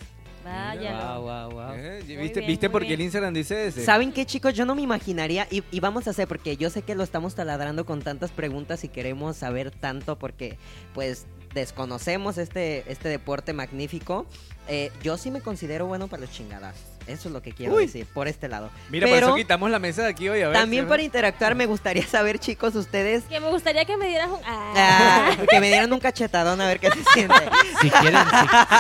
Vaya. 0.47 0.93
Guau, 0.93 1.23
guau, 1.23 1.51
guau. 1.51 1.75
Eh, 1.75 2.03
Muy 2.07 2.17
¿Viste, 2.17 2.41
bien, 2.41 2.47
¿viste 2.47 2.71
por 2.71 2.87
qué 2.87 2.95
el 2.95 3.01
Instagram 3.01 3.35
dice 3.35 3.67
ese? 3.67 3.85
¿Saben 3.85 4.13
qué, 4.13 4.25
chicos? 4.25 4.55
Yo 4.55 4.65
no 4.65 4.75
me 4.77 4.83
imaginaría, 4.83 5.49
y, 5.51 5.65
y 5.73 5.81
vamos 5.81 6.07
a 6.07 6.11
hacer, 6.11 6.29
porque 6.29 6.57
yo 6.57 6.71
sé 6.71 6.83
que 6.83 6.95
lo 6.95 7.03
estamos 7.03 7.35
taladrando 7.35 7.85
con 7.85 8.01
tantas 8.01 8.31
preguntas 8.31 8.85
y 8.85 8.89
queremos 8.89 9.37
saber 9.37 9.73
tanto, 9.73 10.17
porque 10.19 10.57
pues 10.95 11.27
desconocemos 11.53 12.39
este, 12.39 12.91
este 12.91 13.09
deporte 13.09 13.53
magnífico. 13.53 14.27
Eh, 14.69 14.93
yo 15.03 15.17
sí 15.17 15.31
me 15.31 15.41
considero 15.41 15.87
bueno 15.87 16.07
para 16.07 16.23
los 16.23 16.31
chingadas. 16.31 16.96
Eso 17.07 17.29
es 17.29 17.33
lo 17.33 17.41
que 17.41 17.53
quiero 17.53 17.75
Uy. 17.75 17.87
decir, 17.87 18.05
por 18.13 18.27
este 18.27 18.49
lado. 18.49 18.69
Mira, 18.91 19.07
por 19.07 19.15
Pero 19.15 19.27
eso 19.29 19.37
quitamos 19.37 19.71
la 19.71 19.79
mesa 19.79 20.03
de 20.03 20.09
aquí 20.09 20.29
hoy. 20.29 20.43
A 20.43 20.49
ver, 20.49 20.57
también 20.57 20.85
¿sí? 20.85 20.89
para 20.89 21.03
interactuar 21.03 21.55
me 21.55 21.67
gustaría 21.67 22.05
saber, 22.07 22.39
chicos, 22.41 22.75
ustedes... 22.75 23.23
Que 23.25 23.39
me 23.39 23.49
gustaría 23.49 23.85
que 23.85 23.97
me 23.97 24.09
dieras 24.09 24.29
un... 24.29 24.41
Ah. 24.45 24.73
ah, 24.77 25.31
que 25.49 25.61
me 25.61 25.69
dieran 25.69 25.93
un 25.93 26.01
cachetadón 26.01 26.61
a 26.61 26.67
ver 26.67 26.81
qué 26.81 26.91
se 26.91 27.05
siente. 27.15 27.35
Si 27.81 27.91
quieren, 27.91 28.19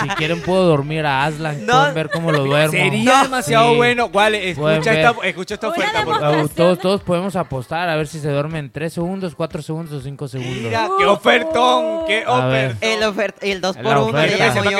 si, 0.00 0.08
si 0.08 0.14
quieren 0.16 0.40
puedo 0.42 0.64
dormir 0.64 1.06
a 1.06 1.24
Aslan, 1.24 1.64
No. 1.64 1.72
pueden 1.78 1.94
ver 1.94 2.10
cómo 2.10 2.32
lo 2.32 2.44
duermo. 2.44 2.72
Sería 2.72 3.22
demasiado 3.22 3.70
Sí. 3.70 3.76
bueno. 3.76 4.08
Vale, 4.08 4.50
escucha 4.50 4.92
esta, 4.92 5.14
escucha 5.22 5.54
esta 5.54 5.68
oferta, 5.68 6.04
por 6.04 6.18
favor. 6.20 6.48
Todos, 6.48 6.78
todos 6.80 7.02
podemos 7.02 7.36
apostar 7.36 7.88
a 7.88 7.94
ver 7.96 8.08
si 8.08 8.18
se 8.18 8.28
duerme 8.28 8.58
en 8.58 8.70
3 8.72 8.92
segundos, 8.92 9.34
4 9.36 9.62
segundos 9.62 9.92
o 9.92 10.00
5 10.02 10.28
segundos. 10.28 10.56
Mira, 10.56 10.88
qué 10.98 11.04
ofertón, 11.06 12.06
qué 12.06 12.24
ofertón. 12.26 12.78
El, 12.80 13.02
ofer- 13.02 13.34
el 13.40 13.60
2 13.60 13.76
La 13.76 13.82
por 13.82 13.96
1 13.98 14.12
Para 14.12 14.26
le 14.26 14.36
llamo 14.38 14.70
yo. 14.70 14.78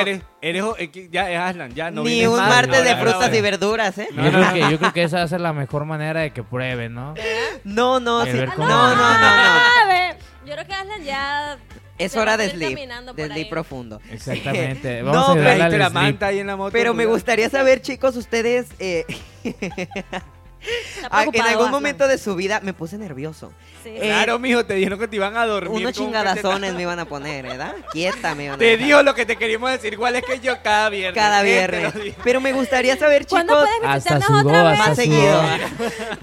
Eres, 0.48 0.64
eh, 0.78 1.08
ya 1.10 1.30
es 1.30 1.38
Aslan, 1.38 1.74
ya 1.74 1.90
no 1.90 2.04
Ni 2.04 2.26
un 2.26 2.36
más. 2.36 2.48
martes 2.48 2.84
de 2.84 2.96
frutas 2.96 3.34
y 3.34 3.40
verduras, 3.40 3.96
¿eh? 3.98 4.08
No, 4.12 4.24
yo, 4.24 4.30
no, 4.30 4.38
creo 4.38 4.46
no. 4.46 4.52
que, 4.54 4.72
yo 4.72 4.78
creo 4.78 4.92
que 4.92 5.02
esa 5.04 5.18
va 5.18 5.22
a 5.24 5.28
ser 5.28 5.40
la 5.40 5.52
mejor 5.52 5.84
manera 5.84 6.20
de 6.20 6.32
que 6.32 6.42
prueben, 6.42 6.94
¿no? 6.94 7.14
No, 7.64 8.00
no, 8.00 8.24
sí. 8.24 8.32
No, 8.32 8.56
no, 8.56 8.94
no, 8.94 8.96
no. 8.96 9.26
A 9.26 9.86
ver, 9.88 10.16
yo 10.46 10.52
creo 10.52 10.66
que 10.66 10.74
Aslan 10.74 11.02
ya... 11.04 11.58
Es 11.98 12.12
Se 12.12 12.20
hora 12.20 12.36
de 12.36 12.50
sleep, 12.50 12.78
de 13.14 13.26
sleep 13.26 13.48
profundo. 13.48 14.02
Exactamente. 14.10 15.00
No, 15.02 15.12
Vamos 15.12 15.30
a 15.30 15.34
pero 15.34 15.78
la 15.78 15.88
manta 15.88 16.26
ahí 16.26 16.40
en 16.40 16.46
la 16.46 16.56
moto. 16.56 16.70
Pero 16.70 16.92
me 16.92 17.06
gustaría 17.06 17.48
saber, 17.48 17.80
chicos, 17.80 18.16
ustedes, 18.16 18.66
eh, 18.78 19.06
ah, 21.10 21.22
en 21.24 21.40
algún 21.42 21.66
Aslan. 21.66 21.70
momento 21.70 22.08
de 22.08 22.18
su 22.18 22.34
vida 22.34 22.60
me 22.62 22.72
puse 22.72 22.98
nervioso. 22.98 23.52
Sí. 23.82 23.90
Eh, 23.90 24.00
Claro, 24.00 24.38
mijo, 24.38 24.64
te 24.66 24.74
dijeron 24.74 24.98
que 24.98 25.06
te 25.08 25.16
iban 25.16 25.36
a 25.36 25.46
dormir. 25.46 25.82
Unos 25.82 25.92
chingadazones 25.92 26.74
me 26.74 26.82
iban 26.82 26.98
a 26.98 27.04
poner, 27.04 27.44
¿verdad? 27.46 27.74
Quieta 27.92 28.34
me 28.34 28.44
iban 28.44 28.54
a 28.56 28.58
Te 28.58 28.76
digo 28.76 29.02
lo 29.02 29.14
que 29.14 29.24
te 29.26 29.36
queríamos 29.36 29.70
decir. 29.70 29.92
Igual 29.92 30.16
es 30.16 30.24
que 30.24 30.40
yo 30.40 30.60
cada 30.62 30.88
viernes. 30.88 31.14
Cada 31.22 31.42
¿eh? 31.42 31.44
Viernes. 31.44 32.14
Pero 32.24 32.40
me 32.40 32.52
gustaría 32.52 32.96
saber, 32.96 33.24
chicos, 33.26 33.44
¿Cuándo 33.44 33.54
puedes 33.54 33.74
Hasta 33.84 34.14
visitarnos 34.16 34.26
sudó, 34.26 34.48
otra 34.48 34.62
vez? 34.62 34.72
hasta 34.80 34.88
más 34.88 34.96
seguido. 34.96 35.42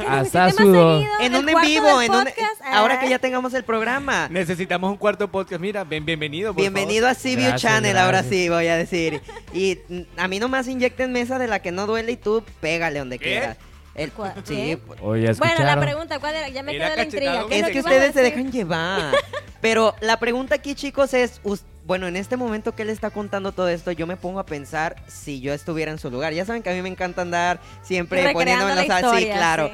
Hasta 0.07 0.51
sudó. 0.51 1.01
En 1.21 1.35
un 1.35 1.47
en 1.49 1.61
vivo, 1.61 2.01
en 2.01 2.11
un, 2.13 2.27
ahora 2.71 2.99
que 2.99 3.05
Ah. 3.07 3.09
ya 3.11 3.19
tengamos 3.19 3.53
el 3.53 3.63
programa. 3.63 4.27
Necesitamos 4.29 4.91
un 4.91 4.97
cuarto 4.97 5.29
podcast. 5.29 5.61
Mira, 5.61 5.83
ven, 5.83 6.05
bienvenido. 6.05 6.53
por 6.53 6.61
Bienvenido 6.61 7.07
a 7.07 7.13
CBU 7.15 7.35
Gracias, 7.35 7.61
Channel, 7.61 7.97
ahora 7.97 8.23
sí 8.23 8.49
voy 8.49 8.67
a 8.67 8.75
decir. 8.75 9.21
Y 9.53 9.79
a 10.17 10.27
mí 10.27 10.39
nomás 10.39 10.67
inyecten 10.67 11.11
mesa 11.11 11.39
de 11.39 11.47
la 11.47 11.59
que 11.61 11.71
no 11.71 11.85
duele 11.87 12.11
y 12.13 12.17
tú 12.17 12.43
pégale 12.59 12.99
donde 12.99 13.19
¿Qué? 13.19 13.25
quieras. 13.25 13.57
El, 13.95 14.11
¿Cuál? 14.11 14.33
sí, 14.43 14.55
¿Qué? 14.55 14.77
pues, 14.77 14.99
Oye, 15.03 15.25
¿ya 15.27 15.33
Bueno, 15.33 15.63
la 15.63 15.79
pregunta, 15.79 16.19
¿cuál 16.19 16.35
era? 16.35 16.49
Ya 16.49 16.63
me 16.63 16.71
quedé 16.71 16.95
la 16.95 17.03
intriga. 17.03 17.31
cachetado. 17.31 17.47
¿Qué 17.49 17.59
es 17.59 17.69
que 17.69 17.79
ustedes 17.79 18.13
se 18.13 18.21
dejan 18.21 18.51
llevar. 18.51 19.13
Pero 19.61 19.95
la 20.01 20.17
pregunta 20.19 20.55
aquí, 20.55 20.73
chicos, 20.75 21.13
es, 21.13 21.39
bueno, 21.85 22.07
en 22.07 22.15
este 22.15 22.35
momento 22.35 22.73
que 22.75 22.81
él 22.81 22.89
está 22.89 23.11
contando 23.11 23.51
todo 23.51 23.69
esto, 23.69 23.91
yo 23.91 24.07
me 24.07 24.17
pongo 24.17 24.39
a 24.39 24.45
pensar 24.45 24.95
si 25.07 25.41
yo 25.41 25.53
estuviera 25.53 25.91
en 25.91 25.99
su 25.99 26.09
lugar. 26.09 26.33
Ya 26.33 26.43
saben 26.43 26.63
que 26.63 26.71
a 26.71 26.73
mí 26.73 26.81
me 26.81 26.89
encanta 26.89 27.21
andar 27.21 27.59
siempre 27.83 28.23
Recreando 28.23 28.65
poniéndome 28.65 28.87
la 28.87 29.17
sí, 29.19 29.25
claro. 29.27 29.67
sí. 29.67 29.73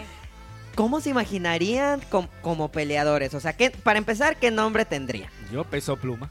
¿Cómo 0.75 1.01
se 1.01 1.09
imaginarían 1.09 2.01
com- 2.09 2.27
como 2.41 2.71
peleadores? 2.71 3.33
O 3.33 3.39
sea, 3.39 3.53
¿qué, 3.53 3.71
para 3.71 3.97
empezar, 3.99 4.37
¿qué 4.37 4.51
nombre 4.51 4.85
tendría? 4.85 5.29
Yo 5.51 5.63
peso 5.63 5.97
pluma. 5.97 6.29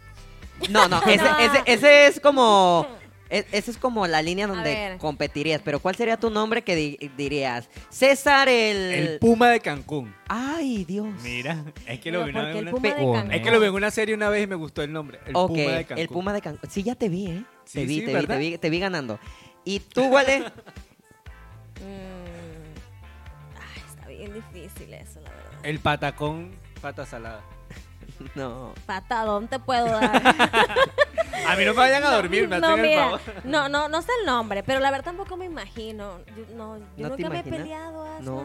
No, 0.71 0.89
no, 0.89 1.03
ese, 1.07 1.23
No. 1.25 1.39
ese, 1.39 1.63
ese 1.67 2.07
es 2.07 2.21
como... 2.21 2.87
e- 3.31 3.47
Esa 3.53 3.71
es 3.71 3.77
como 3.77 4.07
la 4.07 4.23
línea 4.23 4.47
donde 4.47 4.97
competirías, 4.99 5.61
pero 5.65 5.81
¿cuál 5.81 5.95
sería 5.97 6.17
tu 6.17 6.31
nombre 6.31 6.63
que 6.63 6.75
di- 6.77 7.11
dirías? 7.17 7.69
César 7.91 8.49
el... 8.49 8.77
El 8.95 9.19
puma 9.19 9.49
de 9.51 9.61
Cancún. 9.61 10.15
Ay, 10.29 10.85
Dios. 10.85 11.09
Mira, 11.23 11.65
es 11.87 12.01
que 12.01 12.11
lo 12.13 12.25
vi 12.25 12.31
una 12.31 12.41
¿por 12.41 12.45
vez 12.47 12.53
qué 12.55 12.59
en 12.61 12.69
el 12.69 13.05
una-? 13.05 13.35
Es 13.35 13.43
que 13.43 13.51
lo 13.51 13.61
vi 13.61 13.67
en 13.67 13.75
una 13.75 13.91
serie 13.91 14.15
una 14.15 14.29
vez 14.29 14.45
y 14.45 14.47
me 14.47 14.55
gustó 14.57 14.83
el 14.83 14.93
nombre. 14.93 15.21
El 15.27 15.33
ok, 15.37 15.49
puma 15.49 15.73
de 15.73 15.85
Cancún. 15.85 15.99
el 16.03 16.09
Puma 16.09 16.33
de 16.33 16.41
Cancún. 16.41 16.71
Sí, 16.71 16.83
ya 16.83 16.95
te 16.95 17.09
vi, 17.09 17.27
¿eh? 17.27 17.45
Sí, 17.65 17.81
te 17.81 17.85
vi, 17.87 18.01
sí, 18.01 18.07
te, 18.07 18.15
vi, 18.21 18.27
te 18.27 18.37
vi, 18.39 18.59
te 18.59 18.71
vi 18.71 18.79
ganando. 18.81 19.19
¿Y 19.65 19.81
tú, 19.81 20.05
Wale? 20.07 20.45
Mm. 21.81 23.55
Ay, 23.61 23.83
está 23.89 24.09
bien 24.09 24.35
difícil 24.35 24.93
eso, 24.95 25.21
la 25.21 25.31
verdad. 25.31 25.53
El 25.63 25.79
patacón, 25.79 26.51
pata 26.81 27.07
salada. 27.07 27.41
no. 28.35 28.73
Patadón 28.87 29.49
te 29.49 29.59
puedo 29.59 29.87
dar. 29.87 30.23
A 31.49 31.57
mí 31.57 31.65
no 31.65 31.73
me 31.73 31.79
vayan 31.79 32.05
a 32.05 32.11
dormir, 32.11 32.47
me 32.49 32.59
no, 32.59 32.67
hacen 32.67 32.85
el 32.85 32.91
mira, 32.91 33.05
favor. 33.05 33.21
no, 33.45 33.69
no, 33.69 33.89
no 33.89 34.03
sé 34.03 34.11
el 34.21 34.27
nombre, 34.27 34.63
pero 34.63 34.81
la 34.81 34.91
verdad 34.91 35.05
tampoco 35.07 35.37
me 35.37 35.47
imagino. 35.47 36.19
Yo, 36.37 36.55
no, 36.57 36.77
yo 36.97 37.09
¿No 37.09 37.17
te 37.17 37.23
nunca 37.23 37.29
me 37.31 37.37
he 37.37 37.41
imaginas? 37.41 37.61
peleado. 37.61 38.03
Aslan. 38.05 38.25
No. 38.25 38.43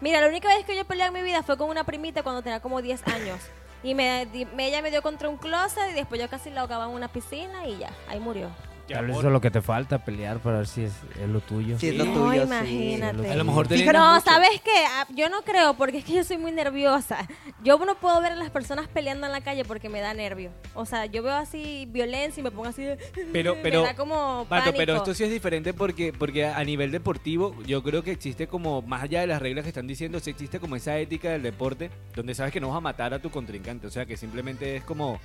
Mira, 0.00 0.20
la 0.20 0.28
única 0.28 0.48
vez 0.48 0.66
que 0.66 0.76
yo 0.76 0.84
peleé 0.84 1.06
en 1.06 1.12
mi 1.14 1.22
vida 1.22 1.42
fue 1.42 1.56
con 1.56 1.70
una 1.70 1.84
primita 1.84 2.22
cuando 2.22 2.42
tenía 2.42 2.60
como 2.60 2.82
10 2.82 3.06
años. 3.08 3.40
Y 3.82 3.94
me, 3.94 4.26
me- 4.54 4.66
ella 4.68 4.82
me 4.82 4.90
dio 4.90 5.00
contra 5.02 5.28
un 5.28 5.36
closet 5.38 5.90
y 5.90 5.94
después 5.94 6.20
yo 6.20 6.28
casi 6.28 6.50
la 6.50 6.62
ahogaba 6.62 6.84
en 6.86 6.90
una 6.90 7.08
piscina 7.08 7.66
y 7.66 7.78
ya, 7.78 7.90
ahí 8.08 8.18
murió. 8.20 8.50
Ya, 8.88 8.96
Tal 8.96 9.06
vez 9.06 9.16
eso 9.16 9.26
es 9.26 9.32
lo 9.32 9.40
que 9.40 9.50
te 9.50 9.60
falta, 9.60 10.04
pelear 10.04 10.38
para 10.38 10.58
ver 10.58 10.66
si 10.68 10.84
es, 10.84 10.92
es 11.20 11.28
lo 11.28 11.40
tuyo. 11.40 11.78
Sí, 11.78 11.88
es 11.88 11.96
lo 11.96 12.04
tuyo, 12.04 12.46
No, 12.46 12.62
sí. 12.64 12.92
imagínate. 12.92 13.30
A 13.30 13.34
lo 13.34 13.44
mejor 13.44 13.66
te 13.66 13.84
No, 13.84 14.20
¿sabes 14.20 14.60
qué? 14.62 14.84
Ah, 14.90 15.06
Yo 15.14 15.28
no 15.28 15.42
creo, 15.42 15.74
porque 15.74 15.98
es 15.98 16.04
que 16.04 16.14
yo 16.14 16.24
soy 16.24 16.38
muy 16.38 16.52
nerviosa. 16.52 17.26
Yo 17.64 17.78
no 17.84 17.96
puedo 17.96 18.20
ver 18.20 18.32
a 18.32 18.36
las 18.36 18.50
personas 18.50 18.86
peleando 18.86 19.26
en 19.26 19.32
la 19.32 19.40
calle 19.40 19.64
porque 19.64 19.88
me 19.88 20.00
da 20.00 20.14
nervio. 20.14 20.50
O 20.74 20.86
sea, 20.86 21.06
yo 21.06 21.22
veo 21.22 21.34
así 21.34 21.88
violencia 21.90 22.40
y 22.40 22.44
me 22.44 22.50
pongo 22.50 22.68
así 22.68 22.84
de... 22.84 22.96
Pero, 23.32 23.56
pero, 23.62 23.82
me 23.82 23.88
da 23.88 23.96
como 23.96 24.46
pero 24.76 24.96
esto 24.96 25.14
sí 25.14 25.24
es 25.24 25.30
diferente 25.30 25.74
porque, 25.74 26.12
porque 26.12 26.46
a 26.46 26.62
nivel 26.62 26.92
deportivo 26.92 27.56
yo 27.66 27.82
creo 27.82 28.02
que 28.02 28.12
existe 28.12 28.46
como, 28.46 28.82
más 28.82 29.02
allá 29.02 29.20
de 29.20 29.26
las 29.26 29.42
reglas 29.42 29.64
que 29.64 29.70
están 29.70 29.86
diciendo, 29.86 30.20
sí 30.20 30.30
existe 30.30 30.60
como 30.60 30.76
esa 30.76 30.96
ética 30.98 31.30
del 31.30 31.42
deporte 31.42 31.90
donde 32.14 32.34
sabes 32.34 32.52
que 32.52 32.60
no 32.60 32.68
vas 32.68 32.76
a 32.76 32.80
matar 32.80 33.14
a 33.14 33.18
tu 33.18 33.30
contrincante. 33.30 33.86
O 33.86 33.90
sea, 33.90 34.06
que 34.06 34.16
simplemente 34.16 34.76
es 34.76 34.84
como 34.84 35.18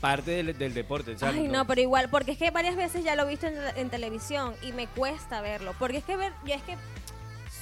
parte 0.00 0.30
del, 0.30 0.56
del 0.56 0.74
deporte. 0.74 1.16
sea, 1.16 1.30
Ay, 1.30 1.48
no, 1.48 1.66
pero 1.66 1.80
igual, 1.80 2.08
porque 2.10 2.32
es 2.32 2.38
que 2.38 2.50
varias 2.50 2.76
veces 2.76 3.04
ya 3.04 3.16
lo 3.16 3.24
he 3.24 3.28
visto 3.28 3.46
en, 3.46 3.56
en 3.76 3.90
televisión 3.90 4.54
y 4.62 4.72
me 4.72 4.86
cuesta 4.86 5.40
verlo. 5.40 5.74
Porque 5.78 5.98
es 5.98 6.04
que 6.04 6.16
ver, 6.16 6.32
yo 6.44 6.54
es 6.54 6.62
que 6.62 6.76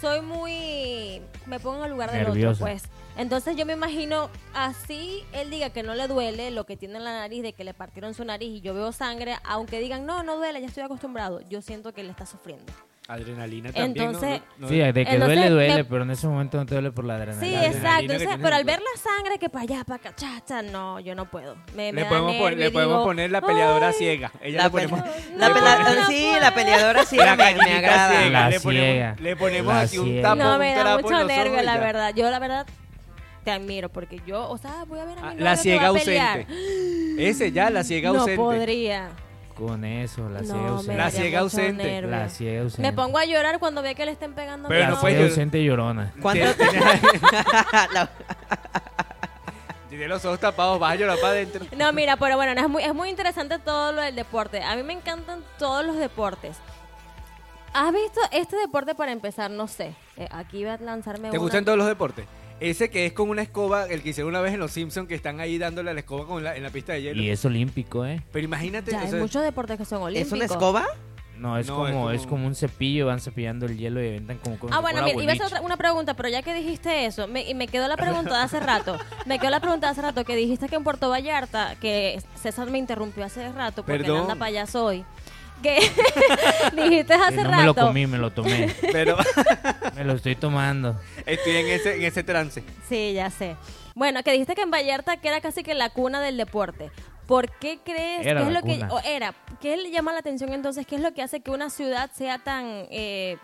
soy 0.00 0.20
muy. 0.20 1.22
Me 1.46 1.58
pongo 1.60 1.78
en 1.78 1.84
el 1.84 1.90
lugar 1.90 2.10
del 2.10 2.24
Nerviosa. 2.24 2.64
otro, 2.64 2.66
pues. 2.66 2.84
Entonces 3.16 3.56
yo 3.56 3.64
me 3.64 3.72
imagino 3.72 4.28
así 4.54 5.24
él 5.32 5.48
diga 5.48 5.70
que 5.70 5.82
no 5.82 5.94
le 5.94 6.06
duele 6.06 6.50
lo 6.50 6.66
que 6.66 6.76
tiene 6.76 6.98
en 6.98 7.04
la 7.04 7.12
nariz, 7.12 7.42
de 7.42 7.54
que 7.54 7.64
le 7.64 7.72
partieron 7.72 8.12
su 8.12 8.24
nariz 8.24 8.58
y 8.58 8.60
yo 8.60 8.74
veo 8.74 8.92
sangre, 8.92 9.36
aunque 9.44 9.80
digan 9.80 10.04
no, 10.04 10.22
no 10.22 10.36
duele, 10.36 10.60
ya 10.60 10.66
estoy 10.66 10.82
acostumbrado. 10.82 11.40
Yo 11.48 11.62
siento 11.62 11.94
que 11.94 12.02
él 12.02 12.10
está 12.10 12.26
sufriendo. 12.26 12.72
Adrenalina 13.08 13.72
también. 13.72 13.94
¿no? 13.94 14.18
Entonces- 14.18 14.40
No- 14.58 14.66
no- 14.66 14.68
Sí, 14.68 14.78
de 14.78 14.92
que 14.92 15.00
Entonces, 15.00 15.20
duele, 15.38 15.50
duele, 15.50 15.74
me- 15.76 15.84
pero 15.84 16.02
en 16.02 16.10
ese 16.10 16.26
momento 16.26 16.56
no 16.56 16.66
te 16.66 16.74
duele 16.74 16.90
por 16.90 17.04
la 17.04 17.14
adrenalina. 17.16 17.60
Sí, 17.60 17.66
exacto. 17.66 18.00
Entonces, 18.12 18.28
pero 18.42 18.56
al 18.56 18.64
ver 18.64 18.80
la 18.80 19.00
sangre 19.00 19.38
que 19.38 19.48
para 19.48 19.62
allá, 19.62 19.84
para 19.84 19.96
acá, 19.96 20.14
cha, 20.16 20.42
cha, 20.44 20.62
no, 20.62 20.98
yo 21.00 21.14
no 21.14 21.30
puedo. 21.30 21.54
Me, 21.76 21.92
me 21.92 21.92
le 21.92 22.02
da 22.02 22.08
podemos, 22.08 22.32
pon- 22.34 22.44
nervio 22.50 22.64
le 22.64 22.70
podemos 22.72 22.94
digo, 22.94 23.04
poner 23.04 23.30
la 23.30 23.40
peleadora 23.42 23.88
"Ay". 23.88 23.94
ciega. 23.94 24.32
Ella 24.40 24.56
La, 24.58 24.64
le 24.64 24.70
ponemos, 24.70 25.00
No, 25.00 25.06
la 25.38 25.48
no 25.48 26.06
sí, 26.08 26.32
la 26.40 26.54
peleadora 26.54 27.04
la 27.12 27.36
me, 27.36 27.54
me 27.54 27.72
agrada. 27.74 28.10
ciega. 28.10 28.30
La 28.40 28.50
le 28.50 28.60
ponemos, 28.60 28.86
ciega. 28.90 29.16
le 29.20 29.36
ponemos 29.36 29.74
La 29.74 29.80
aquí 29.82 29.98
un 29.98 30.04
ciega. 30.06 30.22
tapo, 30.22 30.36
No, 30.42 30.58
me 30.58 30.74
da 30.74 30.80
trapo 30.82 31.02
mucho 31.02 31.24
nervio, 31.24 31.62
la 31.62 31.78
verdad. 31.78 32.12
Yo, 32.14 32.28
la 32.30 32.38
verdad, 32.40 32.66
te 33.44 33.50
admiro 33.52 33.88
porque 33.88 34.20
yo, 34.26 34.48
o 34.50 34.58
sea, 34.58 34.84
voy 34.88 34.98
a 34.98 35.04
ver 35.04 35.12
a 35.18 35.20
mi 35.22 35.28
Ah, 35.28 35.30
novio 35.30 35.44
La 35.44 35.50
que 35.52 35.56
ciega 35.62 35.86
ausente. 35.86 36.46
Ese 37.18 37.52
ya, 37.52 37.70
la 37.70 37.84
ciega 37.84 38.10
No 38.12 38.18
ausente. 38.20 38.36
podría. 38.36 39.10
Con 39.56 39.84
eso, 39.86 40.28
la 40.28 40.42
No, 40.42 40.46
ciega 40.46 40.62
me 40.62 40.68
ausente. 40.68 40.96
La 40.96 41.10
ciega 41.10 41.38
ausente. 41.40 42.02
La 42.02 42.28
ciega 42.28 42.62
ausente. 42.62 42.82
Me 42.82 42.92
pongo 42.92 43.18
a 43.18 43.24
llorar 43.24 43.58
cuando 43.58 43.80
ve 43.82 43.94
que 43.94 44.04
le 44.04 44.12
estén 44.12 44.34
pegando 44.34 44.68
Pero 44.68 44.84
no 44.84 44.90
La 44.90 44.96
novio. 44.96 45.08
ciega 45.10 45.24
ausente 45.24 45.64
llorona. 45.64 46.12
¿Cuánto? 46.20 46.44
Tiene 49.88 50.08
los 50.08 50.24
ojos 50.24 50.40
tapados, 50.40 50.78
vas 50.78 50.92
a 50.92 50.96
llorar 50.96 51.16
para 51.18 51.32
adentro. 51.32 51.64
No, 51.76 51.92
mira, 51.92 52.16
pero 52.16 52.36
bueno, 52.36 52.54
no, 52.54 52.60
es 52.60 52.68
muy, 52.68 52.82
es 52.82 52.94
muy 52.94 53.08
interesante 53.08 53.58
todo 53.58 53.92
lo 53.92 54.02
del 54.02 54.14
deporte. 54.14 54.62
A 54.62 54.76
mí 54.76 54.82
me 54.82 54.92
encantan 54.92 55.42
todos 55.58 55.86
los 55.86 55.96
deportes. 55.96 56.56
¿Has 57.72 57.92
visto 57.92 58.20
este 58.32 58.56
deporte 58.56 58.94
para 58.94 59.12
empezar? 59.12 59.50
No 59.50 59.68
sé. 59.68 59.94
Eh, 60.16 60.28
aquí 60.32 60.58
iba 60.58 60.74
a 60.74 60.78
lanzarme 60.78 61.30
¿Te 61.30 61.38
una. 61.38 61.44
gustan 61.44 61.64
todos 61.64 61.78
los 61.78 61.86
deportes? 61.86 62.26
Ese 62.60 62.88
que 62.88 63.04
es 63.06 63.12
con 63.12 63.28
una 63.28 63.42
escoba, 63.42 63.84
el 63.84 64.02
que 64.02 64.10
hicieron 64.10 64.30
una 64.30 64.40
vez 64.40 64.54
en 64.54 64.60
Los 64.60 64.72
Simpsons, 64.72 65.08
que 65.08 65.14
están 65.14 65.40
ahí 65.40 65.58
dándole 65.58 65.90
a 65.90 65.94
la 65.94 66.00
escoba 66.00 66.26
con 66.26 66.42
la, 66.42 66.56
en 66.56 66.62
la 66.62 66.70
pista 66.70 66.94
de 66.94 67.02
hielo. 67.02 67.22
Y 67.22 67.28
es 67.28 67.44
olímpico, 67.44 68.06
¿eh? 68.06 68.22
Pero 68.32 68.44
imagínate, 68.46 68.92
Ya, 68.92 68.98
o 68.98 69.00
hay 69.02 69.08
sea, 69.10 69.18
muchos 69.20 69.42
deportes 69.42 69.76
que 69.76 69.84
son 69.84 69.98
¿Es 70.00 70.04
olímpicos. 70.06 70.32
una 70.32 70.44
escoba? 70.46 70.86
No, 71.36 71.58
es, 71.58 71.66
No, 71.66 71.76
como, 71.76 72.10
es 72.10 72.22
es 72.22 72.26
como- 72.26 72.46
un 72.46 72.54
cepillo, 72.54 73.04
van 73.08 73.20
cepillando 73.20 73.66
el 73.66 73.76
hielo 73.76 74.02
y 74.02 74.08
aventan 74.08 74.38
como, 74.38 74.58
como 74.58 74.74
Ah, 74.74 74.80
bueno, 74.80 75.02
mira, 75.04 75.22
iba 75.22 75.32
a 75.32 75.34
hacer 75.34 75.46
otra- 75.48 75.60
una 75.60 75.76
pregunta, 75.76 76.14
pero 76.14 76.30
ya 76.30 76.40
que 76.40 76.54
dijiste 76.54 77.04
eso, 77.04 77.28
me, 77.28 77.42
y 77.46 77.54
me 77.54 77.68
quedó 77.68 77.88
la 77.88 77.98
pregunta 77.98 78.38
de 78.38 78.42
hace 78.44 78.58
rato. 78.58 78.96
Me 79.26 79.38
quedó 79.38 79.50
la 79.50 79.60
pregunta 79.60 79.88
de 79.88 79.90
hace 79.92 80.00
rato 80.00 80.24
que 80.24 80.34
dijiste 80.34 80.66
que 80.70 80.76
en 80.76 80.82
Puerto 80.84 81.10
Vallarta, 81.10 81.76
que 81.78 82.22
César 82.40 82.70
me 82.70 82.78
interrumpió 82.78 83.22
hace 83.26 83.52
rato 83.52 83.82
porque 83.84 83.98
Perdón. 83.98 84.22
anda 84.22 84.36
payaso 84.36 84.82
hoy. 84.86 85.04
Que 85.62 85.78
dijiste 86.74 87.12
hace 87.14 87.36
no 87.36 87.50
rato. 87.50 87.58
me 87.60 87.64
lo 87.66 87.74
comí, 87.74 88.06
me 88.06 88.18
lo 88.18 88.30
tomé. 88.30 88.74
pero 88.92 89.16
me 89.96 90.04
lo 90.04 90.12
estoy 90.12 90.36
tomando. 90.36 90.98
estoy 91.26 91.56
en 91.56 91.66
ese, 91.68 91.96
en 91.96 92.02
ese 92.04 92.22
trance. 92.22 92.62
Sí, 92.88 93.12
ya 93.14 93.30
sé. 93.30 93.56
Bueno, 93.94 94.22
que 94.22 94.32
dijiste 94.32 94.54
que 94.54 94.62
en 94.62 94.70
Vallarta 94.70 95.16
que 95.16 95.28
era 95.28 95.40
casi 95.40 95.62
que 95.62 95.74
la 95.74 95.90
cuna 95.90 96.20
del 96.20 96.36
deporte. 96.36 96.90
¿Por 97.26 97.50
qué 97.58 97.80
crees 97.84 98.24
Era 98.24 98.42
que 98.46 98.52
es 98.52 98.62
que 98.62 98.74
cuna. 98.80 98.88
o 98.94 99.00
era? 99.00 99.34
¿Qué 99.60 99.76
le 99.76 99.90
llama 99.90 100.12
la 100.12 100.20
atención 100.20 100.52
entonces? 100.52 100.86
¿Qué 100.86 100.94
es 100.96 101.00
lo 101.00 101.12
que 101.12 101.22
hace 101.22 101.40
que 101.40 101.50
una 101.50 101.70
ciudad 101.70 102.08
sea 102.12 102.38
tan 102.38 102.64
eh, 102.90 103.36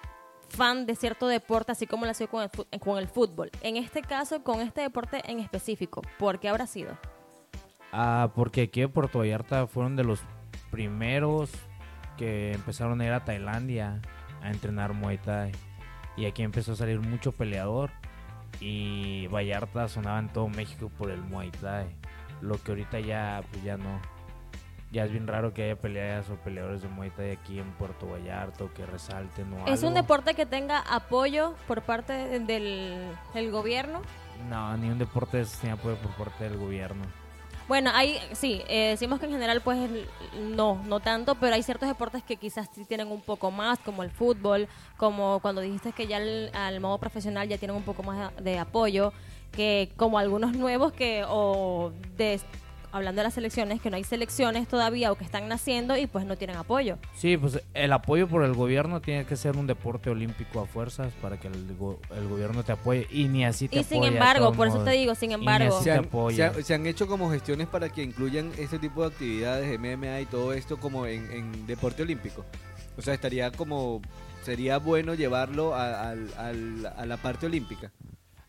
fan 0.51 0.87
de 0.87 0.95
cierto 0.95 1.27
deporte, 1.27 1.73
así 1.73 1.87
como 1.89 2.07
la 2.07 2.15
ciudad 2.15 2.31
con 2.31 2.43
el, 2.45 2.49
fu- 2.51 2.67
con 2.79 2.99
el 2.99 3.09
fútbol? 3.09 3.51
En 3.63 3.77
este 3.77 4.03
caso, 4.03 4.45
con 4.45 4.61
este 4.61 4.83
deporte 4.83 5.21
en 5.29 5.41
específico, 5.41 6.03
¿por 6.19 6.39
qué 6.39 6.49
habrá 6.49 6.69
sido? 6.69 6.97
Ah, 7.93 8.31
porque 8.37 8.63
aquí 8.63 8.83
en 8.83 8.93
Puerto 8.93 9.19
Vallarta 9.19 9.67
fueron 9.67 9.97
de 9.97 10.05
los 10.05 10.21
primeros 10.71 11.51
que 12.17 12.53
empezaron 12.53 13.01
a 13.01 13.05
ir 13.07 13.13
a 13.13 13.25
Tailandia 13.25 14.01
a 14.43 14.51
entrenar 14.51 14.93
Muay 14.93 15.19
Thai. 15.19 15.51
Y 16.17 16.27
aquí 16.27 16.43
empezó 16.43 16.73
a 16.73 16.77
salir 16.77 17.01
mucho 17.01 17.33
peleador. 17.33 17.91
Y 18.61 19.27
Vallarta 19.29 19.89
sonaba 19.89 20.19
en 20.19 20.29
todo 20.29 20.49
México 20.49 20.91
por 20.99 21.11
el 21.11 21.21
Muay 21.23 21.51
Thai. 21.51 21.87
Lo 22.41 22.63
que 22.63 22.73
ahorita 22.73 23.01
ya, 23.01 23.43
pues 23.51 23.63
ya 23.65 23.77
no. 23.77 24.01
Ya 24.91 25.05
es 25.05 25.11
bien 25.11 25.27
raro 25.27 25.55
que 25.55 25.65
haya 25.65 25.77
peleas 25.77 26.29
o 26.29 26.37
peleadores 26.37 26.83
de 26.83 26.89
Muay 26.89 27.11
Thai 27.11 27.31
aquí 27.31 27.59
en 27.59 27.71
Puerto 27.73 28.07
Vallarta 28.07 28.65
o 28.65 28.75
que 28.75 28.85
resalten 28.85 29.51
o 29.55 29.67
¿Es 29.67 29.83
un 29.83 29.95
deporte 29.95 30.35
que 30.35 30.45
tenga 30.45 30.81
apoyo 30.81 31.55
por 31.67 31.81
parte 31.83 32.13
del, 32.41 33.11
del 33.33 33.51
gobierno? 33.51 34.03
No, 34.51 34.77
ni 34.77 34.91
un 34.91 34.99
deporte 34.99 35.45
tiene 35.61 35.77
apoyo 35.77 35.97
por 35.97 36.11
parte 36.13 36.45
del 36.45 36.59
gobierno. 36.59 37.05
Bueno, 37.69 37.91
hay, 37.95 38.19
sí, 38.33 38.61
eh, 38.69 38.89
decimos 38.91 39.19
que 39.21 39.27
en 39.27 39.33
general 39.33 39.61
pues 39.63 39.89
no, 40.41 40.83
no 40.87 41.01
tanto, 41.01 41.37
pero 41.37 41.55
hay 41.55 41.63
ciertos 41.63 41.89
deportes 41.89 42.23
que 42.23 42.37
quizás 42.37 42.69
sí 42.75 42.85
tienen 42.85 43.09
un 43.11 43.21
poco 43.23 43.51
más, 43.51 43.79
como 43.79 44.03
el 44.03 44.11
fútbol, 44.11 44.69
como 44.97 45.39
cuando 45.41 45.61
dijiste 45.61 45.93
que 45.93 46.07
ya 46.07 46.19
el- 46.19 46.51
al 46.55 46.81
modo 46.81 46.99
profesional 46.99 47.49
ya 47.49 47.59
tienen 47.59 47.77
un 47.77 47.83
poco 47.85 48.03
más 48.03 48.33
de 48.43 48.59
apoyo, 48.59 49.13
que 49.53 49.91
como 49.97 50.19
algunos 50.19 50.55
nuevos 50.57 50.93
que, 50.93 51.25
o 51.29 51.93
de, 52.17 52.41
hablando 52.93 53.21
de 53.21 53.25
las 53.25 53.35
selecciones, 53.35 53.81
que 53.81 53.91
no 53.91 53.97
hay 53.97 54.05
selecciones 54.05 54.69
todavía 54.69 55.11
o 55.11 55.17
que 55.17 55.25
están 55.25 55.49
naciendo 55.49 55.97
y 55.97 56.07
pues 56.07 56.25
no 56.27 56.37
tienen 56.37 56.57
apoyo. 56.57 56.99
Sí, 57.17 57.37
pues 57.37 57.61
el 57.75 57.93
apoyo 57.93 58.29
por 58.29 58.45
el 58.45 58.53
gobierno 58.55 59.01
tiene 59.01 59.25
que 59.25 59.35
ser 59.37 59.57
un 59.57 59.67
deporte 59.67 60.11
olímpico 60.11 60.61
a 60.61 60.67
fuerzas 60.67 61.13
para 61.23 61.39
que 61.41 61.49
el, 61.49 61.77
go- 61.77 61.99
el 62.17 62.29
gobierno 62.29 62.63
te 62.63 62.73
apoye 62.73 63.07
y 63.11 63.25
ni 63.29 63.45
así 63.45 63.69
te 63.69 63.77
Y 63.77 63.79
apoya. 63.81 63.89
sin 63.89 64.01
de 64.03 64.09
embargo, 64.09 64.53
por 64.53 64.69
eso 64.69 64.85
te 64.85 64.91
digo, 64.93 65.15
sin 65.15 65.33
embargo, 65.33 65.75
así 65.77 65.85
Se 65.85 65.91
te 65.91 65.99
han, 65.99 66.05
apoya. 66.05 66.53
se 66.53 66.61
ha- 66.61 66.63
se 66.65 66.75
han 66.75 66.87
hecho 66.87 67.07
como 67.07 67.31
gestiones 67.31 67.67
para 67.67 67.89
que 67.89 68.03
incluyan 68.03 68.53
este 68.59 68.79
tipo 68.79 69.03
de 69.03 69.09
actividades, 69.09 69.79
MMA 69.79 70.21
y 70.21 70.27
todo 70.27 70.53
esto 70.53 70.77
como 70.79 71.07
en, 71.07 71.31
en 71.33 71.67
deporte 71.67 72.03
olímpico. 72.03 72.45
O 72.99 73.03
sea, 73.03 73.15
estaría 73.15 73.51
como, 73.53 74.03
sería 74.45 74.77
bueno 74.79 75.15
llevarlo 75.15 75.75
a, 75.75 76.11
al- 76.11 76.29
al- 76.37 76.93
a 76.95 77.07
la 77.07 77.17
parte 77.17 77.47
olímpica. 77.47 77.91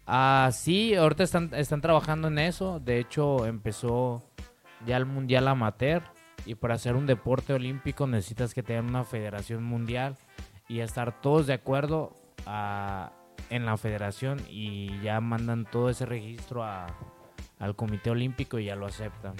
Ah, 0.06 0.49
sí, 0.51 0.95
ahorita 0.95 1.24
están, 1.24 1.49
trabajando 1.82 2.28
en 2.28 2.39
eso. 2.39 2.80
De 2.80 2.99
hecho, 2.99 3.45
empezó 3.45 4.22
ya 4.86 4.97
el 4.97 5.06
Mundial 5.06 5.47
Amateur. 5.47 6.04
Y 6.45 6.56
para 6.56 6.74
hacer 6.76 6.95
un 6.95 7.06
deporte 7.06 7.54
olímpico 7.54 8.06
necesitas 8.06 8.54
que 8.54 8.64
tengan 8.64 8.88
una 8.89 9.06
federación 9.06 9.64
mundial 9.64 10.18
y 10.68 10.80
estar 10.82 11.22
todos 11.22 11.47
de 11.47 11.54
acuerdo 11.54 12.14
a- 12.45 13.14
en 13.49 13.66
la 13.66 13.78
federación 13.78 14.41
y 14.49 14.99
ya 15.01 15.22
mandan 15.22 15.64
todo 15.64 15.89
ese 15.89 16.06
registro 16.06 16.64
al 16.66 17.76
Comité 17.78 18.10
Olímpico 18.10 18.60
y 18.60 18.66
ya 18.66 18.76
lo 18.76 18.88
aceptan. 18.88 19.36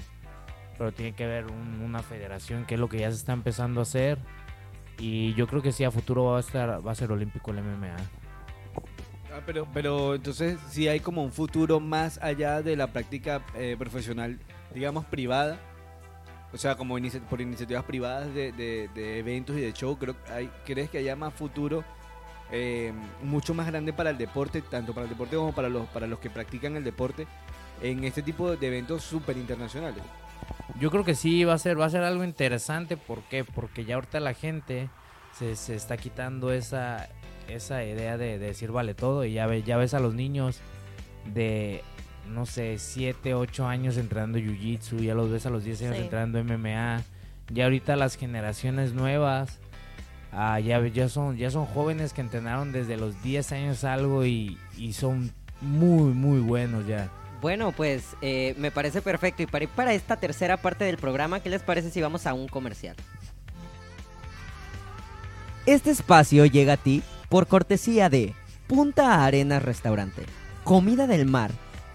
Pero 0.78 0.94
tiene 0.94 1.14
que 1.14 1.26
haber 1.26 1.46
un- 1.48 1.82
una 1.84 2.00
federación 2.00 2.66
que 2.66 2.76
es 2.76 2.80
lo 2.80 2.88
que 2.88 3.00
ya 3.00 3.12
se 3.12 3.18
está 3.18 3.34
empezando 3.34 3.82
a 3.82 3.84
hacer. 3.84 4.18
Y 4.98 5.34
yo 5.34 5.48
creo 5.48 5.62
que 5.62 5.74
sí, 5.74 5.84
a 5.84 5.92
futuro 5.92 6.24
va 6.26 6.38
a, 6.38 6.40
estar, 6.40 6.86
va 6.86 6.92
a 6.92 6.96
ser 6.96 7.12
olímpico 7.12 7.52
el 7.52 7.60
MMA. 7.60 7.96
Pero, 9.46 9.68
pero 9.74 10.16
entonces 10.16 10.58
sí 10.70 10.88
hay 10.88 11.00
como 11.02 11.24
un 11.24 11.32
futuro 11.34 11.80
más 11.80 12.18
allá 12.22 12.62
de 12.62 12.76
la 12.76 12.88
práctica 12.88 13.42
eh, 13.56 13.76
profesional, 13.78 14.40
digamos, 14.74 15.06
privada. 15.06 15.60
O 16.54 16.58
sea, 16.58 16.76
como 16.76 16.98
inici- 17.00 17.20
por 17.20 17.42
iniciativas 17.42 17.84
privadas 17.84 18.34
de, 18.34 18.52
de- 18.52 19.20
eventos 19.20 19.58
y 19.58 19.62
de 19.62 19.74
show, 19.74 19.98
creo, 19.98 20.16
hay, 20.32 20.50
¿crees 20.66 20.90
que 20.90 21.00
haya 21.00 21.16
más 21.16 21.34
futuro 21.34 21.84
eh, 22.52 22.94
mucho 23.24 23.54
más 23.54 23.66
grande 23.68 23.92
para 23.92 24.12
el 24.12 24.18
deporte, 24.18 24.62
tanto 24.62 24.94
para 24.94 25.06
el 25.06 25.10
deporte 25.10 25.36
como 25.36 25.52
para 25.54 25.68
los, 25.68 25.88
para 25.88 26.06
los 26.08 26.20
que 26.20 26.30
practican 26.30 26.76
el 26.78 26.84
deporte, 26.84 27.26
en 27.82 28.04
este 28.04 28.22
tipo 28.22 28.56
de 28.56 28.68
eventos 28.68 29.04
súper 29.04 29.36
internacionales? 29.38 30.04
Yo 30.80 30.92
creo 30.92 31.04
que 31.04 31.16
sí 31.16 31.44
va 31.44 31.54
a 31.54 31.58
ser, 31.58 31.80
va 31.80 31.86
a 31.86 31.90
ser 31.90 32.04
algo 32.04 32.24
interesante. 32.24 32.98
¿Por 32.98 33.24
qué? 33.24 33.44
Porque 33.44 33.84
ya 33.84 33.96
ahorita 33.96 34.20
la 34.20 34.34
gente 34.34 34.90
se, 35.38 35.56
se 35.56 35.76
está 35.76 35.98
quitando 35.98 36.52
esa, 36.54 37.10
esa 37.48 37.84
idea 37.84 38.18
de, 38.18 38.38
de 38.40 38.48
decir 38.48 38.72
vale 38.72 38.94
todo. 38.94 39.26
Y 39.26 39.34
ya, 39.34 39.46
ve, 39.48 39.64
ya 39.64 39.78
ves 39.78 39.94
a 39.94 40.00
los 40.00 40.14
niños 40.14 40.60
de, 41.34 41.84
no 42.30 42.46
sé, 42.46 42.78
7, 42.78 43.34
8 43.34 43.68
años 43.68 43.98
entrenando 43.98 44.38
jiu-jitsu. 44.40 45.00
Ya 45.02 45.14
los 45.16 45.30
ves 45.32 45.46
a 45.46 45.50
los 45.50 45.64
10 45.64 45.82
años 45.84 45.96
Sí. 45.98 46.02
entrenando 46.04 46.44
MMA. 46.44 47.02
Ya 47.52 47.66
ahorita 47.66 47.96
las 47.96 48.16
generaciones 48.16 48.94
nuevas. 48.94 49.60
ah, 50.32 50.60
ya, 50.60 50.86
ya, 50.88 51.10
son, 51.10 51.38
ya 51.38 51.52
son 51.52 51.66
jóvenes 51.68 52.12
que 52.14 52.22
entrenaron 52.22 52.72
desde 52.72 52.98
los 52.98 53.22
10 53.22 53.52
años 53.52 53.84
algo 53.84 54.26
y, 54.26 54.58
y 54.78 54.94
son 54.94 55.32
muy, 55.62 56.14
muy 56.14 56.40
buenos 56.40 56.88
ya. 56.88 57.10
Bueno, 57.40 57.72
pues 57.74 58.16
eh, 58.22 58.56
me 58.58 58.72
parece 58.72 59.02
perfecto. 59.02 59.44
Y 59.44 59.46
para 59.48 59.64
ir 59.66 59.70
para 59.70 59.94
esta 59.94 60.16
tercera 60.16 60.58
parte 60.58 60.86
del 60.86 60.98
programa, 60.98 61.42
¿qué 61.42 61.50
les 61.50 61.62
parece 61.62 61.92
si 61.92 62.02
vamos 62.02 62.26
a 62.26 62.34
un 62.34 62.48
comercial? 62.48 62.96
Este 65.66 65.92
espacio 65.92 66.46
llega 66.46 66.74
a 66.74 66.78
ti 66.78 67.04
por 67.34 67.48
cortesía 67.48 68.10
de 68.10 68.34
Punta 68.68 69.26
Arenas 69.26 69.64
Restaurante. 69.64 70.22
Comida 70.64 71.08
del 71.08 71.26
mar 71.26 71.50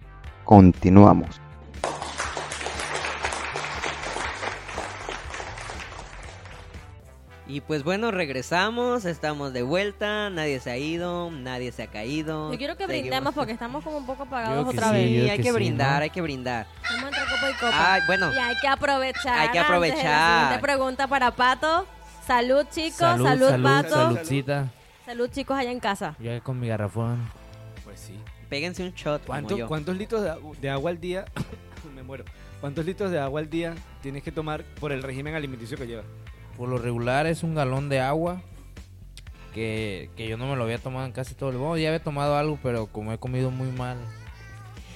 Continuamos. 0.45 1.41
Y 7.53 7.61
pues 7.61 7.85
bueno, 7.85 8.11
regresamos, 8.11 9.05
estamos 9.05 9.53
de 9.53 9.63
vuelta, 9.63 10.31
nadie 10.31 10.59
se 10.59 10.71
ha 10.71 10.79
ido, 10.79 11.31
nadie 11.31 11.71
se 11.71 11.83
ha 11.83 11.87
caído. 11.89 12.51
Yo 12.51 12.57
quiero 12.57 12.79
que 12.79 12.87
Seguimos. 12.87 13.03
brindemos 13.03 13.35
porque 13.35 13.53
estamos 13.53 13.85
como 13.85 13.99
un 13.99 14.07
poco 14.07 14.23
apagados 14.23 14.69
otra 14.69 14.89
sí, 14.89 14.95
vez. 14.95 15.07
Sí, 15.07 15.17
yo 15.17 15.23
hay 15.25 15.37
que 15.37 15.43
que 15.43 15.49
sí, 15.51 15.55
brindar, 15.55 15.99
¿no? 15.99 16.03
hay 16.05 16.09
que 16.09 16.23
brindar. 16.23 16.67
Estamos 16.83 17.05
entre 17.05 17.21
copa 17.21 17.51
y 17.51 17.53
copa. 17.53 17.93
Ay, 17.93 18.01
bueno, 18.07 18.33
Y 18.33 18.39
hay 18.39 18.57
que 18.59 18.69
aprovechar. 18.69 19.39
Hay 19.39 19.49
que 19.51 19.51
antes 19.51 19.53
de 19.53 19.59
la 19.59 19.65
aprovechar. 19.67 20.41
siguiente 20.45 20.63
pregunta 20.63 21.07
para 21.09 21.31
Pato. 21.33 21.87
Salud, 22.27 22.65
chicos. 22.71 22.97
Salud, 22.97 23.27
salud, 23.27 23.49
salud, 23.51 23.65
Pato. 23.65 23.91
saludcita. 23.91 24.73
Salud, 25.05 25.29
chicos, 25.31 25.55
allá 25.59 25.73
en 25.73 25.81
casa. 25.81 26.17
Yo 26.21 26.43
con 26.43 26.59
mi 26.59 26.69
garrafón. 26.69 27.21
Pues 27.85 28.01
sí. 28.01 28.19
péguense 28.49 28.83
un 28.83 28.93
shot. 28.95 29.27
como 29.27 29.27
¿Cuánto- 29.27 29.59
yo. 29.59 29.69
¿Cuántos 29.69 29.95
litros 29.95 30.25
de 30.59 30.71
agua 30.71 30.91
al 30.91 30.99
día? 30.99 31.27
me 31.95 32.03
muero. 32.03 32.25
¿Cuántos 32.63 32.87
litros 32.87 33.11
de 33.11 33.19
agua 33.19 33.41
al 33.41 33.51
día 33.51 33.75
tienes 34.01 34.23
que 34.23 34.33
tomar 34.33 34.65
por 34.81 34.91
el 34.91 35.03
régimen 35.03 35.35
alimenticio 35.35 35.77
que 35.77 35.87
llevas? 35.87 36.07
Por 36.57 36.69
lo 36.69 36.79
regular 36.79 37.27
es 37.27 37.43
un 37.43 37.55
galón 37.55 37.89
de 37.89 38.01
agua. 38.01 38.43
Que, 39.55 40.09
que 40.17 40.27
yo 40.29 40.39
no 40.39 40.47
me 40.49 40.57
lo 40.57 40.65
había 40.65 40.79
tomado 40.79 41.05
en 41.05 41.13
casi 41.13 41.35
todo 41.35 41.51
el... 41.51 41.59
Bueno, 41.59 41.77
ya 41.77 41.89
había 41.89 42.03
tomado 42.03 42.37
algo, 42.39 42.59
pero 42.63 42.87
como 42.87 43.13
he 43.13 43.19
comido 43.19 43.51
muy 43.51 43.71
mal. 43.71 43.99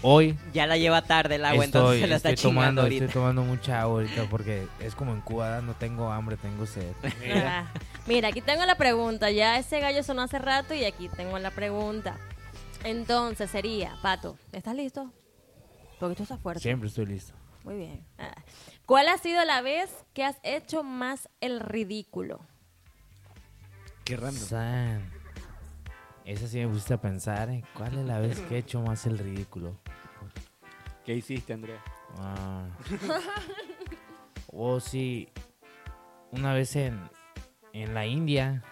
Hoy 0.02 0.38
Ya 0.54 0.66
la 0.66 0.76
lleva 0.76 1.02
tarde 1.02 1.34
el 1.34 1.44
agua, 1.44 1.64
estoy, 1.64 1.80
entonces 1.80 2.00
se 2.02 2.06
la 2.06 2.16
está 2.16 2.30
estoy 2.30 2.50
chingando 2.50 2.60
tomando, 2.60 2.82
ahorita. 2.82 3.04
estoy 3.04 3.20
tomando 3.20 3.42
mucha 3.42 3.80
agua 3.80 4.00
ahorita 4.00 4.24
porque 4.30 4.66
es 4.80 4.94
como 4.94 5.12
en 5.12 5.20
Cuba, 5.20 5.60
no 5.62 5.74
tengo 5.74 6.10
hambre, 6.12 6.36
tengo 6.36 6.64
sed. 6.66 6.92
Ah, 7.34 7.66
Mira, 8.06 8.28
aquí 8.28 8.40
tengo 8.40 8.64
la 8.66 8.76
pregunta. 8.76 9.30
Ya 9.30 9.58
ese 9.58 9.80
gallo 9.80 10.02
sonó 10.02 10.22
hace 10.22 10.38
rato 10.38 10.74
y 10.74 10.84
aquí 10.84 11.08
tengo 11.08 11.38
la 11.38 11.50
pregunta. 11.50 12.16
Entonces 12.84 13.50
sería, 13.50 13.96
Pato, 14.00 14.38
¿estás 14.52 14.76
listo? 14.76 15.10
Porque 15.98 16.12
esto 16.12 16.22
está 16.22 16.36
fuerte. 16.38 16.62
Siempre 16.62 16.88
estoy 16.88 17.06
listo. 17.06 17.34
Muy 17.66 17.78
bien. 17.78 18.06
Ah. 18.16 18.32
¿Cuál 18.86 19.08
ha 19.08 19.18
sido 19.18 19.44
la 19.44 19.60
vez 19.60 20.06
que 20.14 20.22
has 20.24 20.36
hecho 20.44 20.84
más 20.84 21.28
el 21.40 21.58
ridículo? 21.58 22.40
Qué 24.04 24.16
random. 24.16 24.44
San. 24.44 25.10
Esa 26.24 26.46
sí 26.46 26.58
me 26.58 26.66
gusta 26.66 27.00
pensar, 27.00 27.50
¿eh? 27.50 27.64
¿Cuál 27.74 27.98
es 27.98 28.06
la 28.06 28.20
vez 28.20 28.38
que 28.42 28.54
he 28.54 28.58
hecho 28.58 28.80
más 28.82 29.04
el 29.06 29.18
ridículo? 29.18 29.76
¿Qué 31.04 31.16
hiciste, 31.16 31.54
Andrea? 31.54 31.82
Ah. 32.18 32.68
Oh, 34.52 34.78
sí. 34.78 35.28
Una 36.30 36.54
vez 36.54 36.76
en, 36.76 37.10
en 37.72 37.94
la 37.94 38.06
India 38.06 38.62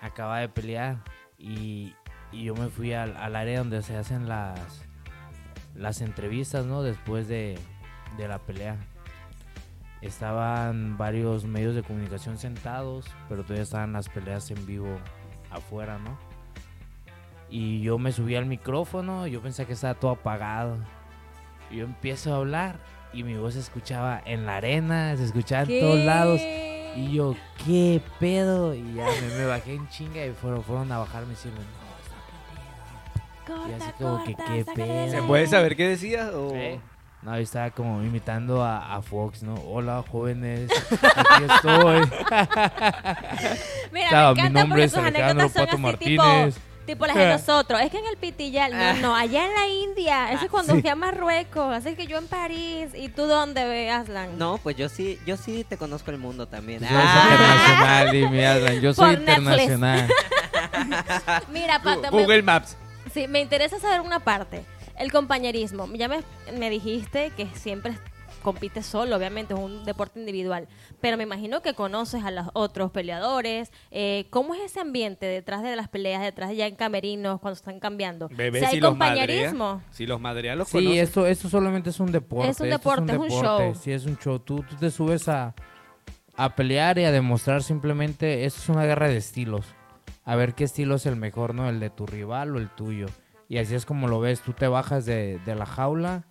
acaba 0.00 0.40
de 0.40 0.48
pelear 0.48 1.04
y, 1.38 1.94
y 2.32 2.44
yo 2.44 2.54
me 2.56 2.68
fui 2.68 2.92
al, 2.94 3.16
al 3.16 3.36
área 3.36 3.60
donde 3.60 3.80
se 3.82 3.96
hacen 3.96 4.28
las, 4.28 4.82
las 5.74 6.00
entrevistas, 6.00 6.66
¿no? 6.66 6.82
Después 6.82 7.28
de, 7.28 7.58
de 8.16 8.28
la 8.28 8.38
pelea. 8.38 8.76
Estaban 10.02 10.98
varios 10.98 11.44
medios 11.44 11.74
de 11.74 11.82
comunicación 11.82 12.38
sentados, 12.38 13.06
pero 13.28 13.42
todavía 13.42 13.62
estaban 13.62 13.92
las 13.92 14.08
peleas 14.08 14.50
en 14.50 14.66
vivo 14.66 14.98
afuera, 15.50 15.98
¿no? 15.98 16.18
Y 17.48 17.80
yo 17.80 17.98
me 17.98 18.12
subí 18.12 18.34
al 18.34 18.46
micrófono, 18.46 19.26
yo 19.26 19.40
pensé 19.40 19.66
que 19.66 19.72
estaba 19.72 19.94
todo 19.94 20.12
apagado. 20.12 20.78
Y 21.70 21.76
yo 21.76 21.84
empiezo 21.84 22.32
a 22.32 22.36
hablar 22.36 22.76
y 23.12 23.22
mi 23.22 23.36
voz 23.36 23.54
se 23.54 23.60
escuchaba 23.60 24.20
en 24.24 24.46
la 24.46 24.56
arena, 24.56 25.16
se 25.16 25.24
escuchaba 25.24 25.62
en 25.62 25.80
todos 25.80 25.98
lados. 26.00 26.40
Y 26.96 27.12
yo, 27.12 27.36
¿qué 27.64 28.00
pedo? 28.18 28.74
Y 28.74 28.94
ya 28.94 29.06
me, 29.06 29.34
me 29.38 29.46
bajé 29.46 29.74
en 29.74 29.88
chinga 29.88 30.24
y 30.24 30.32
fueron, 30.32 30.62
fueron 30.62 30.90
a 30.92 30.98
bajarme 30.98 31.28
y 31.32 31.36
decirme, 31.36 31.58
no, 31.58 31.64
está 32.02 32.16
prendido. 33.44 33.68
Y 33.68 33.82
así 33.82 33.92
como 33.98 34.24
que, 34.24 34.34
¿qué 34.34 34.64
pedo? 34.74 35.10
¿Se 35.10 35.22
puede 35.22 35.46
saber 35.46 35.76
qué 35.76 35.88
decías? 35.88 36.32
O... 36.34 36.50
Sí. 36.50 36.80
No, 37.22 37.34
yo 37.34 37.42
estaba 37.42 37.70
como 37.70 38.02
imitando 38.02 38.62
a, 38.62 38.94
a 38.96 39.02
Fox, 39.02 39.42
¿no? 39.42 39.54
Hola, 39.54 40.04
jóvenes, 40.10 40.70
aquí 40.92 41.44
estoy. 41.50 42.00
Mira, 43.92 44.10
me 44.28 44.34
mi 44.34 44.40
encanta 44.40 44.60
nombre 44.60 44.68
porque 44.68 44.84
es 44.84 44.92
tus 44.92 45.02
Alejandro 45.02 45.44
anécdotas 45.44 45.52
son 45.52 45.66
Pato 45.66 45.88
así 45.88 45.96
tipo, 46.04 46.22
Martínez. 46.22 46.54
tipo 46.86 47.06
las 47.06 47.16
de 47.16 47.28
nosotros. 47.32 47.80
Es 47.80 47.90
que 47.90 47.98
en 47.98 48.06
el 48.06 48.16
Pitillal, 48.16 48.72
Ah. 48.74 48.92
no, 48.94 49.00
no, 49.08 49.16
allá 49.16 49.44
en 49.44 49.54
la 49.54 49.66
India. 49.66 50.30
Eso 50.32 50.44
es 50.44 50.50
cuando 50.50 50.78
fui 50.78 50.88
a 50.88 50.94
Marruecos. 50.94 51.74
Así 51.74 51.96
que 51.96 52.06
yo 52.06 52.16
en 52.18 52.28
París. 52.28 52.90
¿Y 52.94 53.08
tú 53.08 53.26
dónde 53.26 53.64
ves, 53.66 53.92
Aslan? 53.92 54.38
No, 54.38 54.58
pues 54.58 54.76
yo 54.76 54.88
sí, 54.88 55.18
yo 55.26 55.36
sí 55.36 55.64
te 55.68 55.76
conozco 55.76 56.12
el 56.12 56.18
mundo 56.18 56.46
también. 56.46 56.80
Yo 56.80 56.86
Ah. 56.92 57.22
soy 57.24 57.32
internacional, 57.32 58.10
dime, 58.12 58.46
Alan, 58.46 58.80
yo 58.80 58.94
soy 58.94 59.16
Por 59.16 59.18
internacional. 59.20 60.08
Mira, 61.52 61.82
Pato, 61.82 62.02
me- 62.02 62.10
Google 62.10 62.42
Maps. 62.44 62.76
Sí, 63.12 63.26
me 63.26 63.40
interesa 63.40 63.80
saber 63.80 64.00
una 64.02 64.20
parte. 64.20 64.64
El 64.98 65.12
compañerismo. 65.12 65.86
Ya 65.94 66.08
me, 66.08 66.20
me 66.58 66.70
dijiste 66.70 67.30
que 67.36 67.46
siempre 67.54 67.94
compites 68.42 68.86
solo, 68.86 69.16
obviamente, 69.16 69.54
es 69.54 69.60
un 69.60 69.84
deporte 69.84 70.20
individual. 70.20 70.68
Pero 71.00 71.16
me 71.16 71.24
imagino 71.24 71.62
que 71.62 71.74
conoces 71.74 72.22
a 72.24 72.30
los 72.30 72.46
otros 72.52 72.92
peleadores. 72.92 73.72
Eh, 73.90 74.26
¿Cómo 74.30 74.54
es 74.54 74.62
ese 74.62 74.80
ambiente 74.80 75.26
detrás 75.26 75.62
de 75.64 75.74
las 75.74 75.88
peleas, 75.88 76.22
detrás 76.22 76.50
de 76.50 76.56
ya 76.56 76.66
en 76.68 76.76
camerinos, 76.76 77.40
cuando 77.40 77.56
están 77.56 77.80
cambiando? 77.80 78.28
Bebé, 78.28 78.60
si 78.60 78.64
hay 78.66 78.70
si 78.74 78.80
los 78.80 78.90
compañerismo. 78.90 79.64
madrea, 79.74 79.92
si 79.92 80.06
los 80.06 80.20
madrea 80.20 80.54
los 80.56 80.68
Sí, 80.68 80.78
conoces. 80.78 81.02
esto, 81.02 81.26
esto 81.26 81.48
solamente 81.48 81.90
es 81.90 81.98
un 81.98 82.12
deporte. 82.12 82.48
Es 82.50 82.60
un 82.60 82.70
deporte, 82.70 83.12
es 83.12 83.18
un 83.18 83.28
show. 83.30 83.74
Sí, 83.74 83.90
es 83.92 84.06
un 84.06 84.16
show. 84.18 84.38
Tú, 84.38 84.62
tú 84.68 84.76
te 84.76 84.90
subes 84.92 85.28
a, 85.28 85.54
a 86.36 86.54
pelear 86.54 86.98
y 86.98 87.04
a 87.04 87.10
demostrar 87.10 87.62
simplemente, 87.64 88.44
esto 88.44 88.60
es 88.60 88.68
una 88.68 88.84
guerra 88.84 89.08
de 89.08 89.16
estilos. 89.16 89.66
A 90.24 90.36
ver 90.36 90.54
qué 90.54 90.64
estilo 90.64 90.96
es 90.96 91.06
el 91.06 91.16
mejor, 91.16 91.54
¿no? 91.54 91.68
El 91.68 91.80
de 91.80 91.90
tu 91.90 92.06
rival 92.06 92.54
o 92.54 92.58
el 92.58 92.68
tuyo. 92.70 93.06
Y 93.48 93.58
así 93.58 93.74
es 93.74 93.86
como 93.86 94.08
lo 94.08 94.20
ves. 94.20 94.40
Tú 94.40 94.52
te 94.52 94.68
bajas 94.68 95.06
de, 95.06 95.38
de 95.44 95.54
la 95.54 95.66
jaula 95.66 96.24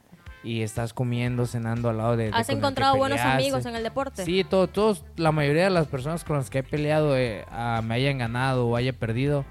y 0.46 0.62
estás 0.62 0.94
comiendo, 0.94 1.46
cenando 1.48 1.90
al 1.90 1.98
lado 1.98 2.18
de... 2.18 2.30
¿Has 2.34 2.50
encontrado 2.50 2.96
buenos 2.98 3.20
amigos 3.20 3.66
en 3.66 3.76
el 3.76 3.84
deporte? 3.84 4.24
Sí, 4.24 4.44
todo, 4.44 4.68
todos, 4.68 5.04
la 5.18 5.32
mayoría 5.32 5.64
de 5.64 5.70
las 5.72 5.88
personas 5.88 6.24
con 6.24 6.38
las 6.38 6.50
que 6.50 6.60
he 6.60 6.64
peleado 6.64 7.18
eh, 7.18 7.46
ah, 7.50 7.82
me 7.84 7.96
hayan 7.96 8.20
ganado 8.20 8.68
o 8.68 8.76
haya 8.76 8.94
perdido, 8.94 9.44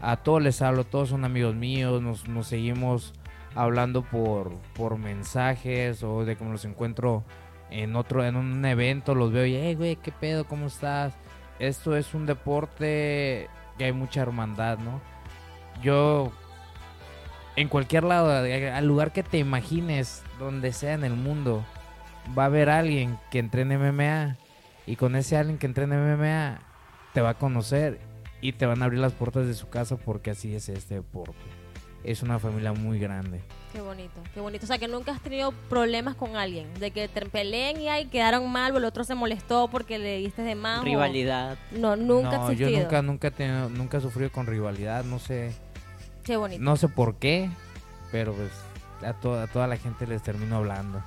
a 0.00 0.18
todos 0.18 0.42
les 0.42 0.60
hablo, 0.60 0.84
todos 0.84 1.08
son 1.08 1.24
amigos 1.24 1.54
míos, 1.54 2.02
nos, 2.02 2.28
nos 2.28 2.46
seguimos 2.48 3.14
hablando 3.54 4.02
por, 4.02 4.52
por 4.74 4.98
mensajes 4.98 6.02
o 6.02 6.26
de 6.26 6.36
cómo 6.36 6.52
los 6.52 6.66
encuentro 6.66 7.24
en 7.70 7.96
otro, 7.96 8.22
en 8.22 8.36
un 8.36 8.64
evento, 8.66 9.14
los 9.14 9.32
veo 9.32 9.46
y, 9.46 9.56
hey, 9.56 9.74
güey, 9.74 9.96
¿qué 9.96 10.12
pedo? 10.12 10.44
¿Cómo 10.44 10.66
estás? 10.66 11.14
Esto 11.58 11.96
es 11.96 12.12
un 12.12 12.26
deporte 12.26 13.48
que 13.78 13.84
hay 13.84 13.92
mucha 13.92 14.20
hermandad, 14.20 14.78
¿no? 14.78 15.00
Yo, 15.82 16.32
en 17.56 17.68
cualquier 17.68 18.04
lado, 18.04 18.30
al 18.30 18.86
lugar 18.86 19.12
que 19.12 19.22
te 19.22 19.38
imagines, 19.38 20.22
donde 20.38 20.72
sea 20.72 20.94
en 20.94 21.04
el 21.04 21.14
mundo, 21.14 21.64
va 22.36 22.44
a 22.44 22.46
haber 22.46 22.68
alguien 22.70 23.18
que 23.30 23.38
entrene 23.38 23.78
MMA 23.78 24.36
y 24.86 24.96
con 24.96 25.14
ese 25.16 25.36
alguien 25.36 25.58
que 25.58 25.66
entrene 25.66 25.96
MMA 25.96 26.58
te 27.12 27.20
va 27.20 27.30
a 27.30 27.34
conocer 27.38 28.00
y 28.40 28.52
te 28.52 28.66
van 28.66 28.82
a 28.82 28.86
abrir 28.86 29.00
las 29.00 29.12
puertas 29.12 29.46
de 29.46 29.54
su 29.54 29.68
casa 29.68 29.96
porque 29.96 30.30
así 30.30 30.54
es 30.54 30.68
este 30.68 30.96
deporte. 30.96 31.34
Es 32.02 32.22
una 32.22 32.38
familia 32.38 32.72
muy 32.74 32.98
grande. 32.98 33.40
Qué 33.72 33.80
bonito, 33.80 34.20
qué 34.34 34.40
bonito. 34.40 34.64
O 34.64 34.66
sea, 34.66 34.76
que 34.76 34.88
nunca 34.88 35.12
has 35.12 35.22
tenido 35.22 35.52
problemas 35.70 36.14
con 36.16 36.36
alguien. 36.36 36.72
De 36.74 36.90
que 36.90 37.08
te 37.08 37.24
peleen 37.24 37.80
y 37.80 37.88
ahí 37.88 38.04
quedaron 38.06 38.50
mal 38.52 38.74
o 38.74 38.76
el 38.78 38.84
otro 38.84 39.04
se 39.04 39.14
molestó 39.14 39.68
porque 39.68 39.98
le 39.98 40.18
diste 40.18 40.42
de 40.42 40.54
más. 40.54 40.80
o- 40.80 40.84
Rivalidad. 40.84 41.56
No, 41.72 41.96
nunca 41.96 42.36
no, 42.36 42.52
yo 42.52 42.68
nunca, 42.68 43.00
nunca 43.00 43.28
he 43.28 43.30
tenido, 43.30 43.70
nunca 43.70 43.96
he 43.96 44.00
sufrido 44.02 44.30
con 44.30 44.46
rivalidad, 44.46 45.02
no 45.04 45.18
sé, 45.18 45.54
Qué 46.24 46.36
bonito. 46.36 46.62
no 46.62 46.76
sé 46.76 46.88
por 46.88 47.16
qué, 47.16 47.50
pero 48.10 48.32
pues 48.32 48.50
a, 49.02 49.12
to- 49.14 49.38
a 49.38 49.46
toda 49.46 49.66
la 49.66 49.76
gente 49.76 50.06
les 50.06 50.22
termino 50.22 50.56
hablando. 50.56 51.02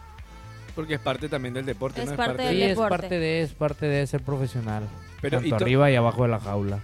Porque 0.76 0.94
es 0.96 1.00
parte 1.00 1.28
también 1.28 1.54
del 1.56 1.66
deporte, 1.66 2.04
Es 2.04 2.10
¿no? 2.12 2.16
parte 2.16 2.44
de- 2.44 2.48
del 2.50 2.56
Sí, 2.58 2.64
es 2.64 2.78
parte 2.78 3.20
de, 3.20 3.42
es 3.42 3.54
parte 3.54 3.86
de 3.88 4.06
ser 4.08 4.22
profesional. 4.22 4.88
Pero, 5.22 5.40
tanto 5.40 5.48
y 5.50 5.54
arriba 5.54 5.90
y 5.92 5.96
abajo 5.96 6.22
de 6.24 6.30
la 6.30 6.40
jaula. 6.40 6.80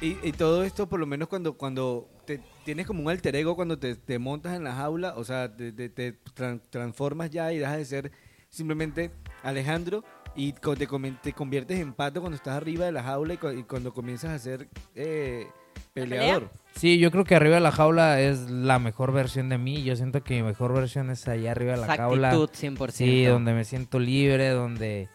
Y, 0.00 0.16
y 0.22 0.32
todo 0.32 0.62
esto, 0.64 0.88
por 0.88 1.00
lo 1.00 1.06
menos 1.06 1.28
cuando, 1.28 1.54
cuando 1.54 2.08
te, 2.24 2.40
tienes 2.64 2.86
como 2.86 3.02
un 3.02 3.10
alter 3.10 3.34
ego, 3.36 3.56
cuando 3.56 3.78
te, 3.78 3.96
te 3.96 4.18
montas 4.20 4.56
en 4.56 4.62
la 4.64 4.74
jaula, 4.74 5.14
o 5.16 5.24
sea, 5.24 5.54
te, 5.56 5.72
te- 5.72 5.88
te 5.88 6.16
tran- 6.36 6.60
transformas 6.70 7.30
ya 7.30 7.52
y 7.52 7.58
dejas 7.58 7.76
de 7.78 7.84
ser 7.84 8.12
simplemente 8.48 9.10
Alejandro 9.42 10.04
y 10.36 10.52
te, 10.52 11.32
conviertes 11.34 11.78
en 11.80 11.92
pato 11.94 12.20
cuando 12.20 12.36
estás 12.36 12.56
arriba 12.56 12.84
de 12.84 12.92
la 12.92 13.02
jaula 13.02 13.34
y, 13.34 13.36
cu- 13.38 13.50
y 13.50 13.64
cuando 13.64 13.92
comienzas 13.92 14.30
a 14.30 14.38
ser 14.38 14.68
eh, 14.94 15.46
peleador. 15.92 16.50
Sí, 16.74 16.98
yo 16.98 17.10
creo 17.10 17.24
que 17.24 17.34
arriba 17.34 17.56
de 17.56 17.60
la 17.60 17.72
jaula 17.72 18.20
es 18.20 18.50
la 18.50 18.78
mejor 18.78 19.12
versión 19.12 19.48
de 19.48 19.58
mí. 19.58 19.82
Yo 19.82 19.94
siento 19.96 20.22
que 20.22 20.34
mi 20.34 20.42
mejor 20.42 20.72
versión 20.72 21.10
es 21.10 21.28
allá 21.28 21.50
arriba 21.50 21.72
de 21.72 21.86
la 21.86 21.96
jaula. 21.96 22.30
actitud 22.30 22.50
100%. 22.50 22.90
Sí, 22.90 23.24
donde 23.24 23.52
me 23.52 23.64
siento 23.64 23.98
libre, 23.98 24.48
donde 24.50 25.08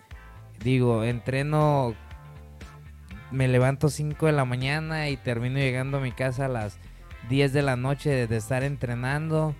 digo, 0.64 1.04
entreno, 1.04 1.96
me 3.32 3.48
levanto 3.48 3.90
5 3.90 4.28
de 4.28 4.32
la 4.32 4.46
mañana 4.46 5.10
y 5.10 5.18
termino 5.18 5.58
llegando 5.58 5.98
a 5.98 6.02
mi 6.02 6.12
casa 6.12 6.46
a 6.46 6.50
las 6.50 6.78
10 7.30 7.54
de 7.54 7.62
la 7.62 7.76
noche 7.76 8.28
de 8.28 8.38
estar 8.38 8.64
entrenando 8.64 9.56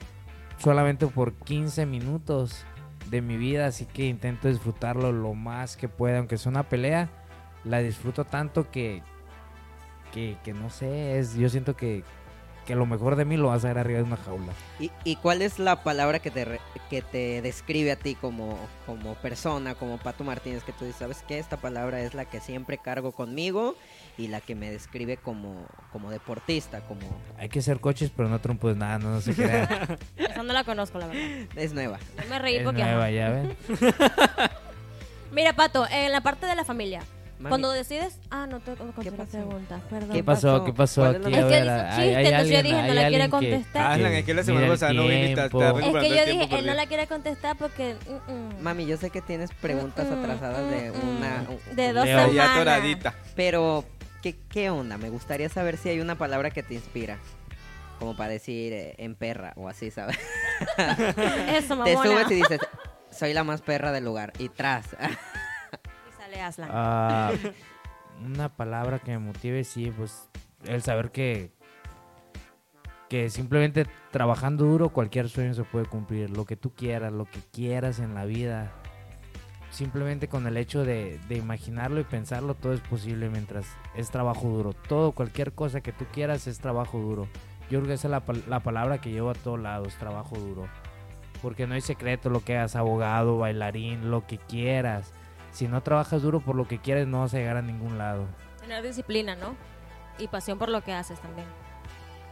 solamente 0.58 1.08
por 1.08 1.34
15 1.34 1.86
minutos 1.86 2.66
de 3.10 3.22
mi 3.22 3.38
vida, 3.38 3.68
así 3.68 3.86
que 3.86 4.06
intento 4.06 4.48
disfrutarlo 4.48 5.12
lo 5.12 5.34
más 5.34 5.78
que 5.78 5.88
pueda, 5.88 6.20
aunque 6.20 6.38
sea 6.38 6.52
una 6.52 6.64
pelea, 6.64 7.10
la 7.64 7.80
disfruto 7.80 8.26
tanto 8.26 8.70
que 8.70 9.02
que, 10.18 10.36
que 10.44 10.54
no 10.54 10.70
sé, 10.72 11.20
es 11.20 11.36
yo 11.36 11.48
siento 11.50 11.76
que 11.76 12.04
que 12.66 12.76
lo 12.76 12.86
mejor 12.86 13.16
de 13.16 13.24
mí 13.24 13.38
lo 13.38 13.48
vas 13.48 13.64
a 13.64 13.70
ver 13.70 13.78
arriba 13.78 14.00
de 14.00 14.04
una 14.04 14.18
jaula. 14.18 14.52
¿Y, 14.78 14.92
y 15.06 15.16
cuál 15.16 15.42
es 15.42 15.58
la 15.58 15.84
palabra 15.84 16.20
que 16.20 16.32
te, 16.32 16.44
re- 16.44 16.60
que 16.90 17.02
te 17.02 17.42
describe 17.42 17.94
a 17.94 17.96
ti 17.96 18.16
como, 18.16 18.60
como 18.86 19.16
persona, 19.16 19.74
como 19.76 19.98
Pato 20.00 20.26
Martínez, 20.26 20.66
que 20.66 20.74
tú 20.74 20.84
dices, 20.84 21.00
¿sabes 21.00 21.24
qué? 21.30 21.40
Esta 21.40 21.56
palabra 21.56 22.02
es 22.02 22.14
la 22.14 22.26
que 22.26 22.42
siempre 22.42 22.78
cargo 22.78 23.14
conmigo 23.14 23.76
y 24.18 24.28
la 24.28 24.42
que 24.42 24.54
me 24.54 24.70
describe 24.70 25.16
como, 25.16 25.66
como 25.94 26.12
deportista, 26.12 26.82
como... 26.82 27.00
Hay 27.38 27.48
que 27.48 27.62
ser 27.62 27.80
coches, 27.80 28.12
pero 28.14 28.28
no 28.28 28.42
trompos 28.42 28.76
nada, 28.76 29.00
no, 29.00 29.12
no 29.12 29.22
se 29.22 29.34
crea. 29.34 29.98
Esa 30.18 30.44
no 30.44 30.52
la 30.52 30.66
conozco, 30.66 31.00
la 31.00 31.08
verdad. 31.08 31.24
Es 31.56 31.72
nueva. 31.72 32.00
Yo 32.22 32.30
me 32.30 32.38
reí 32.38 32.58
es 32.58 32.64
porque... 32.66 32.84
nueva, 32.84 33.10
ya 33.12 33.30
ven. 33.30 33.56
Mira, 35.32 35.54
Pato, 35.54 35.88
en 35.90 36.12
la 36.12 36.20
parte 36.20 36.46
de 36.46 36.56
la 36.56 36.66
familia, 36.66 37.02
Mami, 37.40 37.50
cuando 37.50 37.72
decides... 37.72 38.20
Ah, 38.32 38.48
no 38.48 38.60
te 38.60 38.74
conté 38.74 39.02
¿Qué 39.04 39.12
la 39.12 39.18
pasó? 39.18 39.32
pregunta, 39.32 39.80
perdón. 39.90 40.10
¿Qué 40.12 40.24
pasó? 40.24 40.48
pasó? 40.54 40.66
¿Qué 40.66 40.74
pasó 40.74 41.02
¿Cuál 41.02 41.16
es 41.16 41.22
que 41.22 41.30
hizo 41.30 41.50
chiste, 41.50 41.70
hay 41.70 42.26
entonces 42.26 42.50
yo 42.50 42.64
dije, 42.64 42.82
no 42.88 42.94
la 42.96 43.08
quiere 43.10 43.30
contestar. 43.30 43.92
Alan, 43.92 44.14
es 44.14 44.26
que 44.26 44.34
la 44.34 44.44
semana 44.44 44.68
pasada 44.68 44.94
no 44.94 45.04
viniste, 45.08 45.42
Es 45.46 45.50
que 45.52 46.10
yo 46.10 46.26
dije, 46.26 46.60
él 46.60 46.66
no 46.66 46.74
la 46.74 46.86
quiere 46.88 47.08
contestar 47.08 47.56
porque... 47.58 47.96
mm, 48.28 48.32
mm. 48.32 48.62
Mami, 48.64 48.86
yo 48.88 48.98
sé 48.98 49.10
que 49.12 49.22
tienes 49.22 49.52
preguntas 49.54 50.08
Mm, 50.08 50.14
atrasadas 50.20 50.72
de 50.72 50.92
una... 50.92 51.46
De 51.74 51.94
dos 51.94 52.06
Leo. 52.06 52.18
Ya 52.18 52.28
semanas. 52.28 52.50
atoradita. 52.56 53.14
Pero, 53.36 53.86
¿qué, 54.24 54.36
¿qué 54.50 54.70
onda? 54.72 54.98
Me 54.98 55.10
gustaría 55.10 55.50
saber 55.50 55.78
si 55.78 55.90
hay 55.90 56.00
una 56.00 56.16
palabra 56.16 56.50
que 56.50 56.64
te 56.64 56.74
inspira. 56.74 57.18
Como 58.00 58.16
para 58.16 58.30
decir 58.30 58.74
eh, 58.74 58.96
en 59.00 59.16
perra 59.16 59.54
o 59.58 59.68
así, 59.70 59.90
¿sabes? 59.92 60.18
Eso, 60.78 61.84
Te 61.84 61.96
mamona. 61.96 62.04
subes 62.04 62.32
y 62.32 62.36
dices, 62.36 62.60
soy 63.12 63.34
la 63.34 63.44
más 63.44 63.62
perra 63.62 63.92
del 63.92 64.06
lugar. 64.06 64.34
Y 64.40 64.50
tras. 64.50 64.86
Ah, 66.70 67.32
una 68.24 68.50
palabra 68.50 69.00
que 69.00 69.12
me 69.12 69.20
motive, 69.20 69.64
sí, 69.64 69.92
pues 69.96 70.30
el 70.66 70.82
saber 70.82 71.12
que 71.12 71.58
que 73.10 73.30
simplemente 73.30 73.86
trabajando 74.12 74.66
duro 74.66 74.90
cualquier 74.90 75.30
sueño 75.30 75.54
se 75.54 75.64
puede 75.64 75.86
cumplir, 75.86 76.30
lo 76.30 76.46
que 76.46 76.56
tú 76.56 76.74
quieras, 76.74 77.12
lo 77.14 77.26
que 77.26 77.40
quieras 77.52 78.00
en 78.00 78.14
la 78.14 78.26
vida. 78.26 78.72
Simplemente 79.70 80.28
con 80.28 80.48
el 80.48 80.58
hecho 80.58 80.84
de, 80.86 81.20
de 81.28 81.36
imaginarlo 81.36 82.00
y 82.00 82.04
pensarlo 82.04 82.56
todo 82.56 82.74
es 82.74 82.82
posible 82.82 83.30
mientras 83.30 83.66
es 83.96 84.10
trabajo 84.10 84.48
duro. 84.48 84.74
Todo, 84.74 85.12
cualquier 85.12 85.54
cosa 85.54 85.82
que 85.82 85.92
tú 85.92 86.06
quieras 86.12 86.48
es 86.48 86.60
trabajo 86.60 86.98
duro. 87.00 87.28
Yo 87.70 87.80
creo 87.80 87.88
que 87.88 87.94
esa 87.94 88.08
es 88.08 88.12
la, 88.12 88.24
la 88.48 88.62
palabra 88.62 89.00
que 89.00 89.12
llevo 89.12 89.30
a 89.30 89.36
todos 89.36 89.60
lados, 89.60 89.96
trabajo 89.96 90.38
duro. 90.38 90.68
Porque 91.42 91.68
no 91.68 91.76
hay 91.76 91.82
secreto 91.82 92.30
lo 92.30 92.44
que 92.44 92.58
hagas, 92.58 92.76
abogado, 92.76 93.38
bailarín, 93.38 94.10
lo 94.10 94.26
que 94.26 94.38
quieras. 94.38 95.14
Si 95.58 95.68
no 95.68 95.82
trabajas 95.82 96.22
duro 96.22 96.40
por 96.40 96.56
lo 96.56 96.68
que 96.68 96.78
quieres, 96.78 97.08
no 97.08 97.22
vas 97.22 97.34
a 97.34 97.38
llegar 97.38 97.58
a 97.58 97.64
ningún 97.64 97.98
lado. 97.98 98.28
Tener 98.62 98.84
disciplina, 98.84 99.36
¿no? 99.36 99.56
Y 100.20 100.28
pasión 100.28 100.60
por 100.60 100.70
lo 100.70 100.84
que 100.84 100.94
haces 100.94 101.20
también. 101.20 101.48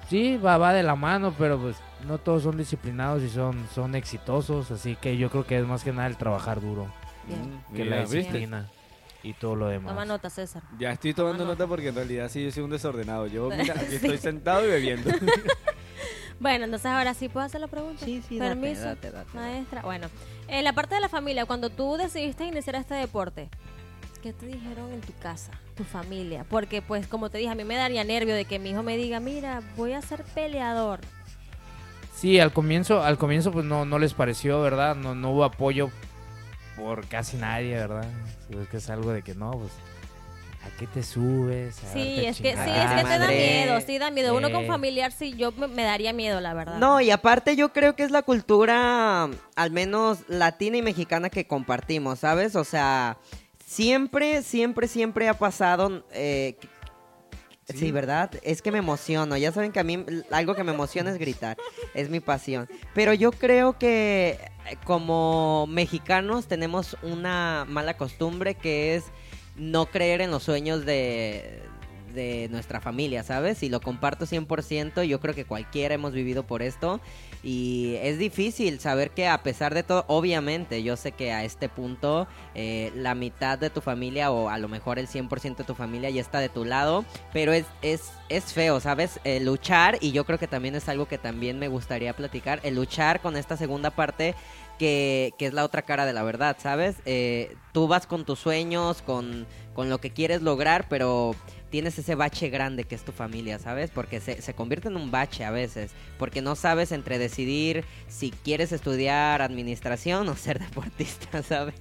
Sí, 0.08 0.38
va, 0.38 0.60
va 0.60 0.74
de 0.74 0.84
la 0.84 0.96
mano, 0.96 1.34
pero 1.36 1.58
pues 1.58 1.76
no 2.06 2.20
todos 2.20 2.44
son 2.44 2.56
disciplinados 2.56 3.24
y 3.24 3.30
son, 3.30 3.68
son 3.74 3.96
exitosos. 3.96 4.70
Así 4.70 4.96
que 4.96 5.18
yo 5.18 5.32
creo 5.32 5.44
que 5.44 5.58
es 5.58 5.66
más 5.66 5.84
que 5.84 5.92
nada 5.92 6.06
el 6.08 6.18
trabajar 6.18 6.62
duro 6.62 6.86
Bien. 7.26 7.42
Mm, 7.42 7.76
que 7.76 7.84
mira, 7.84 7.96
la 7.96 8.02
¿viste? 8.04 8.18
disciplina 8.18 8.70
y 9.24 9.34
todo 9.34 9.56
lo 9.56 9.70
demás. 9.70 9.92
Toma 9.92 10.06
nota, 10.06 10.30
César. 10.30 10.62
Ya 10.78 10.92
estoy 10.92 11.16
tomando 11.16 11.40
Toma 11.46 11.54
nota 11.54 11.66
porque 11.66 11.88
en 11.88 11.96
realidad 11.96 12.30
sí 12.30 12.44
yo 12.44 12.52
soy 12.52 12.62
un 12.62 12.70
desordenado. 12.70 13.26
Yo, 13.26 13.50
mira, 13.58 13.74
aquí 13.74 13.96
estoy 13.96 14.20
sentado 14.20 14.64
y 14.64 14.70
bebiendo. 14.70 15.10
Bueno, 16.40 16.66
entonces 16.66 16.88
ahora 16.88 17.14
sí 17.14 17.30
puedo 17.30 17.46
hacer 17.46 17.62
la 17.62 17.68
pregunta. 17.68 18.04
Sí, 18.04 18.22
sí, 18.28 18.38
date, 18.38 18.50
Permiso, 18.52 18.84
date, 18.84 19.12
date, 19.12 19.26
date. 19.26 19.38
maestra. 19.38 19.82
Bueno, 19.82 20.08
en 20.48 20.64
la 20.64 20.74
parte 20.74 20.96
de 20.96 21.02
la 21.02 21.10
familia, 21.10 21.46
cuando 21.46 21.70
tú 21.70 21.96
decidiste 21.98 22.46
iniciar 22.46 22.76
este 22.76 22.94
deporte, 22.96 23.50
¿qué 24.22 24.34
te 24.34 24.46
dijeron 24.46 24.92
en 24.92 25.02
tu 25.02 25.14
casa, 25.14 25.52
tu 25.76 25.84
familia? 25.84 26.46
Porque, 26.50 26.82
pues, 26.82 27.08
como 27.08 27.30
te 27.30 27.38
dije, 27.38 27.50
a 27.52 27.56
mí 27.56 27.64
me 27.64 27.76
daría 27.76 28.04
nervio 28.04 28.36
de 28.36 28.46
que 28.46 28.60
mi 28.60 28.72
hijo 28.72 28.84
me 28.84 28.98
diga, 28.98 29.20
mira, 29.20 29.62
voy 29.78 29.94
a 29.94 30.02
ser 30.02 30.24
peleador. 30.24 31.00
Sí, 32.16 32.40
al 32.40 32.52
comienzo, 32.54 33.04
al 33.04 33.18
comienzo 33.18 33.52
pues 33.52 33.66
no, 33.66 33.86
no 33.86 34.00
les 34.00 34.14
pareció, 34.14 34.62
¿verdad? 34.62 34.96
No, 34.96 35.16
no 35.16 35.32
hubo 35.32 35.44
apoyo 35.44 35.90
por 36.78 37.08
casi 37.08 37.38
nadie, 37.38 37.76
¿verdad? 37.76 38.06
Es 38.50 38.68
que 38.70 38.78
es 38.78 38.90
algo 38.90 39.12
de 39.12 39.22
que 39.22 39.36
no, 39.36 39.52
pues, 39.52 39.72
¿a 40.66 40.78
qué 40.78 40.88
te 40.88 41.04
subes? 41.04 41.84
A 41.84 41.94
Sí, 41.94 42.26
es 42.26 42.38
que, 42.38 42.54
sí, 42.54 42.60
es 42.70 42.92
que 42.92 43.04
te 43.04 43.20
da 43.20 43.28
miedo, 43.28 43.82
sí 43.82 43.98
da 43.98 44.12
miedo. 44.12 44.36
Uno 44.36 44.52
con 44.52 44.66
familiar, 44.66 45.12
sí, 45.12 45.34
yo 45.38 45.52
me, 45.52 45.68
me 45.68 45.84
daría 45.84 46.14
miedo, 46.14 46.42
la 46.42 46.54
verdad. 46.54 46.78
No, 46.80 47.00
y 47.02 47.12
aparte 47.12 47.56
yo 47.56 47.72
creo 47.72 47.96
que 47.96 48.04
es 48.04 48.12
la 48.12 48.24
cultura, 48.24 49.30
al 49.56 49.72
menos 49.72 50.20
latina 50.28 50.78
y 50.78 50.82
mexicana 50.82 51.30
que 51.30 51.46
compartimos, 51.48 52.20
¿sabes? 52.20 52.56
O 52.56 52.64
sea, 52.64 53.18
siempre, 53.66 54.42
siempre, 54.44 54.88
siempre 54.88 55.28
ha 55.30 55.36
pasado... 55.38 56.06
eh, 56.12 56.58
Sí. 57.68 57.92
¿verdad? 57.92 58.30
Es 58.44 58.62
que 58.62 58.72
me 58.72 58.78
emociono. 58.78 59.36
Ya 59.38 59.52
saben 59.52 59.72
que 59.72 59.80
a 59.80 59.84
mí 59.84 60.06
algo 60.30 60.54
que 60.54 60.64
me 60.64 60.72
emociona 60.72 61.10
es 61.10 61.18
gritar. 61.18 61.58
Es 61.96 62.12
mi 62.12 62.20
pasión. 62.20 62.70
Pero 62.94 63.12
yo 63.16 63.32
creo 63.32 63.80
que 63.80 64.38
eh, 64.70 64.78
como 64.84 65.66
mexicanos 65.68 66.46
tenemos 66.46 66.96
una 67.02 67.66
mala 67.68 67.98
costumbre 67.98 68.54
que 68.54 68.94
es 68.96 69.06
no 69.56 69.86
creer 69.88 70.22
en 70.22 70.32
los 70.32 70.44
sueños 70.44 70.86
de, 70.86 71.62
de 72.16 72.48
nuestra 72.50 72.82
familia, 72.82 73.24
¿sabes? 73.24 73.62
Y 73.62 73.70
lo 73.70 73.82
comparto 73.82 74.26
100%. 74.26 75.04
Yo 75.04 75.20
creo 75.20 75.36
que 75.36 75.46
cualquiera 75.46 75.94
hemos 75.94 76.14
vivido 76.14 76.48
por 76.48 76.64
esto. 76.64 77.00
Y 77.44 77.98
es 78.02 78.18
difícil 78.18 78.80
saber 78.80 79.12
que 79.12 79.28
a 79.28 79.44
pesar 79.44 79.76
de 79.76 79.84
todo, 79.84 80.06
obviamente, 80.08 80.82
yo 80.82 80.98
sé 80.98 81.12
que 81.12 81.32
a 81.32 81.44
este 81.44 81.70
punto 81.70 82.28
eh, 82.56 82.92
la 82.96 83.14
mitad 83.14 83.60
de 83.60 83.70
tu 83.70 83.82
familia 83.82 84.32
o 84.32 84.50
a 84.50 84.58
lo 84.58 84.68
mejor 84.68 84.98
el 84.98 85.08
100% 85.08 85.58
de 85.58 85.64
tu 85.64 85.76
familia 85.76 86.10
ya 86.10 86.22
está 86.22 86.40
de 86.40 86.50
tu 86.50 86.66
lado, 86.66 87.06
pero 87.34 87.54
es, 87.54 87.66
es, 87.84 88.10
es 88.30 88.46
feo, 88.46 88.80
¿sabes? 88.80 89.20
Eh, 89.26 89.40
luchar, 89.42 90.00
y 90.02 90.12
yo 90.12 90.26
creo 90.26 90.40
que 90.40 90.48
también 90.48 90.74
es 90.74 90.90
algo 90.90 91.08
que 91.08 91.20
también 91.20 91.60
me 91.60 91.68
gustaría 91.68 92.16
platicar, 92.16 92.60
el 92.64 92.76
luchar 92.76 93.22
con 93.22 93.38
esta 93.38 93.58
segunda 93.58 93.92
parte 93.92 94.34
que, 94.78 95.34
que 95.38 95.46
es 95.48 95.54
la 95.54 95.64
otra 95.64 95.82
cara 95.84 96.06
de 96.06 96.14
la 96.14 96.24
verdad, 96.24 96.58
¿sabes? 96.60 96.96
Eh, 97.06 97.56
tú 97.74 97.88
vas 97.88 98.08
con 98.08 98.26
tus 98.26 98.40
sueños, 98.40 99.02
con, 99.02 99.46
con 99.74 99.90
lo 99.90 100.00
que 100.00 100.12
quieres 100.12 100.42
lograr, 100.42 100.88
pero 100.90 101.36
tienes 101.70 101.98
ese 102.00 102.16
bache 102.16 102.50
grande 102.50 102.86
que 102.86 102.96
es 102.96 103.04
tu 103.04 103.12
familia, 103.12 103.60
¿sabes? 103.60 103.90
Porque 103.94 104.22
se, 104.22 104.42
se 104.42 104.54
convierte 104.54 104.88
en 104.88 104.96
un 104.96 105.12
bache 105.12 105.44
a 105.44 105.52
veces, 105.52 105.92
porque 106.18 106.42
no 106.42 106.56
sabes 106.56 106.92
entre 106.92 107.18
decidir 107.18 107.84
si 108.08 108.32
quieres 108.32 108.72
estudiar 108.72 109.42
administración 109.42 110.28
o 110.30 110.36
ser 110.36 110.60
deportista, 110.60 111.44
¿sabes? 111.48 111.76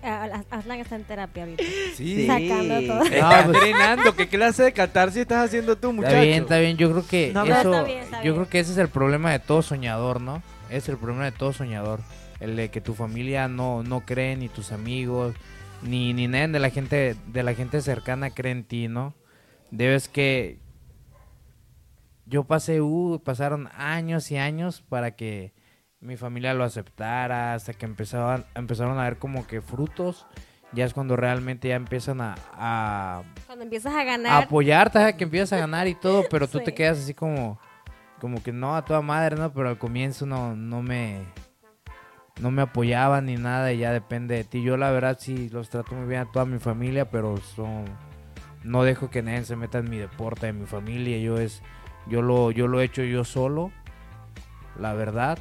Ah, 0.00 0.44
Aslan 0.50 0.78
está 0.78 0.94
en 0.94 1.02
terapia 1.02 1.42
ahorita. 1.42 1.64
Sí. 1.96 2.24
Sacando 2.28 2.80
todo. 2.86 3.04
No, 3.04 3.44
pues- 3.50 3.60
drenando. 3.60 4.14
¿Qué 4.14 4.28
clase 4.28 4.62
de 4.62 4.72
catarsis 4.72 5.22
estás 5.22 5.46
haciendo 5.46 5.76
tú, 5.76 5.92
muchacho? 5.92 6.14
Está 6.14 6.24
bien, 6.24 6.42
está 6.44 6.58
bien. 6.58 6.76
Yo 6.76 6.92
creo 6.92 7.04
que 7.04 7.32
No, 7.34 7.42
eso, 7.44 7.54
está 7.72 7.82
bien, 7.82 7.98
está 8.04 8.16
yo 8.18 8.22
bien. 8.22 8.34
creo 8.36 8.48
que 8.48 8.60
ese 8.60 8.70
es 8.72 8.78
el 8.78 8.88
problema 8.88 9.32
de 9.32 9.40
todo 9.40 9.60
soñador, 9.60 10.20
¿no? 10.20 10.40
Es 10.70 10.88
el 10.88 10.96
problema 10.98 11.24
de 11.24 11.32
todo 11.32 11.52
soñador, 11.52 12.00
el 12.40 12.56
de 12.56 12.70
que 12.70 12.80
tu 12.80 12.94
familia 12.94 13.48
no 13.48 13.82
no 13.82 14.00
cree 14.00 14.36
ni 14.36 14.48
tus 14.48 14.72
amigos 14.72 15.34
ni 15.82 16.12
ni 16.12 16.28
nadie 16.28 16.48
de 16.48 16.58
la 16.58 16.70
gente 16.70 17.16
de 17.26 17.42
la 17.42 17.54
gente 17.54 17.80
cercana 17.80 18.30
cree 18.30 18.52
en 18.52 18.64
ti, 18.64 18.88
¿no? 18.88 19.14
Debes 19.70 20.08
que 20.08 20.58
yo 22.26 22.44
pasé, 22.44 22.80
uh, 22.82 23.20
pasaron 23.24 23.68
años 23.74 24.30
y 24.30 24.36
años 24.36 24.82
para 24.86 25.12
que 25.16 25.52
mi 26.00 26.16
familia 26.16 26.54
lo 26.54 26.64
aceptara, 26.64 27.54
hasta 27.54 27.72
que 27.72 27.86
empezaban 27.86 28.44
empezaron 28.54 28.98
a 28.98 29.04
ver 29.04 29.18
como 29.18 29.46
que 29.46 29.60
frutos. 29.62 30.26
Ya 30.72 30.84
es 30.84 30.92
cuando 30.92 31.16
realmente 31.16 31.68
ya 31.68 31.76
empiezan 31.76 32.20
a- 32.20 32.34
a 32.52 33.22
Cuando 33.46 33.64
empiezas 33.64 33.94
a 33.94 34.00
a 34.00 34.04
ganar, 34.04 34.42
apoyarte, 34.44 34.98
ajá, 34.98 35.16
que 35.16 35.24
empiezas 35.24 35.54
a 35.54 35.56
ganar 35.60 35.88
y 35.88 35.94
todo, 35.94 36.24
pero 36.30 36.46
tú 36.46 36.58
Sí. 36.58 36.64
te 36.64 36.74
quedas 36.74 36.98
así 36.98 37.14
como, 37.14 37.58
como 38.20 38.42
que 38.42 38.52
no, 38.52 38.76
a 38.76 38.84
toda 38.84 39.00
madre, 39.02 39.36
¿no? 39.36 39.52
Pero 39.52 39.68
al 39.68 39.78
comienzo 39.78 40.26
no, 40.26 40.54
no 40.56 40.82
me, 40.82 41.20
no 42.40 42.50
me 42.50 42.62
apoyaban 42.62 43.26
ni 43.26 43.36
nada 43.36 43.72
y 43.72 43.78
ya 43.78 43.92
depende 43.92 44.36
de 44.36 44.44
ti. 44.44 44.62
Yo 44.62 44.76
la 44.76 44.90
verdad 44.90 45.16
sí 45.20 45.48
los 45.50 45.68
trato 45.70 45.94
muy 45.94 46.06
bien 46.08 46.22
a 46.22 46.30
toda 46.32 46.44
mi 46.44 46.58
familia, 46.58 47.10
pero 47.10 47.36
son, 47.38 47.84
no 48.64 48.82
dejo 48.84 49.10
que 49.10 49.22
nadie 49.22 49.44
se 49.44 49.56
meta 49.56 49.78
en 49.78 49.90
mi 49.90 49.98
deporte, 49.98 50.48
en 50.48 50.60
mi 50.60 50.66
familia. 50.66 51.18
Yo 51.18 51.38
es, 51.38 51.62
yo 52.08 52.22
lo, 52.22 52.50
yo 52.50 52.66
lo 52.68 52.80
he 52.80 52.84
hecho 52.84 53.02
yo 53.02 53.24
solo, 53.24 53.70
la 54.78 54.94
verdad. 54.94 55.38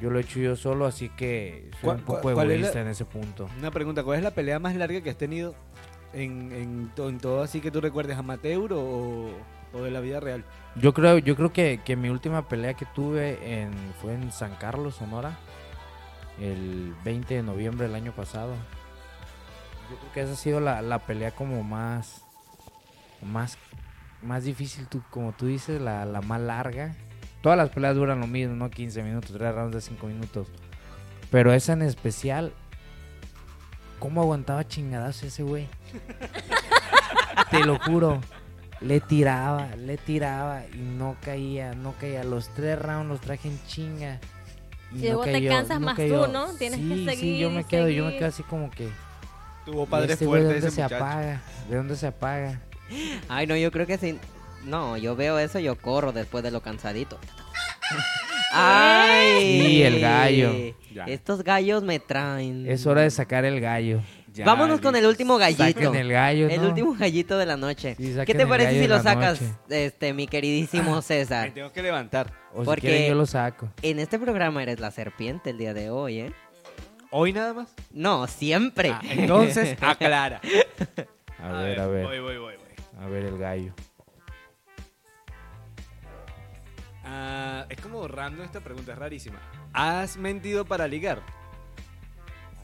Yo 0.00 0.10
lo 0.10 0.18
he 0.18 0.22
hecho 0.22 0.40
yo 0.40 0.56
solo, 0.56 0.86
así 0.86 1.08
que 1.08 1.70
soy 1.80 1.80
¿Cuál- 1.82 1.96
un 1.98 2.02
poco 2.04 2.32
la- 2.34 2.42
egoísta 2.44 2.80
en 2.80 2.88
ese 2.88 3.04
punto. 3.04 3.48
Una 3.58 3.70
pregunta, 3.70 4.02
¿cuál 4.02 4.18
es 4.18 4.24
la 4.24 4.32
pelea 4.32 4.58
más 4.58 4.74
larga 4.74 5.00
que 5.00 5.08
has 5.10 5.16
tenido 5.16 5.54
en, 6.12 6.52
en 6.52 7.18
todo 7.18 7.42
así 7.42 7.60
que 7.60 7.70
tú 7.70 7.80
recuerdes 7.80 8.16
amateur 8.18 8.72
o, 8.72 9.30
o 9.74 9.82
de 9.82 9.90
la 9.90 10.00
vida 10.00 10.20
real? 10.20 10.44
Yo 10.76 10.94
creo, 10.94 11.18
yo 11.18 11.36
creo 11.36 11.52
que, 11.52 11.80
que 11.84 11.96
mi 11.96 12.08
última 12.08 12.48
pelea 12.48 12.74
que 12.74 12.86
tuve 12.86 13.60
en, 13.60 13.72
fue 14.00 14.14
en 14.14 14.32
San 14.32 14.54
Carlos, 14.56 14.96
Sonora, 14.96 15.36
el 16.40 16.94
20 17.04 17.34
de 17.34 17.42
noviembre 17.42 17.86
del 17.86 17.96
año 17.96 18.12
pasado. 18.12 18.54
Yo 19.90 19.96
creo 19.98 20.12
que 20.12 20.20
esa 20.22 20.32
ha 20.32 20.36
sido 20.36 20.60
la, 20.60 20.80
la 20.82 21.00
pelea 21.00 21.32
como 21.32 21.62
más, 21.62 22.22
más, 23.20 23.58
más 24.22 24.44
difícil, 24.44 24.86
tú, 24.86 25.02
como 25.10 25.32
tú 25.32 25.46
dices, 25.46 25.80
la, 25.80 26.04
la 26.04 26.22
más 26.22 26.40
larga. 26.40 26.94
Todas 27.42 27.58
las 27.58 27.68
peleas 27.68 27.94
duran 27.94 28.20
lo 28.20 28.26
mismo, 28.26 28.54
¿no? 28.54 28.70
15 28.70 29.02
minutos, 29.02 29.32
3 29.36 29.54
rounds 29.54 29.74
de 29.74 29.80
5 29.82 30.06
minutos. 30.06 30.48
Pero 31.30 31.52
esa 31.52 31.74
en 31.74 31.82
especial, 31.82 32.52
¿cómo 33.98 34.22
aguantaba 34.22 34.66
chingadas 34.66 35.22
ese 35.22 35.42
güey? 35.42 35.68
Te 37.50 37.60
lo 37.64 37.78
juro. 37.80 38.20
Le 38.80 39.00
tiraba, 39.00 39.68
le 39.76 39.96
tiraba 39.96 40.62
y 40.74 40.78
no 40.78 41.16
caía, 41.22 41.74
no 41.74 41.94
caía. 41.98 42.24
Los 42.24 42.48
tres 42.54 42.78
rounds 42.78 43.08
los 43.08 43.20
traje 43.20 43.48
en 43.48 43.58
chinga. 43.66 44.20
Y 44.92 44.98
luego 45.06 45.24
te 45.24 45.46
cansas 45.46 45.80
más 45.80 45.96
tú, 45.96 46.26
¿no? 46.32 46.52
Tienes 46.54 46.80
que 46.80 46.86
Sí, 46.86 46.94
Sí, 46.96 47.04
seguir, 47.04 47.36
yo 47.38 47.50
me 47.50 47.64
quedo, 47.64 47.88
yo 47.88 48.04
me 48.04 48.10
seguir. 48.10 48.18
quedo 48.20 48.28
así 48.28 48.42
como 48.44 48.70
que. 48.70 48.88
Tuvo 49.64 49.84
¿y 49.84 49.86
padres 49.86 50.10
este 50.12 50.26
güey 50.26 50.42
fuertes 50.42 50.62
¿De 50.62 50.68
ese 50.68 50.80
dónde 50.82 50.88
se 50.88 50.94
muchacho. 50.94 51.04
apaga? 51.04 51.42
¿De 51.70 51.76
dónde 51.76 51.96
se 51.96 52.06
apaga? 52.06 52.60
Ay, 53.28 53.46
no, 53.46 53.56
yo 53.56 53.70
creo 53.72 53.86
que 53.86 53.96
sí. 53.98 54.18
No, 54.64 54.96
yo 54.96 55.16
veo 55.16 55.38
eso, 55.38 55.58
yo 55.58 55.76
corro 55.76 56.12
después 56.12 56.44
de 56.44 56.50
lo 56.50 56.60
cansadito. 56.60 57.18
Ay. 58.52 59.60
Sí, 59.66 59.82
el 59.82 60.00
gallo. 60.00 60.52
Ya. 60.92 61.04
Estos 61.06 61.42
gallos 61.42 61.82
me 61.82 61.98
traen. 61.98 62.66
Es 62.68 62.86
hora 62.86 63.02
de 63.02 63.10
sacar 63.10 63.44
el 63.44 63.60
gallo. 63.60 64.00
Ya, 64.34 64.44
Vámonos 64.44 64.80
con 64.80 64.96
el 64.96 65.06
último 65.06 65.36
gallito. 65.38 65.62
Saquen 65.62 65.94
el 65.94 66.10
gallo, 66.10 66.48
El 66.48 66.60
¿no? 66.60 66.68
último 66.68 66.94
gallito 66.98 67.38
de 67.38 67.46
la 67.46 67.56
noche. 67.56 67.94
Sí, 67.96 68.16
¿Qué 68.26 68.34
te 68.34 68.42
el 68.42 68.48
parece 68.48 68.70
gallo 68.70 68.76
si 68.78 68.82
de 68.82 68.88
lo 68.88 68.96
la 68.96 69.02
sacas, 69.04 69.40
noche. 69.40 69.54
este, 69.86 70.12
mi 70.12 70.26
queridísimo 70.26 70.96
Me 70.96 71.02
César? 71.02 71.52
tengo 71.54 71.70
que 71.70 71.82
levantar. 71.82 72.32
O 72.52 72.64
Porque- 72.64 72.80
si 72.80 72.86
quieren 72.88 73.08
yo 73.10 73.14
lo 73.14 73.26
saco. 73.26 73.70
En 73.82 74.00
este 74.00 74.18
programa 74.18 74.60
eres 74.60 74.80
la 74.80 74.90
serpiente 74.90 75.50
el 75.50 75.58
día 75.58 75.72
de 75.72 75.90
hoy, 75.90 76.18
¿eh? 76.20 76.32
¿Hoy 77.12 77.32
nada 77.32 77.54
más? 77.54 77.72
No, 77.92 78.26
siempre. 78.26 78.90
Ah, 78.90 79.00
entonces, 79.08 79.78
aclara. 79.80 80.40
A 81.40 81.52
ver, 81.52 81.78
a 81.78 81.86
ver. 81.86 82.04
Voy, 82.04 82.18
voy, 82.18 82.36
voy, 82.38 82.56
voy. 82.56 83.04
A 83.04 83.06
ver 83.06 83.24
el 83.26 83.38
gallo. 83.38 83.72
Ah, 87.04 87.66
es 87.68 87.80
como 87.80 88.08
random 88.08 88.44
esta 88.44 88.58
pregunta, 88.60 88.92
es 88.94 88.98
rarísima. 88.98 89.38
¿Has 89.72 90.16
mentido 90.16 90.64
para 90.64 90.88
ligar? 90.88 91.22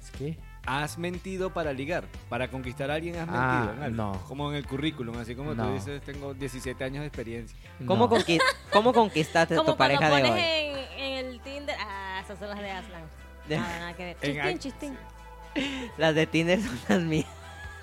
¿Es 0.03 0.11
qué? 0.19 0.37
¿Has 0.67 0.99
mentido 0.99 1.51
para 1.53 1.73
ligar? 1.73 2.05
¿Para 2.29 2.49
conquistar 2.51 2.91
a 2.91 2.95
alguien 2.95 3.17
has 3.17 3.29
Ah, 3.31 3.61
mentido? 3.65 3.75
en 3.77 3.83
algo? 3.83 3.97
no. 3.97 4.23
Como 4.29 4.51
en 4.51 4.57
el 4.57 4.67
currículum, 4.67 5.17
así 5.19 5.35
como 5.35 5.51
tú 5.51 5.57
No. 5.63 5.73
dices, 5.75 6.03
tengo 6.03 6.35
17 6.35 6.85
años 6.85 7.01
de 7.01 7.07
experiencia. 7.07 7.57
¿Cómo, 7.87 8.07
No. 8.07 8.11
conqui- 8.17 8.41
¿Cómo 8.71 8.93
conquistaste 8.93 9.55
a 9.55 9.57
Como 9.57 9.73
tu 9.73 9.77
cuando 9.77 9.99
pareja 9.99 10.15
de 10.17 10.23
pones 10.23 10.33
hoy? 10.33 10.41
en, 11.01 11.03
en 11.03 11.27
el 11.27 11.41
Tinder. 11.41 11.77
Ah, 11.81 12.21
esas 12.23 12.39
son 12.39 12.49
las 12.51 12.59
de 12.61 12.71
Aslan. 12.71 13.03
De- 13.49 13.57
Nada, 13.59 13.79
nada 13.79 13.97
que 13.97 14.05
ver. 14.05 14.17
En 14.21 14.59
Chistín, 14.59 14.95
ac- 14.95 14.99
chistín. 15.57 15.91
Las 15.99 16.15
de 16.15 16.27
Tinder 16.27 16.61
son 16.61 16.79
las 16.89 17.01
mías. 17.01 17.27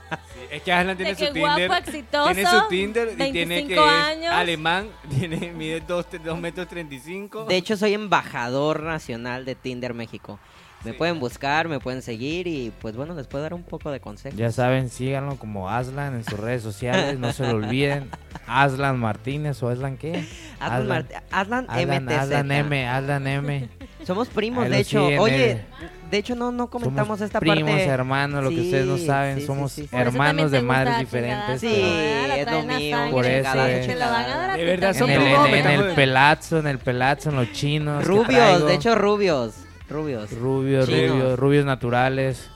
Sí, 0.09 0.39
es 0.51 0.61
que 0.61 0.71
Aslan 0.71 0.95
tiene 0.95 1.11
De 1.11 1.17
que 1.17 1.27
su 1.27 1.33
Tinder. 1.33 1.67
guapo, 1.67 1.83
exitoso. 1.83 2.33
tiene 2.33 2.49
su 2.49 2.67
Tinder 2.69 3.09
y 3.11 3.15
tiene 3.17 3.31
que 3.33 3.45
25 3.45 3.85
es 3.85 3.91
años. 4.05 4.33
alemán, 4.33 4.89
tiene, 5.09 5.51
mide 5.51 5.81
2 5.81 6.05
metros 6.39 6.67
35. 6.69 7.43
De 7.45 7.57
hecho, 7.57 7.75
soy 7.75 7.93
embajador 7.93 8.83
nacional 8.83 9.43
de 9.43 9.55
Tinder 9.55 9.93
México. 9.93 10.39
Me 10.83 10.91
Sí. 10.91 10.97
pueden 10.97 11.19
buscar, 11.19 11.67
me 11.67 11.79
pueden 11.79 12.01
seguir 12.01 12.47
y 12.47 12.71
pues 12.81 12.95
bueno, 12.95 13.13
les 13.15 13.27
puedo 13.27 13.43
dar 13.43 13.53
un 13.53 13.63
poco 13.63 13.91
de 13.91 13.99
consejo. 13.99 14.37
Ya 14.37 14.51
saben, 14.51 14.89
síganlo 14.89 15.35
como 15.35 15.69
Aslan 15.69 16.15
en 16.15 16.23
sus 16.23 16.39
redes 16.39 16.61
sociales. 16.61 17.17
No 17.19 17.33
se 17.33 17.43
lo 17.43 17.55
olviden. 17.57 18.09
Aslan 18.47 18.97
Martínez 18.99 19.61
o 19.63 19.69
Aslan 19.69 19.97
qué? 19.97 20.25
Aslan, 20.59 21.07
Aslan 21.31 21.65
Aslan, 21.69 22.03
MTZ. 22.05 22.11
Aslan 22.17 22.51
M, 22.51 22.87
Aslan 22.87 23.27
M. 23.27 23.69
Somos 24.05 24.29
primos, 24.29 24.65
Ahí 24.65 24.69
de 24.71 24.79
hecho. 24.79 25.03
siguen, 25.05 25.19
Oye, 25.19 25.51
eh. 25.51 25.65
de 26.11 26.17
hecho 26.17 26.35
no, 26.35 26.51
no 26.53 26.69
comentamos 26.69 27.07
Somos 27.07 27.21
esta 27.21 27.39
primos, 27.41 27.69
parte. 27.71 27.85
hermanos, 27.85 28.43
lo 28.43 28.49
que 28.51 28.55
Sí, 28.57 28.61
ustedes 28.65 28.85
no 28.85 28.97
saben. 28.97 29.39
sí, 29.39 29.45
somos 29.45 29.77
hermanos 29.91 30.51
de 30.51 30.61
madres 30.61 30.99
diferentes. 30.99 31.59
Sí, 31.59 31.73
es 31.75 32.49
lo 32.49 32.61
mío. 32.63 32.97
Por 33.11 33.25
eso 33.25 33.65
es. 33.65 33.87
De 33.87 34.63
verdad, 34.65 34.93
son 34.93 35.09
En 35.09 35.21
el, 35.21 35.27
primos, 35.27 35.49
en, 35.49 35.67
el 35.67 35.93
pelazo, 35.95 36.59
en 36.59 36.67
el 36.67 36.79
pelazo, 36.79 37.29
en 37.31 37.35
los 37.35 37.51
chinos. 37.51 38.03
que 38.03 38.07
Rubios, 38.07 38.65
de 38.67 38.75
hecho 38.75 38.95
rubios. 38.95 39.55
Rubios. 39.89 40.31
Rubios, 40.31 40.87
Chinos. 40.87 41.09
rubios, 41.11 41.39
rubios 41.39 41.65
naturales. 41.65 42.49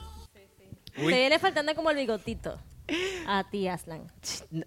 Te 0.94 1.02
viene 1.02 1.38
faltando 1.38 1.74
como 1.74 1.90
el 1.90 1.96
bigotito. 1.96 2.58
A 3.26 3.44
ti, 3.50 3.68
Aslan. 3.68 4.02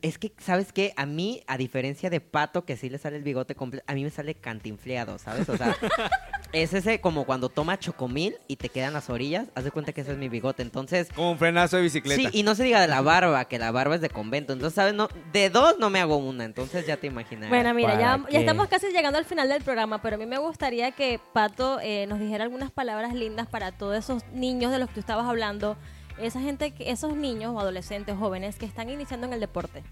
Es 0.01 0.17
que, 0.17 0.33
¿sabes 0.39 0.71
qué? 0.71 0.93
A 0.95 1.05
mí, 1.05 1.41
a 1.47 1.57
diferencia 1.57 2.09
de 2.09 2.21
Pato, 2.21 2.65
que 2.65 2.77
sí 2.77 2.89
le 2.89 2.97
sale 2.97 3.17
el 3.17 3.23
bigote 3.23 3.55
completo, 3.55 3.83
a 3.87 3.93
mí 3.93 4.03
me 4.03 4.09
sale 4.09 4.35
cantinfleado, 4.35 5.17
¿sabes? 5.19 5.49
O 5.49 5.57
sea, 5.57 5.75
es 6.53 6.73
ese 6.73 7.01
como 7.01 7.25
cuando 7.25 7.49
toma 7.49 7.77
chocomil 7.77 8.35
y 8.47 8.55
te 8.55 8.69
quedan 8.69 8.93
las 8.93 9.09
orillas, 9.09 9.47
haz 9.55 9.65
de 9.65 9.71
cuenta 9.71 9.91
que 9.91 10.01
ese 10.01 10.13
es 10.13 10.17
mi 10.17 10.29
bigote. 10.29 10.63
Entonces, 10.63 11.09
Como 11.13 11.31
un 11.31 11.37
frenazo 11.37 11.75
de 11.77 11.83
bicicleta. 11.83 12.29
sí, 12.29 12.29
y 12.31 12.43
no 12.43 12.55
se 12.55 12.63
diga 12.63 12.79
de 12.79 12.87
la 12.87 13.01
barba, 13.01 13.45
que 13.45 13.59
la 13.59 13.71
barba 13.71 13.95
es 13.95 14.01
de 14.01 14.09
convento. 14.09 14.53
Entonces, 14.53 14.75
¿sabes? 14.75 14.93
No, 14.93 15.09
de 15.33 15.49
dos 15.49 15.75
no 15.79 15.89
me 15.89 15.99
hago 15.99 16.17
una, 16.17 16.45
entonces 16.45 16.87
ya 16.87 16.97
te 16.97 17.07
imaginas. 17.07 17.49
Bueno, 17.49 17.73
mira, 17.73 17.99
ya, 17.99 18.25
estamos 18.39 18.67
casi 18.69 18.87
llegando 18.91 19.19
al 19.19 19.25
final 19.25 19.49
del 19.49 19.61
programa, 19.61 20.01
pero 20.01 20.15
a 20.15 20.19
mí 20.19 20.25
me 20.25 20.37
gustaría 20.37 20.91
que 20.91 21.19
Pato 21.33 21.79
eh, 21.81 22.05
nos 22.07 22.19
dijera 22.19 22.43
algunas 22.45 22.71
palabras 22.71 23.13
lindas 23.13 23.47
para 23.47 23.71
todos 23.73 23.97
esos 23.97 24.23
niños 24.31 24.71
de 24.71 24.79
los 24.79 24.87
que 24.87 24.95
tú 24.95 24.99
estabas 25.01 25.25
hablando, 25.25 25.77
esa 26.19 26.39
gente, 26.39 26.71
que- 26.71 26.91
esos 26.91 27.15
niños 27.15 27.53
o 27.55 27.59
adolescentes, 27.59 28.15
jóvenes 28.17 28.57
que 28.57 28.65
están 28.65 28.89
iniciando 28.89 29.27
en 29.27 29.33
el 29.33 29.39
deporte. 29.39 29.83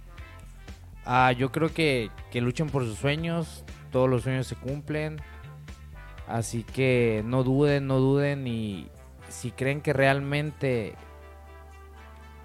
Ah, 1.05 1.32
yo 1.34 1.51
creo 1.51 1.74
que, 1.74 2.09
que 2.32 2.39
luchen 2.41 2.69
por 2.69 2.84
sus 2.86 2.97
sueños. 2.97 3.65
Todos 3.91 4.09
los 4.09 4.24
sueños 4.24 4.47
se 4.47 4.55
cumplen. 4.55 5.21
Así 6.28 6.63
que 6.63 7.21
no 7.26 7.43
duden, 7.43 7.88
no 7.88 7.97
duden. 7.99 8.47
Y 8.47 8.88
si 9.30 9.51
creen 9.51 9.82
que 9.82 9.91
realmente 9.91 10.95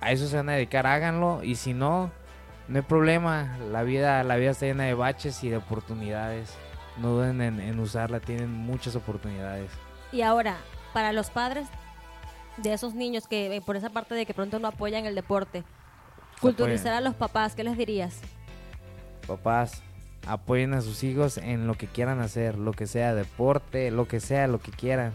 a 0.00 0.10
eso 0.12 0.26
se 0.26 0.36
van 0.36 0.48
a 0.48 0.52
dedicar, 0.52 0.86
háganlo. 0.86 1.42
Y 1.44 1.54
si 1.54 1.72
no, 1.74 2.10
no 2.66 2.76
hay 2.78 2.82
problema. 2.84 3.56
La 3.70 3.84
vida, 3.84 4.24
la 4.24 4.36
vida 4.36 4.50
está 4.50 4.66
llena 4.66 4.84
de 4.84 4.94
baches 4.94 5.42
y 5.44 5.50
de 5.50 5.56
oportunidades. 5.58 6.52
No 6.96 7.10
duden 7.10 7.40
en, 7.40 7.60
en 7.60 7.78
usarla, 7.78 8.18
tienen 8.18 8.50
muchas 8.52 8.96
oportunidades. 8.96 9.70
Y 10.10 10.22
ahora, 10.22 10.56
para 10.92 11.12
los 11.12 11.30
padres 11.30 11.68
de 12.62 12.72
esos 12.72 12.94
niños 12.94 13.26
que 13.26 13.54
eh, 13.56 13.60
por 13.60 13.76
esa 13.76 13.90
parte 13.90 14.14
de 14.14 14.26
que 14.26 14.34
pronto 14.34 14.58
no 14.58 14.68
apoyan 14.68 15.06
el 15.06 15.14
deporte, 15.14 15.64
culturizar 16.40 16.92
a 16.92 17.00
los 17.00 17.14
papás, 17.14 17.54
¿qué 17.54 17.64
les 17.64 17.76
dirías? 17.76 18.20
Papás, 19.26 19.82
apoyen 20.26 20.74
a 20.74 20.80
sus 20.80 21.02
hijos 21.04 21.38
en 21.38 21.66
lo 21.66 21.74
que 21.74 21.86
quieran 21.86 22.20
hacer, 22.20 22.58
lo 22.58 22.72
que 22.72 22.86
sea 22.86 23.14
deporte, 23.14 23.90
lo 23.90 24.06
que 24.06 24.20
sea, 24.20 24.46
lo 24.46 24.60
que 24.60 24.70
quieran. 24.70 25.12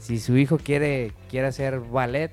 Si 0.00 0.18
su 0.18 0.36
hijo 0.36 0.58
quiere, 0.58 1.12
quiere 1.30 1.48
hacer 1.48 1.80
ballet, 1.80 2.32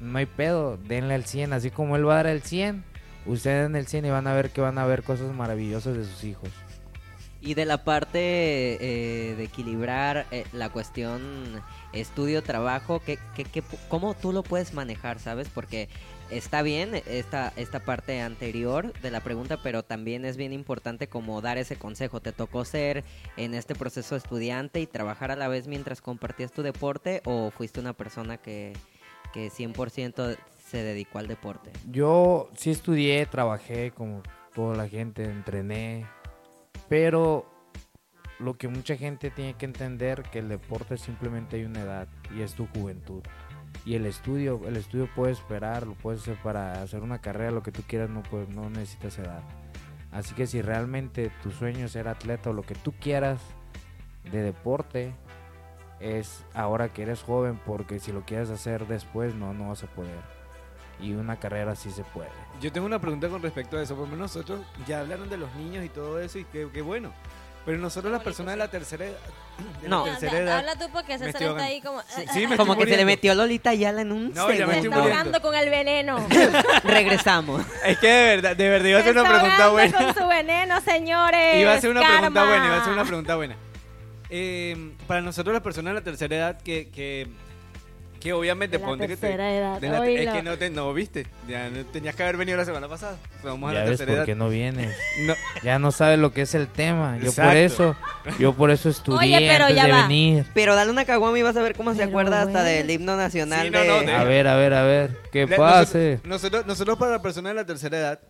no 0.00 0.18
hay 0.18 0.26
pedo, 0.26 0.76
denle 0.76 1.14
al 1.14 1.24
100, 1.24 1.52
así 1.52 1.70
como 1.70 1.96
él 1.96 2.08
va 2.08 2.14
a 2.14 2.16
dar 2.16 2.26
el 2.26 2.42
100, 2.42 2.84
ustedes 3.26 3.64
den 3.64 3.76
el 3.76 3.86
100 3.86 4.06
y 4.06 4.10
van 4.10 4.26
a 4.26 4.34
ver 4.34 4.50
que 4.50 4.60
van 4.60 4.78
a 4.78 4.86
ver 4.86 5.02
cosas 5.02 5.32
maravillosas 5.34 5.96
de 5.96 6.04
sus 6.04 6.24
hijos. 6.24 6.48
Y 7.42 7.54
de 7.54 7.64
la 7.64 7.84
parte 7.84 8.18
eh, 8.20 9.34
de 9.34 9.44
equilibrar 9.44 10.26
eh, 10.30 10.44
la 10.52 10.68
cuestión 10.68 11.62
estudio-trabajo, 11.92 13.00
¿qué, 13.00 13.18
qué, 13.34 13.44
qué 13.44 13.62
pu- 13.62 13.78
¿cómo 13.88 14.14
tú 14.14 14.32
lo 14.32 14.42
puedes 14.42 14.74
manejar, 14.74 15.18
sabes? 15.18 15.48
Porque 15.48 15.88
está 16.30 16.60
bien 16.62 17.00
esta, 17.06 17.52
esta 17.56 17.80
parte 17.80 18.20
anterior 18.20 18.92
de 19.00 19.10
la 19.10 19.20
pregunta, 19.20 19.58
pero 19.62 19.82
también 19.82 20.24
es 20.24 20.36
bien 20.36 20.52
importante 20.52 21.08
como 21.08 21.40
dar 21.40 21.56
ese 21.56 21.76
consejo. 21.76 22.20
¿Te 22.20 22.32
tocó 22.32 22.64
ser 22.66 23.04
en 23.38 23.54
este 23.54 23.74
proceso 23.74 24.16
estudiante 24.16 24.80
y 24.80 24.86
trabajar 24.86 25.30
a 25.30 25.36
la 25.36 25.48
vez 25.48 25.66
mientras 25.66 26.00
compartías 26.02 26.52
tu 26.52 26.62
deporte 26.62 27.22
o 27.24 27.50
fuiste 27.50 27.80
una 27.80 27.94
persona 27.94 28.36
que, 28.36 28.74
que 29.32 29.48
100% 29.50 30.36
se 30.70 30.82
dedicó 30.82 31.18
al 31.18 31.26
deporte? 31.26 31.70
Yo 31.90 32.50
sí 32.54 32.70
estudié, 32.70 33.24
trabajé 33.26 33.92
como 33.92 34.22
toda 34.54 34.76
la 34.76 34.88
gente, 34.88 35.24
entrené, 35.24 36.06
pero 36.90 37.46
lo 38.40 38.58
que 38.58 38.66
mucha 38.66 38.96
gente 38.96 39.30
tiene 39.30 39.54
que 39.54 39.64
entender 39.64 40.24
que 40.24 40.40
el 40.40 40.48
deporte 40.48 40.98
simplemente 40.98 41.56
hay 41.56 41.64
una 41.64 41.82
edad 41.82 42.08
y 42.36 42.42
es 42.42 42.54
tu 42.54 42.66
juventud. 42.66 43.22
Y 43.84 43.94
el 43.94 44.06
estudio, 44.06 44.60
el 44.66 44.76
estudio 44.76 45.08
puede 45.14 45.32
esperar, 45.32 45.86
lo 45.86 45.94
puedes 45.94 46.22
hacer 46.22 46.36
para 46.42 46.82
hacer 46.82 47.02
una 47.02 47.20
carrera, 47.20 47.52
lo 47.52 47.62
que 47.62 47.70
tú 47.70 47.82
quieras, 47.86 48.10
no, 48.10 48.24
puedes, 48.24 48.48
no 48.48 48.68
necesitas 48.68 49.20
edad. 49.20 49.44
Así 50.10 50.34
que 50.34 50.48
si 50.48 50.62
realmente 50.62 51.30
tu 51.44 51.52
sueño 51.52 51.86
es 51.86 51.92
ser 51.92 52.08
atleta 52.08 52.50
o 52.50 52.52
lo 52.52 52.62
que 52.62 52.74
tú 52.74 52.92
quieras 53.00 53.40
de 54.32 54.42
deporte, 54.42 55.14
es 56.00 56.44
ahora 56.54 56.88
que 56.88 57.02
eres 57.02 57.22
joven, 57.22 57.60
porque 57.64 58.00
si 58.00 58.10
lo 58.10 58.24
quieres 58.24 58.50
hacer 58.50 58.88
después, 58.88 59.36
no, 59.36 59.54
no 59.54 59.68
vas 59.68 59.84
a 59.84 59.86
poder. 59.86 60.39
Y 61.02 61.12
una 61.14 61.36
carrera 61.36 61.74
sí 61.76 61.90
se 61.90 62.04
puede. 62.04 62.28
Yo 62.60 62.70
tengo 62.72 62.86
una 62.86 62.98
pregunta 62.98 63.28
con 63.28 63.40
respecto 63.42 63.78
a 63.78 63.82
eso. 63.82 63.94
Por 63.94 64.04
lo 64.06 64.12
menos 64.12 64.34
nosotros 64.34 64.60
ya 64.86 65.00
hablaron 65.00 65.28
de 65.30 65.36
los 65.38 65.54
niños 65.54 65.84
y 65.84 65.88
todo 65.88 66.20
eso 66.20 66.38
y 66.38 66.44
qué, 66.44 66.68
qué 66.72 66.82
bueno. 66.82 67.12
Pero 67.64 67.76
nosotros 67.78 68.10
las 68.10 68.22
personas 68.22 68.52
de 68.54 68.56
la 68.58 68.68
tercera 68.68 69.04
edad... 69.04 69.18
de 69.82 69.88
la 69.88 69.88
No. 69.88 70.04
tercera 70.04 70.32
Ya, 70.32 70.38
edad 70.38 70.58
Habla 70.60 70.76
tú 70.76 70.86
porque 70.92 71.12
me 71.12 71.18
César 71.18 71.28
está 71.28 71.44
ahogando. 71.44 71.62
ahí 71.64 71.80
como... 71.82 72.00
Sí, 72.02 72.24
sí, 72.32 72.46
me 72.46 72.56
Como 72.56 72.74
que 72.76 72.86
se 72.86 72.96
le 72.96 73.04
metió 73.04 73.34
Lolita 73.34 73.70
Ayala 73.70 74.00
en 74.00 74.12
un 74.12 74.32
No, 74.32 74.50
ya 74.50 74.66
me 74.66 74.72
Se 74.74 74.78
estoy 74.80 74.90
está 74.90 74.96
muriendo. 75.00 75.00
ahogando 75.02 75.40
con 75.42 75.54
el 75.54 75.68
veneno. 75.70 76.26
Regresamos. 76.84 77.62
Es 77.84 77.98
que 77.98 78.08
de 78.08 78.36
verdad, 78.36 78.56
de 78.56 78.68
verdad 78.68 78.88
iba 78.88 78.98
a 78.98 79.02
Se 79.02 79.10
hacer 79.10 79.20
una 79.20 79.28
está 79.28 79.40
pregunta 79.40 79.68
buena. 79.68 79.98
con 80.14 80.22
su 80.22 80.28
veneno, 80.28 80.80
señores. 80.80 81.56
Iba 81.56 81.72
a 81.72 81.74
hacer 81.76 81.90
una 81.90 82.00
Karma. 82.00 82.16
pregunta 82.18 82.44
buena, 82.44 82.66
iba 82.66 82.74
a 82.76 82.80
hacer 82.80 82.92
una 82.92 83.04
pregunta 83.04 83.36
buena. 83.36 83.56
Eh, 84.30 84.92
para 85.06 85.20
nosotros 85.20 85.52
las 85.52 85.62
personas 85.62 85.90
de 85.92 86.00
la 86.00 86.04
tercera 86.04 86.36
edad 86.36 86.60
que, 86.62 86.88
que, 86.88 87.28
que 88.20 88.32
obviamente 88.34 88.76
De 88.76 88.82
la 88.82 88.88
ponte 88.88 89.08
que 89.08 89.16
te- 89.16 89.32
edad, 89.32 89.80
de 89.80 89.88
la- 89.88 90.06
es 90.08 90.30
que 90.30 90.42
no 90.42 90.56
te 90.58 90.68
no 90.70 90.92
viste, 90.94 91.26
ya 91.48 91.68
no- 91.70 91.84
tenías 91.86 92.14
que 92.14 92.22
haber 92.22 92.36
venido 92.36 92.56
la 92.58 92.64
semana 92.66 92.86
pasada. 92.86 93.16
Vamos 93.42 93.70
a 93.70 93.72
Ya 93.72 93.78
la 93.80 93.84
ves 93.86 93.98
tercera 93.98 94.06
por 94.10 94.16
edad. 94.18 94.26
qué 94.26 94.34
no 94.34 94.48
vienes. 94.50 94.94
No, 95.26 95.34
Ya 95.64 95.78
no 95.78 95.90
sabes 95.90 96.18
lo 96.18 96.32
que 96.32 96.42
es 96.42 96.54
el 96.54 96.68
tema. 96.68 97.18
Yo 97.18 97.32
por 97.32 97.56
eso, 97.56 97.96
yo 98.38 98.52
por 98.54 98.70
eso 98.70 98.88
estudié 98.90 99.36
Oye, 99.36 99.48
pero 99.48 99.64
antes 99.64 99.76
ya 99.76 99.86
de 99.86 99.92
va. 99.92 100.02
venir. 100.02 100.46
Pero 100.54 100.74
dale 100.76 100.90
una 100.90 101.04
caguama 101.04 101.38
y 101.38 101.42
vas 101.42 101.56
a 101.56 101.62
ver 101.62 101.74
cómo 101.74 101.94
se 101.94 102.02
acuerda 102.02 102.42
hasta 102.42 102.62
del 102.62 102.90
himno 102.90 103.16
nacional 103.16 103.64
Sí, 103.66 103.70
no, 103.70 103.80
de... 103.80 103.88
no, 103.88 104.00
de- 104.02 104.12
A 104.12 104.24
ver, 104.24 104.46
a 104.46 104.56
ver, 104.56 104.74
a 104.74 104.82
ver. 104.84 105.16
¿Qué 105.32 105.46
Le- 105.46 105.56
pase? 105.56 106.20
Nosotros, 106.22 106.28
nosotros, 106.28 106.66
nosotros 106.66 106.98
para 106.98 107.12
la 107.12 107.22
persona 107.22 107.48
de 107.48 107.54
la 107.56 107.66
tercera 107.66 107.98
edad 107.98 108.20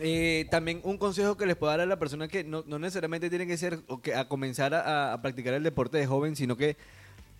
Eh, 0.00 0.46
también 0.50 0.80
un 0.84 0.96
consejo 0.96 1.36
que 1.36 1.44
les 1.44 1.56
puedo 1.56 1.70
dar 1.72 1.80
a 1.80 1.86
la 1.86 1.98
persona 1.98 2.28
que 2.28 2.44
no, 2.44 2.62
no 2.68 2.78
necesariamente 2.78 3.28
tiene 3.30 3.48
que 3.48 3.56
ser 3.56 3.80
o 3.88 4.00
que 4.00 4.14
a 4.14 4.28
comenzar 4.28 4.72
a, 4.72 5.12
a 5.12 5.20
practicar 5.22 5.54
el 5.54 5.64
deporte 5.64 5.98
de 5.98 6.06
joven, 6.06 6.36
sino 6.36 6.56
que 6.56 6.76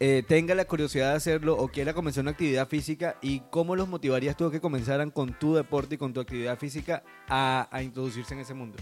eh, 0.01 0.23
tenga 0.27 0.55
la 0.55 0.65
curiosidad 0.65 1.11
de 1.11 1.17
hacerlo 1.17 1.57
o 1.57 1.69
quiera 1.69 1.93
comenzar 1.93 2.23
una 2.23 2.31
actividad 2.31 2.69
física 2.69 3.17
y 3.21 3.41
cómo 3.51 3.77
los 3.77 3.89
motivarías 3.89 4.37
tú 4.37 4.47
a 4.47 4.53
que 4.53 4.61
comenzaran 4.61 5.11
con 5.11 5.39
tu 5.39 5.55
deporte 5.55 5.97
y 5.97 5.99
con 5.99 6.13
tu 6.13 6.21
actividad 6.21 6.59
física 6.59 7.03
a, 7.29 7.69
a 7.71 7.83
introducirse 7.83 8.35
en 8.35 8.41
ese 8.41 8.55
mundo. 8.55 8.79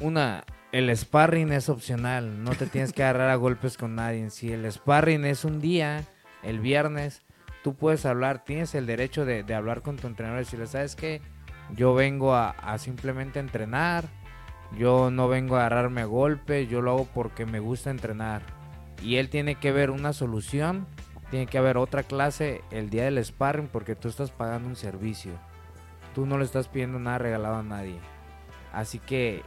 Una, 0.00 0.44
el 0.70 0.96
sparring 0.96 1.52
es 1.52 1.68
opcional, 1.68 2.44
no 2.44 2.52
te 2.52 2.66
tienes 2.66 2.92
que 2.92 3.02
agarrar 3.02 3.30
a 3.30 3.36
golpes 3.36 3.76
con 3.76 3.94
nadie. 3.94 4.30
Si 4.30 4.52
el 4.52 4.70
sparring 4.70 5.24
es 5.24 5.44
un 5.44 5.60
día, 5.60 6.04
el 6.42 6.60
viernes, 6.60 7.22
tú 7.64 7.74
puedes 7.74 8.06
hablar, 8.06 8.44
tienes 8.44 8.74
el 8.74 8.86
derecho 8.86 9.24
de, 9.24 9.42
de 9.42 9.54
hablar 9.54 9.82
con 9.82 9.96
tu 9.96 10.06
entrenador 10.06 10.40
y 10.40 10.44
decirle, 10.44 10.66
¿sabes 10.66 10.94
qué? 10.94 11.20
Yo 11.74 11.94
vengo 11.94 12.34
a, 12.34 12.50
a 12.50 12.78
simplemente 12.78 13.40
entrenar, 13.40 14.08
yo 14.78 15.10
no 15.10 15.28
vengo 15.28 15.56
a 15.56 15.66
agarrarme 15.66 16.02
a 16.02 16.06
golpes, 16.06 16.68
yo 16.68 16.80
lo 16.80 16.92
hago 16.92 17.08
porque 17.12 17.44
me 17.46 17.60
gusta 17.60 17.90
entrenar. 17.90 18.57
Y 19.02 19.16
él 19.16 19.28
tiene 19.28 19.54
que 19.54 19.72
ver 19.72 19.90
una 19.90 20.12
solución, 20.12 20.86
tiene 21.30 21.46
que 21.46 21.58
haber 21.58 21.76
otra 21.76 22.02
clase 22.02 22.62
el 22.70 22.90
día 22.90 23.04
del 23.04 23.24
sparring 23.24 23.68
porque 23.68 23.94
tú 23.94 24.08
estás 24.08 24.30
pagando 24.30 24.68
un 24.68 24.76
servicio. 24.76 25.32
Tú 26.14 26.26
no 26.26 26.38
le 26.38 26.44
estás 26.44 26.68
pidiendo 26.68 26.98
nada 26.98 27.18
regalado 27.18 27.56
a 27.56 27.62
nadie. 27.62 27.98
Así 28.72 28.98
que 28.98 29.42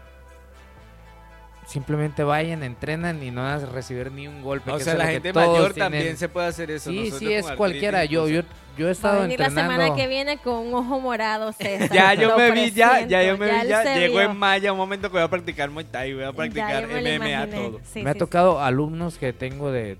simplemente 1.72 2.24
vayan, 2.24 2.64
entrenan 2.64 3.24
y 3.24 3.32
no 3.32 3.42
van 3.44 3.64
a 3.64 3.66
recibir 3.66 4.12
ni 4.12 4.28
un 4.28 4.42
golpe. 4.42 4.72
O 4.72 4.78
que 4.78 4.84
sea, 4.84 4.96
la 4.96 5.08
gente 5.08 5.32
mayor 5.34 5.74
tienen. 5.74 5.92
también 5.92 6.18
se 6.18 6.28
puede 6.30 6.48
hacer 6.48 6.70
eso. 6.72 6.90
Sí, 6.90 6.98
Nosotros 7.06 7.20
sí, 7.20 7.34
es 7.34 7.46
cualquiera. 7.54 8.04
Yo, 8.06 8.28
yo, 8.28 8.42
yo 8.78 8.80
he 8.80 8.84
Va 8.84 8.90
a 8.90 8.92
estado 8.92 9.22
venir 9.22 9.40
la 9.40 9.46
entrenando. 9.48 9.74
semana 9.84 9.96
que 9.96 10.08
viene 10.08 10.38
con 10.38 10.54
un 10.68 10.74
ojo 10.74 11.00
morado, 11.00 11.52
César. 11.54 11.90
Ya 11.94 12.14
yo 12.14 12.30
Lo 12.30 12.38
me 12.38 12.52
vi, 12.52 12.72
ya, 12.72 13.06
ya 13.08 13.24
yo 13.24 13.38
me 13.38 13.46
vi, 13.46 13.68
ya. 13.68 13.84
vio. 13.84 14.22
en 14.22 14.38
mayo 14.38 14.72
un 14.74 14.78
momento 14.78 15.08
que 15.10 15.14
voy 15.14 15.22
a 15.24 15.30
practicar 15.30 15.70
Muay 15.70 15.86
Thai, 15.86 16.14
voy 16.14 16.24
a 16.26 16.34
practicar 16.34 16.88
MMA, 16.88 17.48
todo. 17.48 17.80
Sí, 17.92 18.04
me 18.04 18.10
ha 18.10 18.14
sí, 18.14 18.20
tocado 18.20 18.62
alumnos 18.62 19.18
que 19.18 19.32
tengo 19.34 19.72
de 19.72 19.98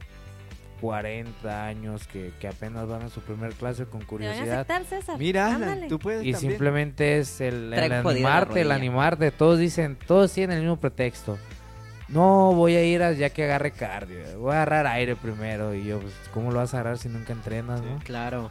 40 0.82 1.66
años 1.68 2.08
que, 2.08 2.32
que 2.40 2.48
apenas 2.48 2.88
van 2.88 3.04
a 3.04 3.10
su 3.10 3.22
primer 3.22 3.54
clase 3.54 3.86
con 3.86 4.02
sí. 4.02 4.08
¿Te 4.08 4.16
van 4.16 4.24
a 4.24 4.30
curiosidad. 4.34 4.54
aceptar, 4.62 4.86
César? 4.86 5.18
Mira, 5.18 5.48
Alan, 5.48 5.64
Ándale. 5.64 5.88
tú 5.88 6.00
puedes 6.00 6.26
Y 6.26 6.32
también. 6.34 6.52
simplemente 6.52 7.20
es 7.20 7.40
el, 7.40 7.72
el 7.74 7.92
animarte, 7.94 8.62
el 8.62 8.72
animarte. 8.72 9.32
Todos 9.32 9.60
dicen, 9.60 9.98
todos 10.08 10.34
tienen 10.34 10.58
el 10.58 10.64
mismo 10.64 10.78
pretexto. 10.78 11.38
No, 12.12 12.54
voy 12.54 12.76
a 12.76 12.84
ir 12.84 13.02
a- 13.04 13.14
ya 13.14 13.30
que 13.30 13.44
agarre 13.46 13.72
cardio. 13.72 14.40
Voy 14.40 14.52
a 14.52 14.64
agarrar 14.64 14.88
aire 14.88 15.16
primero. 15.16 15.74
Y 15.74 15.86
yo, 15.86 16.00
pues, 16.00 16.14
¿cómo 16.34 16.52
lo 16.52 16.58
vas 16.58 16.74
a 16.74 16.78
agarrar 16.80 16.98
si 16.98 17.10
nunca 17.10 17.34
entrenas, 17.34 17.82
no? 17.82 18.00
Claro. 18.04 18.50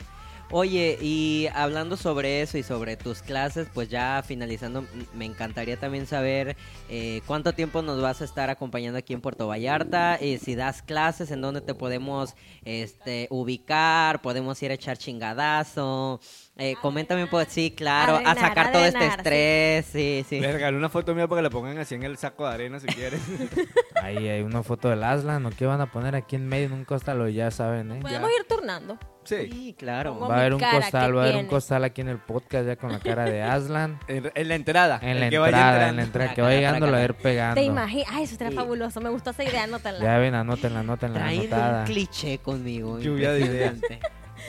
Oye, 0.52 0.98
y 1.00 1.46
hablando 1.54 1.96
sobre 1.96 2.42
eso 2.42 2.58
y 2.58 2.64
sobre 2.64 2.96
tus 2.96 3.22
clases, 3.22 3.68
pues 3.72 3.88
ya 3.88 4.20
finalizando, 4.26 4.84
me 5.14 5.24
encantaría 5.24 5.76
también 5.78 6.08
saber 6.08 6.56
eh, 6.88 7.20
cuánto 7.24 7.52
tiempo 7.52 7.82
nos 7.82 8.02
vas 8.02 8.20
a 8.20 8.24
estar 8.24 8.50
acompañando 8.50 8.98
aquí 8.98 9.12
en 9.12 9.20
Puerto 9.20 9.46
Vallarta, 9.46 10.18
y 10.20 10.38
si 10.38 10.56
das 10.56 10.82
clases, 10.82 11.30
en 11.30 11.40
dónde 11.40 11.60
te 11.60 11.72
podemos 11.74 12.34
este, 12.64 13.28
ubicar, 13.30 14.22
podemos 14.22 14.60
ir 14.64 14.72
a 14.72 14.74
echar 14.74 14.98
chingadazo. 14.98 16.20
Eh, 16.60 16.76
coméntame, 16.82 17.26
pues 17.26 17.48
sí, 17.48 17.70
claro, 17.70 18.12
a 18.14 18.16
Arenar, 18.18 18.38
sacar 18.38 18.70
todo 18.72 18.84
este 18.84 18.98
sí. 19.00 19.04
estrés, 19.06 19.86
sí, 19.86 20.24
sí. 20.28 20.40
Les 20.40 20.52
regalé 20.52 20.76
una 20.76 20.90
foto 20.90 21.14
mía 21.14 21.26
para 21.26 21.38
que 21.38 21.42
la 21.44 21.50
pongan 21.50 21.78
así 21.78 21.94
en 21.94 22.02
el 22.02 22.18
saco 22.18 22.46
de 22.46 22.52
arena 22.54 22.78
si 22.80 22.86
quieren. 22.86 23.18
Ahí 24.02 24.28
hay 24.28 24.42
una 24.42 24.62
foto 24.62 24.90
del 24.90 25.02
Aslan. 25.02 25.44
¿O 25.46 25.50
qué 25.50 25.64
van 25.66 25.80
a 25.80 25.86
poner 25.90 26.14
aquí 26.14 26.36
en 26.36 26.46
medio 26.46 26.66
en 26.66 26.72
un 26.72 26.84
costal? 26.84 27.32
Ya 27.32 27.50
saben, 27.50 27.90
¿eh? 27.92 27.98
Podemos 28.02 28.30
ir 28.38 28.46
turnando. 28.46 28.98
sí. 29.24 29.48
Sí, 29.50 29.74
claro. 29.78 30.12
Pongo 30.14 30.28
Va 30.28 30.36
a 30.36 30.40
haber 30.40 30.54
un 30.54 30.60
costal, 30.60 31.10
¿qué 31.10 31.12
va 31.16 31.22
a 31.22 31.24
haber 31.24 31.36
un 31.36 31.46
costal 31.46 31.84
aquí 31.84 32.00
en 32.02 32.08
el 32.08 32.18
podcast 32.18 32.66
ya 32.66 32.76
con 32.76 32.92
la 32.92 32.98
cara 33.00 33.24
de 33.24 33.42
Aslan. 33.42 33.98
En, 34.08 34.30
en 34.34 34.48
la 34.48 34.54
entrada. 34.54 34.98
En 35.02 35.18
la 35.20 35.26
entrada, 35.26 35.88
en 35.88 35.96
la 35.96 36.02
entrada, 36.02 36.34
que 36.34 36.42
va 36.42 36.50
llegando 36.50 36.86
la 36.86 36.98
ver 36.98 37.14
pegando. 37.14 37.54
¿Te 37.54 37.62
imaginas? 37.62 38.08
Ay, 38.10 38.24
eso 38.24 38.32
estaría 38.32 38.50
Sí. 38.50 38.56
fabuloso. 38.56 39.00
Me 39.00 39.08
gustó 39.08 39.30
esa 39.30 39.44
idea, 39.44 39.64
anótala. 39.64 39.98
Ya 40.00 40.18
ven, 40.18 40.34
anótenla, 40.34 40.80
anótenla, 40.80 41.20
Traen 41.20 41.40
anotada. 41.40 41.80
un 41.80 41.86
cliché 41.86 42.38
conmigo. 42.38 42.98
Lluvia 42.98 43.32
de 43.32 43.40
ideas. 43.40 43.74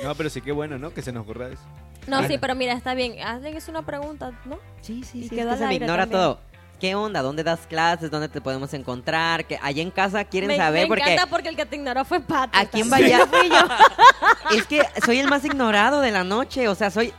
No, 0.03 0.15
pero 0.15 0.29
sí 0.29 0.41
que 0.41 0.51
bueno, 0.51 0.77
¿no? 0.79 0.93
Que 0.93 1.01
se 1.01 1.11
nos 1.11 1.23
ocurra 1.23 1.47
eso. 1.49 1.61
No, 2.07 2.27
sí, 2.27 2.37
pero 2.39 2.55
mira, 2.55 2.73
está 2.73 2.93
bien. 2.93 3.21
Hazle 3.21 3.55
es 3.55 3.67
una 3.67 3.83
pregunta, 3.83 4.31
¿no? 4.45 4.57
Sí, 4.81 5.03
sí, 5.03 5.19
Y 5.19 5.29
sí, 5.29 5.35
quedó 5.35 5.49
es 5.51 5.55
que 5.57 5.61
se 5.63 5.67
me 5.67 5.75
ignora 5.75 6.03
también. 6.03 6.19
todo. 6.21 6.39
¿Qué 6.79 6.95
onda? 6.95 7.21
¿Dónde 7.21 7.43
das 7.43 7.59
clases? 7.67 8.09
¿Dónde 8.09 8.27
te 8.27 8.41
podemos 8.41 8.73
encontrar? 8.73 9.45
Que 9.45 9.59
allá 9.61 9.83
en 9.83 9.91
casa 9.91 10.23
quieren 10.25 10.47
me, 10.47 10.57
saber 10.57 10.83
me 10.83 10.87
porque 10.87 11.03
encanta 11.13 11.27
porque 11.29 11.49
el 11.49 11.55
que 11.55 11.67
te 11.67 11.75
ignoró 11.75 12.03
fue 12.05 12.19
Pato. 12.21 12.57
aquí 12.57 12.81
en 12.81 12.89
también. 12.89 13.19
Vallarta 13.19 13.37
fui 13.37 13.49
yo. 13.49 14.57
es 14.57 14.65
que 14.65 14.81
soy 15.05 15.19
el 15.19 15.27
más 15.27 15.45
ignorado 15.45 16.01
de 16.01 16.09
la 16.09 16.23
noche, 16.23 16.67
o 16.67 16.73
sea, 16.73 16.89
soy 16.89 17.13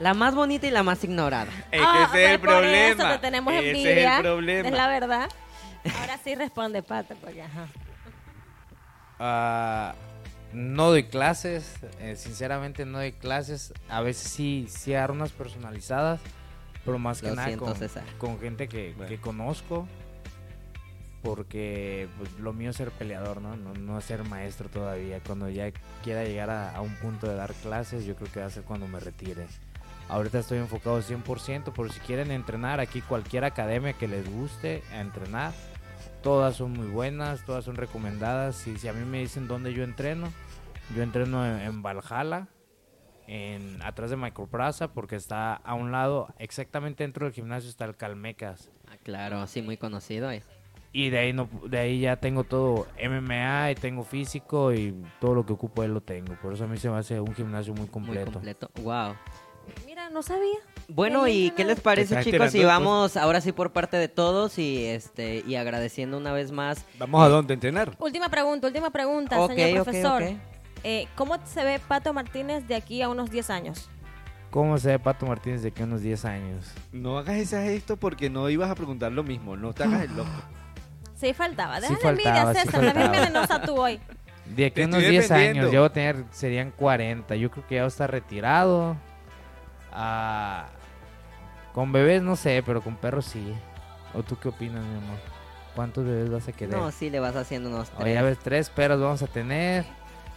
la 0.00 0.14
más 0.14 0.34
bonita 0.34 0.66
y 0.66 0.70
la 0.70 0.82
más 0.82 1.04
ignorada. 1.04 1.50
Es 1.70 1.82
Ah, 1.84 2.08
que 2.12 2.18
ese 2.18 2.24
es 2.24 2.30
el 2.32 2.40
pues 2.40 2.50
por 2.50 2.60
problema. 2.60 3.02
Eso 3.04 3.12
te 3.12 3.18
tenemos 3.18 3.52
ese 3.54 3.68
envidia. 3.70 4.10
es 4.12 4.16
el 4.16 4.22
problema. 4.22 4.68
Es 4.70 4.74
la 4.74 4.86
verdad. 4.88 5.28
Ahora 6.00 6.18
sí 6.24 6.34
responde 6.34 6.82
Pato, 6.82 7.14
porque 7.20 7.42
ajá. 7.42 7.66
Ah, 9.20 9.94
no 10.54 10.88
doy 10.90 11.04
clases, 11.04 11.74
eh, 12.00 12.16
sinceramente 12.16 12.84
no 12.86 12.98
doy 12.98 13.12
clases. 13.12 13.74
A 13.88 14.00
veces 14.00 14.30
sí, 14.30 14.66
sí 14.68 14.94
agarro 14.94 15.14
unas 15.14 15.32
personalizadas, 15.32 16.20
pero 16.84 16.98
más 16.98 17.20
que 17.20 17.28
Lo 17.28 17.34
nada 17.36 17.48
siento, 17.48 17.64
con, 17.66 17.76
César. 17.76 18.04
con 18.18 18.38
gente 18.40 18.68
que, 18.68 18.92
Bueno. 18.96 19.08
que 19.08 19.18
conozco. 19.20 19.86
Porque 21.22 22.06
pues, 22.18 22.30
lo 22.38 22.52
mío 22.52 22.68
es 22.70 22.76
ser 22.76 22.90
peleador, 22.90 23.40
¿no? 23.40 23.56
¿no? 23.56 23.72
No 23.72 23.98
ser 24.02 24.24
maestro 24.24 24.68
todavía. 24.68 25.20
Cuando 25.26 25.48
ya 25.48 25.72
quiera 26.02 26.22
llegar 26.24 26.50
a, 26.50 26.76
a 26.76 26.82
un 26.82 26.94
punto 26.96 27.26
de 27.26 27.34
dar 27.34 27.54
clases, 27.54 28.04
yo 28.04 28.14
creo 28.14 28.30
que 28.30 28.40
va 28.40 28.46
a 28.46 28.50
ser 28.50 28.62
cuando 28.64 28.86
me 28.86 29.00
retire. 29.00 29.46
Ahorita 30.10 30.38
estoy 30.38 30.58
enfocado 30.58 31.00
100%, 31.00 31.72
pero 31.74 31.88
si 31.90 31.98
quieren 32.00 32.30
entrenar, 32.30 32.78
aquí 32.78 33.00
cualquier 33.00 33.44
academia 33.46 33.94
que 33.94 34.06
les 34.06 34.30
guste 34.30 34.82
a 34.92 35.00
entrenar, 35.00 35.54
todas 36.22 36.56
son 36.56 36.72
muy 36.74 36.88
buenas, 36.88 37.42
todas 37.46 37.64
son 37.64 37.76
recomendadas. 37.76 38.66
Y 38.66 38.76
si 38.76 38.86
a 38.88 38.92
mí 38.92 39.02
me 39.06 39.20
dicen 39.20 39.48
dónde 39.48 39.72
yo 39.72 39.82
entreno, 39.82 40.30
yo 40.94 41.02
entreno 41.02 41.46
en, 41.46 41.60
en 41.60 41.82
Valhalla, 41.82 42.48
en, 43.26 43.80
atrás 43.82 44.10
de 44.10 44.16
Microplaza, 44.16 44.88
porque 44.92 45.16
está 45.16 45.54
a 45.54 45.74
un 45.74 45.92
lado, 45.92 46.28
exactamente 46.38 47.04
dentro 47.04 47.26
del 47.26 47.34
gimnasio 47.34 47.70
está 47.70 47.84
el 47.84 47.96
Calmecas. 47.96 48.70
Ah, 48.88 48.96
claro, 49.02 49.46
sí, 49.46 49.62
muy 49.62 49.76
conocido. 49.76 50.30
eh. 50.30 50.42
Y 50.92 51.10
de 51.10 51.18
ahí, 51.18 51.32
no, 51.32 51.48
de 51.68 51.78
ahí 51.78 52.00
ya 52.00 52.16
tengo 52.16 52.44
todo 52.44 52.86
MMA 53.02 53.72
y 53.72 53.74
tengo 53.74 54.04
físico 54.04 54.72
y 54.72 54.94
todo 55.20 55.34
lo 55.34 55.44
que 55.44 55.52
ocupo 55.52 55.82
ahí 55.82 55.88
lo 55.88 56.00
tengo. 56.00 56.36
Por 56.40 56.52
eso 56.52 56.64
a 56.64 56.66
mí 56.68 56.76
se 56.76 56.88
me 56.88 56.96
hace 56.98 57.18
un 57.20 57.34
gimnasio 57.34 57.72
muy 57.72 57.80
Muy 57.82 57.90
completo. 57.90 58.32
completo. 58.32 58.70
Wow. 58.80 59.14
Mira, 59.86 60.10
no 60.10 60.22
sabía. 60.22 60.58
Bueno, 60.88 61.26
¿y 61.26 61.50
qué 61.56 61.64
les 61.64 61.80
parece, 61.80 62.22
chicos? 62.22 62.52
Si 62.52 62.62
vamos 62.62 63.16
ahora 63.16 63.40
sí 63.40 63.50
por 63.50 63.72
parte 63.72 63.96
de 63.96 64.08
todos 64.08 64.58
y 64.58 64.84
este 64.84 65.42
y 65.46 65.56
agradeciendo 65.56 66.16
una 66.18 66.32
vez 66.32 66.52
más. 66.52 66.84
Vamos 66.98 67.24
a 67.24 67.28
dónde 67.28 67.54
entrenar. 67.54 67.96
Última 67.98 68.28
pregunta, 68.28 68.66
última 68.68 68.90
pregunta, 68.90 69.46
señor 69.48 69.82
profesor. 69.82 70.22
ok. 70.22 70.28
Eh, 70.84 71.08
¿Cómo 71.16 71.36
se 71.44 71.64
ve 71.64 71.80
Pato 71.80 72.12
Martínez 72.12 72.66
de 72.68 72.74
aquí 72.76 73.02
a 73.02 73.08
unos 73.08 73.30
10 73.30 73.50
años? 73.50 73.88
¿Cómo 74.50 74.78
se 74.78 74.88
ve 74.90 74.98
Pato 74.98 75.26
Martínez 75.26 75.62
de 75.62 75.68
aquí 75.68 75.82
a 75.82 75.86
unos 75.86 76.02
10 76.02 76.24
años? 76.26 76.72
No 76.92 77.18
hagas 77.18 77.36
ese 77.36 77.60
gesto 77.64 77.96
porque 77.96 78.30
no 78.30 78.48
ibas 78.50 78.70
a 78.70 78.74
preguntar 78.74 79.10
lo 79.10 79.22
mismo. 79.24 79.56
No 79.56 79.72
te 79.72 79.82
hagas 79.84 80.02
el 80.02 80.16
loco. 80.16 80.30
Sí, 81.16 81.32
faltaba. 81.32 81.80
Sí 81.80 81.94
Déjale 81.94 82.08
envidia, 82.10 82.34
faltaba, 82.34 82.54
sí 82.54 82.58
César. 82.60 82.72
También 82.72 82.94
faltaba. 82.96 83.18
venenosa 83.24 83.62
tú 83.62 83.76
hoy. 83.80 84.00
De 84.56 84.66
aquí 84.66 84.82
a 84.82 84.86
unos 84.86 84.98
estoy 84.98 85.12
10 85.12 85.22
defendiendo. 85.28 85.60
años, 85.62 85.72
yo 85.72 85.80
voy 85.80 85.86
a 85.88 85.92
tener, 85.92 86.24
serían 86.32 86.70
40. 86.72 87.36
Yo 87.36 87.50
creo 87.50 87.66
que 87.66 87.74
ya 87.76 87.80
voy 87.82 87.86
a 87.86 87.88
estar 87.88 88.10
retirado. 88.10 88.96
Ah, 89.92 90.66
con 91.72 91.92
bebés 91.92 92.20
no 92.22 92.36
sé, 92.36 92.62
pero 92.66 92.82
con 92.82 92.96
perros 92.96 93.24
sí. 93.26 93.54
¿O 94.12 94.22
tú 94.22 94.36
qué 94.38 94.48
opinas, 94.48 94.84
mi 94.84 94.96
amor? 94.98 95.16
¿Cuántos 95.74 96.04
bebés 96.04 96.30
vas 96.30 96.48
a 96.48 96.52
querer? 96.52 96.76
No, 96.76 96.90
sí 96.90 97.08
le 97.10 97.20
vas 97.20 97.36
haciendo 97.36 97.68
unos 97.70 97.88
O 97.96 97.98
ya 98.00 98.04
tres. 98.04 98.22
ves, 98.22 98.38
tres 98.40 98.70
perros 98.70 99.00
vamos 99.00 99.22
a 99.22 99.26
tener. 99.28 99.84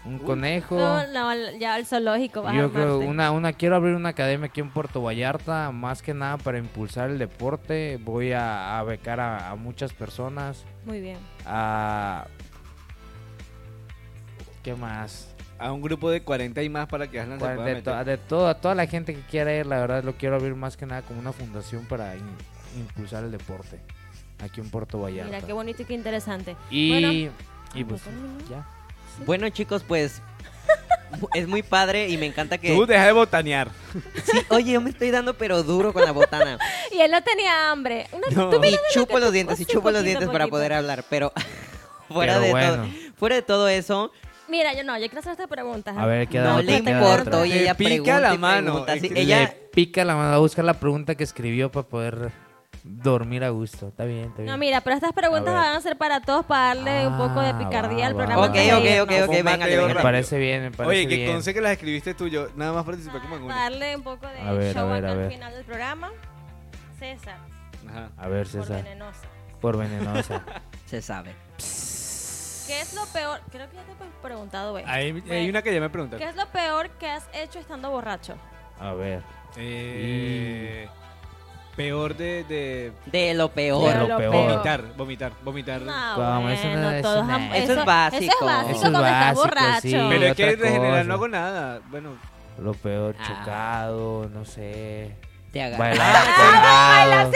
Un 0.08 0.20
conejo. 0.20 0.76
No, 0.78 1.06
no, 1.08 1.58
ya 1.60 1.76
al 1.76 1.86
zoológico 1.86 2.42
vas 2.42 2.54
a 2.54 2.58
Yo 2.58 2.72
creo 2.72 3.00
una, 3.00 3.32
una 3.32 3.52
quiero 3.54 3.76
abrir 3.76 3.94
una 3.96 4.10
academia 4.10 4.48
aquí 4.48 4.62
en 4.62 4.70
Puerto 4.72 5.02
Vallarta, 5.02 5.72
más 5.72 6.02
que 6.02 6.14
nada 6.14 6.38
para 6.38 6.58
impulsar 6.58 7.10
el 7.10 7.20
deporte. 7.20 8.00
Voy 8.02 8.32
a, 8.32 8.80
a 8.80 8.84
becar 8.84 9.20
a, 9.20 9.50
a 9.50 9.56
muchas 9.56 9.92
personas. 9.94 10.64
Muy 10.86 11.02
bien. 11.02 11.18
A... 11.46 12.26
¿Qué 14.64 14.76
más? 14.76 15.34
A 15.60 15.72
un 15.72 15.82
grupo 15.82 16.10
de 16.12 16.22
40 16.22 16.62
y 16.62 16.70
más 16.70 16.88
para 16.88 17.10
que 17.10 17.20
Aslan 17.20 17.40
se 17.40 17.46
pueda 17.46 17.64
De, 17.66 17.82
to- 17.82 18.04
de 18.06 18.18
toda, 18.18 18.56
toda 18.56 18.76
la 18.76 18.86
gente 18.86 19.14
que 19.16 19.22
quiera 19.22 19.54
ir, 19.56 19.66
la 19.66 19.80
verdad 19.80 20.04
lo 20.04 20.14
quiero 20.16 20.36
abrir 20.36 20.56
más 20.56 20.78
que 20.78 20.86
nada 20.86 21.02
como 21.02 21.20
una 21.20 21.32
fundación 21.34 21.86
para 21.86 22.16
in- 22.16 22.24
impulsar 22.78 23.24
el 23.24 23.32
deporte 23.32 23.80
aquí 24.44 24.62
en 24.62 24.70
Puerto 24.70 25.00
Vallarta. 25.02 25.34
Mira, 25.34 25.46
qué 25.46 25.54
bonito 25.54 25.82
y 25.82 25.86
qué 25.86 25.94
interesante. 25.96 26.56
y, 26.70 26.90
Bueno, 26.92 27.12
y 27.74 27.84
pues 27.84 28.02
¿ya 28.50 28.66
Bueno, 29.26 29.50
chicos, 29.50 29.84
pues 29.88 30.22
es 31.34 31.48
muy 31.48 31.64
padre 31.64 32.10
y 32.10 32.18
me 32.18 32.26
encanta 32.26 32.58
que 32.58 32.74
Tú 32.76 32.86
deja 32.86 33.06
de 33.06 33.12
botanear. 33.12 33.70
Sí, 34.26 34.40
oye, 34.50 34.74
yo 34.74 34.82
me 34.82 34.90
estoy 34.90 35.12
dando 35.12 35.36
pero 35.36 35.64
duro 35.64 35.94
con 35.94 36.04
la 36.04 36.12
botana. 36.12 36.58
Y 36.92 37.00
él 37.02 37.12
no 37.12 37.22
tenía 37.24 37.72
hambre. 37.72 38.08
Una 38.12 38.28
No. 38.32 38.50
tú 38.50 38.64
Y 38.64 38.72
lo 38.72 38.78
chupo 38.92 39.20
los 39.20 39.32
dientes 39.32 39.60
y 39.60 39.66
chupo 39.66 39.90
los 39.92 40.02
poquito, 40.02 40.04
dientes 40.04 40.30
para 40.30 40.48
poder 40.48 40.74
hablar, 40.74 41.04
pero 41.10 41.32
fuera 42.08 42.34
Pero 42.34 42.46
de 42.46 42.52
bueno. 42.52 42.76
todo, 42.76 42.88
fuera 43.18 43.36
de 43.36 43.42
todo 43.42 43.68
eso, 43.68 44.12
Mira, 44.50 44.74
yo 44.74 44.86
no, 44.86 44.98
yo 44.98 45.08
quiero 45.08 45.20
hacer 45.20 45.34
esta 45.34 45.48
pregunta. 45.48 45.94
A 45.98 46.06
ver, 46.06 46.26
queda 46.30 46.54
No 46.54 46.62
le 46.62 46.78
importa, 46.78 47.40
oye, 47.42 47.64
ella 47.64 47.74
pica 47.76 47.90
pregunta 47.90 48.20
la 48.22 48.34
mano, 48.38 48.66
pregunta, 48.72 48.94
es 48.94 49.02
sí, 49.02 49.10
que 49.10 49.20
ella, 49.20 49.40
Le 49.42 49.48
pica 49.74 50.06
la 50.06 50.16
mano 50.16 50.34
a 50.36 50.38
buscar 50.38 50.64
la 50.64 50.76
pregunta 50.76 51.16
que 51.16 51.26
escribió 51.26 51.70
para 51.70 51.86
poder 51.86 52.32
dormir 52.88 53.44
a 53.44 53.50
gusto. 53.50 53.88
Está 53.90 54.06
bien, 54.06 54.26
está 54.26 54.38
bien. 54.42 54.48
No, 54.48 54.58
mira, 54.58 54.82
pero 54.82 54.96
estas 54.96 55.14
preguntas 55.14 55.50
A 55.50 55.60
ver. 55.60 55.62
van 55.68 55.76
a 55.76 55.82
ser 55.82 55.98
para 55.98 56.22
todos 56.22 56.46
para 56.46 56.76
darle 56.76 57.08
un 57.08 57.18
poco 57.18 57.40
de 57.42 57.50
Ah, 57.50 57.58
picardía 57.60 58.02
va, 58.02 58.08
al 58.08 58.14
va, 58.14 58.18
programa. 58.18 58.42
va. 58.42 58.48
Ok, 58.48 58.56
antes 58.58 58.68
de 58.68 59.02
ok, 59.02 59.12
irnos. 59.12 59.24
ok, 59.30 59.30
ok, 59.38 59.44
véngale. 59.46 59.94
me 59.94 59.96
parece 60.02 60.38
bien, 60.38 60.62
me 60.64 60.72
parece 60.72 60.90
Oye, 60.98 61.08
que 61.08 61.16
bien. 61.16 61.32
conste 61.34 61.54
que 61.54 61.62
las 61.62 61.72
escribiste 61.74 62.14
tú, 62.14 62.28
yo 62.28 62.48
nada 62.56 62.74
más 62.74 62.84
participé 62.86 63.20
como 63.20 63.36
en 63.38 63.42
Para 63.48 63.54
una. 63.56 63.56
darle 63.64 63.96
un 63.96 64.04
poco 64.04 64.28
de 64.28 64.40
A 64.40 64.52
ver, 64.54 64.74
show 64.74 64.88
a 64.88 64.94
ver, 64.94 64.98
acá 64.98 65.08
a 65.08 65.12
al 65.12 65.18
ver. 65.18 65.32
final 65.32 65.54
del 65.54 65.64
programa. 65.66 66.12
César, 67.00 67.38
Ajá. 67.90 68.10
A 68.18 68.28
ver, 68.28 68.44
por 68.48 68.52
César, 68.62 68.84
venenosa. 68.84 69.22
por 69.62 69.78
venenosa. 69.78 70.44
se 70.86 71.02
sabe. 71.02 71.36
¿Qué 72.68 72.82
es 72.82 72.94
lo 72.96 73.06
peor? 73.14 73.40
Creo 73.50 73.70
que 73.70 73.76
ya 73.78 73.84
te 73.84 73.92
he 73.92 74.22
preguntado, 74.22 74.78
esto. 74.78 74.90
Hay, 74.92 75.24
hay 75.30 75.50
una 75.50 75.62
que 75.62 75.74
ya 75.74 75.80
me 75.80 75.90
preguntaron. 75.90 76.22
¿Qué 76.26 76.30
es 76.30 76.36
lo 76.36 76.46
peor 76.52 76.90
que 76.98 77.08
has 77.08 77.24
hecho 77.34 77.60
estando 77.60 77.90
borracho? 77.92 78.36
A 78.80 78.94
ver. 78.94 79.24
Eh, 79.56 80.88
peor 81.78 82.18
de, 82.18 82.44
de 82.44 82.92
De 83.06 83.34
lo 83.34 83.50
peor. 83.50 83.90
Pero 83.94 84.08
lo 84.08 84.18
peor. 84.18 84.34
vomitar, 84.34 84.82
vomitar, 84.98 85.32
vomitar. 85.44 85.82
No, 85.84 86.16
Como 86.16 86.50
eso 86.50 86.68
no 86.68 86.92
es 86.92 87.02
todos 87.02 87.26
Eso 87.54 87.74
es 87.80 87.86
básico. 87.86 88.24
Eso 88.26 88.34
es 88.40 88.46
básico 88.46 88.80
cuando 88.82 89.06
estás 89.06 89.36
borracho. 89.36 89.82
sí. 89.82 89.92
Pero 90.10 90.26
es 90.26 90.36
que 90.36 90.56
de 90.58 90.70
general 90.72 91.08
no 91.08 91.14
hago 91.14 91.28
nada. 91.30 91.80
Bueno, 91.90 92.18
Lo 92.62 92.74
peor, 92.74 93.16
Ah. 93.20 93.24
chocado, 93.28 94.30
no 94.34 94.44
sé. 94.44 95.16
Te 95.54 95.62
agarra- 95.62 95.78
Bailar 95.78 96.16
Ah, 96.16 97.30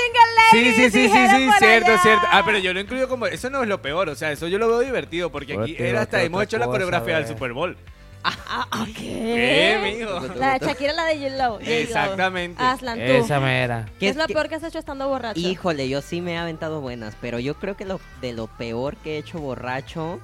Sí, 0.51 0.73
sí, 0.73 0.89
sí, 0.89 1.07
sí, 1.07 1.07
sí, 1.09 1.49
cierto, 1.59 1.91
allá. 1.91 2.01
cierto. 2.01 2.27
Ah, 2.31 2.41
pero 2.43 2.57
yo 2.57 2.73
lo 2.73 2.79
incluyo 2.79 3.07
como. 3.07 3.25
Eso 3.27 3.49
no 3.49 3.61
es 3.61 3.69
lo 3.69 3.81
peor, 3.81 4.09
o 4.09 4.15
sea, 4.15 4.31
eso 4.31 4.47
yo 4.47 4.57
lo 4.57 4.67
veo 4.67 4.79
divertido 4.79 5.31
porque 5.31 5.53
Pero 5.53 5.63
aquí 5.63 5.75
era 5.79 6.01
hasta 6.01 6.21
hemos 6.23 6.43
hecho 6.43 6.57
la 6.57 6.65
coreografía 6.65 7.15
del. 7.17 7.27
Super 7.27 7.53
Bowl. 7.53 7.77
¿Qué? 8.85 8.93
¿Qué, 8.93 9.97
mijo? 9.99 10.35
La 10.35 10.57
de 10.59 10.65
Shakira, 10.65 10.93
la 10.93 11.05
de 11.05 11.17
J-Lo. 11.17 11.59
Exactamente. 11.59 12.61
Aslan, 12.61 12.97
tú. 12.97 13.11
Esa 13.11 13.39
mera. 13.39 13.87
¿Qué 13.99 14.09
es 14.09 14.15
lo 14.15 14.27
que- 14.27 14.33
peor 14.33 14.49
que 14.49 14.55
has 14.55 14.63
hecho 14.63 14.79
estando 14.79 15.07
borracho? 15.07 15.39
Híjole, 15.39 15.89
yo 15.89 16.01
sí 16.01 16.21
me 16.21 16.33
he 16.33 16.37
aventado 16.37 16.81
buenas, 16.81 17.15
pero 17.21 17.39
yo 17.39 17.55
creo 17.55 17.75
que 17.75 17.85
lo 17.85 17.99
de 18.21 18.33
lo 18.33 18.47
peor 18.47 18.95
que 18.97 19.15
he 19.15 19.17
hecho 19.17 19.39
borracho. 19.39 20.19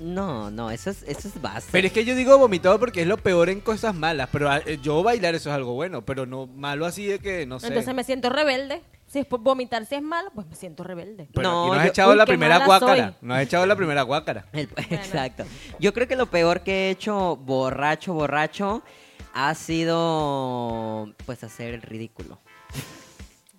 No, 0.00 0.50
no, 0.50 0.70
eso 0.70 0.90
es, 0.90 1.04
eso 1.04 1.28
es 1.28 1.40
básico. 1.40 1.68
Pero 1.70 1.86
es 1.86 1.92
que 1.92 2.04
yo 2.04 2.16
digo 2.16 2.36
vomitado 2.36 2.78
porque 2.80 3.02
es 3.02 3.06
lo 3.06 3.18
peor 3.18 3.48
en 3.48 3.60
cosas 3.60 3.94
malas. 3.94 4.28
Pero 4.32 4.50
ah, 4.50 4.60
eh, 4.66 4.78
yo 4.82 5.02
bailar 5.02 5.34
eso 5.36 5.48
es 5.50 5.54
algo 5.54 5.74
bueno, 5.74 6.04
pero 6.04 6.26
no 6.26 6.48
malo 6.48 6.86
así 6.86 7.06
de 7.06 7.18
que 7.20 7.46
no 7.46 7.60
sé. 7.60 7.68
Entonces 7.68 7.94
me 7.94 8.02
siento 8.02 8.28
rebelde. 8.28 8.82
Si 9.12 9.18
es 9.18 9.26
por 9.26 9.40
vomitar, 9.40 9.84
si 9.84 9.94
es 9.96 10.02
malo, 10.02 10.30
pues 10.34 10.46
me 10.46 10.56
siento 10.56 10.82
rebelde. 10.84 11.28
Pero 11.34 11.50
No, 11.50 11.66
no 11.66 11.72
has 11.74 11.82
yo- 11.84 11.88
echado 11.90 12.12
Uy, 12.12 12.16
la 12.16 12.24
qué 12.24 12.32
primera 12.32 12.64
guácara. 12.64 13.14
No 13.20 13.34
has 13.34 13.42
echado 13.42 13.66
la 13.66 13.76
primera 13.76 14.00
guácara. 14.02 14.46
El- 14.54 14.70
exacto. 14.90 15.44
Yo 15.78 15.92
creo 15.92 16.08
que 16.08 16.16
lo 16.16 16.26
peor 16.26 16.60
que 16.62 16.86
he 16.86 16.90
hecho 16.90 17.36
borracho, 17.36 18.14
borracho, 18.14 18.82
ha 19.34 19.54
sido 19.54 21.12
pues 21.26 21.44
hacer 21.44 21.74
el 21.74 21.82
ridículo. 21.82 22.40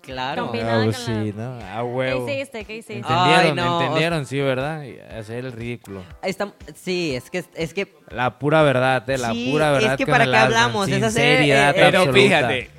Claro. 0.03 0.47
Combinado 0.47 0.71
Ah, 0.81 0.83
con 0.83 0.85
pues 0.91 1.07
la- 1.07 1.23
sí, 1.23 1.33
¿no? 1.33 1.53
A 1.59 1.75
¿Qué 1.77 1.81
huevo. 1.83 2.27
hiciste? 2.29 2.65
¿Qué 2.65 2.75
hiciste? 2.75 3.03
Ah. 3.07 3.23
¿Entendieron? 3.37 3.45
Ay, 3.45 3.53
no, 3.69 3.81
¿Entendieron? 3.81 4.25
Sí, 4.25 4.41
¿verdad? 4.41 4.83
Hacer 5.17 5.45
el 5.45 5.53
ridículo. 5.53 6.03
Está- 6.21 6.53
sí, 6.75 7.15
es 7.15 7.29
que 7.29 7.45
es 7.55 7.73
que 7.73 7.95
La 8.09 8.37
pura 8.37 8.63
verdad, 8.63 9.09
eh, 9.09 9.17
la 9.17 9.31
Sí, 9.31 9.49
pura 9.49 9.67
es 9.77 9.81
verdad. 9.81 9.97
que 9.97 10.03
con 10.03 10.11
para 10.11 10.25
qué 10.25 10.35
hablamos, 10.35 10.89
es 10.89 11.01
hacer, 11.03 11.41
eh, 11.43 11.69
eh, 11.69 11.73
Pero 11.73 12.11
fíjate, 12.11 12.69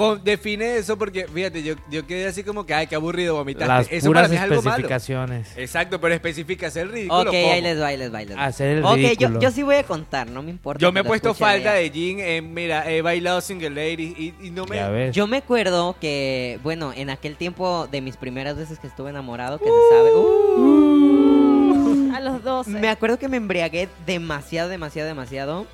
con- 0.00 0.24
define 0.24 0.76
eso 0.76 0.96
porque, 0.98 1.26
fíjate, 1.26 1.62
yo, 1.62 1.74
yo 1.90 2.06
quedé 2.06 2.26
así 2.26 2.42
como 2.42 2.64
que, 2.66 2.74
ay, 2.74 2.86
qué 2.86 2.94
aburrido 2.94 3.34
vomitar. 3.34 3.68
Las 3.68 3.86
Eso 3.90 4.10
para 4.12 4.26
puras 4.26 4.30
mí 4.30 4.36
es 4.36 4.42
algo 4.42 4.54
malo. 4.62 4.68
especificaciones. 4.70 5.48
Exacto, 5.56 6.00
pero 6.00 6.14
especifica 6.14 6.66
hacer 6.68 6.82
el 6.86 6.92
ridículo. 6.92 7.20
Ok, 7.20 7.26
¿cómo? 7.26 7.52
ahí 7.52 7.60
les 7.60 7.80
va, 7.80 7.86
ahí 7.88 7.96
les 7.96 8.12
va, 8.14 8.18
ahí 8.18 8.26
les 8.26 8.36
va. 8.36 8.44
Hacer 8.44 8.78
el 8.78 8.84
ok, 8.84 8.90
yo, 8.90 8.96
ridículo. 8.96 9.40
yo 9.40 9.50
sí 9.50 9.62
voy 9.62 9.76
a 9.76 9.82
contar, 9.84 10.28
no 10.30 10.42
me 10.42 10.50
importa. 10.50 10.80
Yo 10.80 10.90
me 10.92 11.00
he 11.00 11.04
puesto 11.04 11.34
ella. 11.38 11.72
de 11.74 11.90
jean, 11.90 12.20
eh, 12.20 12.42
mira, 12.42 12.90
he 12.90 13.02
bailado 13.02 13.40
single 13.40 13.70
lady 13.70 14.14
y, 14.16 14.34
y 14.46 14.50
no 14.50 14.64
me... 14.66 14.76
Ya 14.76 14.88
ves. 14.88 15.14
Yo 15.14 15.26
me 15.26 15.36
acuerdo 15.38 15.96
que, 16.00 16.58
bueno, 16.62 16.92
en 16.96 17.10
aquel 17.10 17.36
tiempo 17.36 17.86
de 17.90 18.00
mis 18.00 18.16
primeras 18.16 18.56
veces 18.56 18.78
que 18.78 18.86
estuve 18.86 19.10
enamorado, 19.10 19.58
que 19.58 19.64
Uh. 19.70 19.74
se 19.90 19.96
sabe. 19.96 20.10
uh, 20.14 22.12
A 22.14 22.20
los 22.20 22.42
12. 22.42 22.70
me 22.70 22.88
acuerdo 22.88 23.18
que 23.18 23.28
me 23.28 23.36
embriagué 23.36 23.88
demasiado, 24.06 24.68
demasiado, 24.68 25.08
demasiado. 25.08 25.66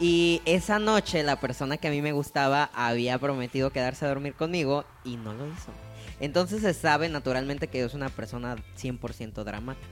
Y 0.00 0.40
esa 0.46 0.78
noche 0.78 1.22
la 1.22 1.38
persona 1.38 1.76
que 1.76 1.88
a 1.88 1.90
mí 1.90 2.00
me 2.00 2.12
gustaba 2.12 2.70
había 2.74 3.18
prometido 3.18 3.70
quedarse 3.70 4.06
a 4.06 4.08
dormir 4.08 4.32
conmigo 4.32 4.84
y 5.04 5.16
no 5.16 5.34
lo 5.34 5.46
hizo. 5.46 5.72
Entonces 6.20 6.62
se 6.62 6.72
sabe 6.72 7.08
naturalmente 7.10 7.68
que 7.68 7.84
es 7.84 7.92
una 7.92 8.08
persona 8.08 8.56
100% 8.80 9.44
dramática. 9.44 9.86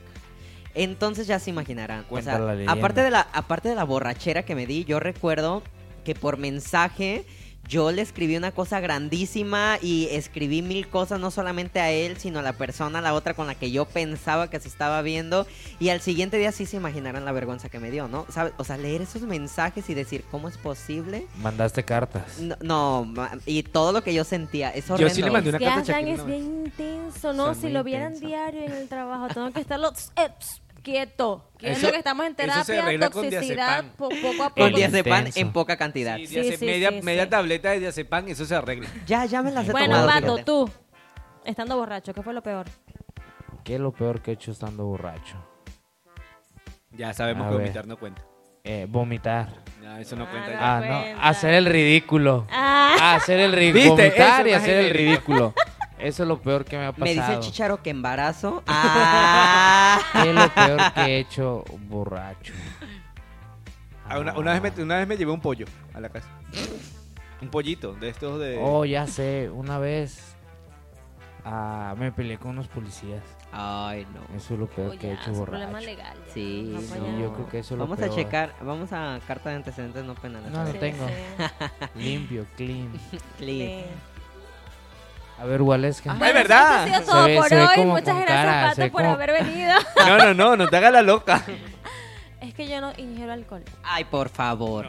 Entonces 0.75 1.27
ya 1.27 1.39
se 1.39 1.51
imaginarán. 1.51 2.07
O 2.09 2.21
sea, 2.23 2.37
aparte 2.69 3.03
de 3.03 3.11
la 3.11 3.21
aparte 3.33 3.69
de 3.69 3.75
la 3.75 3.85
borrachera 3.85 4.45
que 4.45 4.55
me 4.55 4.67
di, 4.67 4.85
yo 4.85 4.99
recuerdo 4.99 5.63
que 6.05 6.15
por 6.15 6.39
mensaje 6.39 7.27
yo 7.69 7.93
le 7.93 8.01
escribí 8.03 8.37
una 8.37 8.51
cosa 8.51 8.81
grandísima 8.81 9.79
y 9.83 10.09
escribí 10.11 10.63
mil 10.63 10.89
cosas 10.89 11.21
no 11.21 11.31
solamente 11.31 11.81
a 11.81 11.91
él, 11.91 12.17
sino 12.17 12.39
a 12.39 12.43
la 12.43 12.55
persona, 12.55 13.01
a 13.01 13.03
la 13.03 13.13
otra 13.13 13.35
con 13.35 13.47
la 13.47 13.55
que 13.55 13.71
yo 13.71 13.85
pensaba 13.85 14.49
que 14.49 14.59
se 14.59 14.69
estaba 14.69 15.03
viendo 15.03 15.47
y 15.79 15.91
al 15.91 16.01
siguiente 16.01 16.39
día 16.39 16.51
sí 16.51 16.65
se 16.65 16.79
imaginarán 16.79 17.27
la 17.27 17.33
vergüenza 17.33 17.69
que 17.69 17.79
me 17.79 17.91
dio, 17.91 18.09
¿no? 18.09 18.27
¿Sabe? 18.31 18.53
O 18.57 18.65
sea, 18.65 18.79
leer 18.79 19.03
esos 19.03 19.23
mensajes 19.23 19.89
y 19.91 19.95
decir, 19.95 20.25
¿cómo 20.31 20.49
es 20.49 20.57
posible? 20.57 21.27
Mandaste 21.37 21.85
cartas. 21.85 22.41
No, 22.63 23.13
y 23.45 23.63
todo 23.63 23.93
lo 23.93 24.03
que 24.03 24.15
yo 24.15 24.25
sentía, 24.25 24.71
es 24.71 24.87
Yo 24.87 25.11
sí 25.11 25.23
le 25.23 25.31
mandé 25.31 25.51
una 25.51 25.59
que 25.59 25.67
carta 25.67 25.93
Shakira 25.93 26.15
es 26.15 26.25
bien 26.25 26.65
intenso, 26.65 27.35
¿no? 27.35 27.47
Son 27.47 27.55
si 27.57 27.69
lo 27.69 27.85
vieran 27.85 28.19
diario 28.19 28.63
en 28.63 28.73
el 28.73 28.89
trabajo, 28.89 29.29
tengo 29.29 29.53
que 29.53 29.61
estarlo 29.61 29.93
quieto. 30.91 31.51
Que 31.59 31.73
es 31.73 31.83
lo 31.83 31.91
que 31.91 31.99
estamos 31.99 32.25
en 32.27 32.33
eso 32.33 32.41
se 32.41 32.47
terapia, 32.73 32.83
arregla 32.83 33.11
con 33.11 33.23
toxicidad, 33.31 33.83
diazepam. 33.85 33.97
po- 33.97 34.09
poco 34.09 34.43
a 34.45 34.51
Con 34.51 34.55
poco. 34.67 34.77
diazepam 34.77 35.19
Intenso. 35.19 35.41
en 35.41 35.53
poca 35.53 35.77
cantidad. 35.77 36.17
Sí, 36.17 36.27
Sí, 36.27 36.35
diaze- 36.37 36.57
sí, 36.59 36.67
media, 36.67 36.91
sí, 36.91 37.03
media 37.03 37.25
sí. 37.25 37.31
tableta 37.31 37.71
de 37.71 37.81
diazepam, 37.81 38.29
eso 38.29 38.45
se 38.45 38.55
arregla. 38.55 38.89
Ya, 39.07 39.25
ya 39.25 39.43
me 39.43 39.51
las 39.51 39.69
he 39.69 39.73
Bueno, 39.73 40.01
tomado. 40.01 40.09
Pato, 40.09 40.27
fíjate. 40.37 40.45
tú, 40.45 40.71
estando 41.45 41.77
borracho, 41.77 42.13
¿qué 42.15 42.23
fue 42.23 42.33
lo 42.33 42.43
peor? 42.43 42.67
¿Qué 43.65 43.75
es 43.75 43.81
lo 43.81 43.93
peor 43.93 44.23
que 44.23 44.31
he 44.31 44.35
hecho 44.35 44.51
estando 44.53 44.85
borracho? 44.87 45.37
Ya 46.93 47.13
sabemos 47.13 47.47
A 47.47 47.51
que 47.51 47.55
ver. 47.57 47.63
vomitar 47.67 47.87
no 47.87 47.97
cuenta. 47.99 48.23
Eh, 48.65 48.87
vomitar. 48.89 49.49
No, 49.83 49.97
eso 49.99 50.17
no 50.17 50.25
Ah, 50.25 50.31
cuenta 50.31 50.51
no. 50.51 50.57
Ah, 50.61 50.79
cuenta. 50.79 51.13
no. 51.15 51.23
Hacer 51.23 51.55
el 51.55 51.67
ridículo. 51.67 52.47
Ah, 52.51 53.15
Hacer 53.17 53.41
el 53.41 53.53
ridículo. 53.53 53.97
¿Viste? 53.97 54.09
Vomitar 54.11 54.47
y 54.47 54.51
más 54.53 54.63
hacer 54.63 54.77
el 54.79 54.87
genérico. 54.93 55.33
ridículo. 55.33 55.55
Eso 55.99 56.23
es 56.23 56.29
lo 56.29 56.41
peor 56.41 56.65
que 56.65 56.77
me 56.79 56.87
ha 56.87 56.93
pasado. 56.93 57.05
Me 57.07 57.15
dice 57.15 57.33
el 57.35 57.41
chicharo 57.41 57.83
que 57.83 57.91
embarazo. 57.91 58.63
Ah. 58.69 60.01
¿Qué 60.13 60.31
es 60.31 60.35
lo 60.35 60.49
peor 60.55 60.93
que 60.95 61.01
he 61.03 61.19
hecho 61.19 61.65
borracho? 61.89 62.53
Ah, 64.09 64.19
Una, 64.19 64.33
una 64.39 64.59
vez 64.59 64.77
me, 64.77 64.83
una 64.83 64.97
vez 64.99 65.09
me 65.09 65.17
llevé 65.17 65.33
un 65.33 65.41
pollo 65.41 65.67
a 65.95 66.01
la 66.01 66.09
casa. 66.09 66.29
Un 67.43 67.49
pollito 67.51 67.93
de 67.95 68.09
estos 68.09 68.39
de... 68.41 68.59
Oh, 68.61 68.85
ya 68.85 69.07
sé. 69.07 69.51
Una 69.53 69.79
vez 69.79 70.35
ah, 71.45 71.95
me 71.99 72.11
peleé 72.13 72.39
con 72.39 72.51
unos 72.53 72.69
policías. 72.69 73.23
Ay, 73.53 74.07
no. 74.15 74.37
Eso 74.37 74.55
es 74.55 74.61
lo 74.61 74.67
peor 74.67 74.93
oh, 74.95 74.99
que 74.99 75.09
he 75.09 75.13
hecho 75.15 75.31
es 75.31 75.39
borracho. 75.39 75.59
problema 75.67 75.81
legal. 75.81 76.17
ya. 76.27 76.33
Sí, 76.33 76.71
No, 76.75 76.81
Sí, 76.81 76.95
yo 77.21 77.33
creo 77.33 77.49
que 77.49 77.59
eso 77.61 77.75
es 77.75 77.79
lo 77.79 77.85
Vamos 77.85 77.99
peor. 77.99 78.11
a 78.11 78.15
checar, 78.15 78.55
vamos 78.63 78.93
a 78.93 79.19
carta 79.27 79.51
de 79.51 79.57
antecedentes 79.57 80.05
no 80.05 80.15
penales. 80.15 80.51
No, 80.53 80.65
no 80.65 80.73
Sí, 80.73 80.79
tengo. 80.79 81.07
sí, 81.07 81.99
Limpio, 81.99 82.47
clean. 82.57 82.93
Clean. 83.39 83.85
A 85.41 85.45
ver, 85.45 85.63
Waleska. 85.63 86.17
Ah, 86.21 86.29
es 86.29 86.35
verdad. 86.35 86.89
Esto 86.89 86.97
ha 86.97 87.01
sido 87.01 87.13
todo 87.13 87.25
Se 87.25 87.31
ve- 87.31 87.37
por 87.67 87.79
hoy. 87.79 87.85
Muchas 87.87 88.17
gracias, 88.17 88.27
cara, 88.27 88.69
Pato, 88.75 88.93
por 88.93 89.03
como- 89.03 89.15
haber 89.15 89.33
venido. 89.33 89.75
No, 90.07 90.19
no, 90.19 90.35
no, 90.35 90.57
no 90.57 90.69
te 90.69 90.77
hagas 90.77 90.93
la 90.93 91.03
loca. 91.03 91.45
es 92.41 92.55
que 92.55 92.67
yo 92.69 92.81
no 92.81 92.93
ingiero 92.97 93.33
alcohol. 93.33 93.63
Ay, 93.85 94.05
por 94.05 94.29
favor. 94.31 94.89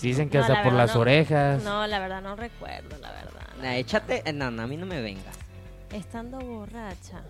Dicen 0.00 0.28
que 0.30 0.38
No, 0.38 0.42
hasta 0.44 0.54
la 0.58 0.62
por 0.64 0.72
las 0.72 0.94
no. 0.96 1.00
orejas. 1.02 1.62
No, 1.62 1.86
la 1.86 1.98
verdad 2.00 2.20
no 2.22 2.34
recuerdo, 2.34 2.98
la 2.98 3.12
verdad. 3.12 3.46
Nah, 3.62 3.76
échate. 3.76 4.22
eh, 4.28 4.32
No, 4.32 4.50
no, 4.50 4.62
a 4.62 4.66
mí 4.66 4.76
no 4.76 4.84
me 4.86 5.00
vengas. 5.00 5.36
Estando 5.92 6.38
borracha. 6.40 7.22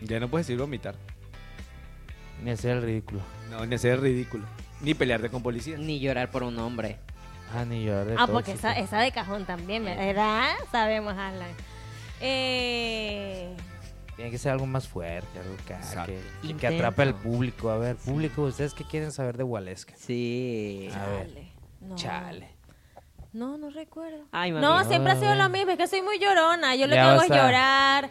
Ya 0.00 0.18
no 0.18 0.26
puedes 0.28 0.50
ir 0.50 0.58
a 0.58 0.62
vomitar. 0.62 0.96
Ni 2.42 2.50
hacer 2.50 2.72
el 2.78 2.82
ridículo. 2.82 3.20
No, 3.50 3.64
ni 3.66 3.74
hacer 3.76 4.00
ridículo. 4.00 4.44
Ni 4.80 4.94
pelearte 4.94 5.28
con 5.28 5.42
policías. 5.42 5.78
Ni 5.78 6.00
llorar 6.00 6.30
por 6.30 6.42
un 6.42 6.58
hombre. 6.58 6.98
Ah, 7.54 7.64
ni 7.64 7.84
llorar 7.84 8.06
de 8.06 8.16
Ah, 8.18 8.26
porque 8.26 8.52
esa, 8.52 8.72
esa 8.72 8.98
de 8.98 9.12
cajón 9.12 9.44
también, 9.44 9.84
¿verdad? 9.84 10.54
Sabemos, 10.70 11.14
Alan. 11.16 11.50
Eh, 12.20 13.56
Tiene 14.16 14.30
que 14.30 14.38
ser 14.38 14.52
algo 14.52 14.66
más 14.66 14.86
fuerte, 14.86 15.38
algo 15.38 15.56
que, 16.06 16.54
que, 16.54 16.66
atrape 16.66 17.02
al 17.02 17.14
público. 17.14 17.70
A 17.70 17.78
ver, 17.78 17.96
público, 17.96 18.42
¿ustedes 18.42 18.74
qué 18.74 18.84
quieren 18.84 19.10
saber 19.10 19.36
de 19.36 19.44
Waleska? 19.44 19.94
Sí. 19.96 20.90
A 20.94 21.06
ver. 21.06 21.26
chale. 21.26 21.52
No. 21.80 21.96
Chale. 21.96 22.60
No, 23.32 23.56
no 23.56 23.70
recuerdo. 23.70 24.24
Ay. 24.32 24.50
No, 24.50 24.84
siempre 24.84 25.12
ha 25.12 25.16
sido 25.16 25.34
lo 25.34 25.48
mismo. 25.48 25.70
Es 25.70 25.78
que 25.78 25.86
soy 25.86 26.02
muy 26.02 26.18
llorona. 26.18 26.74
Yo 26.74 26.86
lo 26.86 26.94
que 26.94 26.98
hago 26.98 27.22
es 27.22 27.28
llorar. 27.28 28.10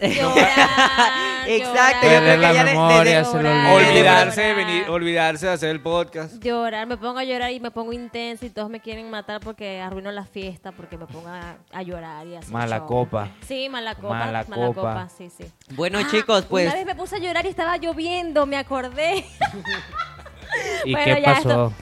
Llorar, 0.00 1.46
Exacto, 1.46 2.06
yo 2.06 2.12
llorar, 2.12 2.38
creo 2.38 2.40
que 2.50 2.54
ya 2.54 2.64
memoria. 2.64 3.24
Olvidarse 3.72 4.40
de 4.42 4.54
venir, 4.54 4.88
olvidarse 4.88 5.46
de 5.46 5.52
hacer 5.52 5.70
el 5.70 5.80
podcast. 5.80 6.42
Llorar, 6.42 6.86
me 6.86 6.96
pongo 6.96 7.18
a 7.18 7.24
llorar 7.24 7.50
y 7.52 7.60
me 7.60 7.70
pongo 7.70 7.92
intensa 7.92 8.46
y 8.46 8.50
todos 8.50 8.70
me 8.70 8.80
quieren 8.80 9.10
matar 9.10 9.40
porque 9.40 9.80
arruino 9.80 10.10
la 10.12 10.24
fiesta, 10.24 10.72
porque 10.72 10.96
me 10.96 11.06
pongo 11.06 11.28
a, 11.28 11.56
a 11.72 11.82
llorar 11.82 12.26
y 12.26 12.36
así. 12.36 12.50
Mala 12.52 12.78
show. 12.78 12.86
copa. 12.86 13.28
Sí, 13.46 13.68
mala 13.68 13.94
copa. 13.94 14.14
Mala 14.14 14.44
Mala, 14.48 14.66
copa. 14.66 14.80
copa. 14.80 15.08
sí, 15.16 15.30
sí. 15.30 15.44
Bueno, 15.70 15.98
Ah, 16.00 16.08
chicos, 16.10 16.44
pues 16.48 16.66
Una 16.66 16.74
vez 16.76 16.86
me 16.86 16.94
puse 16.94 17.16
a 17.16 17.18
llorar 17.18 17.44
y 17.46 17.48
estaba 17.48 17.76
lloviendo, 17.76 18.46
me 18.46 18.56
acordé. 18.56 19.24
¿Y 20.84 20.92
Bueno, 20.92 21.14
qué 21.16 21.22
ya 21.22 21.34
pasó? 21.34 21.72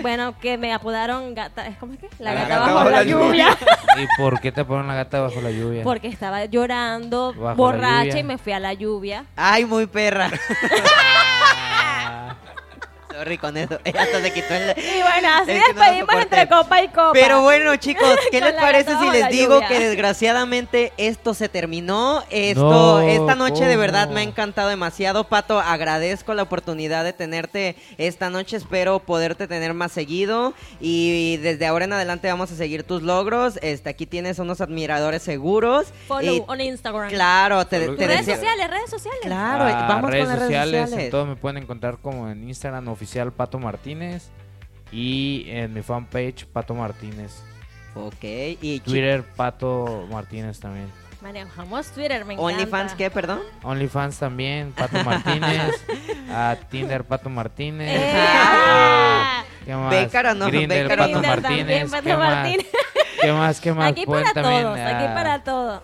Bueno, 0.00 0.38
que 0.38 0.56
me 0.58 0.72
apodaron 0.72 1.34
gata. 1.34 1.64
¿Cómo 1.78 1.92
es 1.94 1.98
que? 2.00 2.08
La, 2.18 2.32
La 2.34 2.40
gata, 2.42 2.48
gata 2.48 2.60
bajo, 2.62 2.74
bajo 2.74 2.90
la, 2.90 2.96
la 2.98 3.02
lluvia. 3.04 3.58
¿Y 4.02 4.06
por 4.20 4.40
qué 4.40 4.52
te 4.52 4.64
ponen 4.64 4.86
la 4.88 4.94
gata 4.94 5.20
bajo 5.20 5.40
la 5.40 5.50
lluvia? 5.50 5.82
porque 5.82 6.08
estaba 6.08 6.44
llorando, 6.46 7.34
Bajo 7.34 7.56
borracha 7.56 8.18
y 8.18 8.22
me 8.22 8.38
fui 8.38 8.52
a 8.52 8.60
la 8.60 8.72
lluvia. 8.72 9.24
Ay, 9.36 9.64
muy 9.64 9.86
perra. 9.86 10.30
Sorry 13.12 13.38
con 13.38 13.56
eso. 13.56 13.74
Hasta 13.84 14.20
se 14.22 14.32
quitó 14.32 14.54
el. 14.54 14.70
Y 14.78 15.02
bueno, 15.02 15.28
así 15.40 15.50
Es 15.52 15.64
que 15.64 15.72
despedimos 15.74 16.14
entre 16.14 16.48
copa 16.48 16.82
y 16.82 16.88
copa. 16.88 17.10
Pero 17.12 17.42
bueno, 17.42 17.76
chicos, 17.76 18.16
¿qué 18.30 18.40
les 18.40 18.54
parece 18.54 18.96
si 18.98 19.10
les 19.10 19.28
digo 19.30 19.54
lluvia. 19.54 19.68
que 19.68 19.78
desgraciadamente 19.78 20.92
esto 20.96 21.34
se 21.34 21.48
terminó? 21.48 22.22
Esto, 22.30 22.62
No, 22.62 23.00
esta 23.00 23.34
noche 23.34 23.64
de 23.64 23.76
verdad 23.76 24.08
me 24.08 24.20
ha 24.20 24.22
encantado 24.24 24.68
demasiado, 24.68 25.24
Pato. 25.24 25.60
Agradezco 25.60 26.34
la 26.34 26.42
oportunidad 26.42 27.04
de 27.04 27.12
tenerte 27.12 27.76
esta 27.98 28.30
noche. 28.30 28.56
Espero 28.56 28.98
poderte 29.00 29.46
tener 29.48 29.74
más 29.74 29.92
seguido. 29.92 30.54
Y 30.80 31.36
desde 31.38 31.66
ahora 31.66 31.84
en 31.86 31.92
adelante 31.92 32.28
vamos 32.28 32.50
a 32.52 32.56
seguir 32.56 32.82
tus 32.84 33.02
logros. 33.02 33.58
Este, 33.62 33.90
aquí 33.90 34.06
tienes 34.06 34.38
unos 34.38 34.60
admiradores 34.60 35.22
seguros. 35.22 35.86
Follow 36.08 36.34
Y- 36.36 36.42
on 36.46 36.60
Instagram. 36.60 37.08
claro, 37.10 37.66
te, 37.66 37.80
te 37.88 38.06
redes 38.06 38.26
sociales, 38.26 38.70
redes 38.70 38.90
sociales. 38.90 39.20
Claro, 39.22 39.64
Ah, 39.64 39.86
vamos 39.88 40.10
redes 40.10 40.24
con 40.24 40.28
las 40.30 40.38
redes 40.38 40.48
sociales, 40.50 40.80
sociales. 40.82 41.04
En 41.06 41.10
todo 41.10 41.26
me 41.26 41.36
pueden 41.36 41.62
encontrar 41.62 41.98
como 41.98 42.28
en 42.28 42.48
Instagram 42.48 42.84
oficial 43.02 43.32
Pato 43.32 43.58
Martínez 43.58 44.30
y 44.92 45.46
en 45.48 45.74
mi 45.74 45.82
fanpage 45.82 46.46
Pato 46.46 46.72
Martínez. 46.72 47.42
Ok, 47.96 48.22
y 48.22 48.78
Twitter 48.80 49.24
Pato 49.24 50.06
Martínez 50.08 50.60
también. 50.60 50.86
Manejamos 51.20 51.88
Twitter, 51.88 52.24
me 52.24 52.34
encanta. 52.34 52.52
OnlyFans, 52.52 52.94
¿qué, 52.94 53.10
perdón? 53.10 53.40
OnlyFans 53.64 54.18
también, 54.18 54.70
Pato 54.72 55.02
Martínez. 55.04 55.84
a 56.30 56.56
Tinder 56.70 57.02
Pato 57.02 57.28
Martínez. 57.28 57.88
¡Eh! 57.90 58.12
Ah, 58.16 59.44
¿Qué 59.64 59.74
más? 59.74 59.90
Bécaro, 59.90 60.34
no, 60.36 60.46
Grindr, 60.46 60.68
bécaro 60.68 61.02
Pato. 61.02 61.20
Grindr 61.20 61.42
también, 61.42 61.66
Martínez. 61.66 61.90
Pato 61.90 62.04
¿Qué 62.04 62.16
más? 62.16 62.30
Martínez. 62.30 62.66
¿Qué 63.20 63.32
más? 63.32 63.60
¿Qué 63.60 63.72
más? 63.72 63.90
Aquí 63.90 64.06
para 64.06 64.32
también, 64.32 64.62
todos, 64.62 64.78
aquí 64.78 65.04
ah, 65.08 65.14
para 65.14 65.42
todo. 65.42 65.82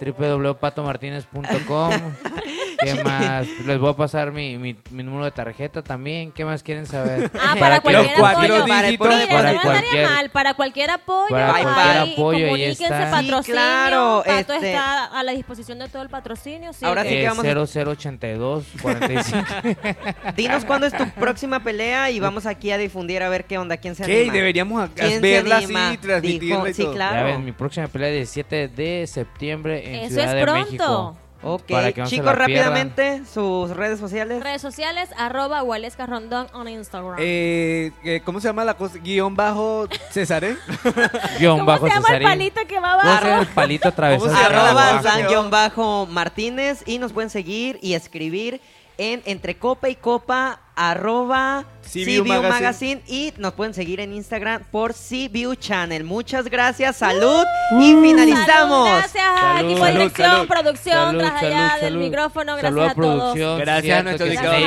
www.patomartinez.com 0.00 1.92
¿Qué 2.84 2.94
más? 3.04 3.46
Les 3.66 3.78
voy 3.78 3.90
a 3.90 3.96
pasar 3.96 4.32
mi, 4.32 4.58
mi, 4.58 4.76
mi 4.90 5.02
número 5.02 5.24
de 5.24 5.30
tarjeta 5.30 5.82
también. 5.82 6.32
¿Qué 6.32 6.44
más 6.44 6.62
quieren 6.62 6.86
saber? 6.86 7.30
Ah, 7.44 7.54
para, 7.58 7.80
cualquier 7.80 8.14
apoyo. 8.24 8.64
dígitos. 8.64 9.08
Mire, 9.08 9.26
Para 9.28 9.52
no 9.52 9.60
cualquier- 9.62 10.08
mal, 10.08 10.30
para 10.30 10.54
cualquier 10.54 10.90
apoyo, 10.90 11.28
Para 11.30 11.54
ahí, 11.54 11.62
cualquier 11.62 11.98
apoyo, 12.12 12.36
ahí 12.38 12.44
comuníquense, 12.44 12.84
está. 12.84 13.06
Sí, 13.20 13.26
patrocinio, 13.26 13.60
claro, 13.60 14.22
Pato 14.26 14.52
este- 14.54 14.68
está 14.72 15.04
a 15.04 15.22
la 15.22 15.32
disposición 15.32 15.78
de 15.78 15.88
todo 15.88 16.02
el 16.02 16.08
patrocinio. 16.08 16.72
Sí, 16.72 16.84
Ahora 16.84 17.02
sí 17.02 17.08
que 17.10 17.22
Eh, 17.24 17.28
vamos 17.28 17.44
a- 17.44 17.48
0082 17.48 18.64
45 18.80 19.38
Dinos 20.36 20.64
cuándo 20.64 20.86
es 20.86 20.96
tu 20.96 21.08
próxima 21.10 21.60
pelea 21.62 22.10
y 22.10 22.20
vamos 22.20 22.46
aquí 22.46 22.70
a 22.70 22.78
difundir 22.78 23.22
a 23.22 23.28
ver 23.28 23.44
qué 23.44 23.58
onda, 23.58 23.76
quién 23.76 23.94
se 23.94 24.04
¿Qué? 24.04 24.20
anima. 24.20 24.32
Deberíamos 24.34 24.82
a- 24.82 24.88
¿Quién 24.94 25.10
se 25.12 25.20
verla 25.20 25.56
así, 25.58 25.66
transmitirla 25.72 26.20
Dijo- 26.20 26.68
y 26.68 26.74
sí, 26.74 26.82
todo. 26.84 26.94
claro. 26.94 27.16
Ya 27.16 27.22
ven, 27.24 27.44
mi 27.44 27.52
próxima 27.52 27.88
pelea 27.88 28.08
es 28.10 28.14
17 28.34 28.68
de 28.68 29.06
septiembre 29.06 29.86
en 29.88 29.94
Eso 30.04 30.08
Ciudad 30.14 30.26
es 30.28 30.34
de 30.34 30.42
pronto. 30.42 30.64
México. 30.64 31.18
Ok, 31.44 31.70
no 31.96 32.06
chicos, 32.06 32.34
rápidamente, 32.34 33.22
sus 33.26 33.70
redes 33.70 33.98
sociales. 33.98 34.42
Redes 34.42 34.62
sociales, 34.62 35.10
arroba 35.16 35.62
Waleska 35.62 36.06
Rondón 36.06 36.46
on 36.52 36.68
Instagram. 36.68 37.16
Eh, 37.18 37.90
eh, 38.04 38.22
¿Cómo 38.24 38.40
se 38.40 38.48
llama 38.48 38.64
la 38.64 38.74
cosa? 38.74 38.98
Guión 38.98 39.34
bajo 39.34 39.88
Cesaré. 40.10 40.56
Guión 41.40 41.58
¿Cómo 41.58 41.66
bajo 41.66 41.88
se 41.88 41.94
llama 41.94 42.08
el 42.08 42.14
Cesarín. 42.18 42.28
palito 42.28 42.60
que 42.68 42.78
va 42.80 42.92
¿Cómo 42.92 43.02
se 43.02 43.26
abajo? 43.26 43.42
el 43.42 43.46
palito 43.48 43.88
atravesado? 43.88 44.30
¿Cómo 44.30 44.38
se 44.38 44.44
llama? 44.48 44.68
Arroba 44.68 44.88
Abajo. 44.88 46.06
San-Martínez 46.06 46.82
y 46.86 46.98
nos 46.98 47.12
pueden 47.12 47.30
seguir 47.30 47.78
y 47.82 47.94
escribir 47.94 48.60
en 48.98 49.22
Entre 49.24 49.56
Copa 49.56 49.88
y 49.88 49.96
Copa 49.96 50.60
arroba 50.74 51.64
CView 51.82 52.22
CView 52.22 52.24
Magazine. 52.24 52.50
Magazine 52.50 53.02
y 53.06 53.32
nos 53.36 53.52
pueden 53.52 53.74
seguir 53.74 54.00
en 54.00 54.12
Instagram 54.12 54.64
por 54.70 54.94
CView 54.94 55.54
Channel. 55.54 56.04
Muchas 56.04 56.46
gracias, 56.46 56.96
salud 56.96 57.44
y 57.80 57.94
finalizamos. 57.94 58.88
Salud, 58.88 58.98
gracias 58.98 59.24
a 59.26 59.40
Salud, 59.56 59.70
equipo 59.70 59.84
de 59.84 59.92
dirección, 59.92 60.30
salud. 60.30 60.48
producción, 60.48 60.94
Salud, 60.94 61.18
tras 61.20 61.40
salud, 61.40 61.52
allá 61.54 61.72
del 61.74 61.80
salud. 61.80 62.04
micrófono. 62.04 62.60
Salud 62.60 62.78
Gracias 62.80 62.90
a 62.90 62.94
todos. 62.94 63.58
Gracias 63.58 63.98
a 63.98 64.02
nuestro 64.02 64.26
dictador 64.26 64.60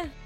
Un. 0.00 0.19